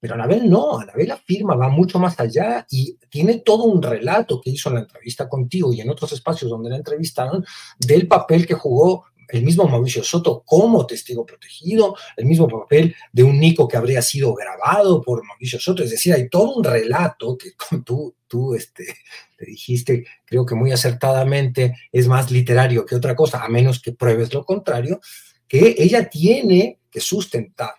Pero 0.00 0.14
Anabel 0.14 0.50
no, 0.50 0.80
Anabel 0.80 1.12
afirma, 1.12 1.54
va 1.54 1.68
mucho 1.68 2.00
más 2.00 2.18
allá 2.18 2.66
y 2.68 2.98
tiene 3.08 3.38
todo 3.38 3.64
un 3.64 3.80
relato 3.80 4.40
que 4.40 4.50
hizo 4.50 4.68
en 4.68 4.76
la 4.76 4.80
entrevista 4.80 5.28
contigo 5.28 5.72
y 5.72 5.80
en 5.80 5.90
otros 5.90 6.12
espacios 6.12 6.50
donde 6.50 6.70
la 6.70 6.76
entrevistaron 6.76 7.44
del 7.78 8.08
papel 8.08 8.44
que 8.44 8.54
jugó 8.54 9.04
el 9.28 9.44
mismo 9.44 9.64
Mauricio 9.66 10.04
Soto 10.04 10.42
como 10.44 10.86
testigo 10.86 11.24
protegido, 11.24 11.96
el 12.16 12.26
mismo 12.26 12.48
papel 12.48 12.94
de 13.12 13.22
un 13.22 13.38
Nico 13.38 13.66
que 13.66 13.76
habría 13.76 14.02
sido 14.02 14.34
grabado 14.34 15.00
por 15.00 15.24
Mauricio 15.24 15.58
Soto, 15.58 15.82
es 15.82 15.90
decir, 15.90 16.12
hay 16.12 16.28
todo 16.28 16.56
un 16.56 16.64
relato 16.64 17.38
que 17.38 17.52
tú, 17.84 18.14
tú 18.32 18.54
este, 18.54 18.84
te 19.36 19.44
dijiste, 19.44 20.06
creo 20.24 20.46
que 20.46 20.54
muy 20.54 20.72
acertadamente, 20.72 21.76
es 21.92 22.08
más 22.08 22.30
literario 22.30 22.86
que 22.86 22.96
otra 22.96 23.14
cosa, 23.14 23.44
a 23.44 23.48
menos 23.48 23.80
que 23.80 23.92
pruebes 23.92 24.32
lo 24.32 24.44
contrario, 24.44 25.00
que 25.46 25.74
ella 25.76 26.08
tiene 26.08 26.80
que 26.90 27.00
sustentar 27.00 27.74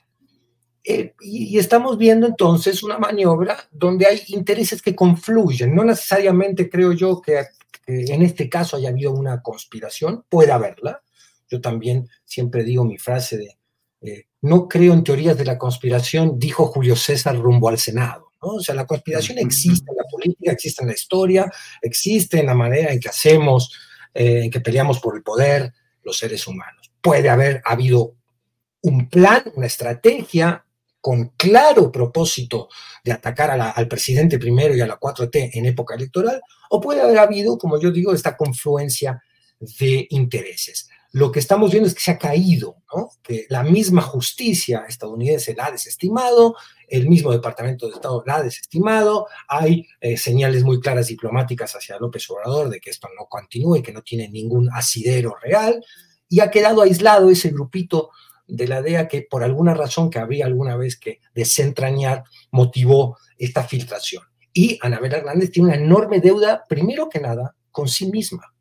eh, 0.84 1.14
y, 1.22 1.58
estamos 1.58 1.98
viendo 1.98 2.28
entonces 2.28 2.84
una 2.84 3.00
maniobra 3.00 3.58
donde 3.72 4.06
hay 4.06 4.22
intereses 4.28 4.82
que 4.82 4.94
confluyen. 4.94 5.74
No 5.74 5.86
necesariamente 5.86 6.70
creo 6.70 6.92
yo 6.92 7.22
que, 7.22 7.42
en 7.88 8.22
este 8.22 8.50
caso 8.50 8.76
haya 8.76 8.90
habido 8.90 9.12
una 9.12 9.42
conspiración, 9.42 10.26
puede 10.30 10.52
haberla. 10.52 11.02
Yo 11.50 11.62
también 11.62 12.10
siempre 12.26 12.64
digo 12.64 12.84
mi 12.84 12.98
frase 12.98 13.38
de 13.38 13.58
eh, 14.02 14.26
no 14.42 14.68
creo 14.68 14.94
en 14.94 15.06
teorías 15.06 15.38
de 15.38 15.46
la 15.46 15.58
conspiración, 15.58 16.38
dijo 16.38 16.66
Julio 16.66 16.98
César 16.98 17.38
rumbo 17.38 17.70
al 17.70 17.80
Senado. 17.80 18.33
¿No? 18.44 18.56
O 18.56 18.60
sea, 18.60 18.76
la 18.76 18.86
conspiración 18.86 19.38
existe 19.38 19.90
en 19.90 19.98
la 19.98 20.04
política, 20.04 20.52
existe 20.52 20.82
en 20.82 20.90
la 20.90 20.94
historia, 20.94 21.52
existe 21.82 22.40
en 22.40 22.48
la 22.48 22.54
manera 22.54 22.92
en 22.92 23.00
que 23.00 23.10
hacemos, 23.10 23.74
eh, 24.14 24.42
en 24.44 24.52
que 24.52 24.60
peleamos 24.60 25.00
por 25.00 25.16
el 25.16 25.24
poder 25.24 25.74
los 26.04 26.18
seres 26.18 26.46
humanos. 26.48 26.92
Puede 27.02 27.30
haber 27.30 27.62
habido 27.66 28.16
un 28.82 29.10
plan, 29.10 29.44
una 29.56 29.68
estrategia 29.68 30.66
con 31.00 31.34
claro 31.36 31.92
propósito 31.92 32.70
de 33.04 33.12
atacar 33.12 33.52
al 33.52 33.88
presidente 33.90 34.40
primero 34.40 34.76
y 34.76 34.82
a 34.82 34.88
la 34.88 35.00
4T 35.00 35.52
en 35.54 35.66
época 35.66 35.96
electoral, 35.96 36.42
o 36.70 36.80
puede 36.80 37.02
haber 37.02 37.18
habido, 37.18 37.58
como 37.58 37.80
yo 37.80 37.92
digo, 37.92 38.14
esta 38.14 38.38
confluencia 38.38 39.22
de 39.60 40.08
intereses. 40.10 40.90
Lo 41.12 41.32
que 41.32 41.40
estamos 41.40 41.72
viendo 41.72 41.88
es 41.88 41.94
que 41.94 42.02
se 42.02 42.12
ha 42.12 42.18
caído, 42.18 42.78
¿no? 42.96 43.12
que 43.22 43.46
la 43.50 43.64
misma 43.64 44.02
justicia 44.02 44.86
estadounidense 44.88 45.54
la 45.54 45.68
ha 45.68 45.72
desestimado, 45.72 46.56
el 46.94 47.10
mismo 47.10 47.32
Departamento 47.32 47.88
de 47.88 47.94
Estado 47.94 48.24
la 48.28 48.36
ha 48.36 48.44
desestimado, 48.44 49.28
hay 49.48 49.88
eh, 50.00 50.16
señales 50.16 50.64
muy 50.64 50.80
claras 50.80 51.08
diplomáticas 51.08 51.74
hacia 51.74 51.98
López 51.98 52.30
Obrador 52.30 52.70
de 52.70 52.80
que 52.80 52.92
esto 52.92 53.08
no 53.18 53.26
continúe, 53.26 53.82
que 53.82 53.92
no 53.92 54.04
tiene 54.04 54.30
ningún 54.30 54.70
asidero 54.72 55.36
real, 55.42 55.84
y 56.30 56.40
ha 56.40 56.52
quedado 56.52 56.84
aislado 56.84 57.32
ese 57.32 57.50
grupito 57.50 58.12
de 58.48 58.68
la 58.68 58.84
DEA 58.84 59.08
que 59.08 59.24
por 59.24 59.44
alguna 59.44 59.74
razón 59.74 60.12
que 60.12 60.20
habría 60.20 60.46
alguna 60.46 60.78
vez 60.78 60.96
que 61.00 61.20
desentrañar 61.34 62.26
motivó 62.52 63.18
esta 63.40 63.64
filtración. 63.64 64.24
Y 64.54 64.78
Anabel 64.84 65.14
Hernández 65.14 65.50
tiene 65.50 65.70
una 65.70 65.78
enorme 65.78 66.20
deuda, 66.20 66.64
primero 66.70 67.10
que 67.10 67.20
nada, 67.20 67.56
con 67.72 67.88
sí 67.88 68.06
misma 68.12 68.54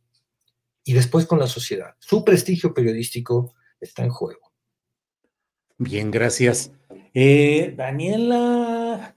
y 0.85 0.95
después 0.95 1.27
con 1.27 1.39
la 1.39 1.47
sociedad. 1.47 1.97
Su 1.99 2.25
prestigio 2.25 2.73
periodístico 2.73 3.53
está 3.79 4.05
en 4.05 4.11
juego. 4.11 4.53
Bien, 5.77 6.11
gracias. 6.11 6.71
Eh, 7.15 7.75
Daniela, 7.77 9.15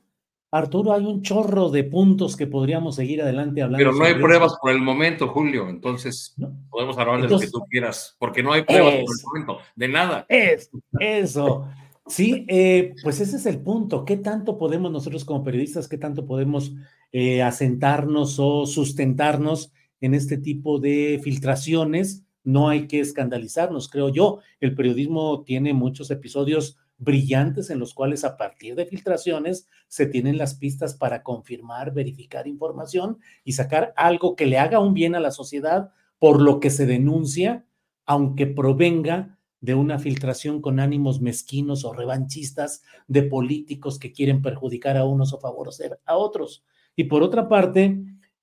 Arturo, 0.51 0.93
hay 0.93 1.05
un 1.05 1.21
chorro 1.21 1.69
de 1.69 1.83
puntos 1.83 2.35
que 2.35 2.47
podríamos 2.47 2.95
seguir 2.95 3.21
adelante 3.21 3.61
hablando. 3.61 3.77
Pero 3.77 3.97
no 3.97 4.05
hay 4.05 4.15
pruebas 4.15 4.55
por 4.61 4.71
el 4.71 4.81
momento, 4.81 5.27
Julio, 5.27 5.69
entonces 5.69 6.35
podemos 6.69 6.97
hablar 6.97 7.21
de 7.21 7.29
lo 7.29 7.39
que 7.39 7.49
tú 7.49 7.59
quieras, 7.69 8.15
porque 8.19 8.43
no 8.43 8.53
hay 8.53 8.63
pruebas 8.63 8.93
por 8.93 9.37
el 9.37 9.45
momento, 9.45 9.59
de 9.75 9.87
nada. 9.87 10.25
Es, 10.29 10.69
eso. 10.99 11.67
Sí, 12.07 12.45
eh, 12.47 12.93
pues 13.01 13.19
ese 13.19 13.37
es 13.37 13.45
el 13.47 13.61
punto. 13.61 14.05
¿Qué 14.05 14.17
tanto 14.17 14.57
podemos 14.57 14.91
nosotros 14.91 15.25
como 15.25 15.43
periodistas, 15.43 15.87
qué 15.87 15.97
tanto 15.97 16.25
podemos 16.25 16.71
eh, 17.11 17.41
asentarnos 17.41 18.37
o 18.39 18.67
sustentarnos 18.67 19.73
en 20.01 20.13
este 20.13 20.37
tipo 20.37 20.79
de 20.79 21.19
filtraciones? 21.23 22.23
No 22.43 22.69
hay 22.69 22.85
que 22.87 22.99
escandalizarnos, 22.99 23.89
creo 23.89 24.09
yo. 24.09 24.39
El 24.59 24.75
periodismo 24.75 25.43
tiene 25.43 25.73
muchos 25.73 26.11
episodios 26.11 26.77
brillantes 26.97 27.69
en 27.69 27.79
los 27.79 27.93
cuales 27.93 28.23
a 28.23 28.37
partir 28.37 28.75
de 28.75 28.85
filtraciones 28.85 29.67
se 29.87 30.05
tienen 30.05 30.37
las 30.37 30.55
pistas 30.55 30.95
para 30.95 31.23
confirmar, 31.23 31.93
verificar 31.93 32.47
información 32.47 33.19
y 33.43 33.53
sacar 33.53 33.93
algo 33.97 34.35
que 34.35 34.45
le 34.45 34.57
haga 34.57 34.79
un 34.79 34.93
bien 34.93 35.15
a 35.15 35.19
la 35.19 35.31
sociedad 35.31 35.91
por 36.19 36.41
lo 36.41 36.59
que 36.59 36.69
se 36.69 36.85
denuncia, 36.85 37.65
aunque 38.05 38.47
provenga 38.47 39.37
de 39.61 39.73
una 39.73 39.99
filtración 39.99 40.61
con 40.61 40.79
ánimos 40.79 41.21
mezquinos 41.21 41.85
o 41.85 41.93
revanchistas 41.93 42.83
de 43.07 43.23
políticos 43.23 43.99
que 43.99 44.11
quieren 44.11 44.41
perjudicar 44.41 44.95
a 44.95 45.05
unos 45.05 45.33
o 45.33 45.39
favorecer 45.39 45.99
a 46.05 46.15
otros. 46.15 46.63
Y 46.95 47.05
por 47.05 47.23
otra 47.23 47.49
parte, 47.49 47.99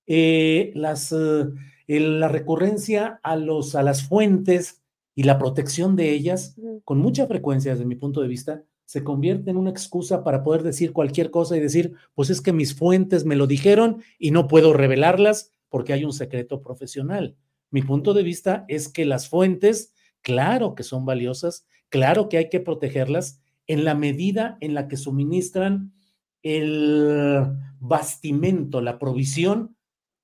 eh, 0.07 0.73
eh, 0.75 2.01
la 2.01 2.29
recurrencia 2.29 3.21
a, 3.23 3.37
los, 3.37 3.75
a 3.75 3.83
las 3.83 4.03
fuentes 4.07 4.82
y 5.15 5.25
la 5.25 5.39
protección 5.39 5.97
de 5.97 6.11
ellas, 6.11 6.57
con 6.85 6.99
mucha 6.99 7.27
frecuencia 7.27 7.73
desde 7.73 7.85
mi 7.85 7.97
punto 7.97 8.21
de 8.21 8.29
vista, 8.29 8.63
se 8.85 9.05
convierte 9.05 9.51
en 9.51 9.57
una 9.57 9.71
excusa 9.71 10.23
para 10.25 10.43
poder 10.43 10.63
decir 10.63 10.93
cualquier 10.93 11.31
cosa 11.31 11.57
y 11.57 11.61
decir, 11.61 11.95
pues 12.15 12.31
es 12.31 12.41
que 12.41 12.53
mis 12.53 12.75
fuentes 12.75 13.25
me 13.25 13.37
lo 13.37 13.47
dijeron 13.47 14.03
y 14.19 14.31
no 14.31 14.49
puedo 14.49 14.73
revelarlas 14.73 15.51
porque 15.69 15.93
hay 15.93 16.05
un 16.05 16.13
secreto 16.13 16.63
profesional. 16.63 17.37
Mi 17.71 17.83
punto 17.83 18.13
de 18.13 18.23
vista 18.23 18.67
es 18.69 18.89
que 18.89 19.07
las 19.07 19.29
fuentes, 19.29 19.95
claro 20.21 20.75
que 20.75 20.83
son 20.83 21.07
valiosas, 21.07 21.67
claro 21.89 22.29
que 22.29 22.37
hay 22.37 22.51
que 22.51 22.61
protegerlas 22.61 23.41
en 23.67 23.85
la 23.85 23.95
medida 23.95 24.59
en 24.61 24.75
la 24.75 24.89
que 24.89 24.99
suministran 24.99 25.95
el 26.43 27.47
bastimento, 27.81 28.81
la 28.81 28.99
provisión 28.99 29.77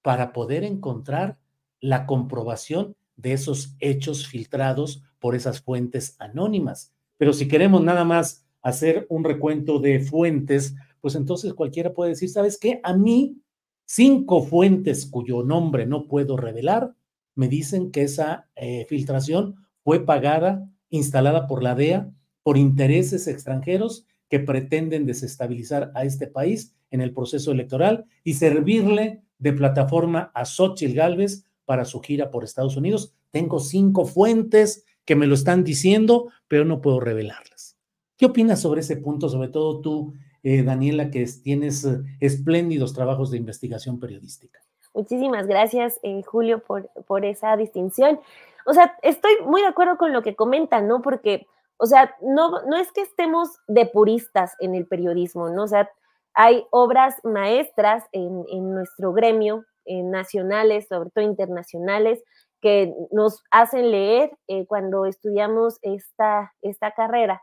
para 0.02 0.32
poder 0.32 0.64
encontrar 0.64 1.38
la 1.80 2.06
comprobación 2.06 2.96
de 3.18 3.34
esos 3.34 3.74
hechos 3.80 4.26
filtrados 4.26 5.02
por 5.18 5.34
esas 5.34 5.60
fuentes 5.60 6.16
anónimas. 6.18 6.94
Pero 7.18 7.34
si 7.34 7.48
queremos 7.48 7.82
nada 7.82 8.04
más 8.04 8.46
hacer 8.62 9.06
un 9.10 9.24
recuento 9.24 9.80
de 9.80 10.00
fuentes, 10.00 10.74
pues 11.00 11.14
entonces 11.14 11.52
cualquiera 11.52 11.92
puede 11.92 12.10
decir, 12.10 12.30
¿sabes 12.30 12.58
qué? 12.58 12.80
A 12.82 12.96
mí, 12.96 13.42
cinco 13.84 14.42
fuentes 14.42 15.04
cuyo 15.04 15.42
nombre 15.42 15.84
no 15.84 16.06
puedo 16.06 16.36
revelar, 16.36 16.94
me 17.34 17.48
dicen 17.48 17.90
que 17.90 18.02
esa 18.02 18.48
eh, 18.56 18.86
filtración 18.88 19.56
fue 19.84 20.04
pagada, 20.04 20.68
instalada 20.90 21.46
por 21.46 21.62
la 21.62 21.74
DEA, 21.74 22.10
por 22.42 22.56
intereses 22.56 23.26
extranjeros 23.26 24.06
que 24.28 24.40
pretenden 24.40 25.06
desestabilizar 25.06 25.90
a 25.94 26.04
este 26.04 26.26
país 26.26 26.74
en 26.90 27.00
el 27.00 27.12
proceso 27.12 27.52
electoral 27.52 28.06
y 28.24 28.34
servirle 28.34 29.22
de 29.38 29.52
plataforma 29.52 30.30
a 30.34 30.44
Xochitl 30.44 30.94
Gálvez 30.94 31.44
para 31.68 31.84
su 31.84 32.00
gira 32.00 32.30
por 32.30 32.44
Estados 32.44 32.78
Unidos. 32.78 33.14
Tengo 33.30 33.60
cinco 33.60 34.06
fuentes 34.06 34.86
que 35.04 35.14
me 35.14 35.26
lo 35.26 35.34
están 35.34 35.64
diciendo, 35.64 36.30
pero 36.48 36.64
no 36.64 36.80
puedo 36.80 36.98
revelarlas. 36.98 37.76
¿Qué 38.16 38.24
opinas 38.24 38.62
sobre 38.62 38.80
ese 38.80 38.96
punto? 38.96 39.28
Sobre 39.28 39.48
todo 39.48 39.82
tú, 39.82 40.14
eh, 40.42 40.62
Daniela, 40.62 41.10
que 41.10 41.26
tienes 41.44 41.84
eh, 41.84 42.00
espléndidos 42.20 42.94
trabajos 42.94 43.30
de 43.30 43.36
investigación 43.36 44.00
periodística. 44.00 44.60
Muchísimas 44.94 45.46
gracias, 45.46 46.00
eh, 46.02 46.22
Julio, 46.22 46.62
por, 46.62 47.24
esa 47.26 47.54
distinción. 47.58 48.18
O 48.64 48.72
sea, 48.72 48.96
estoy 49.02 49.32
muy 49.44 49.60
de 49.60 49.66
acuerdo 49.66 49.98
con 49.98 50.14
lo 50.14 50.22
que 50.22 50.34
comentan, 50.34 50.88
¿no? 50.88 51.02
Porque, 51.02 51.46
o 51.76 51.84
sea, 51.84 52.16
no, 52.22 52.62
no 52.62 52.78
es 52.78 52.90
que 52.92 53.02
estemos 53.02 53.58
de 53.66 53.84
puristas 53.84 54.54
en 54.58 54.74
el 54.74 54.86
periodismo, 54.86 55.50
¿no? 55.50 55.64
O 55.64 55.68
sea, 55.68 55.90
hay 56.32 56.64
obras 56.70 57.16
maestras 57.24 58.04
en 58.12 58.72
nuestro 58.72 59.12
gremio 59.12 59.66
eh, 59.88 60.02
nacionales, 60.02 60.86
sobre 60.88 61.10
todo 61.10 61.24
internacionales, 61.24 62.22
que 62.60 62.94
nos 63.10 63.42
hacen 63.50 63.90
leer 63.90 64.30
eh, 64.48 64.66
cuando 64.66 65.06
estudiamos 65.06 65.78
esta, 65.82 66.52
esta 66.60 66.92
carrera, 66.92 67.42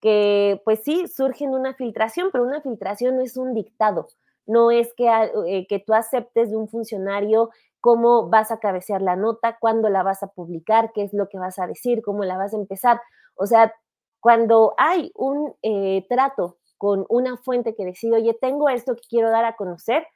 que 0.00 0.62
pues 0.64 0.80
sí, 0.84 1.06
surgen 1.08 1.50
una 1.50 1.74
filtración, 1.74 2.30
pero 2.30 2.44
una 2.44 2.60
filtración 2.60 3.16
no 3.16 3.22
es 3.22 3.36
un 3.36 3.54
dictado, 3.54 4.06
no 4.46 4.70
es 4.70 4.94
que, 4.94 5.08
eh, 5.46 5.66
que 5.68 5.80
tú 5.80 5.94
aceptes 5.94 6.50
de 6.50 6.56
un 6.56 6.68
funcionario 6.68 7.50
cómo 7.80 8.28
vas 8.28 8.50
a 8.50 8.60
cabecear 8.60 9.02
la 9.02 9.16
nota, 9.16 9.56
cuándo 9.58 9.88
la 9.88 10.02
vas 10.02 10.22
a 10.22 10.28
publicar, 10.28 10.92
qué 10.92 11.02
es 11.02 11.12
lo 11.12 11.28
que 11.28 11.38
vas 11.38 11.58
a 11.58 11.66
decir, 11.66 12.02
cómo 12.02 12.24
la 12.24 12.36
vas 12.36 12.54
a 12.54 12.58
empezar. 12.58 13.00
O 13.34 13.46
sea, 13.46 13.74
cuando 14.20 14.74
hay 14.76 15.10
un 15.14 15.54
trato 16.08 16.58
con 16.76 17.06
una 17.08 17.38
fuente 17.38 17.74
que 17.74 17.86
decide, 17.86 18.16
oye, 18.16 18.36
tengo 18.40 18.68
esto 18.68 18.94
que 18.94 19.02
quiero 19.08 19.30
dar 19.30 19.44
a 19.46 19.56
conocer, 19.56 20.06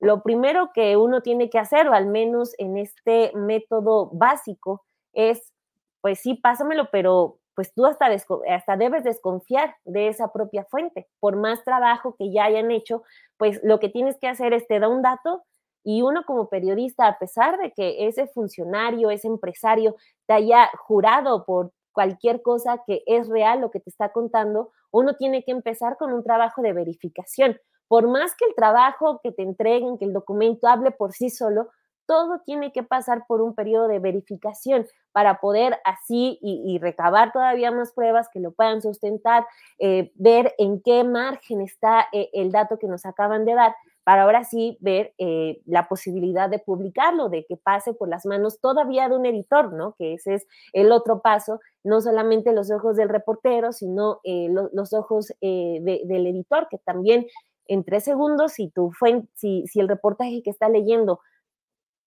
lo 0.00 0.22
primero 0.22 0.70
que 0.72 0.96
uno 0.96 1.22
tiene 1.22 1.50
que 1.50 1.58
hacer, 1.58 1.88
o 1.88 1.92
al 1.92 2.06
menos 2.06 2.54
en 2.58 2.78
este 2.78 3.32
método 3.34 4.10
básico, 4.12 4.84
es, 5.12 5.52
pues 6.00 6.20
sí, 6.20 6.34
pásamelo, 6.34 6.88
pero 6.90 7.38
pues 7.54 7.74
tú 7.74 7.86
hasta, 7.86 8.06
hasta 8.06 8.76
debes 8.76 9.02
desconfiar 9.02 9.74
de 9.84 10.06
esa 10.06 10.32
propia 10.32 10.64
fuente. 10.64 11.08
Por 11.18 11.34
más 11.36 11.64
trabajo 11.64 12.14
que 12.16 12.30
ya 12.32 12.44
hayan 12.44 12.70
hecho, 12.70 13.02
pues 13.36 13.60
lo 13.64 13.80
que 13.80 13.88
tienes 13.88 14.16
que 14.20 14.28
hacer 14.28 14.52
es 14.52 14.68
te 14.68 14.78
da 14.78 14.88
un 14.88 15.02
dato 15.02 15.42
y 15.82 16.02
uno 16.02 16.22
como 16.24 16.48
periodista, 16.48 17.08
a 17.08 17.18
pesar 17.18 17.58
de 17.58 17.72
que 17.72 18.06
ese 18.06 18.28
funcionario, 18.28 19.10
ese 19.10 19.26
empresario 19.26 19.96
te 20.26 20.34
haya 20.34 20.70
jurado 20.78 21.44
por 21.44 21.72
cualquier 21.90 22.42
cosa 22.42 22.84
que 22.86 23.02
es 23.06 23.28
real 23.28 23.60
lo 23.60 23.72
que 23.72 23.80
te 23.80 23.90
está 23.90 24.12
contando, 24.12 24.70
uno 24.92 25.14
tiene 25.16 25.42
que 25.42 25.50
empezar 25.50 25.96
con 25.96 26.12
un 26.12 26.22
trabajo 26.22 26.62
de 26.62 26.72
verificación 26.72 27.58
por 27.88 28.06
más 28.06 28.34
que 28.36 28.44
el 28.44 28.54
trabajo 28.54 29.20
que 29.22 29.32
te 29.32 29.42
entreguen, 29.42 29.98
que 29.98 30.04
el 30.04 30.12
documento 30.12 30.68
hable 30.68 30.90
por 30.90 31.12
sí 31.12 31.30
solo, 31.30 31.68
todo 32.08 32.40
tiene 32.46 32.72
que 32.72 32.82
pasar 32.82 33.26
por 33.28 33.42
un 33.42 33.54
periodo 33.54 33.86
de 33.86 33.98
verificación 33.98 34.86
para 35.12 35.40
poder 35.40 35.78
así 35.84 36.38
y, 36.40 36.78
recabar 36.78 37.32
todavía 37.32 37.70
más 37.70 37.92
pruebas 37.92 38.28
que 38.32 38.40
lo 38.40 38.52
puedan 38.52 38.80
sustentar, 38.80 39.46
eh, 39.78 40.10
ver 40.14 40.54
en 40.56 40.80
qué 40.80 41.04
margen 41.04 41.60
está 41.60 42.08
eh, 42.12 42.30
el 42.32 42.50
dato 42.50 42.78
que 42.78 42.86
nos 42.86 43.04
acaban 43.04 43.44
de 43.44 43.54
dar, 43.54 43.74
para 44.04 44.22
ahora 44.22 44.44
sí 44.44 44.78
ver 44.80 45.12
eh, 45.18 45.60
la 45.66 45.86
posibilidad 45.86 46.48
de 46.48 46.60
publicarlo, 46.60 47.28
de 47.28 47.44
que 47.44 47.58
pase 47.58 47.92
por 47.92 48.08
las 48.08 48.24
manos 48.24 48.58
todavía 48.58 49.06
de 49.10 49.16
un 49.16 49.26
editor, 49.26 49.74
¿no? 49.74 49.94
Que 49.98 50.14
ese 50.14 50.36
es 50.36 50.46
el 50.72 50.92
otro 50.92 51.20
paso, 51.20 51.60
no 51.84 52.00
solamente 52.00 52.54
los 52.54 52.70
ojos 52.70 52.96
del 52.96 53.10
reportero, 53.10 53.72
sino 53.72 54.20
los 54.24 54.94
ojos 54.94 55.34
del 55.42 56.26
editor, 56.26 56.68
que 56.70 56.78
también 56.78 57.26
en 57.68 57.84
tres 57.84 58.04
segundos 58.04 58.52
si, 58.52 58.68
tu 58.68 58.92
si, 59.34 59.66
si 59.66 59.80
el 59.80 59.88
reportaje 59.88 60.42
que 60.42 60.50
está 60.50 60.68
leyendo 60.68 61.20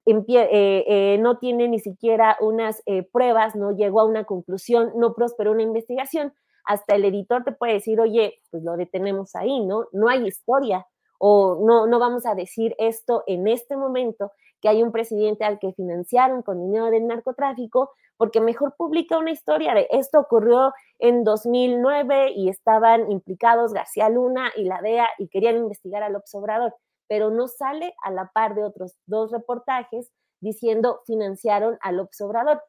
eh, 0.06 0.84
eh, 0.88 1.18
no 1.20 1.38
tiene 1.38 1.68
ni 1.68 1.80
siquiera 1.80 2.36
unas 2.42 2.82
eh, 2.88 3.04
pruebas, 3.04 3.56
no 3.56 3.72
llegó 3.72 4.02
a 4.02 4.06
una 4.06 4.24
conclusión, 4.24 4.92
no 4.96 5.14
prosperó 5.14 5.52
una 5.52 5.62
investigación, 5.62 6.34
hasta 6.66 6.96
el 6.96 7.06
editor 7.06 7.44
te 7.44 7.52
puede 7.52 7.74
decir, 7.74 8.00
oye, 8.00 8.42
pues 8.50 8.64
lo 8.64 8.78
detenemos 8.78 9.36
ahí, 9.36 9.64
¿no? 9.64 9.86
No 9.92 10.10
hay 10.10 10.28
historia 10.28 10.88
o 11.20 11.60
no, 11.64 11.86
no 11.86 12.00
vamos 12.00 12.26
a 12.26 12.34
decir 12.34 12.76
esto 12.80 13.24
en 13.28 13.48
este 13.48 13.78
momento, 13.78 14.32
que 14.60 14.70
hay 14.70 14.82
un 14.82 14.92
presidente 14.92 15.44
al 15.44 15.60
que 15.60 15.74
financiaron 15.74 16.42
con 16.42 16.60
dinero 16.60 16.90
del 16.90 17.06
narcotráfico, 17.06 17.92
porque 18.22 18.40
mejor 18.40 18.76
publica 18.78 19.18
una 19.18 19.32
historia 19.32 19.74
de 19.74 19.88
esto 19.90 20.20
ocurrió 20.20 20.74
en 21.00 21.24
2009 21.24 22.34
y 22.36 22.50
estaban 22.50 23.12
implicados 23.12 23.74
García 23.74 24.10
Luna 24.10 24.52
y 24.56 24.66
la 24.66 24.80
DEA 24.80 25.08
y 25.18 25.28
querían 25.28 25.58
investigar 25.58 26.04
al 26.04 26.22
Obrador, 26.34 26.72
pero 27.08 27.32
no 27.32 27.48
sale 27.48 27.96
a 28.04 28.12
la 28.12 28.30
par 28.32 28.54
de 28.54 28.64
otros 28.64 28.96
dos 29.08 29.32
reportajes 29.32 30.12
diciendo 30.40 31.02
financiaron 31.08 31.80
al 31.82 32.00
Obrador. 32.20 32.62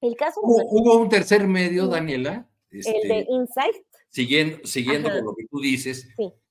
El 0.00 0.16
caso 0.16 0.40
hubo, 0.42 0.98
un 0.98 1.08
tercer 1.10 1.46
medio, 1.46 1.86
Daniela. 1.86 2.48
el 2.72 2.82
de 2.82 2.90
este, 3.20 3.26
Insight. 3.28 3.76
Siguiendo, 4.10 4.66
siguiendo 4.66 5.10
con 5.10 5.26
lo 5.26 5.34
que 5.36 5.46
tú 5.48 5.60
dices, 5.60 6.08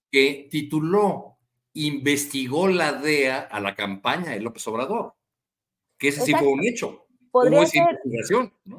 que 0.09 0.47
tituló 0.49 1.35
Investigó 1.73 2.69
la 2.69 2.93
DEA 2.93 3.39
a 3.39 3.59
la 3.59 3.75
campaña 3.75 4.31
de 4.31 4.39
López 4.39 4.65
Obrador. 4.69 5.15
Que 5.97 6.07
ese 6.07 6.21
sí 6.21 6.31
fue 6.31 6.47
un 6.47 6.63
hecho. 6.63 7.04
Podría 7.35 7.65
ser. 7.65 7.99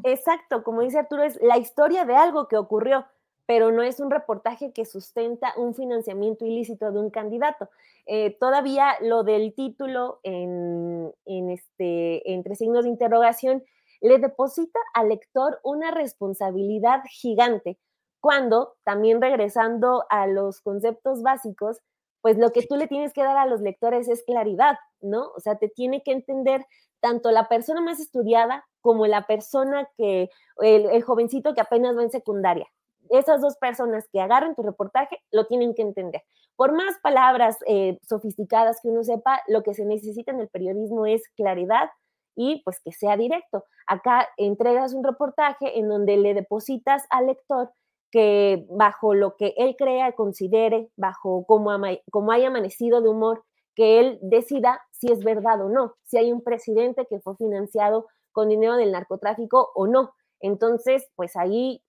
Exacto, 0.04 0.62
como 0.62 0.80
dice 0.80 0.98
Arturo, 0.98 1.22
es 1.22 1.38
la 1.42 1.58
historia 1.58 2.06
de 2.06 2.16
algo 2.16 2.48
que 2.48 2.56
ocurrió, 2.56 3.04
pero 3.44 3.70
no 3.70 3.82
es 3.82 4.00
un 4.00 4.10
reportaje 4.10 4.72
que 4.72 4.86
sustenta 4.86 5.52
un 5.58 5.74
financiamiento 5.74 6.46
ilícito 6.46 6.90
de 6.90 6.98
un 6.98 7.10
candidato. 7.10 7.68
Eh, 8.06 8.34
todavía 8.40 8.94
lo 9.02 9.24
del 9.24 9.52
título 9.54 10.20
en, 10.22 11.12
este, 11.26 12.32
entre 12.32 12.54
signos 12.54 12.84
de 12.84 12.90
interrogación 12.92 13.62
le 14.00 14.18
deposita 14.18 14.80
al 14.94 15.10
lector 15.10 15.60
una 15.62 15.90
responsabilidad 15.90 17.02
gigante, 17.10 17.78
cuando 18.20 18.76
también 18.84 19.20
regresando 19.20 20.06
a 20.08 20.26
los 20.26 20.62
conceptos 20.62 21.20
básicos, 21.20 21.82
pues 22.22 22.38
lo 22.38 22.52
que 22.52 22.66
tú 22.66 22.76
le 22.76 22.88
tienes 22.88 23.12
que 23.12 23.22
dar 23.22 23.36
a 23.36 23.44
los 23.44 23.60
lectores 23.60 24.08
es 24.08 24.24
claridad, 24.24 24.78
¿no? 25.00 25.30
O 25.36 25.40
sea, 25.40 25.56
te 25.56 25.68
tiene 25.68 26.02
que 26.02 26.12
entender 26.12 26.64
tanto 27.00 27.30
la 27.30 27.48
persona 27.48 27.80
más 27.80 28.00
estudiada 28.00 28.66
como 28.80 29.06
la 29.06 29.26
persona 29.26 29.88
que, 29.96 30.30
el, 30.58 31.02
jovencito 31.02 31.54
que 31.54 31.60
apenas 31.60 31.96
va 31.96 32.02
en 32.02 32.10
secundaria. 32.10 32.66
Esas 33.10 33.40
dos 33.40 33.56
personas 33.58 34.08
que 34.12 34.20
agarran 34.20 34.54
tu 34.54 34.62
reportaje 34.62 35.18
lo 35.30 35.46
tienen 35.46 35.74
que 35.74 35.82
entender. 35.82 36.22
Por 36.56 36.72
más 36.72 36.96
palabras 37.02 37.58
eh, 37.66 37.98
sofisticadas 38.02 38.80
que 38.80 38.88
uno 38.88 39.04
sepa, 39.04 39.42
lo 39.46 39.62
que 39.62 39.74
se 39.74 39.84
necesita 39.84 40.32
en 40.32 40.40
el 40.40 40.48
periodismo 40.48 41.06
es 41.06 41.22
claridad 41.36 41.90
y 42.34 42.62
pues 42.64 42.80
que 42.80 42.92
sea 42.92 43.16
directo. 43.16 43.64
Acá 43.86 44.28
entregas 44.36 44.94
un 44.94 45.04
reportaje 45.04 45.78
en 45.78 45.88
donde 45.88 46.16
le 46.16 46.34
depositas 46.34 47.04
al 47.10 47.26
lector 47.26 47.70
que 48.10 48.66
bajo 48.70 49.14
lo 49.14 49.36
que 49.36 49.54
él 49.56 49.74
crea, 49.76 50.12
considere, 50.12 50.88
bajo 50.96 51.44
cómo, 51.46 51.70
cómo 52.10 52.32
haya 52.32 52.48
amanecido 52.48 53.00
de 53.00 53.08
humor, 53.08 53.44
que 53.76 54.00
él 54.00 54.18
decida 54.22 54.80
si 54.90 55.12
es 55.12 55.22
verdad 55.22 55.60
o 55.60 55.68
no, 55.68 55.94
si 56.02 56.16
hay 56.16 56.32
un 56.32 56.42
presidente 56.42 57.06
que 57.06 57.20
fue 57.20 57.36
financiado 57.36 58.08
con 58.32 58.48
dinero 58.48 58.76
del 58.76 58.90
narcotráfico 58.90 59.70
o 59.74 59.86
no. 59.86 60.14
Entonces, 60.40 61.06
pues 61.14 61.36
ahí 61.36 61.82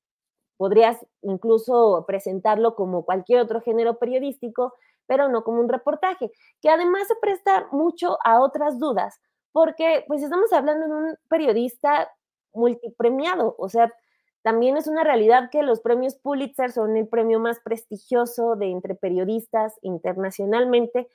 podrías 0.58 0.98
incluso 1.22 2.04
presentarlo 2.06 2.76
como 2.76 3.06
cualquier 3.06 3.40
otro 3.40 3.62
género 3.62 3.98
periodístico, 3.98 4.74
pero 5.06 5.30
no 5.30 5.44
como 5.44 5.62
un 5.62 5.70
reportaje, 5.70 6.32
que 6.62 6.70
además 6.70 7.08
se 7.08 7.16
presta 7.16 7.68
mucho 7.72 8.18
a 8.24 8.42
otras 8.42 8.78
dudas, 8.80 9.20
porque 9.54 10.04
pues 10.08 10.22
estamos 10.22 10.52
hablando 10.52 10.88
de 10.88 10.94
un 10.94 11.16
periodista 11.30 12.12
multipremiado, 12.54 13.56
o 13.58 13.70
sea, 13.70 13.94
también 14.42 14.78
es 14.78 14.88
una 14.88 15.04
realidad 15.04 15.50
que 15.52 15.62
los 15.62 15.82
premios 15.82 16.16
Pulitzer 16.16 16.72
son 16.72 16.96
el 16.96 17.08
premio 17.08 17.40
más 17.40 17.60
prestigioso 17.60 18.56
de 18.56 18.72
entre 18.72 18.96
periodistas 18.96 19.74
internacionalmente, 19.82 21.08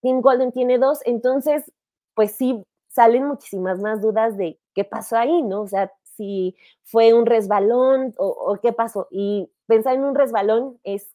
Tim 0.00 0.20
Golden 0.20 0.52
tiene 0.52 0.78
dos, 0.78 1.00
entonces, 1.04 1.72
pues 2.14 2.32
sí, 2.32 2.64
salen 2.88 3.26
muchísimas 3.26 3.78
más 3.80 4.02
dudas 4.02 4.36
de 4.36 4.58
qué 4.74 4.84
pasó 4.84 5.16
ahí, 5.16 5.42
¿no? 5.42 5.62
O 5.62 5.66
sea, 5.68 5.92
si 6.18 6.56
fue 6.82 7.14
un 7.14 7.26
resbalón 7.26 8.14
o, 8.18 8.58
qué 8.60 8.72
pasó. 8.72 9.06
Y 9.10 9.50
pensar 9.66 9.94
en 9.94 10.04
un 10.04 10.14
resbalón 10.14 10.78
es, 10.82 11.14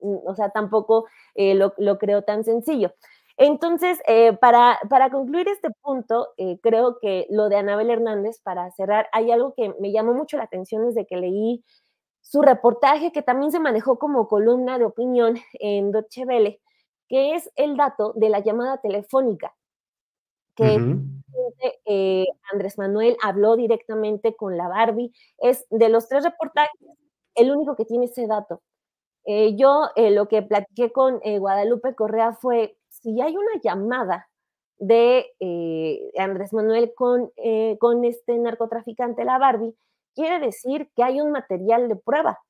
mm, 0.00 0.16
o 0.26 0.34
sea, 0.34 0.50
tampoco 0.50 1.06
eh, 1.34 1.54
lo, 1.54 1.98
creo 1.98 2.22
tan 2.22 2.44
sencillo. 2.44 2.92
Entonces, 3.38 3.98
eh, 4.06 4.34
para, 4.34 4.78
para, 4.90 5.10
concluir 5.10 5.48
este 5.48 5.70
punto, 5.80 6.28
eh, 6.36 6.58
creo 6.62 6.98
que 7.00 7.26
lo 7.30 7.48
de 7.48 7.56
Anabel 7.56 7.90
Hernández, 7.90 8.40
para 8.42 8.70
cerrar, 8.72 9.08
hay 9.12 9.30
algo 9.30 9.54
que 9.54 9.74
me 9.80 9.90
llamó 9.90 10.12
mucho 10.12 10.36
la 10.36 10.44
atención 10.44 10.86
desde 10.86 11.06
que 11.06 11.16
leí 11.16 11.64
su 12.20 12.42
reportaje, 12.42 13.10
que 13.12 13.22
también 13.22 13.52
se 13.52 13.60
manejó 13.60 13.98
como 13.98 14.28
columna 14.28 14.78
de 14.78 14.84
opinión 14.84 15.38
en 15.54 15.92
Deutsche 15.92 16.24
Welle, 16.26 16.60
que 17.12 17.34
es 17.34 17.50
el 17.56 17.76
dato 17.76 18.14
de 18.16 18.30
la 18.30 18.38
llamada 18.38 18.78
telefónica, 18.78 19.54
que 20.56 20.78
eh, 21.84 22.24
Andrés 22.50 22.78
Manuel 22.78 23.18
habló 23.22 23.54
directamente 23.54 24.34
con 24.34 24.56
la 24.56 24.66
Barbie. 24.66 25.12
Es 25.36 25.66
de 25.68 25.90
los 25.90 26.08
tres 26.08 26.24
reportajes, 26.24 26.72
el 27.34 27.50
único 27.50 27.76
que 27.76 27.84
tiene 27.84 28.06
ese 28.06 28.26
dato. 28.26 28.62
Eh, 29.26 29.54
yo 29.56 29.88
eh, 29.94 30.10
lo 30.10 30.26
que 30.26 30.40
platiqué 30.40 30.90
con 30.90 31.20
Guadalupe 31.20 31.94
Correa 31.94 32.32
fue, 32.32 32.78
si 32.88 33.20
hay 33.20 33.36
una 33.36 33.60
llamada 33.62 34.30
de 34.78 35.26
Andrés 36.16 36.54
Manuel 36.54 36.94
con, 36.96 37.30
con 37.78 38.06
este 38.06 38.38
narcotraficante, 38.38 39.26
la 39.26 39.36
Barbie, 39.36 39.76
quiere 40.14 40.40
decir 40.40 40.90
que 40.96 41.02
hay 41.02 41.20
un 41.20 41.30
material 41.30 41.90
de 41.90 41.96
prueba 41.96 42.40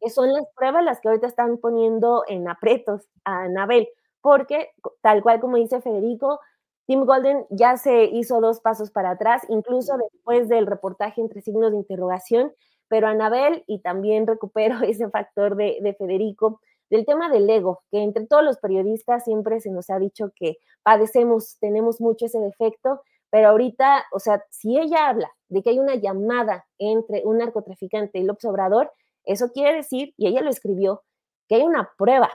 que 0.00 0.10
son 0.10 0.32
las 0.32 0.44
pruebas 0.56 0.84
las 0.84 1.00
que 1.00 1.08
ahorita 1.08 1.26
están 1.26 1.58
poniendo 1.58 2.24
en 2.28 2.48
apretos 2.48 3.08
a 3.24 3.42
Anabel, 3.42 3.88
porque 4.20 4.70
tal 5.02 5.22
cual 5.22 5.40
como 5.40 5.56
dice 5.56 5.80
Federico, 5.80 6.40
Tim 6.86 7.04
Golden 7.04 7.46
ya 7.50 7.76
se 7.76 8.04
hizo 8.04 8.40
dos 8.40 8.60
pasos 8.60 8.90
para 8.90 9.10
atrás, 9.10 9.42
incluso 9.48 9.96
después 9.96 10.48
del 10.48 10.66
reportaje 10.66 11.20
entre 11.20 11.40
signos 11.40 11.70
de 11.70 11.78
interrogación, 11.78 12.52
pero 12.88 13.06
Anabel, 13.06 13.62
y 13.66 13.80
también 13.80 14.26
recupero 14.26 14.80
ese 14.82 15.08
factor 15.10 15.56
de, 15.56 15.78
de 15.80 15.94
Federico, 15.94 16.60
del 16.90 17.06
tema 17.06 17.30
del 17.30 17.48
ego, 17.48 17.82
que 17.90 18.02
entre 18.02 18.26
todos 18.26 18.42
los 18.42 18.58
periodistas 18.58 19.24
siempre 19.24 19.60
se 19.60 19.70
nos 19.70 19.88
ha 19.90 19.98
dicho 19.98 20.32
que 20.34 20.56
padecemos, 20.82 21.56
tenemos 21.60 22.00
mucho 22.00 22.26
ese 22.26 22.40
defecto, 22.40 23.02
pero 23.30 23.50
ahorita, 23.50 24.06
o 24.12 24.18
sea, 24.18 24.44
si 24.50 24.76
ella 24.76 25.08
habla 25.08 25.30
de 25.48 25.62
que 25.62 25.70
hay 25.70 25.78
una 25.78 25.94
llamada 25.94 26.66
entre 26.78 27.22
un 27.24 27.38
narcotraficante 27.38 28.18
y 28.18 28.22
el 28.22 28.30
Obrador, 28.30 28.92
eso 29.32 29.52
quiere 29.52 29.76
decir, 29.76 30.14
y 30.16 30.26
ella 30.26 30.42
lo 30.42 30.50
escribió, 30.50 31.02
que 31.48 31.56
hay 31.56 31.62
una 31.62 31.90
prueba. 31.96 32.30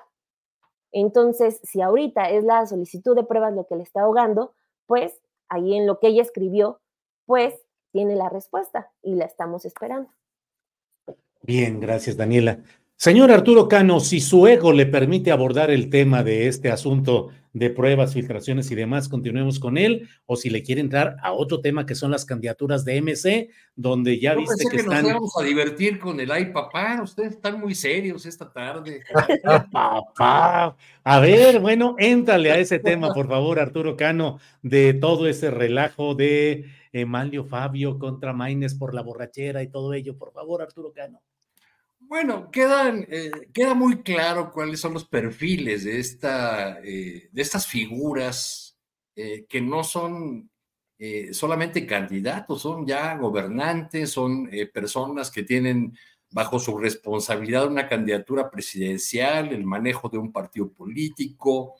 Entonces, 0.91 1.59
si 1.63 1.81
ahorita 1.81 2.29
es 2.29 2.43
la 2.43 2.65
solicitud 2.65 3.15
de 3.15 3.23
pruebas 3.23 3.53
lo 3.53 3.67
que 3.67 3.75
le 3.75 3.83
está 3.83 4.01
ahogando, 4.01 4.53
pues 4.85 5.21
ahí 5.49 5.75
en 5.75 5.87
lo 5.87 5.99
que 5.99 6.07
ella 6.07 6.21
escribió, 6.21 6.79
pues 7.25 7.53
tiene 7.91 8.15
la 8.15 8.29
respuesta 8.29 8.91
y 9.01 9.15
la 9.15 9.25
estamos 9.25 9.65
esperando. 9.65 10.09
Bien, 11.41 11.79
gracias 11.79 12.17
Daniela. 12.17 12.59
Señor 12.97 13.29
Arturo 13.29 13.67
Cano, 13.67 13.99
si 13.99 14.21
su 14.21 14.47
ego 14.47 14.71
le 14.71 14.85
permite 14.85 15.31
abordar 15.31 15.69
el 15.69 15.89
tema 15.89 16.23
de 16.23 16.47
este 16.47 16.71
asunto 16.71 17.29
de 17.51 17.69
pruebas, 17.69 18.13
filtraciones 18.13 18.71
y 18.71 18.75
demás, 18.75 19.09
continuemos 19.09 19.59
con 19.59 19.77
él, 19.77 20.09
o 20.25 20.37
si 20.37 20.49
le 20.49 20.63
quiere 20.63 20.79
entrar 20.81 21.17
a 21.21 21.33
otro 21.33 21.59
tema 21.59 21.85
que 21.85 21.93
son 21.93 22.11
las 22.11 22.25
candidaturas 22.25 22.83
de 22.85 23.01
MC, 23.01 23.49
donde 23.75 24.17
ya 24.19 24.33
viste 24.33 24.63
que, 24.63 24.77
que, 24.77 24.77
están... 24.77 25.03
Nos 25.03 25.13
vamos 25.13 25.33
a 25.37 25.43
divertir 25.43 25.99
con 25.99 26.19
el 26.19 26.31
ay 26.31 26.53
papá, 26.53 27.01
ustedes 27.03 27.33
están 27.33 27.59
muy 27.59 27.75
serios 27.75 28.25
esta 28.25 28.51
tarde. 28.51 29.03
papá, 29.71 30.75
a 31.03 31.19
ver, 31.19 31.59
bueno, 31.59 31.95
éntrale 31.99 32.51
a 32.51 32.59
ese 32.59 32.79
tema, 32.79 33.13
por 33.13 33.27
favor, 33.27 33.59
Arturo 33.59 33.97
Cano, 33.97 34.39
de 34.61 34.93
todo 34.93 35.27
ese 35.27 35.51
relajo 35.51 36.15
de 36.15 36.65
Emalio 36.93 37.43
Fabio 37.43 37.99
contra 37.99 38.33
Maines 38.33 38.73
por 38.73 38.93
la 38.93 39.01
borrachera 39.01 39.61
y 39.63 39.67
todo 39.67 39.93
ello, 39.93 40.17
por 40.17 40.31
favor, 40.31 40.61
Arturo 40.61 40.91
Cano. 40.93 41.21
Bueno, 42.07 42.51
eh, 42.53 43.31
queda 43.51 43.73
muy 43.73 44.03
claro 44.03 44.51
cuáles 44.51 44.79
son 44.79 44.93
los 44.93 45.05
perfiles 45.05 45.85
de, 45.85 45.99
esta, 45.99 46.79
eh, 46.83 47.29
de 47.31 47.41
estas 47.41 47.65
figuras 47.67 48.77
eh, 49.15 49.45
que 49.49 49.61
no 49.61 49.83
son 49.83 50.49
solamente 51.33 51.85
candidatos, 51.85 52.61
son 52.61 52.87
ya 52.87 53.17
gobernantes, 53.17 54.11
son 54.11 54.49
personas 54.73 55.29
que 55.29 55.43
tienen 55.43 55.93
bajo 56.31 56.57
su 56.57 56.77
responsabilidad 56.77 57.67
una 57.67 57.87
candidatura 57.89 58.49
presidencial, 58.49 59.49
el 59.49 59.65
manejo 59.65 60.07
de 60.07 60.17
un 60.17 60.31
partido 60.31 60.71
político, 60.71 61.75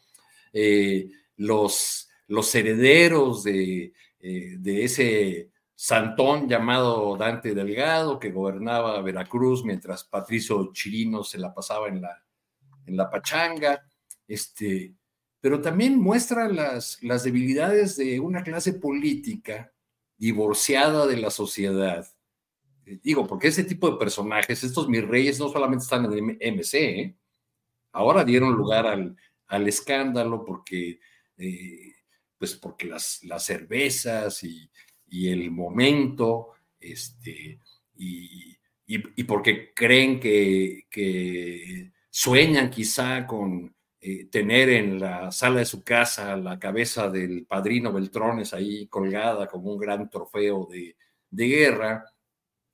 los, 1.38 2.10
los 2.27 2.56
herederos 2.56 3.45
de, 3.45 3.93
de 4.19 4.84
ese 4.84 5.49
Santón 5.76 6.47
llamado 6.47 7.18
Dante 7.18 7.53
Delgado, 7.53 8.18
que 8.18 8.31
gobernaba 8.31 9.02
Veracruz 9.02 9.64
mientras 9.65 10.03
Patricio 10.06 10.72
Chirino 10.72 11.23
se 11.23 11.38
la 11.38 11.53
pasaba 11.53 11.89
en 11.89 12.02
la, 12.02 12.23
en 12.85 12.95
la 12.95 13.10
pachanga, 13.10 13.85
este, 14.27 14.95
pero 15.41 15.61
también 15.61 15.99
muestra 15.99 16.47
las, 16.47 17.03
las 17.03 17.23
debilidades 17.23 17.97
de 17.97 18.19
una 18.19 18.41
clase 18.41 18.73
política 18.73 19.73
divorciada 20.18 21.06
de 21.06 21.18
la 21.18 21.30
sociedad, 21.30 22.07
Digo, 22.85 23.26
porque 23.26 23.47
ese 23.47 23.64
tipo 23.64 23.89
de 23.89 23.97
personajes, 23.97 24.64
estos 24.64 24.88
mis 24.88 25.03
reyes, 25.03 25.39
no 25.39 25.49
solamente 25.49 25.84
están 25.84 26.06
en 26.14 26.38
MC, 26.56 26.73
¿eh? 26.76 27.18
ahora 27.91 28.23
dieron 28.23 28.53
lugar 28.53 28.85
al, 28.85 29.18
al 29.47 29.68
escándalo 29.68 30.45
porque, 30.45 30.99
eh, 31.38 31.93
pues 32.38 32.53
porque 32.56 32.85
las, 32.85 33.23
las 33.23 33.43
cervezas 33.43 34.43
y, 34.43 34.69
y, 35.15 35.29
el 35.29 35.51
momento, 35.51 36.51
este, 36.79 37.59
y, 37.95 38.57
y, 38.85 39.23
porque 39.23 39.73
creen 39.73 40.19
que, 40.19 40.85
que, 40.89 41.91
sueñan 42.09 42.69
quizá 42.69 43.27
con 43.27 43.75
eh, 43.99 44.25
tener 44.25 44.69
en 44.69 44.99
la 44.99 45.31
sala 45.31 45.59
de 45.59 45.65
su 45.65 45.83
casa 45.83 46.37
la 46.37 46.57
cabeza 46.59 47.09
del 47.09 47.45
padrino 47.45 47.91
Beltrones 47.91 48.53
ahí 48.53 48.87
colgada 48.87 49.47
como 49.47 49.73
un 49.73 49.79
gran 49.79 50.09
trofeo 50.09 50.67
de, 50.71 50.95
de 51.29 51.47
guerra, 51.47 52.05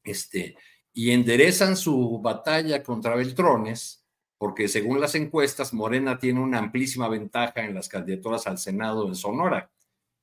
este, 0.04 0.56
y 0.94 1.12
enderezan 1.12 1.78
su 1.78 2.20
batalla 2.22 2.84
contra 2.84 3.16
Beltrones, 3.16 4.06
porque 4.38 4.68
según 4.68 5.00
las 5.00 5.16
encuestas, 5.16 5.74
Morena 5.74 6.18
tiene 6.18 6.40
una 6.40 6.58
amplísima 6.60 7.08
ventaja 7.08 7.64
en 7.64 7.76
las 7.76 7.88
candidaturas 7.88 8.48
al 8.48 8.58
Senado 8.58 9.08
en 9.08 9.16
Sonora, 9.16 9.72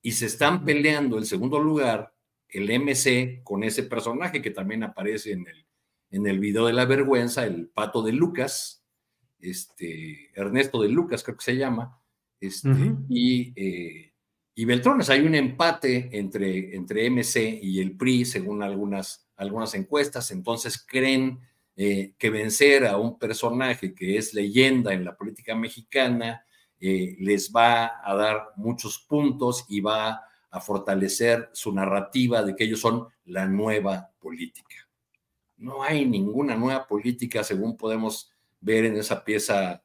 y 0.02 0.12
se 0.12 0.26
están 0.26 0.64
peleando 0.64 1.18
el 1.18 1.26
segundo 1.26 1.60
lugar, 1.60 2.14
el 2.48 2.70
MC, 2.70 3.42
con 3.42 3.62
ese 3.62 3.82
personaje 3.82 4.40
que 4.40 4.50
también 4.50 4.82
aparece 4.82 5.32
en 5.32 5.46
el, 5.46 5.66
en 6.10 6.26
el 6.26 6.38
video 6.38 6.66
de 6.66 6.72
la 6.72 6.86
vergüenza, 6.86 7.44
el 7.44 7.68
pato 7.68 8.02
de 8.02 8.12
Lucas, 8.12 8.84
este, 9.40 10.30
Ernesto 10.34 10.82
de 10.82 10.88
Lucas 10.88 11.22
creo 11.22 11.36
que 11.36 11.44
se 11.44 11.56
llama, 11.56 12.00
este, 12.40 12.94
y 13.08 13.52
eh, 13.56 14.08
y 14.58 14.64
Beltrones. 14.64 15.08
Hay 15.08 15.20
un 15.20 15.36
empate 15.36 16.08
entre, 16.10 16.74
entre 16.74 17.08
MC 17.08 17.60
y 17.62 17.80
el 17.80 17.96
PRI, 17.96 18.24
según 18.24 18.60
algunas, 18.64 19.30
algunas 19.36 19.72
encuestas. 19.74 20.32
Entonces 20.32 20.84
creen 20.84 21.38
eh, 21.76 22.14
que 22.18 22.28
vencer 22.28 22.84
a 22.84 22.96
un 22.96 23.20
personaje 23.20 23.94
que 23.94 24.16
es 24.16 24.34
leyenda 24.34 24.92
en 24.92 25.04
la 25.04 25.16
política 25.16 25.54
mexicana 25.54 26.44
eh, 26.80 27.16
les 27.18 27.52
va 27.52 28.00
a 28.02 28.14
dar 28.14 28.52
muchos 28.56 28.98
puntos 28.98 29.64
y 29.68 29.80
va 29.80 30.22
a 30.50 30.60
fortalecer 30.60 31.50
su 31.52 31.72
narrativa 31.72 32.42
de 32.42 32.55
que 32.56 32.64
ellos 32.64 32.80
son 32.80 33.09
la 33.24 33.46
nueva 33.46 34.10
política. 34.18 34.88
No 35.56 35.82
hay 35.82 36.06
ninguna 36.06 36.56
nueva 36.56 36.86
política, 36.86 37.42
según 37.42 37.76
podemos 37.76 38.30
ver 38.60 38.84
en 38.84 38.96
esa 38.96 39.24
pieza, 39.24 39.82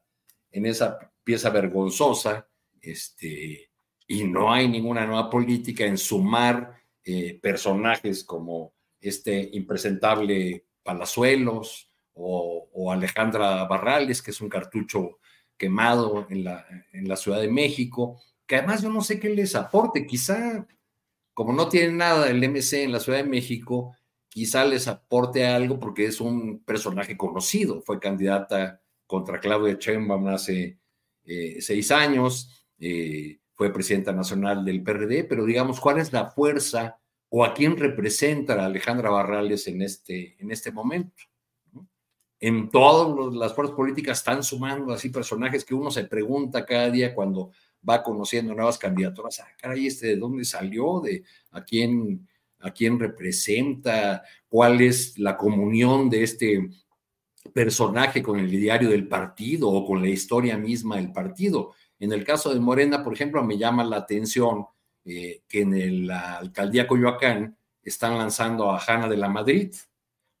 en 0.50 0.66
esa 0.66 0.98
pieza 1.22 1.50
vergonzosa, 1.50 2.48
este, 2.80 3.70
y 4.06 4.24
no 4.24 4.52
hay 4.52 4.68
ninguna 4.68 5.06
nueva 5.06 5.30
política 5.30 5.84
en 5.84 5.98
sumar 5.98 6.80
eh, 7.04 7.38
personajes 7.40 8.24
como 8.24 8.74
este 9.00 9.50
impresentable 9.52 10.64
Palazuelos 10.82 11.90
o, 12.14 12.90
Alejandra 12.92 13.64
Barrales, 13.64 14.22
que 14.22 14.30
es 14.30 14.40
un 14.40 14.48
cartucho 14.48 15.18
quemado 15.64 16.26
en 16.28 16.44
la, 16.44 16.66
en 16.92 17.08
la 17.08 17.16
Ciudad 17.16 17.40
de 17.40 17.50
México, 17.50 18.20
que 18.46 18.56
además 18.56 18.82
yo 18.82 18.90
no 18.90 19.00
sé 19.00 19.18
qué 19.18 19.30
les 19.30 19.54
aporte, 19.54 20.06
quizá 20.06 20.66
como 21.32 21.54
no 21.54 21.70
tiene 21.70 21.94
nada 21.94 22.28
el 22.28 22.46
MC 22.46 22.84
en 22.84 22.92
la 22.92 23.00
Ciudad 23.00 23.18
de 23.18 23.28
México, 23.28 23.96
quizá 24.28 24.66
les 24.66 24.88
aporte 24.88 25.46
algo 25.46 25.80
porque 25.80 26.04
es 26.04 26.20
un 26.20 26.62
personaje 26.64 27.16
conocido, 27.16 27.80
fue 27.80 27.98
candidata 27.98 28.82
contra 29.06 29.40
Claudia 29.40 29.78
Sheinbaum 29.80 30.28
hace 30.28 30.78
eh, 31.24 31.56
seis 31.60 31.90
años, 31.90 32.66
eh, 32.78 33.38
fue 33.54 33.72
presidenta 33.72 34.12
nacional 34.12 34.66
del 34.66 34.82
PRD, 34.82 35.24
pero 35.24 35.46
digamos, 35.46 35.80
¿cuál 35.80 35.98
es 35.98 36.12
la 36.12 36.26
fuerza 36.26 37.00
o 37.30 37.42
a 37.42 37.54
quién 37.54 37.78
representa 37.78 38.54
a 38.54 38.66
Alejandra 38.66 39.08
Barrales 39.08 39.66
en 39.66 39.80
este, 39.80 40.36
en 40.38 40.50
este 40.50 40.72
momento? 40.72 41.22
En 42.46 42.68
todas 42.68 43.34
las 43.34 43.54
fuerzas 43.54 43.74
políticas 43.74 44.18
están 44.18 44.42
sumando 44.42 44.92
así 44.92 45.08
personajes 45.08 45.64
que 45.64 45.74
uno 45.74 45.90
se 45.90 46.04
pregunta 46.04 46.66
cada 46.66 46.90
día 46.90 47.14
cuando 47.14 47.52
va 47.88 48.02
conociendo 48.02 48.52
nuevas 48.52 48.76
candidaturas. 48.76 49.40
Ah, 49.40 49.48
caray, 49.58 49.86
este 49.86 50.08
de 50.08 50.16
dónde 50.16 50.44
salió, 50.44 51.00
de 51.00 51.24
a 51.52 51.64
quién, 51.64 52.28
a 52.60 52.70
quién 52.70 53.00
representa, 53.00 54.24
cuál 54.46 54.82
es 54.82 55.18
la 55.18 55.38
comunión 55.38 56.10
de 56.10 56.22
este 56.22 56.68
personaje 57.54 58.22
con 58.22 58.38
el 58.38 58.50
diario 58.50 58.90
del 58.90 59.08
partido 59.08 59.70
o 59.70 59.86
con 59.86 60.02
la 60.02 60.10
historia 60.10 60.58
misma 60.58 60.96
del 60.96 61.12
partido. 61.12 61.72
En 61.98 62.12
el 62.12 62.24
caso 62.24 62.52
de 62.52 62.60
Morena, 62.60 63.02
por 63.02 63.14
ejemplo, 63.14 63.42
me 63.42 63.56
llama 63.56 63.84
la 63.84 63.96
atención 63.96 64.66
eh, 65.06 65.44
que 65.48 65.62
en 65.62 66.06
la 66.06 66.36
alcaldía 66.36 66.86
Coyoacán 66.86 67.56
están 67.82 68.18
lanzando 68.18 68.70
a 68.70 68.84
Hanna 68.86 69.08
de 69.08 69.16
la 69.16 69.30
Madrid, 69.30 69.74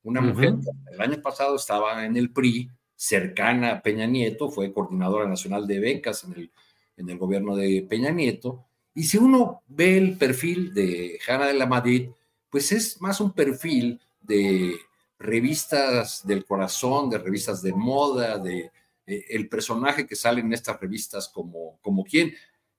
una 0.04 0.20
mujer 0.20 0.54
que 0.62 0.94
el 0.94 1.00
año 1.00 1.20
pasado 1.20 1.56
estaba 1.56 2.04
en 2.04 2.16
el 2.16 2.30
PRI, 2.30 2.70
cercana 2.94 3.72
a 3.72 3.82
Peña 3.82 4.06
Nieto, 4.06 4.50
fue 4.50 4.72
coordinadora 4.72 5.28
nacional 5.28 5.66
de 5.66 5.80
becas 5.80 6.24
en 6.24 6.32
el, 6.34 6.50
en 6.96 7.08
el 7.08 7.18
gobierno 7.18 7.56
de 7.56 7.84
Peña 7.88 8.10
Nieto. 8.10 8.64
Y 8.94 9.04
si 9.04 9.18
uno 9.18 9.62
ve 9.66 9.98
el 9.98 10.16
perfil 10.16 10.72
de 10.72 11.18
Hanna 11.26 11.46
de 11.46 11.54
la 11.54 11.66
Madrid, 11.66 12.10
pues 12.48 12.70
es 12.70 13.00
más 13.00 13.20
un 13.20 13.32
perfil 13.32 14.00
de 14.20 14.76
revistas 15.18 16.26
del 16.26 16.44
corazón, 16.44 17.10
de 17.10 17.18
revistas 17.18 17.62
de 17.62 17.72
moda, 17.72 18.38
de 18.38 18.70
eh, 19.06 19.24
el 19.30 19.48
personaje 19.48 20.06
que 20.06 20.16
sale 20.16 20.40
en 20.40 20.52
estas 20.52 20.78
revistas 20.80 21.28
como, 21.28 21.78
como 21.82 22.04
quien. 22.04 22.32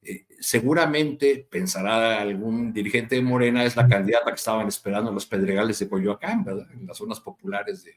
Eh, 0.05 0.25
seguramente 0.39 1.47
pensará 1.49 2.21
algún 2.21 2.71
dirigente 2.71 3.15
de 3.15 3.21
Morena, 3.21 3.65
es 3.65 3.75
la 3.75 3.87
candidata 3.87 4.29
que 4.29 4.35
estaban 4.35 4.67
esperando 4.67 5.09
en 5.09 5.15
los 5.15 5.25
pedregales 5.25 5.79
de 5.79 5.89
Coyoacán, 5.89 6.43
¿verdad? 6.43 6.67
En 6.73 6.85
las 6.85 6.97
zonas 6.97 7.19
populares 7.19 7.83
de, 7.83 7.93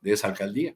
de 0.00 0.12
esa 0.12 0.28
alcaldía. 0.28 0.74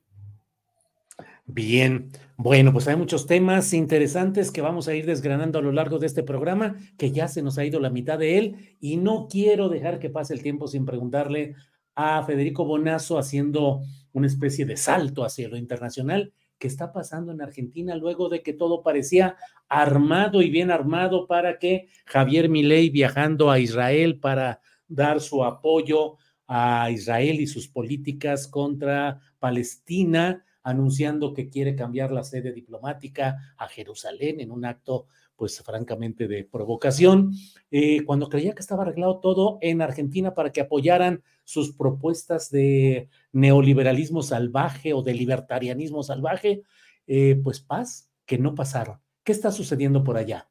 Bien, 1.45 2.11
bueno, 2.37 2.73
pues 2.73 2.89
hay 2.89 2.97
muchos 2.97 3.27
temas 3.27 3.73
interesantes 3.75 4.51
que 4.51 4.63
vamos 4.63 4.89
a 4.89 4.95
ir 4.95 5.05
desgranando 5.05 5.59
a 5.59 5.63
lo 5.63 5.73
largo 5.73 5.99
de 5.99 6.07
este 6.07 6.23
programa, 6.23 6.77
que 6.97 7.11
ya 7.11 7.29
se 7.29 7.43
nos 7.43 7.59
ha 7.59 7.65
ido 7.65 7.81
la 7.81 7.91
mitad 7.91 8.19
de 8.19 8.39
él, 8.39 8.77
y 8.81 8.97
no 8.97 9.27
quiero 9.29 9.69
dejar 9.69 9.99
que 9.99 10.11
pase 10.11 10.33
el 10.33 10.43
tiempo 10.43 10.69
sin 10.69 10.87
preguntarle 10.87 11.57
a 11.95 12.23
Federico 12.25 12.65
Bonazo 12.65 13.19
haciendo 13.19 13.83
una 14.13 14.27
especie 14.27 14.65
de 14.65 14.77
salto 14.77 15.25
hacia 15.25 15.49
lo 15.49 15.57
internacional 15.57 16.33
que 16.61 16.69
está 16.69 16.93
pasando 16.93 17.33
en 17.33 17.41
Argentina 17.41 17.97
luego 17.97 18.29
de 18.29 18.43
que 18.43 18.53
todo 18.53 18.83
parecía 18.83 19.37
armado 19.69 20.43
y 20.43 20.51
bien 20.51 20.71
armado 20.71 21.27
para 21.27 21.59
que 21.59 21.89
Javier 22.05 22.49
Milei 22.49 22.91
viajando 22.91 23.51
a 23.51 23.59
Israel 23.59 24.21
para 24.21 24.61
dar 24.87 25.21
su 25.21 25.43
apoyo 25.43 26.19
a 26.47 26.91
Israel 26.91 27.41
y 27.41 27.47
sus 27.47 27.69
políticas 27.69 28.47
contra 28.47 29.21
Palestina, 29.39 30.45
anunciando 30.63 31.33
que 31.33 31.49
quiere 31.49 31.75
cambiar 31.75 32.13
la 32.13 32.25
sede 32.25 32.53
diplomática 32.53 33.55
a 33.57 33.67
Jerusalén 33.67 34.41
en 34.41 34.51
un 34.51 34.65
acto 34.65 35.07
pues 35.37 35.63
francamente 35.63 36.29
de 36.29 36.45
provocación, 36.45 37.33
eh, 37.71 38.05
cuando 38.05 38.29
creía 38.29 38.55
que 38.55 38.61
estaba 38.61 38.83
arreglado 38.83 39.21
todo 39.21 39.57
en 39.63 39.81
Argentina 39.81 40.35
para 40.35 40.53
que 40.53 40.61
apoyaran 40.61 41.23
sus 41.51 41.75
propuestas 41.77 42.49
de 42.51 43.09
neoliberalismo 43.33 44.23
salvaje 44.23 44.95
o 44.95 45.03
de 45.03 45.15
libertarianismo 45.15 46.05
salvaje, 46.05 46.63
eh, 47.09 47.41
pues 47.43 47.59
paz, 47.59 48.09
que 48.25 48.39
no 48.39 48.55
pasaron. 48.55 49.01
¿Qué 49.25 49.33
está 49.33 49.51
sucediendo 49.51 50.05
por 50.05 50.17
allá? 50.17 50.49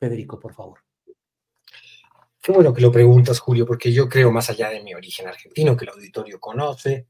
Federico, 0.00 0.40
por 0.40 0.52
favor. 0.52 0.80
Qué 2.42 2.50
bueno 2.50 2.74
que 2.74 2.80
lo 2.80 2.90
preguntas, 2.90 3.38
Julio, 3.38 3.64
porque 3.64 3.92
yo 3.92 4.08
creo, 4.08 4.32
más 4.32 4.50
allá 4.50 4.70
de 4.70 4.82
mi 4.82 4.92
origen 4.92 5.28
argentino, 5.28 5.76
que 5.76 5.84
el 5.84 5.90
auditorio 5.90 6.40
conoce, 6.40 7.06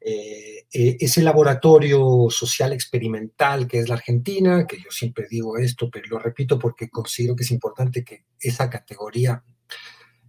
eh, 0.00 0.66
eh, 0.72 0.96
ese 0.98 1.22
laboratorio 1.22 2.26
social 2.28 2.72
experimental 2.72 3.68
que 3.68 3.78
es 3.78 3.88
la 3.88 3.96
Argentina, 3.96 4.66
que 4.66 4.78
yo 4.78 4.90
siempre 4.90 5.26
digo 5.30 5.58
esto, 5.58 5.88
pero 5.90 6.06
lo 6.08 6.18
repito 6.18 6.58
porque 6.58 6.90
considero 6.90 7.36
que 7.36 7.44
es 7.44 7.50
importante 7.52 8.02
que 8.02 8.24
esa 8.40 8.68
categoría 8.68 9.44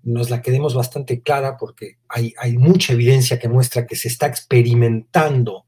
nos 0.04 0.30
la 0.30 0.42
quedemos 0.42 0.74
bastante 0.74 1.22
clara 1.22 1.58
porque 1.58 1.98
hay, 2.10 2.34
hay 2.38 2.58
mucha 2.58 2.94
evidencia 2.94 3.40
que 3.40 3.50
muestra 3.50 3.86
que 3.86 3.96
se 3.96 4.08
está 4.08 4.28
experimentando 4.28 5.66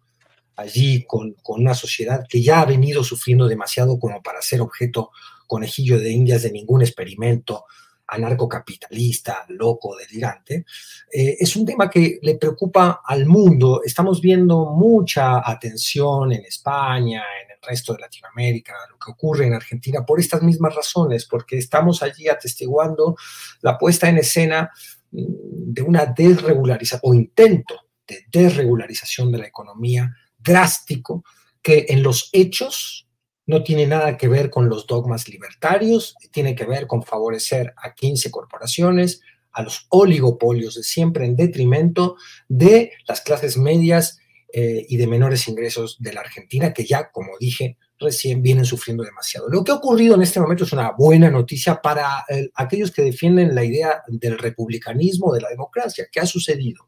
allí 0.55 1.03
con, 1.05 1.33
con, 1.41 1.61
una 1.61 1.73
sociedad 1.73 2.25
que 2.27 2.41
ya 2.41 2.61
ha 2.61 2.65
venido 2.65 3.03
sufriendo 3.03 3.47
demasiado 3.47 3.99
como 3.99 4.21
para 4.21 4.41
ser 4.41 4.61
objeto 4.61 5.11
conejillo 5.47 5.99
de 5.99 6.11
indias 6.11 6.43
de 6.43 6.51
ningún 6.51 6.81
experimento 6.81 7.65
anarcocapitalista, 8.07 9.45
loco, 9.49 9.95
delirante, 9.95 10.65
eh, 11.11 11.37
es 11.39 11.55
un 11.55 11.65
tema 11.65 11.89
que 11.89 12.19
le 12.21 12.35
preocupa 12.35 13.01
al 13.05 13.25
mundo. 13.25 13.81
Estamos 13.83 14.21
viendo 14.21 14.65
mucha 14.65 15.49
atención 15.49 16.31
en 16.31 16.45
España, 16.45 17.23
en 17.43 17.51
resto 17.63 17.93
de 17.93 17.99
Latinoamérica, 17.99 18.73
lo 18.89 18.97
que 18.97 19.11
ocurre 19.11 19.47
en 19.47 19.53
Argentina, 19.53 20.05
por 20.05 20.19
estas 20.19 20.41
mismas 20.41 20.75
razones, 20.75 21.25
porque 21.25 21.57
estamos 21.57 22.03
allí 22.03 22.27
atestiguando 22.27 23.15
la 23.61 23.77
puesta 23.77 24.09
en 24.09 24.17
escena 24.17 24.71
mm, 25.11 25.23
de 25.73 25.81
una 25.81 26.05
desregularización 26.05 27.01
o 27.03 27.13
intento 27.13 27.75
de 28.07 28.25
desregularización 28.31 29.31
de 29.31 29.37
la 29.37 29.47
economía 29.47 30.15
drástico 30.37 31.23
que 31.61 31.85
en 31.89 32.03
los 32.03 32.29
hechos 32.33 33.07
no 33.45 33.63
tiene 33.63 33.87
nada 33.87 34.17
que 34.17 34.27
ver 34.27 34.49
con 34.49 34.69
los 34.69 34.87
dogmas 34.87 35.27
libertarios, 35.27 36.15
tiene 36.31 36.55
que 36.55 36.65
ver 36.65 36.87
con 36.87 37.03
favorecer 37.03 37.73
a 37.77 37.93
15 37.93 38.31
corporaciones, 38.31 39.21
a 39.51 39.61
los 39.61 39.85
oligopolios 39.89 40.75
de 40.75 40.83
siempre 40.83 41.25
en 41.25 41.35
detrimento 41.35 42.15
de 42.47 42.91
las 43.07 43.21
clases 43.21 43.57
medias 43.57 44.19
eh, 44.55 44.85
y 44.87 44.97
de 44.97 45.07
menores 45.07 45.47
ingresos 45.47 45.97
de 45.99 46.13
la 46.13 46.21
Argentina, 46.21 46.71
que 46.71 46.85
ya, 46.85 47.09
como 47.09 47.31
dije, 47.39 47.75
recién 47.97 48.43
vienen 48.43 48.65
sufriendo 48.65 49.03
demasiado. 49.03 49.49
Lo 49.49 49.63
que 49.63 49.71
ha 49.71 49.75
ocurrido 49.75 50.13
en 50.13 50.21
este 50.21 50.39
momento 50.39 50.63
es 50.63 50.71
una 50.73 50.91
buena 50.91 51.31
noticia 51.31 51.81
para 51.81 52.23
eh, 52.29 52.51
aquellos 52.53 52.91
que 52.91 53.01
defienden 53.01 53.55
la 53.55 53.63
idea 53.63 54.03
del 54.07 54.37
republicanismo, 54.37 55.33
de 55.33 55.41
la 55.41 55.49
democracia. 55.49 56.05
¿Qué 56.11 56.19
ha 56.19 56.27
sucedido? 56.27 56.87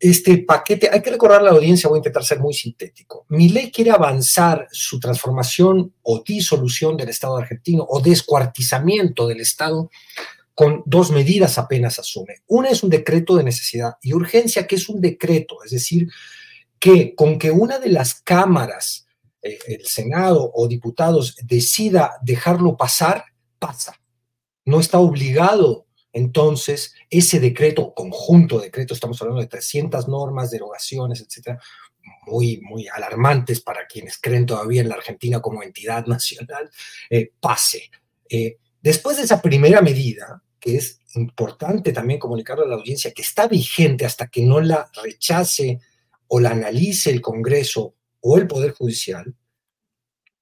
Este 0.00 0.38
paquete, 0.38 0.88
hay 0.90 1.02
que 1.02 1.10
recordar 1.10 1.40
a 1.40 1.44
la 1.44 1.50
audiencia, 1.50 1.86
voy 1.90 1.98
a 1.98 2.00
intentar 2.00 2.24
ser 2.24 2.40
muy 2.40 2.54
sintético. 2.54 3.26
Mi 3.28 3.50
ley 3.50 3.70
quiere 3.70 3.90
avanzar 3.90 4.68
su 4.70 4.98
transformación 4.98 5.92
o 6.00 6.22
disolución 6.24 6.96
del 6.96 7.10
Estado 7.10 7.36
argentino 7.36 7.84
o 7.86 8.00
descuartizamiento 8.00 9.28
del 9.28 9.40
Estado 9.40 9.90
con 10.58 10.82
dos 10.86 11.12
medidas 11.12 11.56
apenas 11.56 12.00
asume. 12.00 12.42
Una 12.48 12.70
es 12.70 12.82
un 12.82 12.90
decreto 12.90 13.36
de 13.36 13.44
necesidad 13.44 13.92
y 14.02 14.12
urgencia, 14.12 14.66
que 14.66 14.74
es 14.74 14.88
un 14.88 15.00
decreto, 15.00 15.58
es 15.64 15.70
decir, 15.70 16.08
que 16.80 17.14
con 17.14 17.38
que 17.38 17.52
una 17.52 17.78
de 17.78 17.90
las 17.90 18.16
cámaras 18.16 19.06
eh, 19.40 19.56
el 19.68 19.86
Senado 19.86 20.50
o 20.52 20.66
diputados 20.66 21.36
decida 21.44 22.14
dejarlo 22.22 22.76
pasar, 22.76 23.26
pasa. 23.60 24.00
No 24.64 24.80
está 24.80 24.98
obligado 24.98 25.86
entonces 26.12 26.92
ese 27.08 27.38
decreto, 27.38 27.94
conjunto 27.94 28.58
de 28.58 28.64
decretos, 28.64 28.96
estamos 28.96 29.22
hablando 29.22 29.42
de 29.42 29.46
300 29.46 30.08
normas, 30.08 30.50
derogaciones, 30.50 31.20
etcétera, 31.20 31.60
muy, 32.26 32.60
muy 32.62 32.88
alarmantes 32.88 33.60
para 33.60 33.86
quienes 33.86 34.18
creen 34.18 34.44
todavía 34.44 34.80
en 34.80 34.88
la 34.88 34.96
Argentina 34.96 35.40
como 35.40 35.62
entidad 35.62 36.06
nacional, 36.06 36.68
eh, 37.10 37.30
pase. 37.38 37.92
Eh, 38.28 38.56
después 38.82 39.18
de 39.18 39.22
esa 39.22 39.40
primera 39.40 39.80
medida, 39.82 40.42
que 40.60 40.76
es 40.76 41.00
importante 41.14 41.92
también 41.92 42.20
comunicarle 42.20 42.64
a 42.64 42.68
la 42.68 42.76
audiencia 42.76 43.12
que 43.12 43.22
está 43.22 43.48
vigente 43.48 44.04
hasta 44.04 44.28
que 44.28 44.42
no 44.42 44.60
la 44.60 44.90
rechace 45.02 45.80
o 46.26 46.40
la 46.40 46.50
analice 46.50 47.10
el 47.10 47.20
Congreso 47.20 47.94
o 48.20 48.36
el 48.36 48.46
Poder 48.46 48.72
Judicial, 48.72 49.34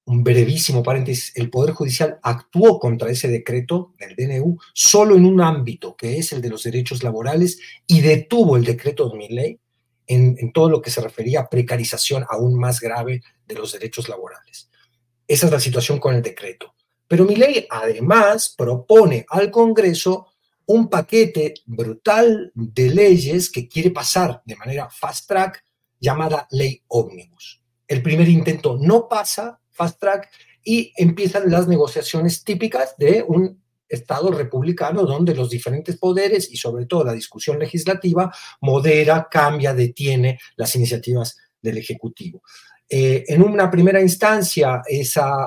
un 0.07 0.23
brevísimo 0.23 0.83
paréntesis, 0.83 1.33
el 1.35 1.49
Poder 1.49 1.73
Judicial 1.73 2.17
actuó 2.23 2.79
contra 2.79 3.09
ese 3.09 3.27
decreto 3.27 3.93
del 3.99 4.15
DNU 4.15 4.57
solo 4.73 5.15
en 5.15 5.25
un 5.25 5.41
ámbito, 5.41 5.97
que 5.97 6.17
es 6.17 6.31
el 6.31 6.41
de 6.41 6.49
los 6.49 6.63
derechos 6.63 7.03
laborales, 7.03 7.59
y 7.85 7.99
detuvo 7.99 8.55
el 8.55 8.63
decreto 8.63 9.09
de 9.09 9.17
mi 9.17 9.27
ley 9.27 9.59
en, 10.07 10.37
en 10.39 10.53
todo 10.53 10.69
lo 10.69 10.81
que 10.81 10.91
se 10.91 11.01
refería 11.01 11.41
a 11.41 11.49
precarización 11.49 12.25
aún 12.29 12.57
más 12.57 12.79
grave 12.79 13.21
de 13.45 13.55
los 13.55 13.73
derechos 13.73 14.07
laborales. 14.07 14.69
Esa 15.27 15.47
es 15.47 15.51
la 15.51 15.59
situación 15.59 15.99
con 15.99 16.15
el 16.15 16.21
decreto. 16.21 16.73
Pero 17.07 17.25
mi 17.25 17.35
ley 17.35 17.65
además 17.69 18.53
propone 18.57 19.25
al 19.29 19.49
Congreso 19.51 20.27
un 20.65 20.89
paquete 20.89 21.53
brutal 21.65 22.51
de 22.53 22.89
leyes 22.89 23.49
que 23.49 23.67
quiere 23.67 23.91
pasar 23.91 24.41
de 24.45 24.55
manera 24.55 24.89
fast 24.89 25.27
track 25.27 25.63
llamada 25.99 26.47
ley 26.51 26.83
ómnibus. 26.87 27.61
El 27.87 28.01
primer 28.03 28.27
intento 28.27 28.77
no 28.77 29.07
pasa, 29.07 29.59
fast 29.71 29.99
track, 29.99 30.29
y 30.63 30.91
empiezan 30.97 31.49
las 31.49 31.67
negociaciones 31.67 32.43
típicas 32.43 32.95
de 32.97 33.23
un 33.25 33.61
Estado 33.89 34.31
republicano 34.31 35.03
donde 35.03 35.33
los 35.33 35.49
diferentes 35.49 35.95
poderes 35.97 36.51
y 36.51 36.57
sobre 36.57 36.85
todo 36.85 37.05
la 37.05 37.13
discusión 37.13 37.57
legislativa 37.57 38.33
modera, 38.59 39.29
cambia, 39.31 39.73
detiene 39.73 40.37
las 40.57 40.75
iniciativas 40.75 41.37
del 41.61 41.77
Ejecutivo. 41.77 42.41
Eh, 42.89 43.25
en 43.27 43.41
una 43.41 43.69
primera 43.69 44.01
instancia 44.01 44.81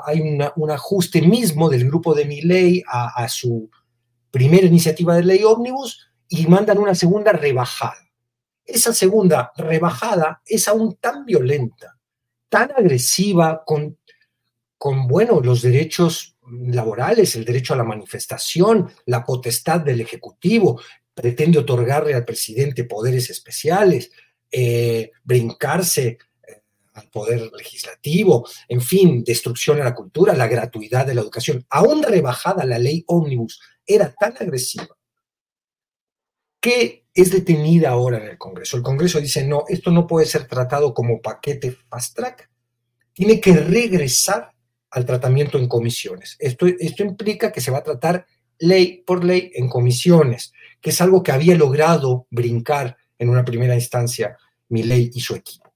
hay 0.04 0.20
un 0.20 0.70
ajuste 0.70 1.22
mismo 1.22 1.70
del 1.70 1.86
grupo 1.86 2.14
de 2.14 2.26
mi 2.26 2.42
ley 2.42 2.82
a, 2.86 3.22
a 3.22 3.28
su 3.28 3.70
primera 4.30 4.66
iniciativa 4.66 5.16
de 5.16 5.24
ley 5.24 5.42
ómnibus 5.44 6.10
y 6.28 6.46
mandan 6.46 6.78
una 6.78 6.94
segunda 6.94 7.32
rebajada. 7.32 7.96
Esa 8.64 8.94
segunda 8.94 9.52
rebajada 9.56 10.42
es 10.46 10.68
aún 10.68 10.96
tan 11.00 11.24
violenta, 11.24 11.98
tan 12.48 12.70
agresiva 12.70 13.64
con, 13.64 13.98
bueno, 15.08 15.40
los 15.40 15.62
derechos 15.62 16.36
laborales, 16.46 17.34
el 17.34 17.44
derecho 17.44 17.74
a 17.74 17.76
la 17.76 17.84
manifestación, 17.84 18.88
la 19.06 19.24
potestad 19.24 19.80
del 19.80 20.00
Ejecutivo, 20.00 20.80
pretende 21.12 21.58
otorgarle 21.58 22.14
al 22.14 22.24
presidente 22.24 22.84
poderes 22.84 23.28
especiales, 23.30 24.12
eh, 24.50 25.10
brincarse 25.24 26.18
al 27.00 27.08
poder 27.08 27.50
legislativo, 27.56 28.46
en 28.68 28.80
fin, 28.80 29.24
destrucción 29.24 29.80
a 29.80 29.84
la 29.84 29.94
cultura, 29.94 30.34
la 30.34 30.46
gratuidad 30.46 31.06
de 31.06 31.14
la 31.14 31.22
educación. 31.22 31.66
Aún 31.70 32.02
rebajada 32.02 32.64
la 32.64 32.78
ley 32.78 33.04
ómnibus, 33.06 33.60
era 33.86 34.12
tan 34.12 34.34
agresiva 34.38 34.96
que 36.60 37.06
es 37.14 37.30
detenida 37.32 37.90
ahora 37.90 38.18
en 38.18 38.28
el 38.28 38.38
Congreso. 38.38 38.76
El 38.76 38.82
Congreso 38.82 39.20
dice, 39.20 39.46
no, 39.46 39.64
esto 39.68 39.90
no 39.90 40.06
puede 40.06 40.26
ser 40.26 40.46
tratado 40.46 40.94
como 40.94 41.20
paquete 41.20 41.72
fast 41.88 42.14
track, 42.14 42.50
tiene 43.12 43.40
que 43.40 43.54
regresar 43.54 44.52
al 44.90 45.04
tratamiento 45.04 45.58
en 45.58 45.68
comisiones. 45.68 46.36
Esto, 46.38 46.66
esto 46.66 47.02
implica 47.02 47.52
que 47.52 47.60
se 47.60 47.70
va 47.70 47.78
a 47.78 47.82
tratar 47.82 48.26
ley 48.58 49.02
por 49.06 49.24
ley 49.24 49.50
en 49.54 49.68
comisiones, 49.68 50.52
que 50.80 50.90
es 50.90 51.00
algo 51.00 51.22
que 51.22 51.32
había 51.32 51.54
logrado 51.54 52.26
brincar 52.30 52.96
en 53.18 53.28
una 53.30 53.44
primera 53.44 53.74
instancia 53.74 54.36
mi 54.68 54.82
ley 54.82 55.10
y 55.12 55.20
su 55.20 55.34
equipo. 55.34 55.69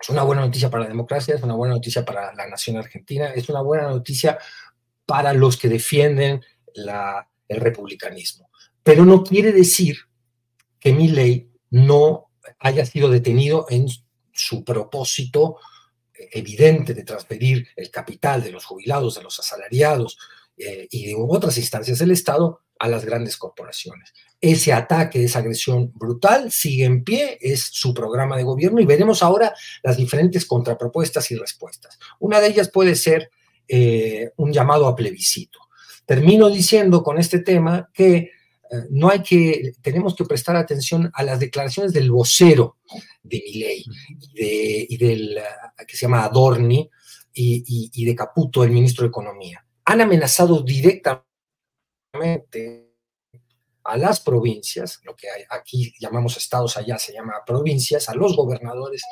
Es 0.00 0.08
una 0.08 0.22
buena 0.22 0.42
noticia 0.42 0.70
para 0.70 0.84
la 0.84 0.88
democracia, 0.88 1.34
es 1.34 1.42
una 1.42 1.54
buena 1.54 1.74
noticia 1.74 2.04
para 2.04 2.32
la 2.34 2.46
nación 2.46 2.76
argentina, 2.76 3.32
es 3.34 3.48
una 3.48 3.62
buena 3.62 3.88
noticia 3.88 4.38
para 5.04 5.32
los 5.32 5.56
que 5.56 5.68
defienden 5.68 6.44
la, 6.74 7.28
el 7.48 7.60
republicanismo. 7.60 8.50
Pero 8.82 9.04
no 9.04 9.24
quiere 9.24 9.52
decir 9.52 9.98
que 10.78 10.92
mi 10.92 11.08
ley 11.08 11.50
no 11.70 12.30
haya 12.60 12.86
sido 12.86 13.10
detenido 13.10 13.66
en 13.68 13.88
su 14.32 14.64
propósito 14.64 15.58
evidente 16.32 16.94
de 16.94 17.04
transferir 17.04 17.68
el 17.76 17.90
capital 17.90 18.42
de 18.42 18.52
los 18.52 18.64
jubilados, 18.64 19.16
de 19.16 19.22
los 19.22 19.38
asalariados 19.38 20.18
eh, 20.56 20.88
y 20.90 21.06
de 21.06 21.14
otras 21.16 21.56
instancias 21.58 21.98
del 21.98 22.10
Estado 22.10 22.60
a 22.78 22.88
las 22.88 23.04
grandes 23.04 23.36
corporaciones. 23.36 24.12
Ese 24.40 24.72
ataque, 24.72 25.24
esa 25.24 25.40
agresión 25.40 25.92
brutal 25.94 26.52
sigue 26.52 26.84
en 26.84 27.02
pie, 27.02 27.38
es 27.40 27.62
su 27.62 27.92
programa 27.92 28.36
de 28.36 28.44
gobierno 28.44 28.80
y 28.80 28.86
veremos 28.86 29.22
ahora 29.22 29.52
las 29.82 29.96
diferentes 29.96 30.44
contrapropuestas 30.44 31.30
y 31.30 31.36
respuestas. 31.36 31.98
Una 32.20 32.40
de 32.40 32.48
ellas 32.48 32.70
puede 32.70 32.94
ser 32.94 33.30
eh, 33.66 34.30
un 34.36 34.52
llamado 34.52 34.86
a 34.86 34.94
plebiscito. 34.94 35.58
Termino 36.06 36.48
diciendo 36.48 37.02
con 37.02 37.18
este 37.18 37.40
tema 37.40 37.90
que 37.92 38.16
eh, 38.16 38.30
no 38.90 39.10
hay 39.10 39.22
que, 39.22 39.72
tenemos 39.82 40.14
que 40.14 40.24
prestar 40.24 40.56
atención 40.56 41.10
a 41.14 41.22
las 41.22 41.40
declaraciones 41.40 41.92
del 41.92 42.10
vocero 42.10 42.78
de 43.22 43.42
Milei 43.44 43.84
y, 44.34 44.96
del, 44.96 45.38
eh, 45.38 45.42
que 45.86 45.96
se 45.96 46.06
llama 46.06 46.24
Adorni, 46.24 46.88
y, 47.40 48.04
de 48.04 48.14
Caputo, 48.14 48.64
el 48.64 48.70
ministro 48.70 49.04
de 49.04 49.08
Economía. 49.08 49.64
Han 49.84 50.00
amenazado 50.00 50.60
directamente 50.62 51.27
a 53.84 53.96
las 53.96 54.20
provincias, 54.20 55.00
lo 55.04 55.16
que 55.16 55.28
aquí 55.50 55.92
llamamos 55.98 56.36
estados, 56.36 56.76
allá 56.76 56.98
se 56.98 57.12
llama 57.12 57.42
provincias, 57.46 58.08
a 58.08 58.14
los 58.14 58.36
gobernadores 58.36 59.02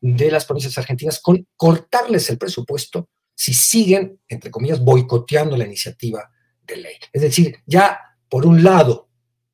de 0.00 0.30
las 0.30 0.44
provincias 0.44 0.76
argentinas, 0.76 1.20
con 1.20 1.46
cortarles 1.56 2.28
el 2.30 2.38
presupuesto 2.38 3.08
si 3.34 3.54
siguen, 3.54 4.20
entre 4.28 4.50
comillas, 4.50 4.80
boicoteando 4.80 5.56
la 5.56 5.64
iniciativa 5.64 6.30
de 6.62 6.76
ley. 6.76 6.96
Es 7.12 7.22
decir, 7.22 7.62
ya 7.66 8.00
por 8.28 8.46
un 8.46 8.62
lado 8.62 9.06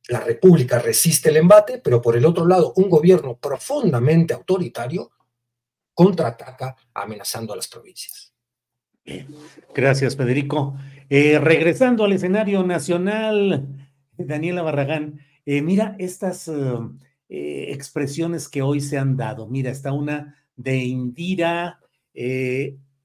la 0.09 0.20
República 0.20 0.78
resiste 0.78 1.30
el 1.30 1.36
embate, 1.36 1.78
pero 1.78 2.02
por 2.02 2.16
el 2.16 2.26
otro 2.26 2.47
lado, 2.47 2.72
un 2.76 2.90
gobierno 2.90 3.39
profundamente 3.39 4.34
autoritario 4.34 5.12
contraataca 5.94 6.74
amenazando 6.94 7.52
a 7.52 7.56
las 7.56 7.68
provincias. 7.68 8.31
Gracias, 9.74 10.16
Federico. 10.16 10.77
Eh, 11.09 11.39
regresando 11.39 12.05
al 12.05 12.12
escenario 12.12 12.62
nacional, 12.62 13.66
Daniela 14.16 14.62
Barragán, 14.62 15.20
eh, 15.45 15.61
mira 15.61 15.97
estas 15.99 16.49
eh, 16.49 17.66
expresiones 17.70 18.49
que 18.49 18.62
hoy 18.62 18.81
se 18.81 18.99
han 18.99 19.16
dado. 19.16 19.47
Mira, 19.47 19.70
está 19.70 19.93
una 19.93 20.37
de 20.57 20.77
Indira, 20.79 21.81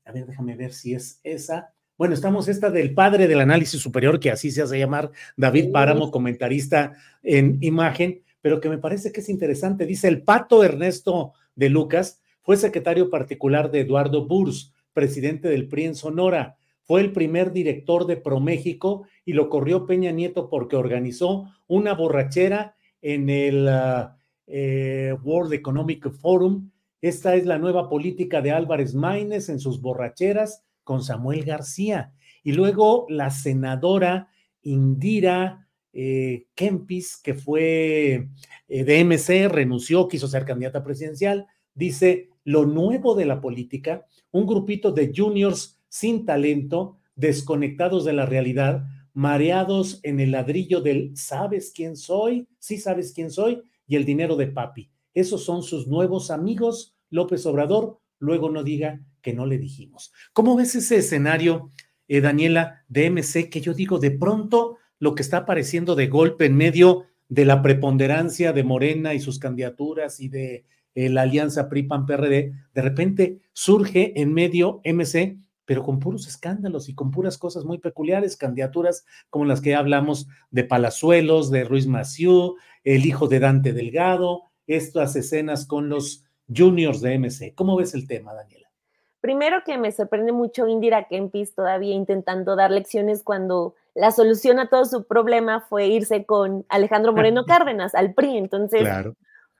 a 0.05 0.11
ver, 0.11 0.25
déjame 0.25 0.55
ver 0.55 0.73
si 0.73 0.93
es 0.93 1.19
esa. 1.23 1.73
Bueno, 1.97 2.13
estamos 2.13 2.47
esta 2.47 2.69
del 2.69 2.93
padre 2.93 3.27
del 3.27 3.41
análisis 3.41 3.81
superior, 3.81 4.19
que 4.19 4.29
así 4.29 4.51
se 4.51 4.61
hace 4.61 4.77
llamar, 4.77 5.11
David 5.35 5.71
Páramo, 5.71 6.11
comentarista 6.11 6.93
en 7.23 7.57
imagen, 7.61 8.21
pero 8.39 8.61
que 8.61 8.69
me 8.69 8.77
parece 8.77 9.11
que 9.11 9.21
es 9.21 9.29
interesante. 9.29 9.85
Dice, 9.85 10.07
el 10.07 10.21
pato 10.21 10.63
Ernesto 10.63 11.33
de 11.55 11.69
Lucas 11.69 12.21
fue 12.43 12.55
secretario 12.55 13.09
particular 13.09 13.71
de 13.71 13.81
Eduardo 13.81 14.27
Burs, 14.27 14.73
presidente 14.97 15.47
del 15.47 15.67
PRI 15.67 15.85
en 15.85 15.95
Sonora. 15.95 16.57
Fue 16.81 17.01
el 17.01 17.11
primer 17.13 17.51
director 17.51 18.07
de 18.07 18.17
ProMéxico 18.17 19.03
y 19.25 19.33
lo 19.33 19.47
corrió 19.47 19.85
Peña 19.85 20.09
Nieto 20.09 20.49
porque 20.49 20.75
organizó 20.75 21.45
una 21.67 21.93
borrachera 21.93 22.75
en 22.99 23.29
el 23.29 23.67
ah, 23.67 24.17
eh, 24.47 25.13
World 25.23 25.53
Economic 25.53 26.09
Forum. 26.09 26.71
Esta 26.99 27.35
es 27.35 27.45
la 27.45 27.59
nueva 27.59 27.89
política 27.89 28.41
de 28.41 28.49
Álvarez 28.49 28.95
Maínez 28.95 29.49
en 29.49 29.59
sus 29.59 29.81
borracheras 29.81 30.63
con 30.83 31.03
Samuel 31.03 31.45
García. 31.45 32.11
Y 32.43 32.53
luego 32.53 33.05
la 33.07 33.29
senadora 33.29 34.29
Indira 34.63 35.67
eh, 35.93 36.47
Kempis, 36.55 37.17
que 37.17 37.35
fue 37.35 38.29
eh, 38.67 38.83
de 38.83 39.03
MC, 39.03 39.47
renunció, 39.47 40.07
quiso 40.07 40.27
ser 40.27 40.43
candidata 40.43 40.83
presidencial, 40.83 41.45
dice, 41.75 42.31
lo 42.47 42.65
nuevo 42.65 43.13
de 43.13 43.25
la 43.25 43.41
política, 43.41 44.05
un 44.31 44.47
grupito 44.47 44.93
de 44.93 45.11
juniors 45.13 45.81
sin 45.89 46.25
talento, 46.25 46.97
desconectados 47.13 48.05
de 48.05 48.13
la 48.13 48.25
realidad, 48.25 48.85
mareados 49.13 49.99
en 50.03 50.21
el 50.21 50.31
ladrillo 50.31 50.79
del 50.79 51.11
¿sabes 51.17 51.73
quién 51.75 51.97
soy? 51.97 52.47
Sí 52.57 52.77
sabes 52.77 53.11
quién 53.11 53.31
soy 53.31 53.61
y 53.85 53.97
el 53.97 54.05
dinero 54.05 54.37
de 54.37 54.47
papi. 54.47 54.89
Esos 55.13 55.43
son 55.43 55.61
sus 55.61 55.87
nuevos 55.87 56.31
amigos, 56.31 56.95
López 57.09 57.45
Obrador, 57.45 57.99
luego 58.17 58.49
no 58.49 58.63
diga 58.63 59.01
que 59.21 59.33
no 59.33 59.45
le 59.45 59.57
dijimos. 59.57 60.13
¿Cómo 60.31 60.55
ves 60.55 60.73
ese 60.73 60.99
escenario, 60.99 61.71
eh, 62.07 62.21
Daniela, 62.21 62.85
de 62.87 63.07
MC, 63.07 63.49
que 63.49 63.59
yo 63.59 63.73
digo, 63.73 63.99
de 63.99 64.11
pronto 64.11 64.77
lo 64.99 65.15
que 65.15 65.21
está 65.21 65.39
apareciendo 65.39 65.95
de 65.95 66.07
golpe 66.07 66.45
en 66.45 66.55
medio 66.55 67.07
de 67.27 67.43
la 67.43 67.61
preponderancia 67.61 68.53
de 68.53 68.63
Morena 68.63 69.13
y 69.13 69.19
sus 69.19 69.37
candidaturas 69.37 70.21
y 70.21 70.29
de 70.29 70.65
eh, 70.97 71.09
la 71.09 71.21
alianza 71.21 71.69
PRI-PAN-PRD, 71.69 72.53
de 72.73 72.81
repente 72.81 73.39
surge 73.53 74.19
en 74.19 74.33
medio 74.33 74.81
MC, 74.83 75.37
pero 75.63 75.83
con 75.83 75.99
puros 75.99 76.27
escándalos 76.27 76.89
y 76.89 76.95
con 76.95 77.11
puras 77.11 77.37
cosas 77.37 77.65
muy 77.65 77.77
peculiares, 77.77 78.35
candidaturas 78.35 79.05
como 79.29 79.45
las 79.45 79.61
que 79.61 79.75
hablamos 79.75 80.27
de 80.49 80.63
Palazuelos, 80.63 81.51
de 81.51 81.65
Ruiz 81.65 81.85
Maciú, 81.85 82.55
el 82.83 83.05
hijo 83.05 83.27
de 83.27 83.39
Dante 83.39 83.73
Delgado, 83.73 84.45
estas 84.65 85.15
escenas 85.15 85.67
con 85.67 85.87
los 85.87 86.25
juniors 86.51 86.99
de 87.01 87.19
MC. 87.19 87.53
¿Cómo 87.53 87.75
ves 87.75 87.93
el 87.93 88.07
tema, 88.07 88.33
Daniela? 88.33 88.67
Primero 89.21 89.57
que 89.63 89.77
me 89.77 89.91
sorprende 89.91 90.31
mucho 90.31 90.67
Indira 90.67 91.07
Kempis 91.07 91.53
todavía 91.53 91.93
intentando 91.93 92.55
dar 92.55 92.71
lecciones 92.71 93.21
cuando 93.23 93.75
la 93.93 94.09
solución 94.09 94.57
a 94.57 94.67
todo 94.67 94.85
su 94.85 95.05
problema 95.05 95.61
fue 95.61 95.85
irse 95.89 96.25
con 96.25 96.65
Alejandro 96.69 97.13
Moreno 97.13 97.45
Cárdenas 97.47 97.93
al 97.93 98.15
PRI. 98.15 98.37
Entonces, 98.37 98.81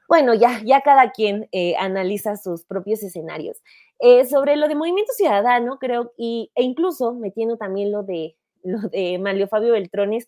bueno, 0.08 0.34
ya, 0.34 0.62
ya 0.66 0.82
cada 0.82 1.12
quien 1.12 1.50
eh, 1.52 1.76
analiza 1.78 2.38
sus 2.38 2.64
propios 2.66 3.04
escenarios. 3.04 3.62
Eh, 4.00 4.26
sobre 4.26 4.56
lo 4.56 4.68
de 4.68 4.76
Movimiento 4.76 5.12
Ciudadano, 5.14 5.80
creo, 5.80 6.14
y, 6.18 6.52
e 6.56 6.64
incluso 6.64 7.14
metiendo 7.14 7.58
también 7.58 7.92
lo 7.92 8.04
de, 8.04 8.36
lo 8.64 8.80
de 8.90 9.18
Mario 9.20 9.48
Fabio 9.48 9.74
Beltrones, 9.74 10.28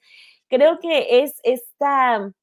creo 0.49 0.79
que 0.79 1.21
es 1.23 1.39
esta 1.43 2.33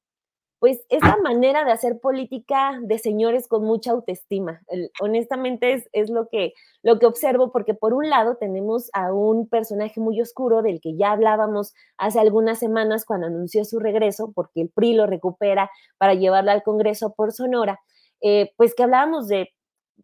pues 0.59 0.81
esa 0.89 1.17
manera 1.17 1.65
de 1.65 1.71
hacer 1.71 1.99
política 1.99 2.79
de 2.81 2.97
señores 2.97 3.47
con 3.47 3.63
mucha 3.63 3.91
autoestima. 3.91 4.61
honestamente 4.99 5.73
es, 5.73 5.89
es, 5.93 6.09
lo, 6.09 6.29
que, 6.29 6.53
lo 6.81 6.97
que 6.97 7.05
observo 7.05 7.51
porque 7.51 7.75
por 7.75 7.93
un 7.93 8.09
lado 8.09 8.37
tenemos 8.37 8.89
a 8.93 9.13
un 9.13 9.47
personaje 9.47 9.99
muy 9.99 10.19
oscuro 10.19 10.61
del 10.61 10.81
que 10.81 10.95
ya 10.95 11.11
hablábamos 11.11 11.73
hace 11.97 12.19
algunas 12.19 12.59
semanas 12.59 13.05
cuando 13.05 13.27
anunció 13.27 13.65
su 13.65 13.79
regreso, 13.79 14.31
porque 14.33 14.61
el 14.61 14.69
PRI 14.69 14.93
lo 14.93 15.05
recupera 15.05 15.69
para 15.97 16.15
llevarlo 16.15 16.51
al 16.51 16.63
Congreso 16.63 17.13
por 17.13 17.33
Sonora, 17.33 17.79
eh, 18.21 18.51
pues 18.57 18.73
que 18.73 18.83
hablábamos 18.83 19.27
de 19.27 19.53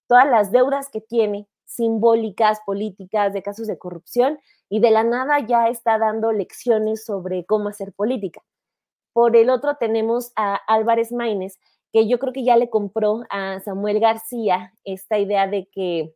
todas 0.07 0.27
las 0.29 0.51
deudas 0.51 0.89
que 0.89 1.01
tiene 1.01 1.47
simbólicas, 1.65 2.59
políticas, 2.65 3.33
de 3.33 3.41
casos 3.41 3.65
de 3.65 3.79
corrupción, 3.79 4.39
y 4.69 4.79
de 4.79 4.91
la 4.91 5.03
nada 5.03 5.39
ya 5.39 5.67
está 5.67 5.97
dando 5.97 6.31
lecciones 6.31 7.03
sobre 7.05 7.45
cómo 7.45 7.69
hacer 7.69 7.93
política. 7.93 8.43
Por 9.13 9.35
el 9.35 9.49
otro 9.49 9.75
tenemos 9.79 10.31
a 10.35 10.55
Álvarez 10.67 11.11
Maínez, 11.11 11.59
que 11.91 12.07
yo 12.07 12.19
creo 12.19 12.33
que 12.33 12.43
ya 12.43 12.57
le 12.57 12.69
compró 12.69 13.23
a 13.29 13.59
Samuel 13.61 13.99
García 13.99 14.73
esta 14.83 15.19
idea 15.19 15.47
de 15.47 15.67
que, 15.71 16.13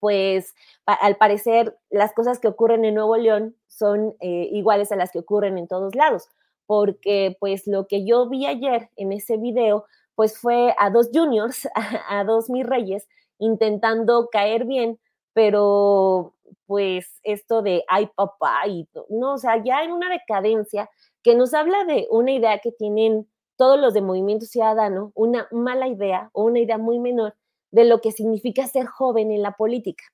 pues, 0.00 0.54
al 0.86 1.16
parecer 1.16 1.76
las 1.90 2.12
cosas 2.12 2.38
que 2.38 2.48
ocurren 2.48 2.84
en 2.84 2.94
Nuevo 2.94 3.16
León 3.16 3.56
son 3.68 4.14
eh, 4.20 4.48
iguales 4.52 4.92
a 4.92 4.96
las 4.96 5.10
que 5.12 5.18
ocurren 5.20 5.58
en 5.58 5.68
todos 5.68 5.94
lados, 5.94 6.28
porque 6.66 7.36
pues 7.40 7.66
lo 7.66 7.86
que 7.86 8.04
yo 8.06 8.28
vi 8.28 8.46
ayer 8.46 8.90
en 8.96 9.12
ese 9.12 9.36
video, 9.36 9.86
pues 10.14 10.38
fue 10.38 10.74
a 10.78 10.90
dos 10.90 11.10
juniors, 11.12 11.66
a, 11.74 11.74
a 12.20 12.24
dos 12.24 12.50
mis 12.50 12.66
reyes, 12.66 13.08
intentando 13.38 14.28
caer 14.30 14.64
bien, 14.66 14.98
pero 15.32 16.34
pues 16.66 17.20
esto 17.24 17.62
de 17.62 17.84
ay 17.88 18.08
papá 18.14 18.66
y 18.68 18.88
no, 19.10 19.34
o 19.34 19.38
sea, 19.38 19.62
ya 19.62 19.82
en 19.84 19.92
una 19.92 20.08
decadencia 20.10 20.88
que 21.26 21.34
nos 21.34 21.54
habla 21.54 21.82
de 21.82 22.06
una 22.12 22.30
idea 22.30 22.60
que 22.60 22.70
tienen 22.70 23.28
todos 23.56 23.80
los 23.80 23.92
de 23.94 24.00
Movimiento 24.00 24.46
Ciudadano, 24.46 25.10
una 25.16 25.48
mala 25.50 25.88
idea 25.88 26.30
o 26.32 26.44
una 26.44 26.60
idea 26.60 26.78
muy 26.78 27.00
menor 27.00 27.34
de 27.72 27.84
lo 27.84 28.00
que 28.00 28.12
significa 28.12 28.64
ser 28.68 28.86
joven 28.86 29.32
en 29.32 29.42
la 29.42 29.56
política. 29.56 30.04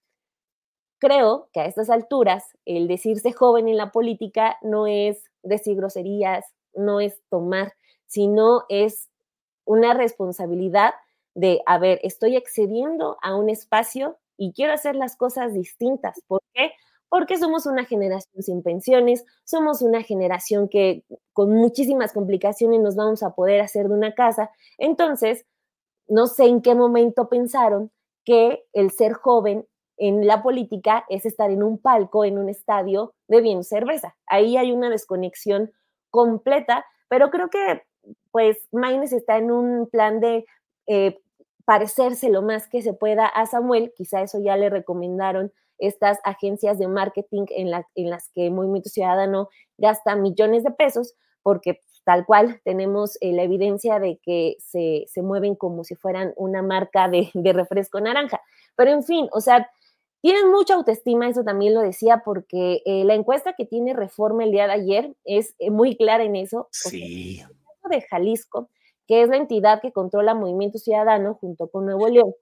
Creo 0.99 1.51
que 1.53 1.61
a 1.61 1.67
estas 1.67 1.91
alturas 1.91 2.57
el 2.65 2.89
decirse 2.89 3.31
joven 3.31 3.69
en 3.69 3.77
la 3.77 3.93
política 3.93 4.57
no 4.63 4.87
es 4.87 5.23
decir 5.43 5.77
groserías, 5.77 6.47
no 6.73 6.99
es 6.99 7.21
tomar, 7.29 7.75
sino 8.07 8.63
es 8.71 9.11
una 9.67 9.93
responsabilidad 9.93 10.95
de, 11.35 11.61
a 11.67 11.77
ver, 11.77 12.01
estoy 12.05 12.37
accediendo 12.37 13.19
a 13.21 13.37
un 13.37 13.51
espacio 13.51 14.17
y 14.39 14.55
quiero 14.55 14.73
hacer 14.73 14.97
las 14.97 15.17
cosas 15.19 15.53
distintas. 15.53 16.23
¿Por 16.27 16.41
qué? 16.55 16.73
Porque 17.13 17.37
somos 17.37 17.67
una 17.67 17.85
generación 17.85 18.43
sin 18.43 18.63
pensiones, 18.63 19.27
somos 19.45 19.83
una 19.83 20.03
generación 20.03 20.67
que 20.67 21.05
con 21.35 21.53
muchísimas 21.53 22.15
complicaciones 22.15 22.81
nos 22.81 22.97
vamos 22.97 23.23
a 23.23 23.35
poder 23.35 23.61
hacer 23.61 23.89
de 23.89 23.95
una 23.95 24.15
casa. 24.15 24.51
Entonces, 24.79 25.45
no 26.09 26.27
sé 26.27 26.47
en 26.47 26.63
qué 26.63 26.75
momento 26.75 27.29
pensaron 27.29 27.91
que 28.25 28.65
el 28.73 28.93
ser 28.93 29.13
joven 29.13 29.67
en 29.99 30.27
la 30.27 30.43
política 30.43 31.05
es 31.11 31.27
estar 31.27 31.51
en 31.51 31.63
un 31.63 31.77
palco, 31.77 32.25
en 32.25 32.39
un 32.39 32.49
estadio, 32.49 33.13
bebiendo 33.29 33.63
cerveza. 33.63 34.17
Ahí 34.25 34.57
hay 34.57 34.73
una 34.73 34.89
desconexión 34.89 35.71
completa, 36.09 36.87
pero 37.09 37.31
creo 37.31 37.51
que 37.51 37.83
pues 38.31 38.57
Maines 38.73 39.13
está 39.13 39.37
en 39.37 39.51
un 39.51 39.87
plan 39.91 40.19
de 40.21 40.47
eh, 40.87 41.19
parecerse 41.67 42.31
lo 42.31 42.41
más 42.41 42.69
que 42.69 42.81
se 42.81 42.95
pueda 42.95 43.27
a 43.27 43.45
Samuel, 43.45 43.93
quizá 43.95 44.23
eso 44.23 44.39
ya 44.43 44.57
le 44.57 44.71
recomendaron 44.71 45.53
estas 45.83 46.19
agencias 46.23 46.79
de 46.79 46.87
marketing 46.87 47.47
en, 47.51 47.71
las 47.71 48.31
que 48.35 48.51
Movimiento 48.51 48.89
Ciudadano 48.89 49.49
gasta 49.79 50.15
millones 50.15 50.63
de 50.63 50.71
pesos, 50.71 51.15
porque 51.43 51.81
tal 52.05 52.25
cual 52.25 52.61
tenemos 52.65 53.19
eh, 53.21 53.33
la 53.33 53.43
evidencia 53.43 53.99
de 53.99 54.21
que 54.23 54.57
se, 54.61 55.07
mueven 55.23 55.57
como 55.57 55.83
si 55.83 55.97
fueran 55.97 56.33
una 56.37 56.63
marca 56.63 57.09
de, 57.09 57.31
refresco 57.53 58.01
naranja. 58.01 58.41
Pero 58.77 58.93
en 58.93 59.03
fin, 59.03 59.29
o 59.33 59.41
sea, 59.41 59.69
tienen 60.21 60.53
mucha 60.53 60.75
autoestima, 60.75 61.29
eso 61.29 61.43
también 61.43 61.75
lo 61.75 61.81
decía, 61.81 62.23
porque 62.25 62.83
eh, 62.85 63.05
la 63.05 63.15
encuesta 63.15 63.55
que 63.55 63.67
tiene 63.67 63.93
Reforma 63.93 64.45
el 64.45 64.53
día 64.53 64.69
de 64.69 64.73
ayer 64.75 65.17
es 65.25 65.57
eh, 65.59 65.73
muy 65.73 65.97
clara 65.97 66.23
en 66.23 66.37
eso. 66.37 66.69
Sí. 66.71 67.43
de 67.91 68.01
Jalisco, 68.03 68.71
que 69.09 69.23
es 69.23 69.29
la 69.29 69.37
entidad 69.37 69.81
que 69.83 69.91
controla 69.91 70.35
Movimiento 70.35 70.79
Ciudadano 70.79 71.35
junto 71.35 71.69
con 71.69 71.87
Nuevo 71.87 72.09
León, 72.09 72.35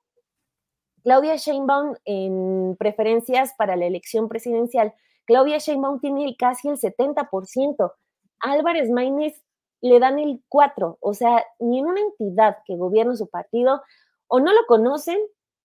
Claudia 1.03 1.37
Sheinbaum 1.37 1.95
en 2.05 2.77
preferencias 2.79 3.55
para 3.57 3.77
la 3.77 3.87
elección 3.87 4.29
presidencial, 4.29 4.95
Claudia 5.25 5.59
Sheinbaum 5.59 6.01
tiene 6.01 6.37
casi 6.37 6.69
el 6.69 6.79
70%. 6.79 7.93
Álvarez 8.41 8.91
Maínez 8.91 9.43
le 9.81 9.99
dan 10.01 10.19
el 10.19 10.43
4%. 10.49 10.97
O 11.01 11.15
sea, 11.15 11.45
ni 11.59 11.79
en 11.79 11.87
una 11.87 12.01
entidad 12.01 12.59
que 12.67 12.77
gobierna 12.77 13.17
su 13.17 13.29
partido 13.29 13.83
o 14.29 14.41
no 14.41 14.53
lo 14.53 14.67
conocen 14.67 15.19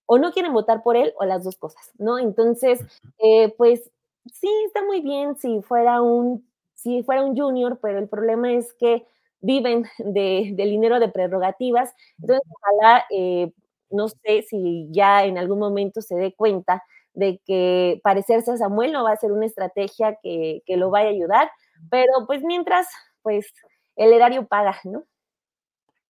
o 0.06 0.18
no 0.18 0.32
quieren 0.32 0.54
votar 0.54 0.84
por 0.84 0.96
él 0.96 1.14
o 1.18 1.26
las 1.26 1.44
dos 1.44 1.58
cosas, 1.58 1.92
¿no? 1.98 2.20
Entonces, 2.20 2.82
eh, 3.20 3.54
pues 3.58 3.92
sí, 4.32 4.50
está 4.68 4.84
muy 4.84 5.02
bien 5.02 5.36
si 5.38 5.62
fuera 5.62 6.02
un, 6.02 6.48
si 6.74 7.04
fuera 7.04 7.24
un 7.24 7.36
junior, 7.36 7.80
pero 7.82 8.00
el 8.00 8.08
problema 8.08 8.54
es 8.54 8.74
que 8.74 9.06
viven 9.42 9.86
de, 10.00 10.52
del 10.54 10.70
dinero 10.70 11.00
de 11.00 11.10
prerrogativas. 11.10 11.94
Entonces, 12.20 12.44
ojalá 12.62 13.06
eh, 13.12 13.52
no 13.96 14.10
sé 14.10 14.46
si 14.48 14.88
ya 14.92 15.26
en 15.26 15.38
algún 15.38 15.60
momento 15.60 16.02
se 16.02 16.16
dé 16.16 16.34
cuenta 16.36 16.84
de 17.14 17.42
que 17.46 18.00
parecerse 18.04 18.52
a 18.52 18.58
Samuel 18.58 18.92
no 18.92 19.04
va 19.04 19.12
a 19.12 19.18
ser 19.18 19.32
una 19.32 19.46
estrategia 19.46 20.18
que, 20.22 20.62
lo 20.68 20.90
vaya 20.90 21.08
a 21.08 21.12
ayudar, 21.12 21.50
pero 21.90 22.12
pues 22.28 22.44
mientras, 22.44 22.88
pues 23.22 23.48
el 23.96 24.14
erario 24.14 24.46
paga, 24.48 24.78
¿no? 24.84 25.06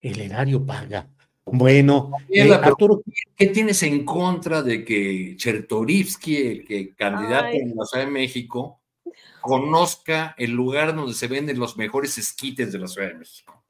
El 0.02 0.20
erario 0.20 0.66
paga. 0.66 1.07
Bueno, 1.45 2.12
eh, 2.30 2.52
Arturo, 2.52 3.03
¿qué 3.38 3.48
tienes 3.48 3.84
en 3.84 4.03
contra 4.03 4.64
de 4.64 4.84
que 4.84 5.36
Chertorivsky, 5.38 6.38
el 6.38 6.66
que 6.66 6.95
candidato 6.95 7.56
en 7.56 7.76
la 7.76 7.86
Ciudad 7.86 8.06
de 8.06 8.12
México, 8.12 8.82
conozca 9.41 10.34
el 10.40 10.52
lugar 10.52 10.95
donde 10.95 11.14
se 11.14 11.28
venden 11.28 11.60
los 11.60 11.78
mejores 11.78 12.18
esquites 12.18 12.72
de 12.72 12.80
la 12.80 12.88
Ciudad 12.88 13.10
de 13.10 13.20
México? 13.20 13.65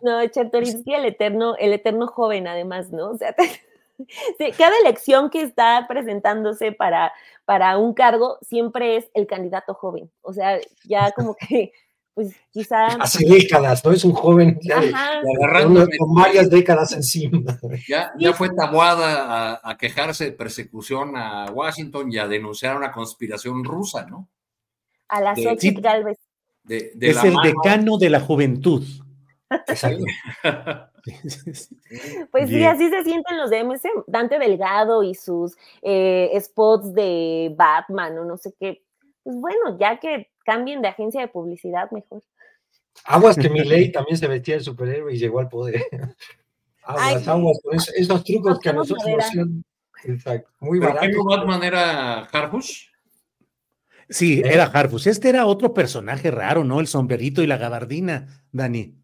No, 0.00 0.26
Chertorinsky, 0.26 0.94
el 0.94 1.04
eterno, 1.06 1.56
el 1.56 1.72
eterno 1.72 2.06
joven, 2.06 2.46
además, 2.46 2.90
¿no? 2.90 3.10
O 3.10 3.16
sea, 3.16 3.34
cada 4.58 4.76
elección 4.82 5.30
que 5.30 5.42
está 5.42 5.86
presentándose 5.88 6.72
para, 6.72 7.12
para 7.44 7.78
un 7.78 7.94
cargo 7.94 8.38
siempre 8.42 8.96
es 8.96 9.10
el 9.14 9.26
candidato 9.26 9.74
joven. 9.74 10.10
O 10.22 10.32
sea, 10.32 10.58
ya 10.84 11.12
como 11.12 11.34
que, 11.48 11.72
pues 12.14 12.34
quizá. 12.50 12.86
Hace 12.86 13.26
décadas, 13.26 13.84
¿no? 13.84 13.92
Es 13.92 14.04
un 14.04 14.12
joven 14.12 14.58
con, 15.98 16.14
varias 16.14 16.48
décadas 16.48 16.92
encima. 16.92 17.58
Ya, 17.88 18.12
ya 18.18 18.32
fue 18.32 18.50
tabuada 18.50 19.60
a, 19.62 19.76
quejarse 19.76 20.26
de 20.26 20.32
persecución 20.32 21.16
a 21.16 21.50
Washington 21.50 22.10
y 22.10 22.18
a 22.18 22.28
denunciar 22.28 22.76
una 22.76 22.92
conspiración 22.92 23.64
rusa, 23.64 24.06
¿no? 24.06 24.28
A 25.08 25.20
la 25.20 25.36
Xochitl 25.36 25.80
Galvez. 25.80 26.18
Es 26.68 27.24
el 27.24 27.34
decano 27.42 27.98
de 27.98 28.10
la 28.10 28.20
juventud. 28.20 28.84
Exacto. 29.68 30.04
Pues 32.30 32.48
sí, 32.48 32.64
así 32.64 32.88
se 32.88 33.04
sienten 33.04 33.36
los 33.36 33.50
de 33.50 33.62
MC, 33.62 33.90
Dante 34.06 34.38
Delgado 34.38 35.02
y 35.02 35.14
sus 35.14 35.54
eh, 35.82 36.32
spots 36.40 36.94
de 36.94 37.52
Batman 37.56 38.18
o 38.18 38.24
no 38.24 38.36
sé 38.38 38.54
qué. 38.58 38.82
Pues 39.22 39.36
bueno, 39.36 39.78
ya 39.78 39.98
que 40.00 40.30
cambien 40.44 40.80
de 40.82 40.88
agencia 40.88 41.20
de 41.20 41.28
publicidad, 41.28 41.90
mejor. 41.90 42.22
Aguas 43.04 43.36
que 43.36 43.50
mi 43.50 43.64
ley 43.64 43.92
también 43.92 44.16
se 44.16 44.26
vestía 44.26 44.54
de 44.56 44.60
superhéroe 44.60 45.12
y 45.12 45.18
llegó 45.18 45.40
al 45.40 45.48
poder. 45.48 45.82
Aguas, 46.86 47.26
aguas, 47.26 47.58
esos, 47.96 48.22
trucos 48.24 48.60
que 48.60 48.68
a 48.68 48.74
nosotros 48.74 49.06
nos 49.08 49.48
Exacto, 50.04 50.50
muy 50.60 50.78
barato. 50.78 51.06
¿Qué 51.06 51.16
Batman 51.16 51.62
era 51.62 52.18
Harfush? 52.24 52.88
Sí, 54.08 54.42
era 54.44 54.64
Harfush. 54.64 55.08
Este 55.08 55.28
era 55.28 55.46
otro 55.46 55.72
personaje 55.74 56.30
raro, 56.30 56.64
¿no? 56.64 56.80
El 56.80 56.86
sombrerito 56.86 57.42
y 57.42 57.46
la 57.46 57.56
gabardina, 57.56 58.44
Dani. 58.52 58.94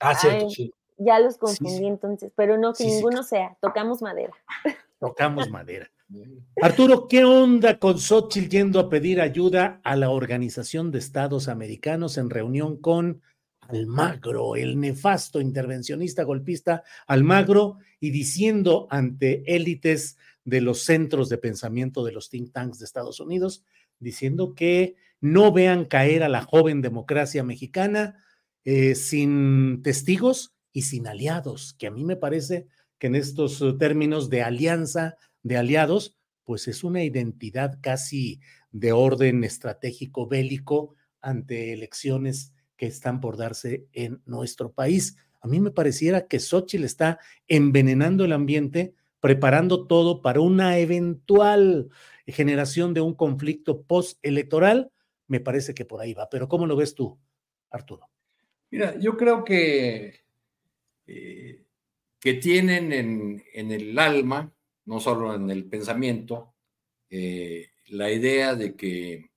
Ah, 0.00 0.14
cierto, 0.14 0.50
sí. 0.50 0.72
Ya 0.98 1.18
los 1.18 1.38
confundí 1.38 1.86
entonces, 1.86 2.32
pero 2.36 2.58
no 2.58 2.74
que 2.74 2.84
ninguno 2.84 3.22
sea. 3.22 3.56
Tocamos 3.60 4.02
madera. 4.02 4.34
Tocamos 4.98 5.48
madera. 5.48 5.90
Arturo, 6.62 7.08
¿qué 7.08 7.24
onda 7.24 7.78
con 7.78 7.98
Xochitl 7.98 8.48
yendo 8.48 8.80
a 8.80 8.90
pedir 8.90 9.20
ayuda 9.20 9.80
a 9.84 9.96
la 9.96 10.10
Organización 10.10 10.90
de 10.90 10.98
Estados 10.98 11.48
Americanos 11.48 12.18
en 12.18 12.30
reunión 12.30 12.76
con 12.76 13.22
Almagro, 13.60 14.56
el 14.56 14.78
nefasto 14.80 15.40
intervencionista 15.40 16.24
golpista 16.24 16.82
Almagro, 17.06 17.78
y 18.00 18.10
diciendo 18.10 18.88
ante 18.90 19.42
élites 19.54 20.18
de 20.44 20.60
los 20.60 20.82
centros 20.82 21.28
de 21.28 21.38
pensamiento 21.38 22.04
de 22.04 22.12
los 22.12 22.28
think 22.28 22.52
tanks 22.52 22.78
de 22.78 22.84
Estados 22.84 23.20
Unidos, 23.20 23.64
diciendo 24.00 24.54
que 24.54 24.96
no 25.20 25.52
vean 25.52 25.84
caer 25.84 26.22
a 26.22 26.28
la 26.28 26.42
joven 26.42 26.80
democracia 26.82 27.44
mexicana 27.44 28.24
eh, 28.64 28.94
sin 28.94 29.82
testigos 29.82 30.54
y 30.72 30.82
sin 30.82 31.06
aliados, 31.06 31.74
que 31.78 31.86
a 31.86 31.90
mí 31.90 32.04
me 32.04 32.16
parece 32.16 32.66
que 32.98 33.06
en 33.06 33.14
estos 33.14 33.60
eh, 33.62 33.72
términos 33.78 34.30
de 34.30 34.42
alianza 34.42 35.16
de 35.42 35.56
aliados, 35.56 36.16
pues 36.44 36.68
es 36.68 36.84
una 36.84 37.02
identidad 37.02 37.78
casi 37.80 38.40
de 38.72 38.92
orden 38.92 39.44
estratégico 39.44 40.26
bélico 40.26 40.94
ante 41.20 41.72
elecciones 41.72 42.52
que 42.76 42.86
están 42.86 43.20
por 43.20 43.36
darse 43.36 43.86
en 43.92 44.22
nuestro 44.24 44.72
país. 44.72 45.16
A 45.40 45.48
mí 45.48 45.60
me 45.60 45.70
pareciera 45.70 46.26
que 46.26 46.38
Xochitl 46.38 46.84
está 46.84 47.18
envenenando 47.48 48.24
el 48.24 48.32
ambiente, 48.32 48.94
preparando 49.20 49.86
todo 49.86 50.22
para 50.22 50.40
una 50.40 50.78
eventual 50.78 51.90
generación 52.26 52.94
de 52.94 53.00
un 53.00 53.14
conflicto 53.14 53.82
postelectoral. 53.82 54.90
Me 55.26 55.40
parece 55.40 55.74
que 55.74 55.84
por 55.84 56.00
ahí 56.00 56.14
va. 56.14 56.28
Pero 56.28 56.48
¿cómo 56.48 56.66
lo 56.66 56.76
ves 56.76 56.94
tú, 56.94 57.18
Arturo? 57.70 58.08
Mira, 58.70 58.98
yo 58.98 59.16
creo 59.16 59.44
que 59.44 60.20
eh, 61.06 61.64
que 62.20 62.34
tienen 62.34 62.92
en, 62.92 63.72
el 63.72 63.98
alma, 63.98 64.54
no 64.84 65.00
solo 65.00 65.34
en 65.34 65.50
el 65.50 65.64
pensamiento, 65.64 66.54
eh, 67.08 67.70
la 67.88 68.12
idea 68.12 68.54
de 68.54 68.76
que, 68.76 69.30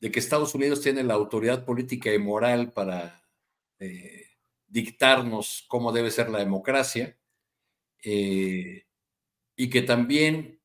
de 0.00 0.10
que 0.10 0.18
Estados 0.18 0.54
Unidos 0.54 0.80
tiene 0.80 1.04
la 1.04 1.14
autoridad 1.14 1.64
política 1.64 2.12
y 2.12 2.18
moral 2.18 2.72
para 2.72 3.22
eh, 3.78 4.30
dictarnos 4.66 5.66
cómo 5.68 5.92
debe 5.92 6.10
ser 6.10 6.30
la 6.30 6.38
democracia, 6.38 7.18
y 8.04 9.70
que 9.70 9.82
también 9.82 10.60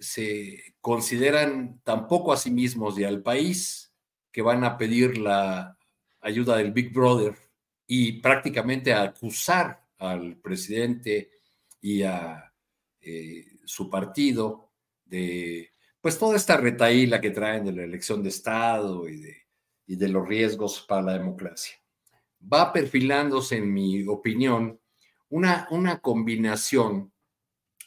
se 0.00 0.74
consideran 0.80 1.80
tampoco 1.84 2.32
a 2.32 2.36
sí 2.36 2.50
mismos 2.50 2.98
y 2.98 3.04
al 3.04 3.22
país 3.22 3.92
que 4.32 4.42
van 4.42 4.64
a 4.64 4.76
pedir 4.76 5.18
la 5.18 5.78
ayuda 6.20 6.56
del 6.56 6.72
Big 6.72 6.92
Brother 6.92 7.34
y 7.86 8.20
prácticamente 8.20 8.92
a 8.92 9.02
acusar 9.02 9.84
al 9.98 10.36
presidente 10.36 11.30
y 11.80 12.02
a 12.02 12.52
eh, 13.00 13.46
su 13.64 13.88
partido 13.88 14.72
de 15.04 15.70
pues 16.00 16.18
toda 16.18 16.36
esta 16.36 16.56
retaíla 16.56 17.20
que 17.20 17.30
traen 17.30 17.64
de 17.64 17.72
la 17.72 17.82
elección 17.82 18.22
de 18.22 18.28
Estado 18.28 19.08
y 19.08 19.20
de, 19.20 19.36
y 19.86 19.96
de 19.96 20.08
los 20.08 20.26
riesgos 20.26 20.84
para 20.86 21.02
la 21.02 21.12
democracia. 21.14 21.76
Va 22.40 22.72
perfilándose, 22.72 23.56
en 23.56 23.72
mi 23.72 24.06
opinión, 24.06 24.78
una, 25.30 25.66
una 25.70 26.00
combinación 26.00 27.12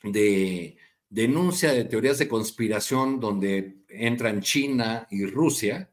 de 0.03 0.77
denuncia 1.09 1.73
de 1.73 1.85
teorías 1.85 2.17
de 2.17 2.27
conspiración 2.27 3.19
donde 3.19 3.83
entran 3.89 4.41
China 4.41 5.07
y 5.11 5.25
Rusia. 5.25 5.91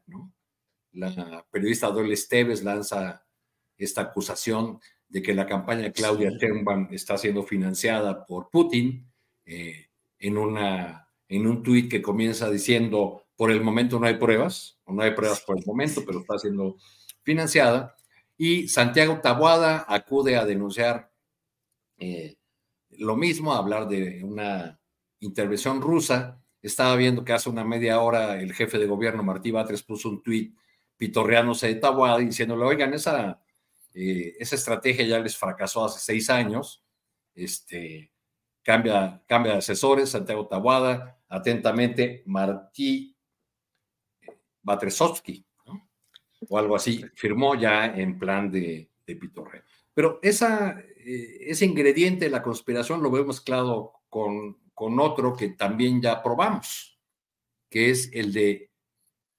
La 0.93 1.45
periodista 1.51 1.87
Dole 1.91 2.13
Esteves 2.13 2.63
lanza 2.63 3.25
esta 3.77 4.01
acusación 4.01 4.79
de 5.07 5.21
que 5.21 5.33
la 5.33 5.45
campaña 5.45 5.83
de 5.83 5.91
Claudia 5.91 6.29
Sheinbaum 6.29 6.87
está 6.91 7.17
siendo 7.17 7.43
financiada 7.43 8.25
por 8.25 8.49
Putin 8.49 9.11
eh, 9.45 9.87
en, 10.19 10.37
una, 10.37 11.07
en 11.27 11.47
un 11.47 11.63
tuit 11.63 11.89
que 11.89 12.01
comienza 12.01 12.49
diciendo, 12.49 13.25
por 13.35 13.51
el 13.51 13.61
momento 13.61 13.99
no 13.99 14.05
hay 14.05 14.17
pruebas, 14.17 14.79
o 14.85 14.93
no 14.93 15.01
hay 15.01 15.11
pruebas 15.11 15.41
por 15.41 15.57
el 15.57 15.65
momento, 15.65 16.03
pero 16.05 16.19
está 16.19 16.37
siendo 16.37 16.77
financiada. 17.23 17.95
Y 18.37 18.67
Santiago 18.67 19.19
Tabuada 19.21 19.85
acude 19.87 20.37
a 20.37 20.45
denunciar 20.45 21.08
eh, 21.99 22.37
lo 22.91 23.15
mismo, 23.15 23.53
hablar 23.53 23.87
de 23.87 24.23
una 24.23 24.79
intervención 25.19 25.81
rusa. 25.81 26.41
Estaba 26.61 26.95
viendo 26.95 27.23
que 27.23 27.33
hace 27.33 27.49
una 27.49 27.63
media 27.63 27.99
hora 28.01 28.39
el 28.39 28.53
jefe 28.53 28.77
de 28.77 28.87
gobierno, 28.87 29.23
Martí 29.23 29.51
Batres, 29.51 29.83
puso 29.83 30.09
un 30.09 30.23
tuit 30.23 30.55
pitorreándose 30.97 31.67
de 31.67 31.75
Tabuada 31.75 32.17
diciéndole, 32.17 32.65
oigan, 32.65 32.93
esa 32.93 33.41
eh, 33.93 34.35
esa 34.39 34.55
estrategia 34.55 35.05
ya 35.05 35.19
les 35.19 35.37
fracasó 35.37 35.85
hace 35.85 35.99
seis 35.99 36.29
años. 36.29 36.83
Este, 37.35 38.11
cambia, 38.63 39.21
cambia 39.27 39.53
de 39.53 39.57
asesores, 39.59 40.09
Santiago 40.09 40.47
Tabuada, 40.47 41.19
atentamente 41.27 42.23
Martí 42.25 43.15
Batresovsky, 44.61 45.45
o 46.47 46.57
algo 46.57 46.75
así, 46.75 47.03
firmó 47.15 47.55
ya 47.55 47.85
en 47.87 48.17
plan 48.19 48.51
de, 48.51 48.89
de 49.05 49.15
pitorreo. 49.15 49.63
Pero 49.93 50.19
esa, 50.21 50.79
eh, 50.79 50.98
ese 51.09 51.65
ingrediente 51.65 52.25
de 52.25 52.31
la 52.31 52.43
conspiración 52.43 53.01
lo 53.01 53.09
vemos 53.09 53.37
mezclado 53.37 53.93
con, 54.09 54.57
con 54.73 54.99
otro 54.99 55.35
que 55.35 55.49
también 55.49 56.01
ya 56.01 56.21
probamos, 56.21 56.99
que 57.69 57.89
es 57.89 58.09
el 58.13 58.33
de 58.33 58.71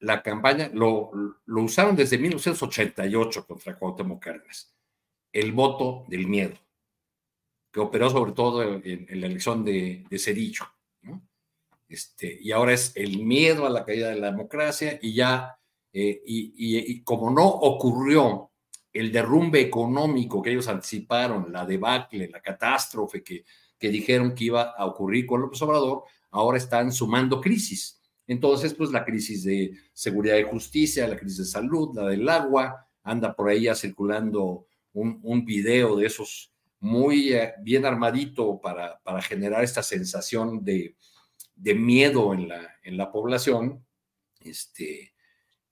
la 0.00 0.22
campaña, 0.22 0.70
lo, 0.72 1.10
lo 1.44 1.62
usaron 1.62 1.94
desde 1.94 2.18
1988 2.18 3.46
contra 3.46 3.78
Cuauhtémoc 3.78 4.22
Cárdenas, 4.22 4.74
el 5.32 5.52
voto 5.52 6.04
del 6.08 6.26
miedo, 6.26 6.56
que 7.72 7.80
operó 7.80 8.10
sobre 8.10 8.32
todo 8.32 8.62
en, 8.62 9.06
la 9.20 9.26
elección 9.26 9.64
de, 9.64 10.04
de 10.08 10.18
Cedillo. 10.18 10.64
Este, 11.88 12.38
y 12.40 12.52
ahora 12.52 12.72
es 12.72 12.92
el 12.94 13.24
miedo 13.24 13.66
a 13.66 13.70
la 13.70 13.84
caída 13.84 14.10
de 14.10 14.20
la 14.20 14.30
democracia 14.30 14.98
y 15.02 15.12
ya, 15.12 15.58
eh, 15.92 16.22
y, 16.24 16.52
y, 16.56 17.02
como 17.02 17.30
no 17.30 17.46
ocurrió 17.46 18.49
el 18.92 19.12
derrumbe 19.12 19.60
económico 19.60 20.42
que 20.42 20.50
ellos 20.50 20.68
anticiparon, 20.68 21.52
la 21.52 21.64
debacle, 21.64 22.28
la 22.28 22.40
catástrofe 22.40 23.22
que, 23.22 23.44
que 23.78 23.88
dijeron 23.88 24.34
que 24.34 24.44
iba 24.44 24.70
a 24.76 24.86
ocurrir 24.86 25.26
con 25.26 25.40
López 25.40 25.62
Obrador, 25.62 26.04
ahora 26.30 26.58
están 26.58 26.92
sumando 26.92 27.40
crisis 27.40 28.00
entonces, 28.30 28.74
pues 28.74 28.92
la 28.92 29.04
crisis 29.04 29.42
de 29.42 29.72
seguridad 29.92 30.36
y 30.36 30.44
justicia, 30.44 31.08
la 31.08 31.16
crisis 31.16 31.38
de 31.38 31.44
salud, 31.46 31.90
la 31.96 32.06
del 32.06 32.28
agua, 32.28 32.86
anda 33.02 33.34
por 33.34 33.48
ahí 33.48 33.66
circulando 33.74 34.68
un, 34.92 35.18
un 35.24 35.44
video 35.44 35.96
de 35.96 36.06
esos 36.06 36.52
muy 36.78 37.32
eh, 37.32 37.54
bien 37.60 37.84
armadito 37.84 38.60
para, 38.60 39.00
para 39.00 39.20
generar 39.20 39.64
esta 39.64 39.82
sensación 39.82 40.62
de, 40.62 40.94
de 41.56 41.74
miedo 41.74 42.32
en 42.32 42.46
la, 42.46 42.76
en 42.84 42.96
la 42.96 43.10
población. 43.10 43.84
Este, 44.38 45.12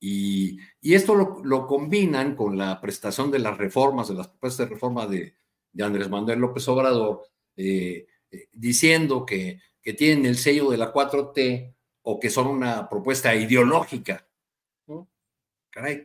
y, 0.00 0.58
y 0.80 0.94
esto 0.94 1.14
lo, 1.14 1.40
lo, 1.44 1.66
combinan 1.66 2.36
con 2.36 2.56
la 2.56 2.80
prestación 2.80 3.30
de 3.30 3.40
las 3.40 3.58
reformas, 3.58 4.08
de 4.08 4.14
las 4.14 4.28
propuestas 4.28 4.68
de 4.68 4.74
reforma 4.74 5.06
de, 5.06 5.34
de 5.72 5.84
Andrés 5.84 6.08
Manuel 6.08 6.38
López 6.38 6.66
Obrador, 6.68 7.22
eh, 7.56 8.06
eh, 8.30 8.48
diciendo 8.52 9.26
que, 9.26 9.60
que 9.82 9.94
tienen 9.94 10.26
el 10.26 10.36
sello 10.36 10.70
de 10.70 10.76
la 10.76 10.92
4T 10.92 11.74
o 12.02 12.20
que 12.20 12.30
son 12.30 12.46
una 12.46 12.88
propuesta 12.88 13.34
ideológica. 13.34 14.26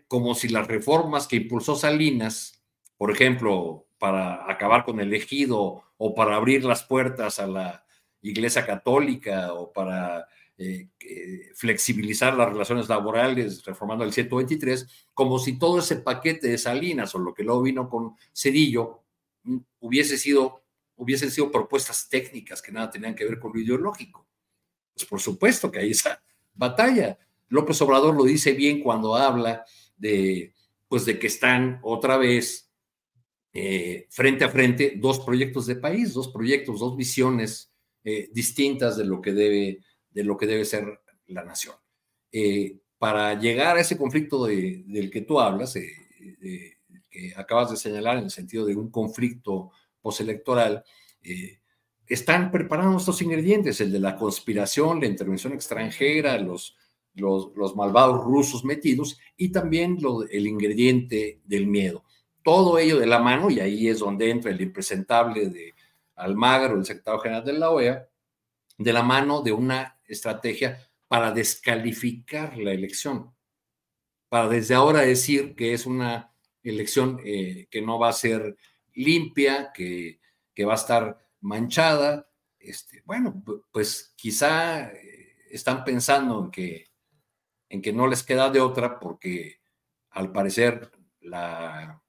como 0.08 0.36
si 0.36 0.50
las 0.50 0.68
reformas 0.68 1.28
que 1.28 1.38
impulsó 1.38 1.76
Salinas, 1.76 2.64
por 2.98 3.12
ejemplo, 3.12 3.88
para 3.98 4.52
acabar 4.52 4.86
con 4.86 5.00
el 5.00 5.14
ejido 5.14 5.84
o 5.98 6.14
para 6.14 6.36
abrir 6.36 6.64
las 6.64 6.84
puertas 6.84 7.40
a 7.40 7.48
la 7.48 7.83
Iglesia 8.24 8.66
Católica 8.66 9.54
o 9.54 9.72
para 9.72 10.28
eh, 10.58 10.90
eh, 11.00 11.50
flexibilizar 11.56 12.36
las 12.36 12.50
relaciones 12.50 12.88
laborales 12.88 13.64
reformando 13.66 14.04
el 14.04 14.14
123, 14.14 14.88
como 15.14 15.40
si 15.40 15.58
todo 15.58 15.80
ese 15.80 15.98
paquete 15.98 16.48
de 16.48 16.58
Salinas 16.58 17.14
o 17.16 17.20
lo 17.20 17.34
que 17.34 17.44
luego 17.44 17.64
vino 17.64 17.90
con 17.90 18.16
Cedillo 18.34 19.04
mm, 19.44 19.58
hubiese 19.80 20.18
sido, 20.18 20.64
hubiesen 20.96 21.32
sido 21.32 21.52
propuestas 21.52 22.08
técnicas 22.08 22.62
que 22.62 22.72
nada 22.72 22.90
tenían 22.90 23.16
que 23.16 23.26
ver 23.26 23.40
con 23.40 23.52
lo 23.54 23.60
ideológico. 23.60 24.28
Pues 24.94 25.06
por 25.06 25.20
supuesto 25.20 25.72
que 25.72 25.80
hay 25.80 25.92
esa 25.92 26.24
batalla. 26.54 27.18
López 27.50 27.82
Obrador 27.82 28.16
lo 28.16 28.24
dice 28.24 28.54
bien 28.54 28.80
cuando 28.80 29.16
habla 29.16 29.66
de, 29.98 30.54
pues 30.88 31.06
de 31.06 31.20
que 31.20 31.28
están 31.28 31.80
otra 31.82 32.18
vez 32.18 32.72
eh, 33.54 34.08
frente 34.10 34.46
a 34.46 34.50
frente 34.50 34.94
dos 34.98 35.20
proyectos 35.20 35.66
de 35.66 35.76
país, 35.76 36.14
dos 36.14 36.30
proyectos, 36.30 36.80
dos 36.80 36.96
visiones 36.96 37.73
eh, 38.04 38.30
distintas 38.32 38.98
de 38.98 39.06
lo 39.06 39.22
que 39.22 39.34
debe, 39.34 39.80
de 40.10 40.24
lo 40.24 40.38
que 40.38 40.48
debe 40.48 40.66
ser 40.66 41.02
la 41.28 41.44
nación. 41.44 41.76
Eh, 42.32 42.80
para 42.98 43.40
llegar 43.40 43.78
a 43.78 43.82
ese 43.82 43.98
conflicto 43.98 44.46
del 44.46 45.10
que 45.12 45.22
tú 45.22 45.40
hablas, 45.40 45.74
que 45.74 47.34
acabas 47.36 47.72
de 47.72 47.78
señalar 47.78 48.18
en 48.18 48.26
el 48.26 48.32
sentido 48.32 48.66
de 48.66 48.78
un 48.78 48.90
conflicto 48.90 49.72
postelectoral, 50.02 50.86
están 52.08 52.52
preparando 52.52 52.98
estos 52.98 53.22
ingredientes, 53.22 53.82
el 53.82 53.92
de 53.92 54.00
la 54.00 54.16
conspiración, 54.16 55.02
la 55.02 55.08
intervención 55.08 55.54
extranjera, 55.54 56.38
los, 56.38 56.78
los, 57.16 57.76
malvados 57.76 58.24
rusos 58.24 58.64
metidos 58.64 59.20
y 59.38 59.50
también 59.50 59.98
el 60.30 60.48
ingrediente 60.48 61.42
del 61.46 61.68
miedo. 61.68 62.04
Todo 62.44 62.78
ello 62.78 63.00
de 63.00 63.06
la 63.06 63.20
mano, 63.20 63.50
y 63.50 63.60
ahí 63.60 63.88
es 63.88 64.00
donde 64.00 64.30
entra 64.30 64.52
el 64.52 64.62
impresentable 64.62 65.50
de 65.50 65.74
Almagro, 66.16 66.78
el 66.78 66.86
secretario 66.86 67.20
general 67.20 67.46
de 67.46 67.54
la 67.54 67.70
OEA, 67.70 68.10
de 68.78 68.94
la 68.94 69.04
mano 69.04 69.42
de 69.42 69.52
una 69.52 70.00
estrategia 70.06 70.80
para 71.08 71.32
descalificar 71.32 72.58
la 72.58 72.72
elección, 72.72 73.36
para 74.30 74.48
desde 74.48 74.76
ahora 74.76 75.02
decir 75.02 75.56
que 75.56 75.74
es 75.74 75.86
una 75.86 76.34
elección 76.64 77.20
eh, 77.24 77.68
que 77.70 77.82
no 77.82 78.00
va 78.00 78.10
a 78.10 78.14
ser 78.14 78.58
limpia, 78.94 79.72
que, 79.74 80.20
que 80.54 80.66
va 80.66 80.74
a 80.74 80.78
estar 80.78 81.18
manchada. 81.42 82.30
Este, 82.58 83.04
bueno, 83.06 83.44
pues 83.72 84.14
quizá 84.16 84.92
eh, 84.92 85.36
están 85.52 85.84
pensando 85.84 86.46
en 86.46 86.52
que 86.52 86.94
en 87.74 87.82
que 87.82 87.92
no 87.92 88.06
les 88.06 88.22
queda 88.22 88.52
de 88.52 88.62
otra 88.62 89.00
porque 89.00 89.60
al 90.12 90.32
parecer 90.32 90.92
la, 91.22 92.04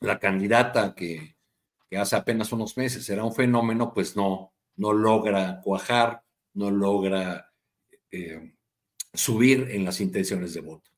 la 0.00 0.18
candidata 0.18 0.94
que, 0.94 1.36
hace 1.96 2.16
apenas 2.16 2.52
unos 2.52 2.76
meses 2.76 3.08
era 3.10 3.24
un 3.24 3.34
fenómeno, 3.34 3.92
pues 3.92 4.16
no, 4.16 4.52
no 4.76 4.92
logra 4.92 5.60
cuajar, 5.62 6.22
no 6.54 6.70
logra 6.70 7.52
eh, 8.10 8.54
subir 9.12 9.68
en 9.70 9.84
las 9.84 10.00
intenciones 10.00 10.54
de 10.54 10.60
voto. 10.60 10.90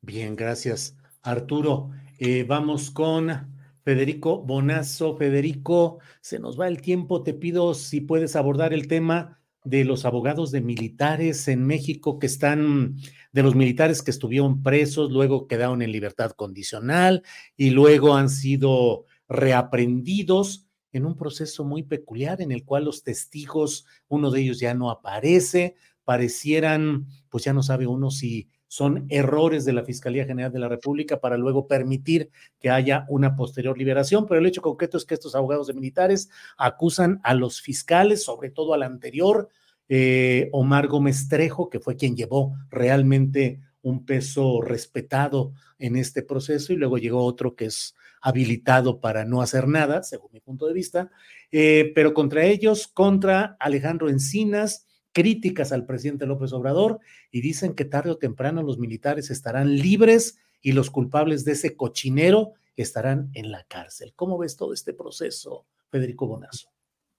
Bien, 0.00 0.34
gracias. 0.34 0.96
Arturo, 1.22 1.90
eh, 2.18 2.44
vamos 2.44 2.90
con 2.90 3.54
Federico 3.84 4.42
Bonazo. 4.42 5.16
Federico, 5.16 5.98
se 6.20 6.38
nos 6.38 6.58
va 6.58 6.68
el 6.68 6.80
tiempo. 6.80 7.22
Te 7.22 7.34
pido 7.34 7.74
si 7.74 8.00
puedes 8.00 8.36
abordar 8.36 8.72
el 8.72 8.88
tema 8.88 9.40
de 9.64 9.84
los 9.84 10.04
abogados 10.04 10.50
de 10.52 10.62
militares 10.62 11.46
en 11.48 11.66
México 11.66 12.18
que 12.18 12.26
están, 12.26 12.96
de 13.32 13.42
los 13.42 13.54
militares 13.54 14.02
que 14.02 14.10
estuvieron 14.10 14.62
presos, 14.62 15.12
luego 15.12 15.46
quedaron 15.46 15.82
en 15.82 15.92
libertad 15.92 16.30
condicional 16.30 17.22
y 17.56 17.70
luego 17.70 18.16
han 18.16 18.30
sido 18.30 19.04
reaprendidos 19.30 20.66
en 20.92 21.06
un 21.06 21.16
proceso 21.16 21.64
muy 21.64 21.84
peculiar 21.84 22.42
en 22.42 22.50
el 22.50 22.64
cual 22.64 22.84
los 22.84 23.04
testigos, 23.04 23.86
uno 24.08 24.30
de 24.30 24.40
ellos 24.40 24.58
ya 24.58 24.74
no 24.74 24.90
aparece, 24.90 25.76
parecieran, 26.04 27.06
pues 27.28 27.44
ya 27.44 27.52
no 27.52 27.62
sabe 27.62 27.86
uno 27.86 28.10
si 28.10 28.48
son 28.66 29.06
errores 29.08 29.64
de 29.64 29.72
la 29.72 29.84
Fiscalía 29.84 30.24
General 30.24 30.52
de 30.52 30.58
la 30.58 30.68
República 30.68 31.20
para 31.20 31.36
luego 31.36 31.68
permitir 31.68 32.30
que 32.58 32.70
haya 32.70 33.06
una 33.08 33.36
posterior 33.36 33.78
liberación, 33.78 34.26
pero 34.26 34.40
el 34.40 34.46
hecho 34.46 34.62
concreto 34.62 34.96
es 34.96 35.04
que 35.04 35.14
estos 35.14 35.34
abogados 35.36 35.68
de 35.68 35.74
militares 35.74 36.28
acusan 36.56 37.20
a 37.22 37.34
los 37.34 37.60
fiscales, 37.60 38.24
sobre 38.24 38.50
todo 38.50 38.74
al 38.74 38.82
anterior, 38.82 39.48
eh, 39.88 40.48
Omar 40.52 40.88
Gómez 40.88 41.28
Trejo, 41.28 41.70
que 41.70 41.80
fue 41.80 41.96
quien 41.96 42.16
llevó 42.16 42.54
realmente 42.68 43.60
un 43.82 44.04
peso 44.04 44.60
respetado 44.60 45.52
en 45.78 45.96
este 45.96 46.22
proceso, 46.22 46.72
y 46.72 46.76
luego 46.76 46.98
llegó 46.98 47.24
otro 47.24 47.54
que 47.54 47.66
es 47.66 47.94
habilitado 48.20 49.00
para 49.00 49.24
no 49.24 49.42
hacer 49.42 49.66
nada, 49.68 50.02
según 50.02 50.30
mi 50.32 50.40
punto 50.40 50.66
de 50.66 50.74
vista, 50.74 51.10
eh, 51.50 51.92
pero 51.94 52.14
contra 52.14 52.44
ellos, 52.44 52.86
contra 52.88 53.56
Alejandro 53.58 54.08
Encinas, 54.08 54.86
críticas 55.12 55.72
al 55.72 55.86
presidente 55.86 56.26
López 56.26 56.52
Obrador 56.52 57.00
y 57.30 57.40
dicen 57.40 57.74
que 57.74 57.84
tarde 57.84 58.10
o 58.10 58.18
temprano 58.18 58.62
los 58.62 58.78
militares 58.78 59.30
estarán 59.30 59.76
libres 59.76 60.38
y 60.60 60.72
los 60.72 60.90
culpables 60.90 61.44
de 61.44 61.52
ese 61.52 61.76
cochinero 61.76 62.52
estarán 62.76 63.30
en 63.34 63.50
la 63.50 63.64
cárcel. 63.64 64.12
¿Cómo 64.14 64.38
ves 64.38 64.56
todo 64.56 64.72
este 64.72 64.94
proceso, 64.94 65.66
Federico 65.90 66.26
Bonazo? 66.26 66.68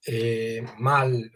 Eh, 0.06 0.64
mal, 0.80 1.32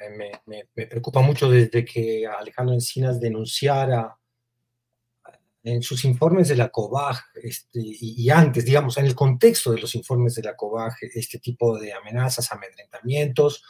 me, 0.45 0.87
preocupa 0.87 1.21
mucho 1.21 1.49
desde 1.49 1.85
que 1.85 2.25
Alejandro 2.25 2.73
Encinas 2.73 3.19
denunciara 3.19 4.17
en 5.65 5.81
sus 5.81 6.05
informes 6.05 6.47
de 6.47 6.55
la 6.55 6.69
COBAG 6.69 7.17
este, 7.41 7.79
y, 7.81 8.29
antes, 8.29 8.63
digamos, 8.63 8.99
en 8.99 9.05
el 9.07 9.15
contexto 9.15 9.71
de 9.71 9.79
los 9.79 9.95
informes 9.95 10.35
de 10.35 10.43
la 10.43 10.55
COBAG, 10.55 10.93
este 11.15 11.39
tipo 11.39 11.79
de 11.79 11.91
amenazas, 11.91 12.51
amedrentamientos, 12.51 13.63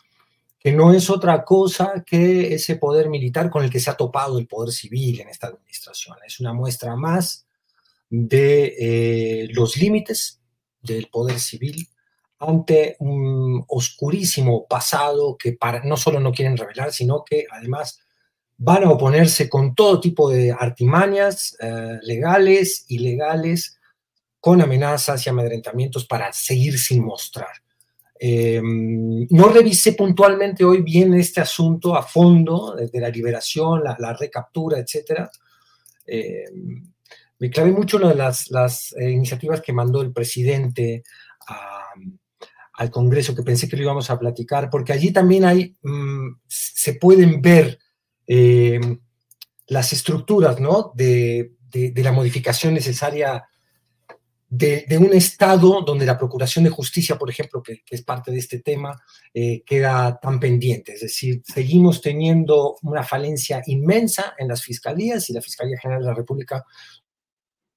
que 0.59 0.73
no 0.73 0.91
es 0.91 1.09
otra 1.09 1.45
cosa 1.45 2.03
que 2.05 2.53
ese 2.53 2.75
poder 2.75 3.07
militar 3.07 3.49
con 3.49 3.63
el 3.63 3.69
que 3.69 3.79
se 3.79 3.89
ha 3.89 3.95
topado 3.95 4.37
el 4.37 4.45
poder 4.45 4.73
civil 4.73 5.21
en 5.21 5.29
esta 5.29 5.47
administración. 5.47 6.17
Es 6.27 6.41
una 6.41 6.51
muestra 6.51 6.97
más 6.97 7.47
de 8.09 8.75
eh, 8.77 9.47
los 9.53 9.77
límites 9.77 10.41
del 10.81 11.07
poder 11.07 11.39
civil 11.39 11.87
ante 12.39 12.97
un 12.99 13.63
oscurísimo 13.69 14.67
pasado 14.67 15.37
que 15.37 15.53
para, 15.53 15.81
no 15.85 15.95
solo 15.95 16.19
no 16.19 16.33
quieren 16.33 16.57
revelar, 16.57 16.91
sino 16.91 17.23
que 17.23 17.45
además 17.49 18.04
van 18.57 18.83
a 18.83 18.89
oponerse 18.89 19.49
con 19.49 19.75
todo 19.75 19.99
tipo 19.99 20.29
de 20.29 20.51
artimañas 20.51 21.57
eh, 21.59 21.99
legales, 22.03 22.85
ilegales, 22.87 23.77
con 24.39 24.61
amenazas 24.61 25.25
y 25.25 25.29
amedrentamientos 25.29 26.05
para 26.05 26.31
seguir 26.31 26.77
sin 26.77 27.03
mostrar. 27.03 27.49
Em, 28.17 29.27
no 29.29 29.49
revisé 29.49 29.93
puntualmente 29.93 30.63
hoy 30.63 30.81
bien 30.81 31.13
este 31.15 31.41
asunto 31.41 31.95
a 31.95 32.03
fondo, 32.03 32.75
de 32.75 32.99
la 32.99 33.09
liberación, 33.09 33.83
la, 33.83 34.13
recaptura, 34.13 34.79
etc. 34.79 35.27
Em, 36.05 36.93
me 37.39 37.49
clavé 37.49 37.71
mucho 37.71 37.99
en 38.09 38.17
las, 38.17 38.49
las 38.51 38.93
eh, 38.97 39.09
iniciativas 39.11 39.61
que 39.61 39.73
mandó 39.73 40.01
el 40.01 40.13
presidente 40.13 41.03
al 42.77 42.89
Congreso, 42.89 43.35
que 43.35 43.43
pensé 43.43 43.67
que 43.67 43.77
lo 43.77 43.83
íbamos 43.83 44.09
a 44.09 44.19
platicar, 44.19 44.69
porque 44.69 44.93
allí 44.93 45.11
también 45.11 45.45
hay, 45.45 45.75
mm, 45.81 46.39
se 46.47 46.93
pueden 46.95 47.41
ver 47.41 47.79
em, 48.27 48.99
las 49.67 49.93
estructuras 49.93 50.59
¿no? 50.59 50.91
de, 50.95 51.53
de 51.71 52.03
la 52.03 52.11
modificación 52.11 52.73
necesaria 52.73 53.45
de, 54.57 54.97
un 54.97 55.13
Estado 55.13 55.81
donde 55.81 56.05
la 56.05 56.17
Procuración 56.17 56.63
de 56.63 56.69
Justicia, 56.69 57.17
por 57.17 57.29
ejemplo, 57.29 57.61
que, 57.61 57.83
es 57.89 58.01
parte 58.03 58.31
de 58.31 58.37
este 58.37 58.59
tema, 58.59 59.01
eh, 59.33 59.63
queda 59.65 60.19
tan 60.21 60.39
pendiente. 60.39 60.93
Es 60.93 61.01
decir, 61.01 61.41
seguimos 61.43 62.01
teniendo 62.01 62.77
una 62.83 63.03
falencia 63.03 63.61
inmensa 63.65 64.35
en 64.37 64.47
las 64.47 64.63
fiscalías 64.63 65.29
y 65.29 65.33
la 65.33 65.41
Fiscalía 65.41 65.77
General 65.79 66.01
de 66.01 66.09
la 66.09 66.15
República 66.15 66.63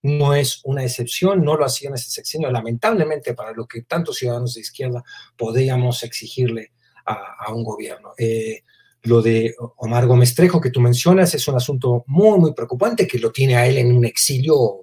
no 0.02 0.34
es 0.34 0.60
una 0.64 0.84
excepción, 0.84 1.42
no 1.42 1.56
lo 1.56 1.64
ha 1.64 1.68
sido 1.68 1.90
en 1.90 1.96
este 1.96 2.10
sexenio, 2.10 2.50
lamentablemente 2.50 3.34
para 3.34 3.52
lo 3.52 3.66
que 3.66 3.82
tantos 3.82 4.16
ciudadanos 4.16 4.54
de 4.54 4.60
izquierda 4.60 5.02
podríamos 5.36 6.04
exigirle 6.04 6.72
a, 7.04 7.52
un 7.52 7.64
gobierno. 7.64 8.12
Eh, 8.18 8.62
lo 9.08 9.22
de 9.22 9.54
Omar 9.76 10.06
Gómez 10.06 10.34
Trejo 10.34 10.60
que 10.60 10.70
tú 10.70 10.80
mencionas 10.80 11.34
es 11.34 11.48
un 11.48 11.56
asunto 11.56 12.04
muy, 12.06 12.38
muy 12.38 12.54
preocupante 12.54 13.06
que 13.06 13.18
lo 13.18 13.32
tiene 13.32 13.56
a 13.56 13.66
él 13.66 13.78
en 13.78 13.96
un 13.96 14.04
exilio 14.04 14.82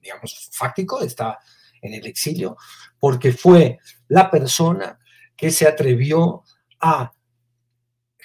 digamos, 0.00 0.48
fáctico, 0.52 1.00
está 1.02 1.38
en 1.82 1.94
el 1.94 2.06
exilio, 2.06 2.56
porque 2.98 3.32
fue 3.32 3.78
la 4.08 4.30
persona 4.30 4.98
que 5.36 5.50
se 5.50 5.66
atrevió 5.66 6.42
a 6.80 7.12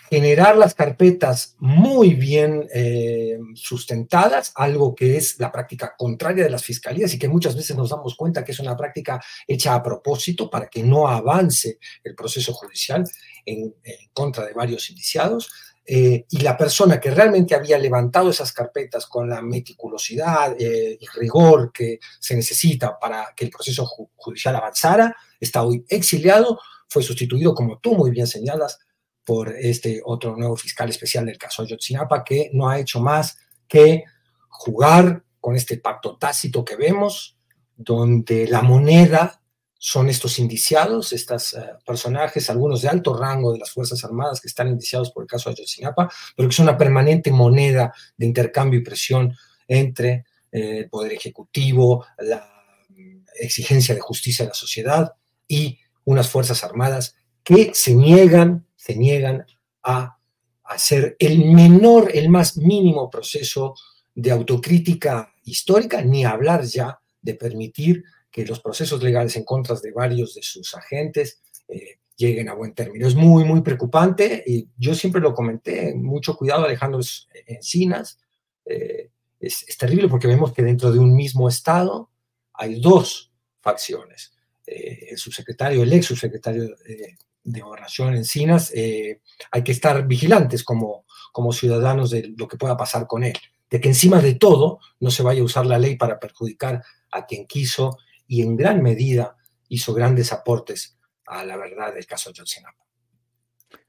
generar 0.10 0.58
las 0.58 0.76
carpetas 0.76 1.56
muy 1.60 2.14
bien 2.14 2.68
eh, 2.74 3.38
sustentadas, 3.56 4.52
algo 4.56 4.94
que 4.94 5.18
es 5.18 5.40
la 5.40 5.52
práctica 5.52 5.96
contraria 5.98 6.44
de 6.44 6.50
las 6.50 6.64
fiscalías 6.64 7.14
y 7.14 7.20
que 7.20 7.28
muchas 7.28 7.56
veces 7.56 7.76
nos 7.76 7.90
damos 7.90 8.16
cuenta 8.16 8.44
que 8.44 8.52
es 8.52 8.60
una 8.60 8.78
práctica 8.78 9.22
hecha 9.48 9.74
a 9.74 9.84
propósito 9.84 10.50
para 10.50 10.68
que 10.68 10.84
no 10.84 11.08
avance 11.08 11.80
el 12.04 12.16
proceso 12.16 12.54
judicial 12.54 13.04
en, 13.46 13.76
contra 14.14 14.46
de 14.46 14.54
varios 14.54 14.90
indiciados. 14.90 15.50
Eh, 15.88 16.26
y 16.32 16.40
la 16.40 16.58
persona 16.58 17.00
que 17.00 17.12
realmente 17.12 17.54
había 17.54 17.78
levantado 17.78 18.32
esas 18.32 18.52
carpetas 18.52 19.06
con 19.06 19.30
la 19.30 19.44
meticulosidad 19.44 20.56
eh, 20.60 20.98
y 21.00 21.06
rigor 21.20 21.72
que 21.72 22.00
se 22.20 22.36
necesita 22.36 22.98
para 22.98 23.34
que 23.36 23.46
el 23.46 23.52
proceso 23.52 23.86
judicial 24.16 24.56
avanzara, 24.56 25.16
está 25.40 25.62
hoy 25.62 25.86
exiliado, 25.88 26.60
fue 26.88 27.04
sustituido, 27.04 27.54
como 27.54 27.78
tú 27.78 27.94
muy 27.94 28.10
bien 28.10 28.26
señalas, 28.26 28.80
por 29.26 29.56
este 29.56 30.02
otro 30.06 30.38
nuevo 30.38 30.56
fiscal 30.56 30.90
especial 30.90 31.26
del 31.26 31.38
caso 31.38 31.64
Ayotzinapa, 31.64 32.24
que 32.24 32.50
no 32.54 32.70
ha 32.70 32.80
hecho 32.80 33.02
más 33.02 33.38
que 33.68 34.04
jugar 34.48 35.24
con 35.40 35.56
este 35.56 35.78
pacto 35.78 36.18
tácito 36.18 36.64
que 36.64 36.76
vemos, 36.76 37.38
donde 37.76 38.48
la 38.48 38.62
moneda 38.62 39.42
son 39.78 40.10
estos 40.10 40.40
indiciados, 40.40 41.14
estos 41.14 41.54
eh, 41.54 41.60
personajes, 41.86 42.50
algunos 42.50 42.82
de 42.82 42.90
alto 42.90 43.16
rango 43.16 43.52
de 43.52 43.60
las 43.60 43.72
Fuerzas 43.72 44.04
Armadas 44.04 44.42
que 44.42 44.48
están 44.48 44.68
indiciados 44.68 45.12
por 45.12 45.24
el 45.24 45.28
caso 45.28 45.50
Ayotzinapa, 45.50 46.10
pero 46.36 46.50
que 46.50 46.56
son 46.56 46.64
una 46.68 46.78
permanente 46.78 47.32
moneda 47.32 47.94
de 48.18 48.26
intercambio 48.26 48.80
y 48.80 48.84
presión 48.84 49.36
entre 49.68 50.26
eh, 50.52 50.80
el 50.80 50.90
Poder 50.90 51.14
Ejecutivo, 51.14 52.06
la 52.18 52.50
mm, 52.90 53.26
exigencia 53.42 53.94
de 53.94 54.02
justicia 54.02 54.46
de 54.46 54.50
la 54.50 54.56
sociedad 54.56 55.14
y 55.48 55.80
unas 56.06 56.30
Fuerzas 56.30 56.64
Armadas 56.64 57.16
que 57.44 57.72
se 57.76 57.94
niegan, 57.94 58.65
se 58.86 58.96
niegan 58.96 59.44
a 59.82 60.20
hacer 60.64 61.16
el 61.18 61.46
menor, 61.46 62.12
el 62.14 62.30
más 62.30 62.56
mínimo 62.56 63.10
proceso 63.10 63.74
de 64.14 64.30
autocrítica 64.30 65.34
histórica, 65.44 66.04
ni 66.04 66.24
hablar 66.24 66.64
ya 66.66 67.00
de 67.20 67.34
permitir 67.34 68.04
que 68.30 68.46
los 68.46 68.60
procesos 68.60 69.02
legales 69.02 69.36
en 69.38 69.44
contra 69.44 69.76
de 69.80 69.92
varios 69.92 70.36
de 70.36 70.44
sus 70.44 70.76
agentes 70.76 71.42
eh, 71.68 71.98
lleguen 72.16 72.48
a 72.48 72.54
buen 72.54 72.76
término. 72.76 73.08
Es 73.08 73.16
muy, 73.16 73.44
muy 73.44 73.62
preocupante 73.62 74.44
y 74.46 74.70
yo 74.78 74.94
siempre 74.94 75.20
lo 75.20 75.34
comenté, 75.34 75.96
mucho 75.96 76.38
cuidado 76.38 76.66
Alejandro 76.66 77.00
Encinas. 77.48 78.20
Eh, 78.66 79.10
es, 79.40 79.68
es, 79.68 79.78
terrible 79.80 80.10
porque 80.10 80.28
vemos 80.28 80.54
que 80.54 80.62
dentro 80.62 80.92
de 80.92 81.00
un 81.00 81.16
mismo 81.16 81.50
Estado 81.50 82.12
hay 82.54 82.80
dos 82.80 83.32
facciones. 83.62 84.32
Eh, 84.68 85.08
el 85.10 85.18
subsecretario, 85.18 85.82
el 85.82 85.94
ex 85.94 86.06
subsecretario 86.06 86.70
de 87.46 87.62
Gobernación 87.62 88.16
Encinas, 88.16 88.74
hay 88.74 89.64
que 89.64 89.72
estar 89.72 90.06
vigilantes 90.06 90.64
como, 90.64 91.06
como 91.32 91.54
ciudadanos 91.54 92.10
de 92.10 92.34
lo 92.36 92.48
que 92.48 92.58
pueda 92.58 92.76
pasar 92.76 93.08
con 93.08 93.24
él 93.24 93.38
de 93.70 93.82
que 93.82 93.90
encima 93.90 94.22
de 94.22 94.36
todo 94.36 94.80
no 95.00 95.12
se 95.12 95.24
vaya 95.24 95.42
a 95.42 95.46
usar 95.46 95.66
la 95.66 95.80
ley 95.80 95.96
para 95.96 96.20
perjudicar 96.20 96.84
a 97.12 97.26
quien 97.26 97.46
quiso 97.46 97.98
y 98.28 98.42
en 98.42 98.56
gran 98.56 98.82
medida 98.82 99.36
hizo 99.68 99.94
grandes 99.94 100.32
aportes 100.32 100.98
a 101.26 101.44
la 101.44 101.58
verdad 101.58 101.94
del 101.94 102.06
caso 102.06 102.32
Yotzinapa. 102.32 102.86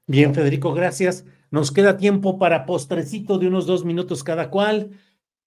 Bien, 0.07 0.35
Federico, 0.35 0.73
gracias. 0.73 1.25
Nos 1.51 1.73
queda 1.73 1.97
tiempo 1.97 2.39
para 2.39 2.65
postrecito 2.65 3.39
de 3.39 3.49
unos 3.49 3.67
dos 3.67 3.85
minutos 3.85 4.25
cada 4.25 4.51
cual. 4.51 4.99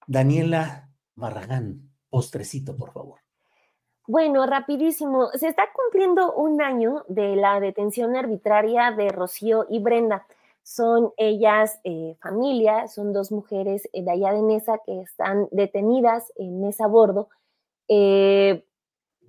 Daniela 0.06 0.92
Barragán, 1.16 1.92
postrecito, 2.10 2.76
por 2.76 2.92
favor. 2.92 3.20
Bueno, 4.10 4.44
rapidísimo. 4.48 5.28
Se 5.36 5.48
está 5.48 5.70
cumpliendo 5.72 6.34
un 6.34 6.64
año 6.64 7.06
de 7.10 7.36
la 7.36 7.60
detención 7.60 8.16
arbitraria 8.16 8.90
de 8.90 9.10
Rocío 9.10 9.68
y 9.70 9.78
Brenda. 9.78 10.26
Son 10.64 11.14
ellas 11.16 11.80
eh, 11.84 12.16
familia, 12.20 12.88
son 12.88 13.14
dos 13.14 13.32
mujeres 13.32 13.88
eh, 13.94 14.02
de 14.02 14.10
allá 14.10 14.34
de 14.34 14.42
Nesa 14.42 14.80
que 14.84 15.00
están 15.02 15.48
detenidas 15.52 16.34
en 16.38 16.60
Nesa 16.60 16.88
Bordo. 16.88 17.30
Eh, 17.88 18.66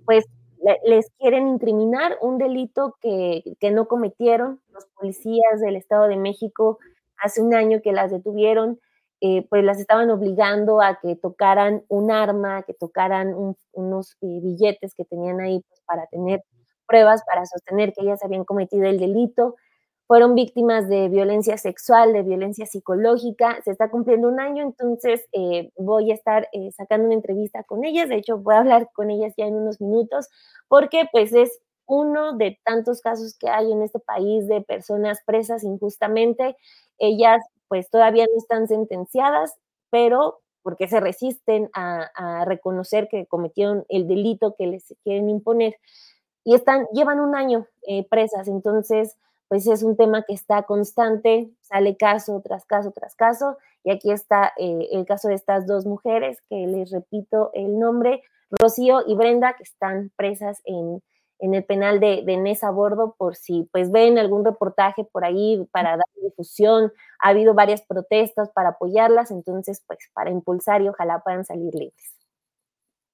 pues 0.03 0.25
les 0.83 1.11
quieren 1.19 1.47
incriminar 1.47 2.17
un 2.19 2.39
delito 2.39 2.97
que, 3.01 3.43
que, 3.59 3.69
no 3.69 3.87
cometieron. 3.87 4.61
Los 4.73 4.87
policías 4.95 5.61
del 5.61 5.75
Estado 5.75 6.07
de 6.07 6.17
México 6.17 6.79
hace 7.17 7.39
un 7.43 7.53
año 7.53 7.83
que 7.83 7.91
las 7.91 8.09
detuvieron, 8.09 8.79
pues 9.49 9.63
las 9.63 9.79
estaban 9.79 10.09
obligando 10.09 10.81
a 10.81 10.99
que 10.99 11.15
tocaran 11.15 11.83
un 11.89 12.09
arma, 12.11 12.63
que 12.63 12.73
tocaran 12.73 13.35
unos 13.71 14.17
billetes 14.19 14.95
que 14.95 15.05
tenían 15.05 15.39
ahí 15.39 15.63
pues, 15.67 15.81
para 15.85 16.07
tener 16.07 16.43
pruebas, 16.87 17.23
para 17.25 17.45
sostener 17.45 17.93
que 17.93 18.01
ellas 18.01 18.23
habían 18.23 18.45
cometido 18.45 18.85
el 18.85 18.99
delito 18.99 19.55
fueron 20.11 20.35
víctimas 20.35 20.89
de 20.89 21.07
violencia 21.07 21.57
sexual, 21.57 22.11
de 22.11 22.21
violencia 22.21 22.65
psicológica. 22.65 23.61
Se 23.63 23.71
está 23.71 23.89
cumpliendo 23.89 24.27
un 24.27 24.41
año, 24.41 24.61
entonces 24.61 25.25
eh, 25.31 25.71
voy 25.77 26.11
a 26.11 26.15
estar 26.15 26.49
eh, 26.51 26.69
sacando 26.73 27.05
una 27.05 27.13
entrevista 27.13 27.63
con 27.63 27.85
ellas. 27.85 28.09
De 28.09 28.17
hecho, 28.17 28.37
voy 28.37 28.55
a 28.55 28.57
hablar 28.57 28.89
con 28.91 29.09
ellas 29.09 29.33
ya 29.37 29.45
en 29.45 29.55
unos 29.55 29.79
minutos, 29.79 30.27
porque 30.67 31.05
pues 31.13 31.31
es 31.31 31.61
uno 31.85 32.35
de 32.35 32.59
tantos 32.65 32.99
casos 32.99 33.37
que 33.37 33.47
hay 33.47 33.71
en 33.71 33.83
este 33.83 33.99
país 33.99 34.49
de 34.49 34.59
personas 34.59 35.19
presas 35.25 35.63
injustamente. 35.63 36.57
Ellas 36.97 37.41
pues 37.71 37.89
todavía 37.89 38.25
no 38.25 38.37
están 38.37 38.67
sentenciadas, 38.67 39.55
pero 39.89 40.41
porque 40.61 40.89
se 40.89 40.99
resisten 40.99 41.69
a, 41.71 42.43
reconocer 42.43 43.07
que 43.07 43.27
cometieron 43.27 43.85
el 43.87 44.09
delito 44.09 44.55
que 44.57 44.67
les 44.67 44.93
quieren 45.05 45.29
imponer 45.29 45.77
y 46.43 46.53
están 46.53 46.85
llevan 46.91 47.21
un 47.21 47.33
año 47.33 47.67
eh, 47.87 48.05
presas. 48.09 48.49
Entonces, 48.49 49.15
pues 49.47 49.67
es 49.67 49.83
un 49.83 49.95
tema 49.95 50.23
que 50.23 50.33
está 50.33 50.63
constante, 50.63 51.49
sale 51.61 51.95
caso 51.95 52.41
tras 52.43 52.65
caso 52.65 52.91
tras 52.91 53.15
caso, 53.15 53.57
y 53.85 53.91
aquí 53.91 54.11
está 54.11 54.51
eh, 54.57 54.89
el 54.91 55.05
caso 55.05 55.29
de 55.29 55.35
estas 55.35 55.65
dos 55.65 55.85
mujeres, 55.85 56.39
que 56.49 56.67
les 56.67 56.91
repito 56.91 57.51
el 57.53 57.79
nombre, 57.79 58.21
Rocío 58.49 58.99
y 59.07 59.15
Brenda, 59.15 59.53
que 59.53 59.63
están 59.63 60.11
presas 60.17 60.61
en, 60.65 61.01
el 61.41 61.63
penal 61.63 61.99
de, 61.99 62.23
de 62.23 62.37
Nesa 62.37 62.69
Bordo, 62.71 63.15
por 63.17 63.35
si 63.35 63.67
pues 63.71 63.91
ven 63.91 64.17
algún 64.17 64.45
reportaje 64.45 65.03
por 65.03 65.25
ahí 65.25 65.67
para 65.71 65.97
dar 65.97 66.05
difusión, 66.21 66.91
ha 67.19 67.29
habido 67.29 67.53
varias 67.53 67.81
protestas 67.81 68.49
para 68.53 68.69
apoyarlas, 68.69 69.31
entonces 69.31 69.83
pues 69.87 69.99
para 70.13 70.29
impulsar 70.29 70.81
y 70.81 70.89
ojalá 70.89 71.19
puedan 71.19 71.43
salir 71.45 71.73
libres. 71.73 72.15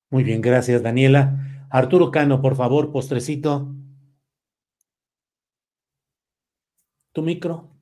Muy 0.09 0.23
bien, 0.23 0.41
gracias 0.41 0.83
Daniela. 0.83 1.37
Arturo 1.69 2.11
Cano, 2.11 2.41
por 2.41 2.55
favor, 2.55 2.91
postrecito. 2.91 3.67
tu 7.17 7.23
micro. 7.23 7.76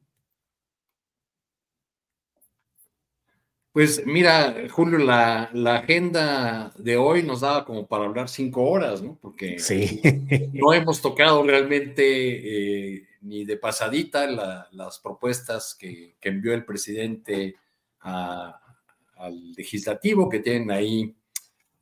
Pues 3.76 4.06
mira, 4.06 4.56
Julio, 4.72 5.00
la, 5.00 5.50
la, 5.52 5.80
agenda 5.80 6.72
de 6.78 6.96
hoy 6.96 7.24
nos 7.24 7.42
daba 7.42 7.66
como 7.66 7.86
para 7.86 8.06
hablar 8.06 8.30
cinco 8.30 8.64
horas, 8.64 9.02
¿no? 9.02 9.20
Porque 9.22 9.60
sí. 9.60 10.00
no 10.54 10.72
hemos 10.72 11.02
tocado 11.02 11.44
realmente 11.44 12.06
eh, 12.96 13.06
ni 13.20 13.44
de 13.44 13.58
pasadita 13.58 14.28
las 14.72 15.00
propuestas 15.00 15.76
que, 15.78 16.16
que, 16.22 16.30
envió 16.30 16.54
el 16.54 16.64
presidente 16.64 17.58
al 18.00 19.52
legislativo, 19.58 20.30
que 20.30 20.40
tienen 20.40 20.72
ahí, 20.72 21.14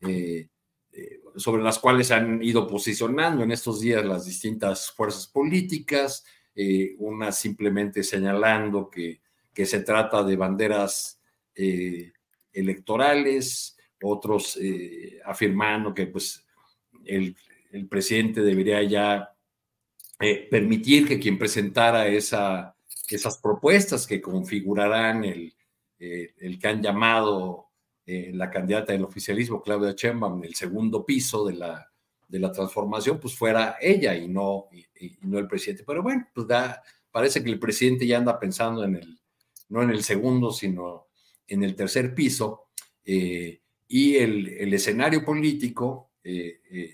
eh, 0.01 0.47
eh, 0.93 1.21
sobre 1.35 1.61
las 1.61 1.77
cuales 1.77 2.09
han 2.09 2.41
ido 2.41 2.67
posicionando 2.67 3.43
en 3.43 3.51
estos 3.51 3.81
días 3.81 4.03
las 4.03 4.25
distintas 4.25 4.89
fuerzas 4.89 5.27
políticas. 5.27 6.25
Una 6.97 7.31
simplemente 7.31 8.01
señalando 8.01 8.89
que, 8.89 9.21
que, 9.53 9.67
se 9.67 9.81
trata 9.81 10.23
de 10.23 10.35
banderas 10.35 11.19
eh, 11.55 12.11
electorales, 12.51 13.77
otros 14.01 14.57
eh, 14.61 15.19
afirmando 15.25 15.93
que 15.93 16.07
pues, 16.07 16.45
el, 17.05 17.35
el, 17.71 17.88
presidente 17.88 18.41
debería 18.41 18.84
ya 18.84 19.30
permitir 20.49 21.07
que 21.07 21.19
quien 21.19 21.38
presentara 21.38 22.07
esa, 22.07 22.75
esas 23.09 23.38
propuestas 23.39 24.07
que 24.07 24.21
configurarán 24.21 25.23
el, 25.23 25.53
el 25.99 26.59
que 26.59 26.67
han 26.67 26.81
llamado 26.81 27.69
la 28.05 28.49
candidata 28.49 28.93
del 28.93 29.03
oficialismo, 29.03 29.61
Claudia 29.61 29.93
Sheinbaum, 29.93 30.43
el 30.43 30.55
segundo 30.55 31.05
piso 31.05 31.45
de 31.45 31.53
la 31.53 31.93
de 32.34 32.39
la 32.39 32.51
transformación, 32.51 33.19
pues 33.19 33.35
fuera 33.35 33.77
ella 33.80 34.15
y 34.15 34.27
no, 34.27 34.67
no 35.21 35.38
el 35.38 35.47
presidente. 35.47 35.84
Pero 35.85 36.01
bueno, 36.01 36.27
pues 36.34 36.47
da, 36.47 36.81
parece 37.11 37.43
que 37.43 37.51
el 37.51 37.59
presidente 37.59 38.07
ya 38.07 38.17
anda 38.17 38.39
pensando 38.39 38.84
en 38.84 38.95
el, 38.95 39.19
no 39.69 39.84
en 39.84 39.91
el 39.91 40.03
segundo, 40.03 40.51
sino 40.51 41.09
en 41.47 41.63
el 41.63 41.75
tercer 41.75 42.13
piso. 42.13 42.67
Eh, 43.05 43.61
y 43.87 44.15
el, 44.15 44.47
el, 44.47 44.73
escenario 44.73 45.23
político 45.25 46.11
eh, 46.23 46.61
eh, 46.71 46.93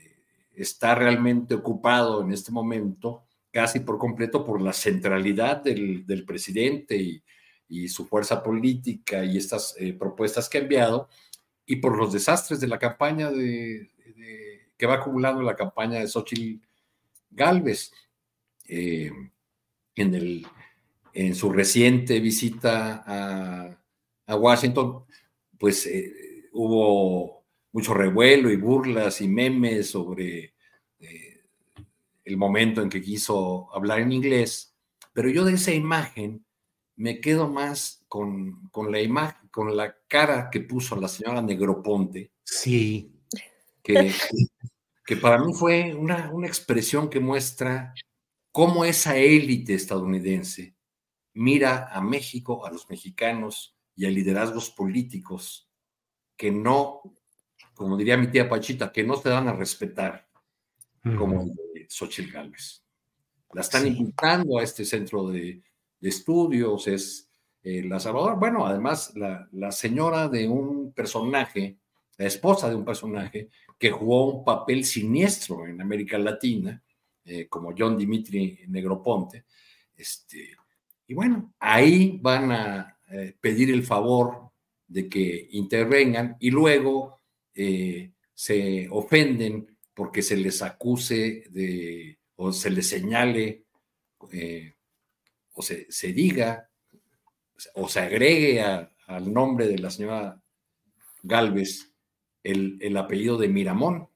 está 0.55 0.95
realmente 0.95 1.53
ocupado 1.55 2.21
en 2.21 2.31
este 2.31 2.51
momento 2.51 3.26
casi 3.51 3.80
por 3.80 3.97
completo 3.97 4.43
por 4.43 4.61
la 4.61 4.73
centralidad 4.73 5.63
del, 5.63 6.05
del 6.05 6.26
presidente 6.26 6.97
y, 6.97 7.23
y, 7.67 7.88
su 7.88 8.05
fuerza 8.05 8.43
política 8.43 9.23
y 9.23 9.38
estas 9.38 9.76
propuestas 9.97 10.49
que 10.49 10.59
ha 10.59 10.61
enviado, 10.61 11.09
y 11.65 11.77
por 11.77 11.97
los 11.97 12.13
desastres 12.13 12.59
de 12.59 12.67
la 12.67 12.77
campaña 12.77 13.31
de, 13.31 13.89
que 14.77 14.85
va 14.85 14.95
acumulando 14.95 15.41
la 15.41 15.55
campaña 15.55 15.99
de 15.99 16.07
Xochitl 16.07 16.65
Galvez. 17.31 17.91
Eh, 18.67 19.11
en, 19.95 20.15
el, 20.15 20.47
en 21.13 21.35
su 21.35 21.51
reciente 21.51 22.19
visita 22.19 23.03
a, 23.05 23.78
Washington, 24.35 25.03
pues 25.57 25.85
eh, 25.85 26.49
hubo 26.53 27.45
mucho 27.72 27.93
revuelo 27.93 28.49
y 28.49 28.57
burlas 28.57 29.22
y 29.22 29.27
memes 29.27 29.89
sobre 29.91 30.56
eh, 30.99 31.43
el 32.23 32.38
momento 32.38 32.81
en 32.81 32.89
que 32.89 33.01
quiso 33.01 33.73
hablar 33.73 33.99
en 33.99 34.11
inglés, 34.11 34.76
pero 35.14 35.30
yo 35.30 35.45
de 35.45 35.53
esa 35.53 35.73
imagen 35.73 36.45
me 36.95 37.22
quedo 37.22 37.47
más 37.49 38.03
con, 38.07 38.69
con 38.69 38.91
la 38.91 39.01
imagen, 39.01 39.47
con 39.49 39.76
la 39.76 39.95
cara 40.07 40.49
que 40.51 40.61
puso 40.61 40.95
la 40.95 41.07
señora 41.07 41.41
Negroponte. 41.41 42.31
Sí 42.43 43.14
que, 45.06 45.15
para 45.18 45.43
mí 45.43 45.53
fue 45.53 45.93
una, 45.93 46.31
una 46.31 46.47
expresión 46.47 47.10
que 47.10 47.19
muestra 47.19 47.93
cómo 48.51 48.85
esa 48.85 49.18
élite 49.18 49.73
estadounidense 49.73 50.76
mira 51.34 51.88
a 51.91 52.01
México, 52.01 52.65
a 52.65 52.72
los 52.72 52.89
mexicanos 52.89 53.76
y 53.99 54.05
a 54.05 54.09
liderazgos 54.09 54.69
políticos 54.69 55.69
que 56.38 56.51
no, 56.51 57.01
como 57.73 57.97
diría 57.97 58.15
mi 58.15 58.27
tía 58.27 58.47
Pachita, 58.47 58.93
que 58.93 59.03
no 59.03 59.17
se 59.17 59.27
dan 59.27 59.49
a 59.49 59.53
respetar, 59.53 60.26
como 61.17 61.41
el 61.41 61.53
de 61.73 61.85
Xochitl 61.89 62.31
Gálvez. 62.31 62.81
La 63.51 63.59
están 63.59 63.85
invitando 63.85 64.57
a 64.57 64.63
este 64.63 64.85
centro 64.85 65.27
de, 65.27 65.61
de, 65.99 66.09
estudios, 66.09 66.88
es 66.88 67.30
eh, 67.61 67.84
La 67.84 67.99
Salvador. 67.99 68.39
Bueno, 68.39 68.65
además, 68.65 69.11
la, 69.17 69.49
la 69.51 69.69
señora 69.73 70.30
de 70.30 70.47
un 70.47 70.93
personaje, 70.93 71.80
la 72.17 72.26
esposa 72.26 72.69
de 72.69 72.76
un 72.76 72.85
personaje 72.85 73.49
que 73.77 73.91
jugó 73.91 74.34
un 74.34 74.45
papel 74.45 74.85
siniestro 74.85 75.67
en 75.67 75.81
América 75.81 76.17
Latina, 76.17 76.81
eh, 77.26 77.49
como 77.49 77.73
John 77.77 77.97
Dimitri 77.97 78.61
Negroponte. 78.69 79.43
Este, 79.93 80.55
y 81.05 81.13
bueno, 81.13 81.53
ahí 81.59 82.17
van 82.21 82.49
a 82.53 82.98
eh, 83.11 83.36
pedir 83.40 83.72
el 83.72 83.84
favor 83.84 84.52
de 84.88 85.07
que 85.10 85.48
intervengan 85.52 86.38
y 86.40 86.52
luego 86.52 87.19
eh, 87.53 88.11
se 88.34 88.88
ofenden 88.90 89.77
porque 89.94 90.22
se 90.22 90.38
les 90.38 90.61
acuse 90.61 91.44
de, 91.49 92.19
o 92.36 92.52
se 92.53 92.69
les 92.69 92.88
señale, 92.88 93.65
o 95.53 95.61
se, 95.61 95.91
se, 95.91 96.14
diga, 96.14 96.69
o 97.76 97.90
se 97.90 97.99
agregue 97.99 98.61
a, 98.61 98.91
al 99.07 99.34
nombre 99.34 99.68
de 99.68 99.80
la 99.80 99.90
señora 99.90 100.41
Galvez 101.23 101.91
el, 102.44 102.77
el 102.81 102.95
apellido 102.98 103.38
de 103.38 103.49
Miramón. 103.49 104.07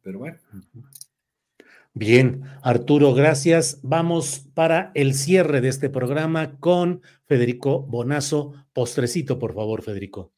Pero 0.00 0.18
bueno. 0.18 0.38
Bien, 1.94 2.42
Arturo, 2.62 3.12
gracias. 3.12 3.78
Vamos 3.82 4.46
para 4.54 4.92
el 4.94 5.14
cierre 5.14 5.60
de 5.60 5.68
este 5.68 5.90
programa 5.90 6.58
con 6.58 7.02
Federico 7.26 7.82
Bonazo. 7.82 8.54
Postrecito, 8.72 9.38
por 9.38 9.54
favor, 9.54 9.82
Federico. 9.82 10.32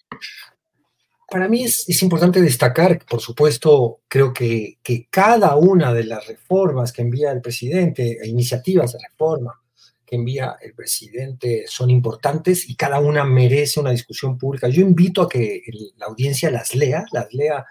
Para 1.31 1.49
mí 1.49 1.65
es, 1.65 2.03
importante 2.03 2.43
destacar, 2.43 3.05
por 3.09 3.21
supuesto, 3.21 4.01
creo 4.09 4.33
que, 4.33 4.79
que, 4.83 5.07
cada 5.09 5.57
una 5.57 5.93
de 5.93 6.05
las 6.05 6.27
reformas 6.27 6.93
que 6.93 7.03
envía 7.03 7.31
el 7.31 7.41
presidente, 7.41 8.19
e 8.21 8.29
iniciativas 8.29 8.93
de 8.93 8.99
reforma 9.09 9.61
que 10.05 10.17
envía 10.17 10.57
el 10.61 10.75
presidente 10.75 11.65
son 11.67 11.89
importantes 11.89 12.69
y 12.69 12.77
cada 12.77 12.99
una 12.99 13.25
merece 13.25 13.81
una 13.81 13.91
discusión 13.91 14.37
pública. 14.37 14.69
Yo 14.69 14.83
invito 14.83 15.23
a 15.23 15.29
que 15.29 15.63
la 15.97 16.07
audiencia 16.07 16.51
las 16.51 16.75
lea, 16.75 17.05
las 17.13 17.33
lea 17.33 17.65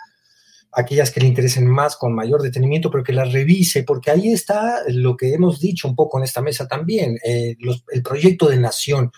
aquellas 0.76 1.12
que 1.12 1.20
le 1.20 1.28
interesen 1.28 1.68
más 1.68 1.96
con 1.96 2.14
mayor 2.14 2.42
detenimiento, 2.42 2.90
pero 2.90 3.04
que 3.04 3.14
las 3.14 3.32
revise, 3.32 3.84
porque 3.84 4.12
ahí 4.12 4.32
está 4.32 4.82
lo 4.88 5.16
que 5.16 5.34
hemos 5.34 5.60
dicho 5.60 5.88
un 5.88 5.96
poco 5.96 6.18
en 6.18 6.24
esta 6.24 6.42
mesa 6.42 6.68
también, 6.68 7.18
eh, 7.24 7.56
el 7.92 8.04
proyecto 8.04 8.50
de 8.50 8.58
nación 8.58 9.12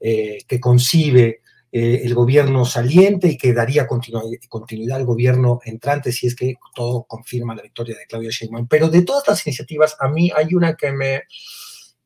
eh, 0.00 0.38
que 0.46 0.60
concibe 0.60 1.42
eh, 1.70 2.02
el 2.04 2.14
gobierno 2.14 2.64
saliente 2.64 3.28
y 3.28 3.36
que 3.38 3.54
daría 3.54 3.86
continu 3.86 4.20
continuidad 4.48 4.98
al 4.98 5.06
gobierno 5.06 5.60
entrante 5.64 6.12
si 6.12 6.26
es 6.26 6.34
que 6.34 6.56
todo 6.74 7.04
confirma 7.04 7.54
la 7.54 7.62
victoria 7.62 7.96
de 7.96 8.06
Claudia 8.06 8.30
Sheinbaum. 8.30 8.68
Pero 8.68 8.88
de 8.88 9.02
todas 9.02 9.26
las 9.26 9.46
iniciativas, 9.46 9.96
a 9.98 10.08
mí 10.08 10.30
hay 10.36 10.54
una 10.54 10.74
que 10.74 10.92
me, 10.92 11.22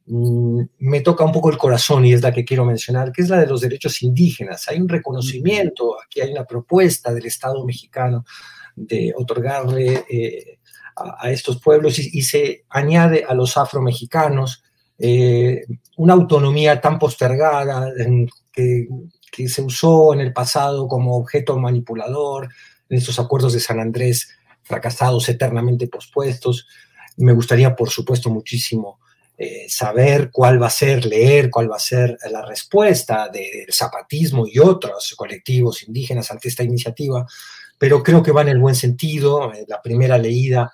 mm, 0.07 0.61
me 0.79 1.01
toca 1.01 1.25
un 1.25 1.33
poco 1.33 1.51
el 1.51 1.59
corazón 1.59 2.05
y 2.05 2.13
es 2.13 2.23
la 2.23 2.33
que 2.33 2.45
quiero 2.45 2.65
mencionar, 2.65 3.11
que 3.11 3.23
es 3.23 3.29
la 3.29 3.41
de 3.41 3.47
los 3.47 3.61
derechos 3.61 4.03
indígenas. 4.03 4.69
Hay 4.69 4.81
un 4.81 4.89
reconocimiento, 4.89 5.97
aquí 6.01 6.21
hay 6.21 6.31
una 6.31 6.45
propuesta 6.45 7.13
del 7.13 7.27
Estado 7.27 7.65
mexicano 7.65 8.25
de 8.77 9.13
otorgarle 9.17 10.05
eh, 10.09 10.59
a, 10.95 11.31
estos 11.31 11.61
pueblos 11.61 11.99
y, 11.99 12.23
se 12.23 12.65
añade 12.71 13.25
a 13.29 13.35
los 13.35 13.57
afromexicanos 13.57 14.63
eh, 14.99 15.65
una 15.97 16.15
autonomía 16.15 16.81
tan 16.81 16.99
postergada 16.99 17.93
que, 18.53 18.87
que, 19.33 19.49
se 19.49 19.63
usó 19.63 20.15
en 20.15 20.21
el 20.21 20.33
pasado 20.33 20.89
como 20.89 21.17
objeto 21.17 21.59
manipulador 21.59 22.49
en 22.89 22.99
estos 22.99 23.19
acuerdos 23.19 23.53
de 23.53 23.61
San 23.61 23.81
Andrés 23.81 24.29
fracasados, 24.63 25.29
eternamente 25.29 25.89
pospuestos. 25.89 26.67
Me 27.17 27.33
gustaría, 27.33 27.75
por 27.75 27.91
supuesto, 27.91 28.31
muchísimo 28.31 28.99
eh, 29.39 29.67
saber 29.69 30.31
cuál 30.33 30.63
va 30.63 30.69
a 30.69 30.71
ser, 30.71 31.05
leer 31.05 31.51
cuál 31.51 31.71
va 31.71 31.77
a 31.77 31.81
ser 31.81 32.17
la 32.31 32.43
respuesta 32.47 33.29
del 33.29 33.71
zapatismo 33.71 34.47
y 34.47 34.59
otros 34.59 35.15
colectivos 35.15 35.83
indígenas 35.83 36.31
ante 36.31 36.49
esta 36.49 36.63
iniciativa, 36.63 37.27
pero 37.79 38.03
creo 38.03 38.23
que 38.23 38.33
va 38.33 38.43
en 38.43 38.49
el 38.49 38.59
buen 38.59 38.75
sentido. 38.75 39.53
Eh, 39.53 39.65
la 39.69 39.83
primera 39.83 40.19
leída 40.19 40.73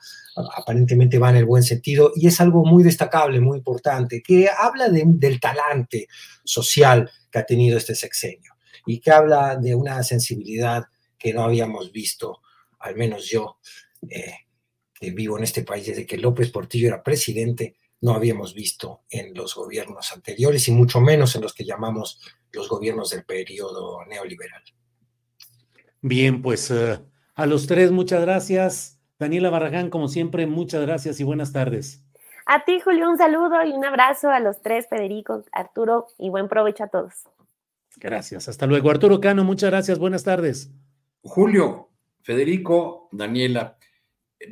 aparentemente 0.56 1.18
va 1.18 1.30
en 1.30 1.36
el 1.36 1.44
buen 1.44 1.62
sentido 1.62 2.12
y 2.14 2.26
es 2.26 2.40
algo 2.40 2.64
muy 2.64 2.82
destacable, 2.82 3.40
muy 3.40 3.58
importante, 3.58 4.22
que 4.22 4.48
habla 4.48 4.88
de, 4.88 5.04
del 5.06 5.40
talante 5.40 6.08
social 6.44 7.10
que 7.30 7.38
ha 7.38 7.44
tenido 7.44 7.76
este 7.76 7.94
sexenio 7.94 8.54
y 8.86 8.98
que 9.00 9.10
habla 9.10 9.56
de 9.56 9.74
una 9.74 10.02
sensibilidad 10.02 10.84
que 11.18 11.32
no 11.32 11.44
habíamos 11.44 11.92
visto, 11.92 12.40
al 12.80 12.96
menos 12.96 13.28
yo, 13.28 13.58
eh, 14.08 14.34
que 14.92 15.10
vivo 15.10 15.38
en 15.38 15.44
este 15.44 15.62
país 15.62 15.86
desde 15.86 16.06
que 16.06 16.16
López 16.16 16.50
Portillo 16.50 16.88
era 16.88 17.02
presidente, 17.02 17.76
no 18.00 18.14
habíamos 18.14 18.54
visto 18.54 19.02
en 19.08 19.32
los 19.32 19.54
gobiernos 19.54 20.12
anteriores 20.12 20.66
y 20.66 20.72
mucho 20.72 21.00
menos 21.00 21.36
en 21.36 21.42
los 21.42 21.54
que 21.54 21.64
llamamos 21.64 22.20
los 22.50 22.68
gobiernos 22.68 23.10
del 23.10 23.24
periodo 23.24 24.04
neoliberal. 24.06 24.62
Bien, 26.02 26.42
pues 26.42 26.70
uh, 26.70 26.98
a 27.34 27.46
los 27.46 27.66
tres 27.66 27.92
muchas 27.92 28.22
gracias. 28.22 29.00
Daniela 29.18 29.50
Barragán, 29.50 29.88
como 29.88 30.08
siempre, 30.08 30.46
muchas 30.46 30.82
gracias 30.82 31.20
y 31.20 31.24
buenas 31.24 31.52
tardes. 31.52 32.04
A 32.44 32.64
ti, 32.64 32.80
Julio, 32.80 33.08
un 33.08 33.16
saludo 33.16 33.64
y 33.64 33.70
un 33.70 33.84
abrazo 33.84 34.28
a 34.30 34.40
los 34.40 34.60
tres, 34.62 34.88
Federico, 34.88 35.44
Arturo, 35.52 36.08
y 36.18 36.28
buen 36.28 36.48
provecho 36.48 36.84
a 36.84 36.88
todos. 36.88 37.28
Gracias. 37.96 38.48
Hasta 38.48 38.66
luego. 38.66 38.90
Arturo 38.90 39.20
Cano, 39.20 39.44
muchas 39.44 39.70
gracias. 39.70 39.98
Buenas 39.98 40.24
tardes. 40.24 40.72
Julio, 41.22 41.88
Federico, 42.22 43.08
Daniela, 43.12 43.78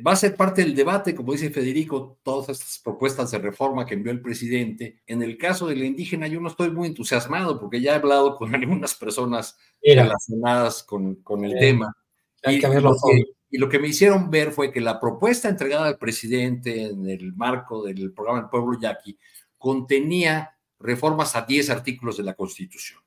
va 0.05 0.13
a 0.13 0.15
ser 0.15 0.35
parte 0.35 0.61
del 0.61 0.75
debate, 0.75 1.15
como 1.15 1.33
dice 1.33 1.49
Federico, 1.49 2.19
todas 2.23 2.49
estas 2.49 2.79
propuestas 2.79 3.31
de 3.31 3.39
reforma 3.39 3.85
que 3.85 3.95
envió 3.95 4.11
el 4.11 4.21
presidente. 4.21 5.01
En 5.05 5.21
el 5.21 5.37
caso 5.37 5.67
de 5.67 5.75
la 5.75 5.85
indígena, 5.85 6.27
yo 6.27 6.39
no 6.39 6.47
estoy 6.47 6.71
muy 6.71 6.87
entusiasmado 6.87 7.59
porque 7.59 7.81
ya 7.81 7.93
he 7.93 7.95
hablado 7.95 8.35
con 8.35 8.53
algunas 8.55 8.95
personas 8.95 9.57
Mira. 9.83 10.03
relacionadas 10.03 10.83
con, 10.83 11.15
con 11.15 11.43
el 11.45 11.57
tema. 11.59 11.95
Hay 12.43 12.55
y, 12.55 12.59
que 12.59 12.67
verlo 12.67 12.91
lo 12.91 12.95
que, 12.95 13.23
y 13.49 13.57
lo 13.57 13.69
que 13.69 13.79
me 13.79 13.89
hicieron 13.89 14.29
ver 14.29 14.51
fue 14.51 14.71
que 14.71 14.81
la 14.81 14.99
propuesta 14.99 15.49
entregada 15.49 15.87
al 15.87 15.97
presidente 15.97 16.85
en 16.85 17.09
el 17.09 17.33
marco 17.33 17.83
del 17.83 18.13
programa 18.13 18.41
del 18.41 18.49
pueblo 18.49 18.79
yaqui 18.79 19.17
contenía 19.57 20.57
reformas 20.79 21.35
a 21.35 21.41
10 21.41 21.69
artículos 21.69 22.17
de 22.17 22.23
la 22.23 22.33
Constitución. 22.33 23.01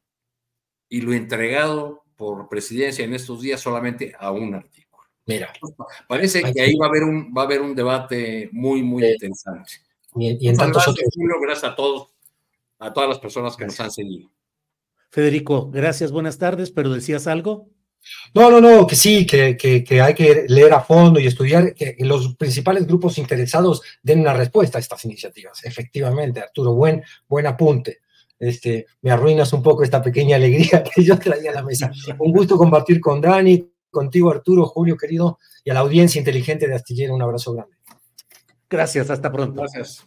Y 0.88 1.00
lo 1.00 1.12
entregado 1.12 2.04
por 2.16 2.48
presidencia 2.48 3.04
en 3.04 3.14
estos 3.14 3.40
días 3.40 3.60
solamente 3.60 4.14
a 4.18 4.30
un 4.30 4.54
artículo. 4.54 4.83
Mira, 5.26 5.52
parece 6.06 6.42
que 6.52 6.60
ahí 6.60 6.76
va 6.76 6.86
a 6.86 6.88
haber 6.90 7.04
un, 7.04 7.32
va 7.36 7.42
a 7.42 7.44
haber 7.46 7.62
un 7.62 7.74
debate 7.74 8.50
muy, 8.52 8.82
muy 8.82 9.04
eh, 9.04 9.12
interesante. 9.12 9.72
Y, 10.16 10.46
y 10.46 10.48
en 10.48 10.56
tantos 10.56 10.84
gracias, 10.84 11.06
otros... 11.06 11.14
Julio, 11.14 11.36
gracias 11.40 11.72
a 11.72 11.74
todos, 11.74 12.08
a 12.78 12.92
todas 12.92 13.08
las 13.08 13.18
personas 13.18 13.56
que 13.56 13.64
nos 13.64 13.80
han 13.80 13.90
seguido. 13.90 14.30
Federico, 15.10 15.70
gracias, 15.70 16.12
buenas 16.12 16.38
tardes, 16.38 16.70
pero 16.70 16.90
decías 16.90 17.26
algo. 17.26 17.70
No, 18.34 18.50
no, 18.50 18.60
no, 18.60 18.86
que 18.86 18.96
sí, 18.96 19.26
que, 19.26 19.56
que, 19.56 19.82
que, 19.82 20.00
hay 20.02 20.14
que 20.14 20.44
leer 20.48 20.72
a 20.74 20.80
fondo 20.80 21.18
y 21.20 21.26
estudiar, 21.26 21.74
que 21.74 21.96
los 22.00 22.34
principales 22.34 22.86
grupos 22.86 23.16
interesados 23.16 23.82
den 24.02 24.20
una 24.20 24.34
respuesta 24.34 24.78
a 24.78 24.80
estas 24.80 25.04
iniciativas. 25.04 25.64
Efectivamente, 25.64 26.40
Arturo, 26.40 26.74
buen, 26.74 27.02
buen 27.26 27.46
apunte. 27.46 28.00
Este, 28.38 28.86
me 29.00 29.10
arruinas 29.10 29.52
un 29.52 29.62
poco 29.62 29.84
esta 29.84 30.02
pequeña 30.02 30.36
alegría 30.36 30.82
que 30.94 31.02
yo 31.02 31.18
traía 31.18 31.50
a 31.50 31.54
la 31.54 31.62
mesa. 31.62 31.90
Un 32.18 32.32
gusto 32.32 32.58
compartir 32.58 33.00
con 33.00 33.20
Dani, 33.20 33.66
contigo, 33.94 34.30
Arturo, 34.30 34.66
Julio, 34.66 34.98
querido, 34.98 35.38
y 35.64 35.70
a 35.70 35.74
la 35.74 35.80
audiencia 35.80 36.18
inteligente 36.18 36.68
de 36.68 36.74
Astillero, 36.74 37.14
un 37.14 37.22
abrazo 37.22 37.54
grande. 37.54 37.74
Gracias, 38.68 39.08
hasta 39.08 39.32
pronto. 39.32 39.62
Gracias. 39.62 40.06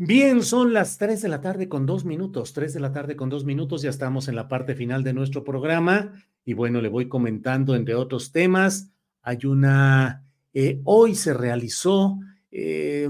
Bien, 0.00 0.44
son 0.44 0.72
las 0.72 0.96
3 0.96 1.20
de 1.22 1.28
la 1.28 1.40
tarde 1.40 1.68
con 1.68 1.84
dos 1.84 2.04
minutos, 2.04 2.52
3 2.52 2.72
de 2.72 2.78
la 2.78 2.92
tarde 2.92 3.16
con 3.16 3.28
dos 3.28 3.44
minutos, 3.44 3.82
ya 3.82 3.90
estamos 3.90 4.28
en 4.28 4.36
la 4.36 4.46
parte 4.46 4.76
final 4.76 5.02
de 5.02 5.12
nuestro 5.12 5.42
programa 5.42 6.12
y 6.44 6.52
bueno, 6.52 6.80
le 6.80 6.88
voy 6.88 7.08
comentando 7.08 7.74
entre 7.74 7.96
otros 7.96 8.30
temas. 8.30 8.92
Hay 9.22 9.44
una, 9.44 10.24
eh, 10.54 10.80
hoy 10.84 11.16
se 11.16 11.34
realizó 11.34 12.16
eh, 12.52 13.08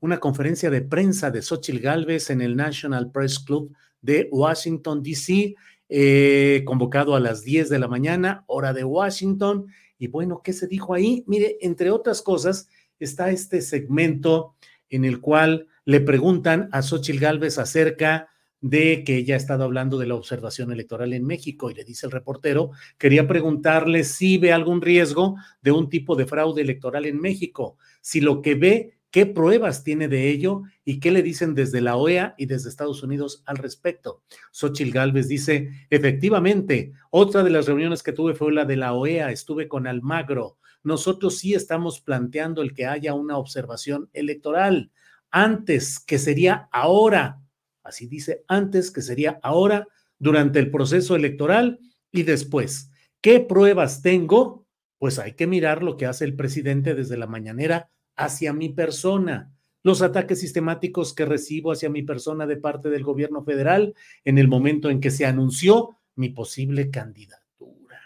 una 0.00 0.18
conferencia 0.18 0.70
de 0.70 0.80
prensa 0.80 1.30
de 1.30 1.42
Xochitl 1.42 1.80
Galvez 1.80 2.30
en 2.30 2.40
el 2.40 2.56
National 2.56 3.10
Press 3.12 3.38
Club 3.38 3.76
de 4.00 4.28
Washington, 4.32 5.02
D.C., 5.02 5.54
eh, 5.88 6.62
convocado 6.66 7.14
a 7.14 7.20
las 7.20 7.42
10 7.42 7.68
de 7.68 7.78
la 7.78 7.88
mañana, 7.88 8.44
hora 8.46 8.72
de 8.72 8.84
Washington. 8.84 9.66
Y 9.98 10.08
bueno, 10.08 10.42
¿qué 10.42 10.52
se 10.52 10.66
dijo 10.66 10.94
ahí? 10.94 11.24
Mire, 11.26 11.58
entre 11.60 11.90
otras 11.90 12.22
cosas, 12.22 12.68
está 12.98 13.30
este 13.30 13.60
segmento 13.62 14.54
en 14.90 15.04
el 15.04 15.20
cual 15.20 15.68
le 15.84 16.00
preguntan 16.00 16.68
a 16.72 16.82
Xochitl 16.82 17.20
Gálvez 17.20 17.58
acerca 17.58 18.28
de 18.60 19.04
que 19.04 19.16
ella 19.16 19.34
ha 19.34 19.38
estado 19.38 19.64
hablando 19.64 19.98
de 19.98 20.06
la 20.06 20.16
observación 20.16 20.72
electoral 20.72 21.12
en 21.12 21.24
México 21.24 21.70
y 21.70 21.74
le 21.74 21.84
dice 21.84 22.06
el 22.06 22.12
reportero, 22.12 22.72
quería 22.98 23.28
preguntarle 23.28 24.04
si 24.04 24.36
ve 24.36 24.52
algún 24.52 24.82
riesgo 24.82 25.36
de 25.62 25.70
un 25.70 25.88
tipo 25.88 26.16
de 26.16 26.26
fraude 26.26 26.62
electoral 26.62 27.06
en 27.06 27.20
México, 27.20 27.78
si 28.00 28.20
lo 28.20 28.42
que 28.42 28.54
ve, 28.56 28.97
qué 29.10 29.26
pruebas 29.26 29.84
tiene 29.84 30.08
de 30.08 30.28
ello 30.28 30.62
y 30.84 31.00
qué 31.00 31.10
le 31.10 31.22
dicen 31.22 31.54
desde 31.54 31.80
la 31.80 31.96
OEA 31.96 32.34
y 32.36 32.46
desde 32.46 32.68
Estados 32.68 33.02
Unidos 33.02 33.42
al 33.46 33.56
respecto. 33.56 34.22
Xochitl 34.52 34.92
Gálvez 34.92 35.28
dice, 35.28 35.70
efectivamente, 35.90 36.92
otra 37.10 37.42
de 37.42 37.50
las 37.50 37.66
reuniones 37.66 38.02
que 38.02 38.12
tuve 38.12 38.34
fue 38.34 38.52
la 38.52 38.64
de 38.64 38.76
la 38.76 38.92
OEA, 38.92 39.30
estuve 39.30 39.68
con 39.68 39.86
Almagro. 39.86 40.58
Nosotros 40.82 41.38
sí 41.38 41.54
estamos 41.54 42.00
planteando 42.00 42.62
el 42.62 42.74
que 42.74 42.86
haya 42.86 43.14
una 43.14 43.38
observación 43.38 44.08
electoral 44.12 44.92
antes, 45.30 45.98
que 45.98 46.18
sería 46.18 46.68
ahora. 46.72 47.40
Así 47.82 48.06
dice 48.06 48.44
antes, 48.48 48.90
que 48.90 49.02
sería 49.02 49.40
ahora, 49.42 49.88
durante 50.18 50.58
el 50.58 50.70
proceso 50.70 51.16
electoral 51.16 51.80
y 52.10 52.22
después. 52.22 52.90
¿Qué 53.20 53.40
pruebas 53.40 54.02
tengo? 54.02 54.66
Pues 54.98 55.18
hay 55.18 55.34
que 55.34 55.46
mirar 55.46 55.82
lo 55.82 55.96
que 55.96 56.06
hace 56.06 56.24
el 56.24 56.34
presidente 56.34 56.94
desde 56.94 57.16
la 57.16 57.26
mañanera 57.26 57.90
hacia 58.18 58.52
mi 58.52 58.68
persona 58.68 59.52
los 59.82 60.02
ataques 60.02 60.40
sistemáticos 60.40 61.14
que 61.14 61.24
recibo 61.24 61.72
hacia 61.72 61.88
mi 61.88 62.02
persona 62.02 62.46
de 62.46 62.56
parte 62.56 62.90
del 62.90 63.04
gobierno 63.04 63.42
federal 63.42 63.94
en 64.24 64.36
el 64.36 64.48
momento 64.48 64.90
en 64.90 65.00
que 65.00 65.10
se 65.10 65.24
anunció 65.24 65.96
mi 66.16 66.28
posible 66.30 66.90
candidatura. 66.90 68.00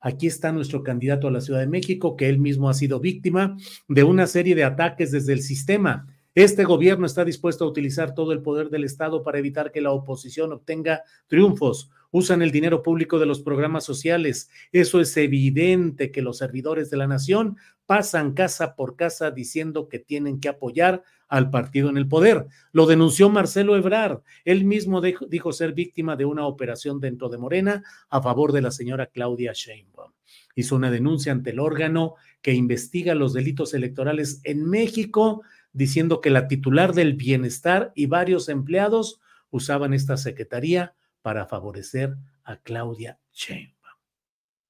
Aquí 0.00 0.26
está 0.26 0.52
nuestro 0.52 0.82
candidato 0.82 1.28
a 1.28 1.30
la 1.30 1.40
Ciudad 1.40 1.60
de 1.60 1.68
México, 1.68 2.16
que 2.16 2.28
él 2.28 2.38
mismo 2.38 2.68
ha 2.68 2.74
sido 2.74 3.00
víctima 3.00 3.56
de 3.88 4.04
una 4.04 4.26
serie 4.26 4.54
de 4.54 4.64
ataques 4.64 5.10
desde 5.10 5.32
el 5.32 5.42
sistema. 5.42 6.06
Este 6.34 6.64
gobierno 6.64 7.06
está 7.06 7.24
dispuesto 7.24 7.64
a 7.64 7.68
utilizar 7.68 8.12
todo 8.12 8.32
el 8.32 8.42
poder 8.42 8.68
del 8.68 8.84
Estado 8.84 9.22
para 9.22 9.38
evitar 9.38 9.72
que 9.72 9.80
la 9.80 9.92
oposición 9.92 10.52
obtenga 10.52 11.02
triunfos 11.28 11.90
usan 12.10 12.42
el 12.42 12.50
dinero 12.50 12.82
público 12.82 13.18
de 13.18 13.26
los 13.26 13.40
programas 13.40 13.84
sociales. 13.84 14.50
Eso 14.72 15.00
es 15.00 15.16
evidente 15.16 16.10
que 16.10 16.22
los 16.22 16.38
servidores 16.38 16.90
de 16.90 16.96
la 16.96 17.06
nación 17.06 17.56
pasan 17.86 18.32
casa 18.32 18.74
por 18.74 18.96
casa 18.96 19.30
diciendo 19.30 19.88
que 19.88 19.98
tienen 19.98 20.40
que 20.40 20.48
apoyar 20.48 21.02
al 21.28 21.50
partido 21.50 21.88
en 21.88 21.96
el 21.96 22.08
poder. 22.08 22.46
Lo 22.72 22.86
denunció 22.86 23.28
Marcelo 23.30 23.76
Ebrard. 23.76 24.20
Él 24.44 24.64
mismo 24.64 25.00
dijo, 25.00 25.52
ser 25.52 25.72
víctima 25.72 26.16
de 26.16 26.24
una 26.24 26.46
operación 26.46 27.00
dentro 27.00 27.28
de 27.28 27.38
Morena 27.38 27.82
a 28.08 28.22
favor 28.22 28.52
de 28.52 28.62
la 28.62 28.70
señora 28.70 29.06
Claudia 29.06 29.52
Sheinbaum. 29.54 30.12
Hizo 30.54 30.76
una 30.76 30.90
denuncia 30.90 31.32
ante 31.32 31.50
el 31.50 31.60
órgano 31.60 32.14
que 32.42 32.52
investiga 32.52 33.14
los 33.14 33.32
delitos 33.32 33.74
electorales 33.74 34.40
en 34.44 34.68
México, 34.68 35.42
diciendo 35.72 36.20
que 36.20 36.30
la 36.30 36.48
titular 36.48 36.94
del 36.94 37.14
bienestar 37.14 37.92
y 37.94 38.06
varios 38.06 38.48
empleados 38.48 39.20
usaban 39.50 39.94
esta 39.94 40.16
secretaría 40.16 40.94
para 41.26 41.44
favorecer 41.44 42.16
a 42.44 42.56
Claudia 42.58 43.18
Sheinbaum. 43.32 43.98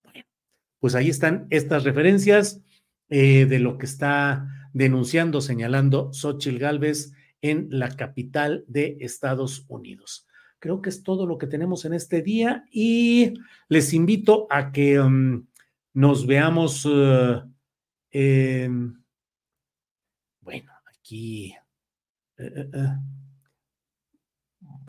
Bueno, 0.02 0.24
pues 0.78 0.94
ahí 0.94 1.10
están 1.10 1.46
estas 1.50 1.84
referencias 1.84 2.62
eh, 3.10 3.44
de 3.44 3.58
lo 3.58 3.76
que 3.76 3.84
está 3.84 4.70
denunciando, 4.72 5.42
señalando 5.42 6.14
Xochitl 6.14 6.56
Gálvez 6.56 7.12
en 7.42 7.66
la 7.68 7.90
capital 7.90 8.64
de 8.68 8.96
Estados 9.00 9.66
Unidos. 9.68 10.26
Creo 10.58 10.80
que 10.80 10.88
es 10.88 11.02
todo 11.02 11.26
lo 11.26 11.36
que 11.36 11.46
tenemos 11.46 11.84
en 11.84 11.92
este 11.92 12.22
día 12.22 12.64
y 12.70 13.34
les 13.68 13.92
invito 13.92 14.46
a 14.48 14.72
que 14.72 14.98
um, 14.98 15.46
nos 15.92 16.26
veamos. 16.26 16.86
Uh, 16.86 17.42
bueno, 20.40 20.72
aquí. 20.88 21.54
Eh, 22.38 22.70
eh, 22.72 22.96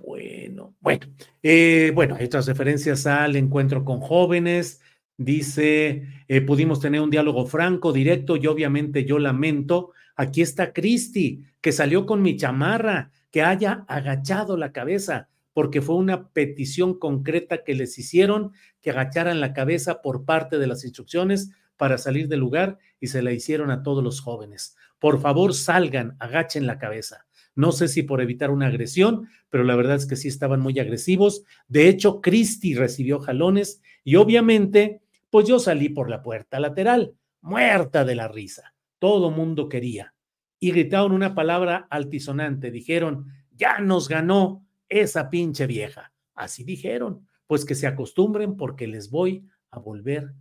bueno, 0.07 0.73
bueno, 0.79 1.05
eh, 1.43 1.91
bueno, 1.93 2.15
hay 2.15 2.27
otras 2.27 2.47
referencias 2.47 3.05
al 3.05 3.35
encuentro 3.35 3.83
con 3.83 3.99
jóvenes. 3.99 4.79
Dice, 5.17 6.07
eh, 6.29 6.41
pudimos 6.41 6.79
tener 6.79 7.01
un 7.01 7.09
diálogo 7.09 7.45
franco, 7.45 7.91
directo 7.91 8.37
y 8.37 8.47
obviamente 8.47 9.03
yo 9.03 9.19
lamento. 9.19 9.91
Aquí 10.15 10.41
está 10.41 10.71
Cristi, 10.71 11.43
que 11.59 11.73
salió 11.73 12.05
con 12.05 12.21
mi 12.21 12.37
chamarra, 12.37 13.11
que 13.31 13.41
haya 13.41 13.83
agachado 13.89 14.55
la 14.55 14.71
cabeza, 14.71 15.27
porque 15.51 15.81
fue 15.81 15.95
una 15.95 16.29
petición 16.29 16.97
concreta 16.97 17.65
que 17.65 17.75
les 17.75 17.99
hicieron 17.99 18.53
que 18.81 18.91
agacharan 18.91 19.41
la 19.41 19.51
cabeza 19.51 20.01
por 20.01 20.23
parte 20.23 20.57
de 20.57 20.67
las 20.67 20.85
instrucciones 20.85 21.51
para 21.75 21.97
salir 21.97 22.29
del 22.29 22.39
lugar 22.39 22.77
y 23.01 23.07
se 23.07 23.21
la 23.21 23.33
hicieron 23.33 23.71
a 23.71 23.83
todos 23.83 24.01
los 24.01 24.21
jóvenes. 24.21 24.77
Por 24.99 25.19
favor, 25.19 25.53
salgan, 25.53 26.15
agachen 26.19 26.65
la 26.65 26.79
cabeza. 26.79 27.26
No 27.57 27.71
sé 27.71 27.87
si 27.87 28.03
por 28.03 28.21
evitar 28.21 28.51
una 28.51 28.67
agresión, 28.67 29.27
pero 29.49 29.63
la 29.63 29.75
verdad 29.75 29.95
es 29.95 30.05
que 30.05 30.15
sí 30.15 30.27
estaban 30.27 30.59
muy 30.59 30.79
agresivos. 30.79 31.43
De 31.67 31.89
hecho, 31.89 32.21
Christy 32.21 32.75
recibió 32.75 33.19
jalones 33.19 33.81
y 34.03 34.15
obviamente, 34.15 35.01
pues 35.31 35.47
yo 35.47 35.57
salí 35.57 35.89
por 35.89 36.07
la 36.07 36.21
puerta 36.21 36.59
lateral, 36.59 37.15
muerta 37.41 38.05
de 38.05 38.13
la 38.13 38.27
risa. 38.27 38.75
Todo 38.99 39.31
mundo 39.31 39.69
quería. 39.69 40.13
Y 40.59 40.69
gritaron 40.69 41.13
una 41.13 41.33
palabra 41.33 41.87
altisonante. 41.89 42.69
Dijeron, 42.69 43.25
ya 43.51 43.79
nos 43.79 44.07
ganó 44.07 44.63
esa 44.87 45.31
pinche 45.31 45.65
vieja. 45.65 46.13
Así 46.35 46.63
dijeron. 46.63 47.27
Pues 47.47 47.65
que 47.65 47.73
se 47.73 47.87
acostumbren 47.87 48.55
porque 48.55 48.85
les 48.85 49.09
voy 49.09 49.47
a 49.71 49.79
volver. 49.79 50.31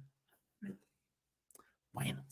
Bueno, 1.92 2.26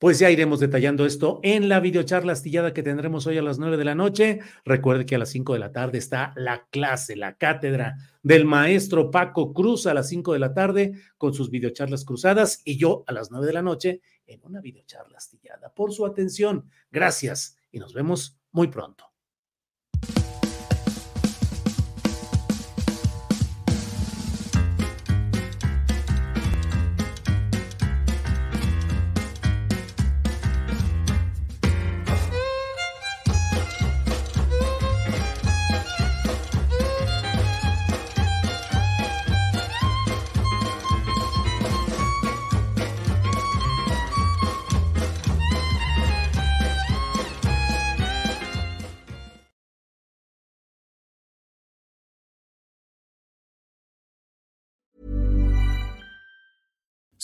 pues 0.00 0.18
ya 0.18 0.30
iremos 0.30 0.60
detallando 0.60 1.04
esto 1.04 1.40
en 1.42 1.68
la 1.68 1.78
videocharla 1.78 2.32
astillada 2.32 2.72
que 2.72 2.82
tendremos 2.82 3.26
hoy 3.26 3.36
a 3.36 3.42
las 3.42 3.58
nueve 3.58 3.76
de 3.76 3.84
la 3.84 3.94
noche. 3.94 4.40
Recuerde 4.64 5.04
que 5.04 5.14
a 5.14 5.18
las 5.18 5.28
cinco 5.28 5.52
de 5.52 5.58
la 5.58 5.72
tarde 5.72 5.98
está 5.98 6.32
la 6.36 6.66
clase, 6.70 7.16
la 7.16 7.36
cátedra 7.36 7.96
del 8.22 8.46
maestro 8.46 9.10
Paco 9.10 9.52
Cruz 9.52 9.86
a 9.86 9.92
las 9.92 10.08
cinco 10.08 10.32
de 10.32 10.38
la 10.38 10.54
tarde 10.54 10.94
con 11.18 11.34
sus 11.34 11.50
videocharlas 11.50 12.06
cruzadas 12.06 12.62
y 12.64 12.78
yo 12.78 13.04
a 13.06 13.12
las 13.12 13.30
nueve 13.30 13.46
de 13.46 13.52
la 13.52 13.62
noche 13.62 14.00
en 14.26 14.40
una 14.42 14.62
videocharla 14.62 15.18
astillada. 15.18 15.70
Por 15.74 15.92
su 15.92 16.06
atención, 16.06 16.64
gracias 16.90 17.58
y 17.70 17.78
nos 17.78 17.92
vemos 17.92 18.38
muy 18.52 18.68
pronto. 18.68 19.09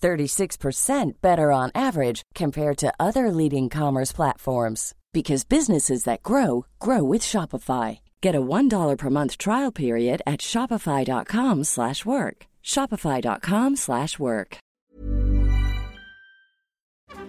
36% 0.00 1.20
better 1.20 1.52
on 1.52 1.70
average 1.74 2.22
compared 2.34 2.78
to 2.78 2.94
other 2.98 3.30
leading 3.30 3.68
commerce 3.68 4.12
platforms 4.12 4.94
because 5.12 5.44
businesses 5.44 6.04
that 6.04 6.22
grow 6.22 6.66
grow 6.78 7.02
with 7.02 7.22
Shopify. 7.22 8.00
Get 8.20 8.34
a 8.34 8.40
$1 8.40 8.96
per 8.96 9.10
month 9.10 9.38
trial 9.38 9.72
period 9.72 10.22
at 10.26 10.40
shopify.com/work. 10.40 12.46
shopify.com/work. 12.62 14.58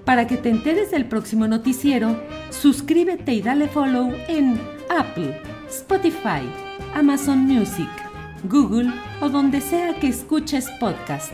Para 0.05 0.25
que 0.25 0.37
te 0.37 0.49
enteres 0.49 0.91
del 0.91 1.07
próximo 1.07 1.47
noticiero, 1.47 2.19
suscríbete 2.49 3.33
y 3.33 3.41
dale 3.41 3.67
follow 3.67 4.11
en 4.27 4.59
Apple, 4.89 5.39
Spotify, 5.67 6.41
Amazon 6.95 7.39
Music, 7.39 7.89
Google 8.43 8.91
o 9.21 9.29
donde 9.29 9.61
sea 9.61 9.93
que 9.99 10.07
escuches 10.07 10.67
podcast. 10.79 11.33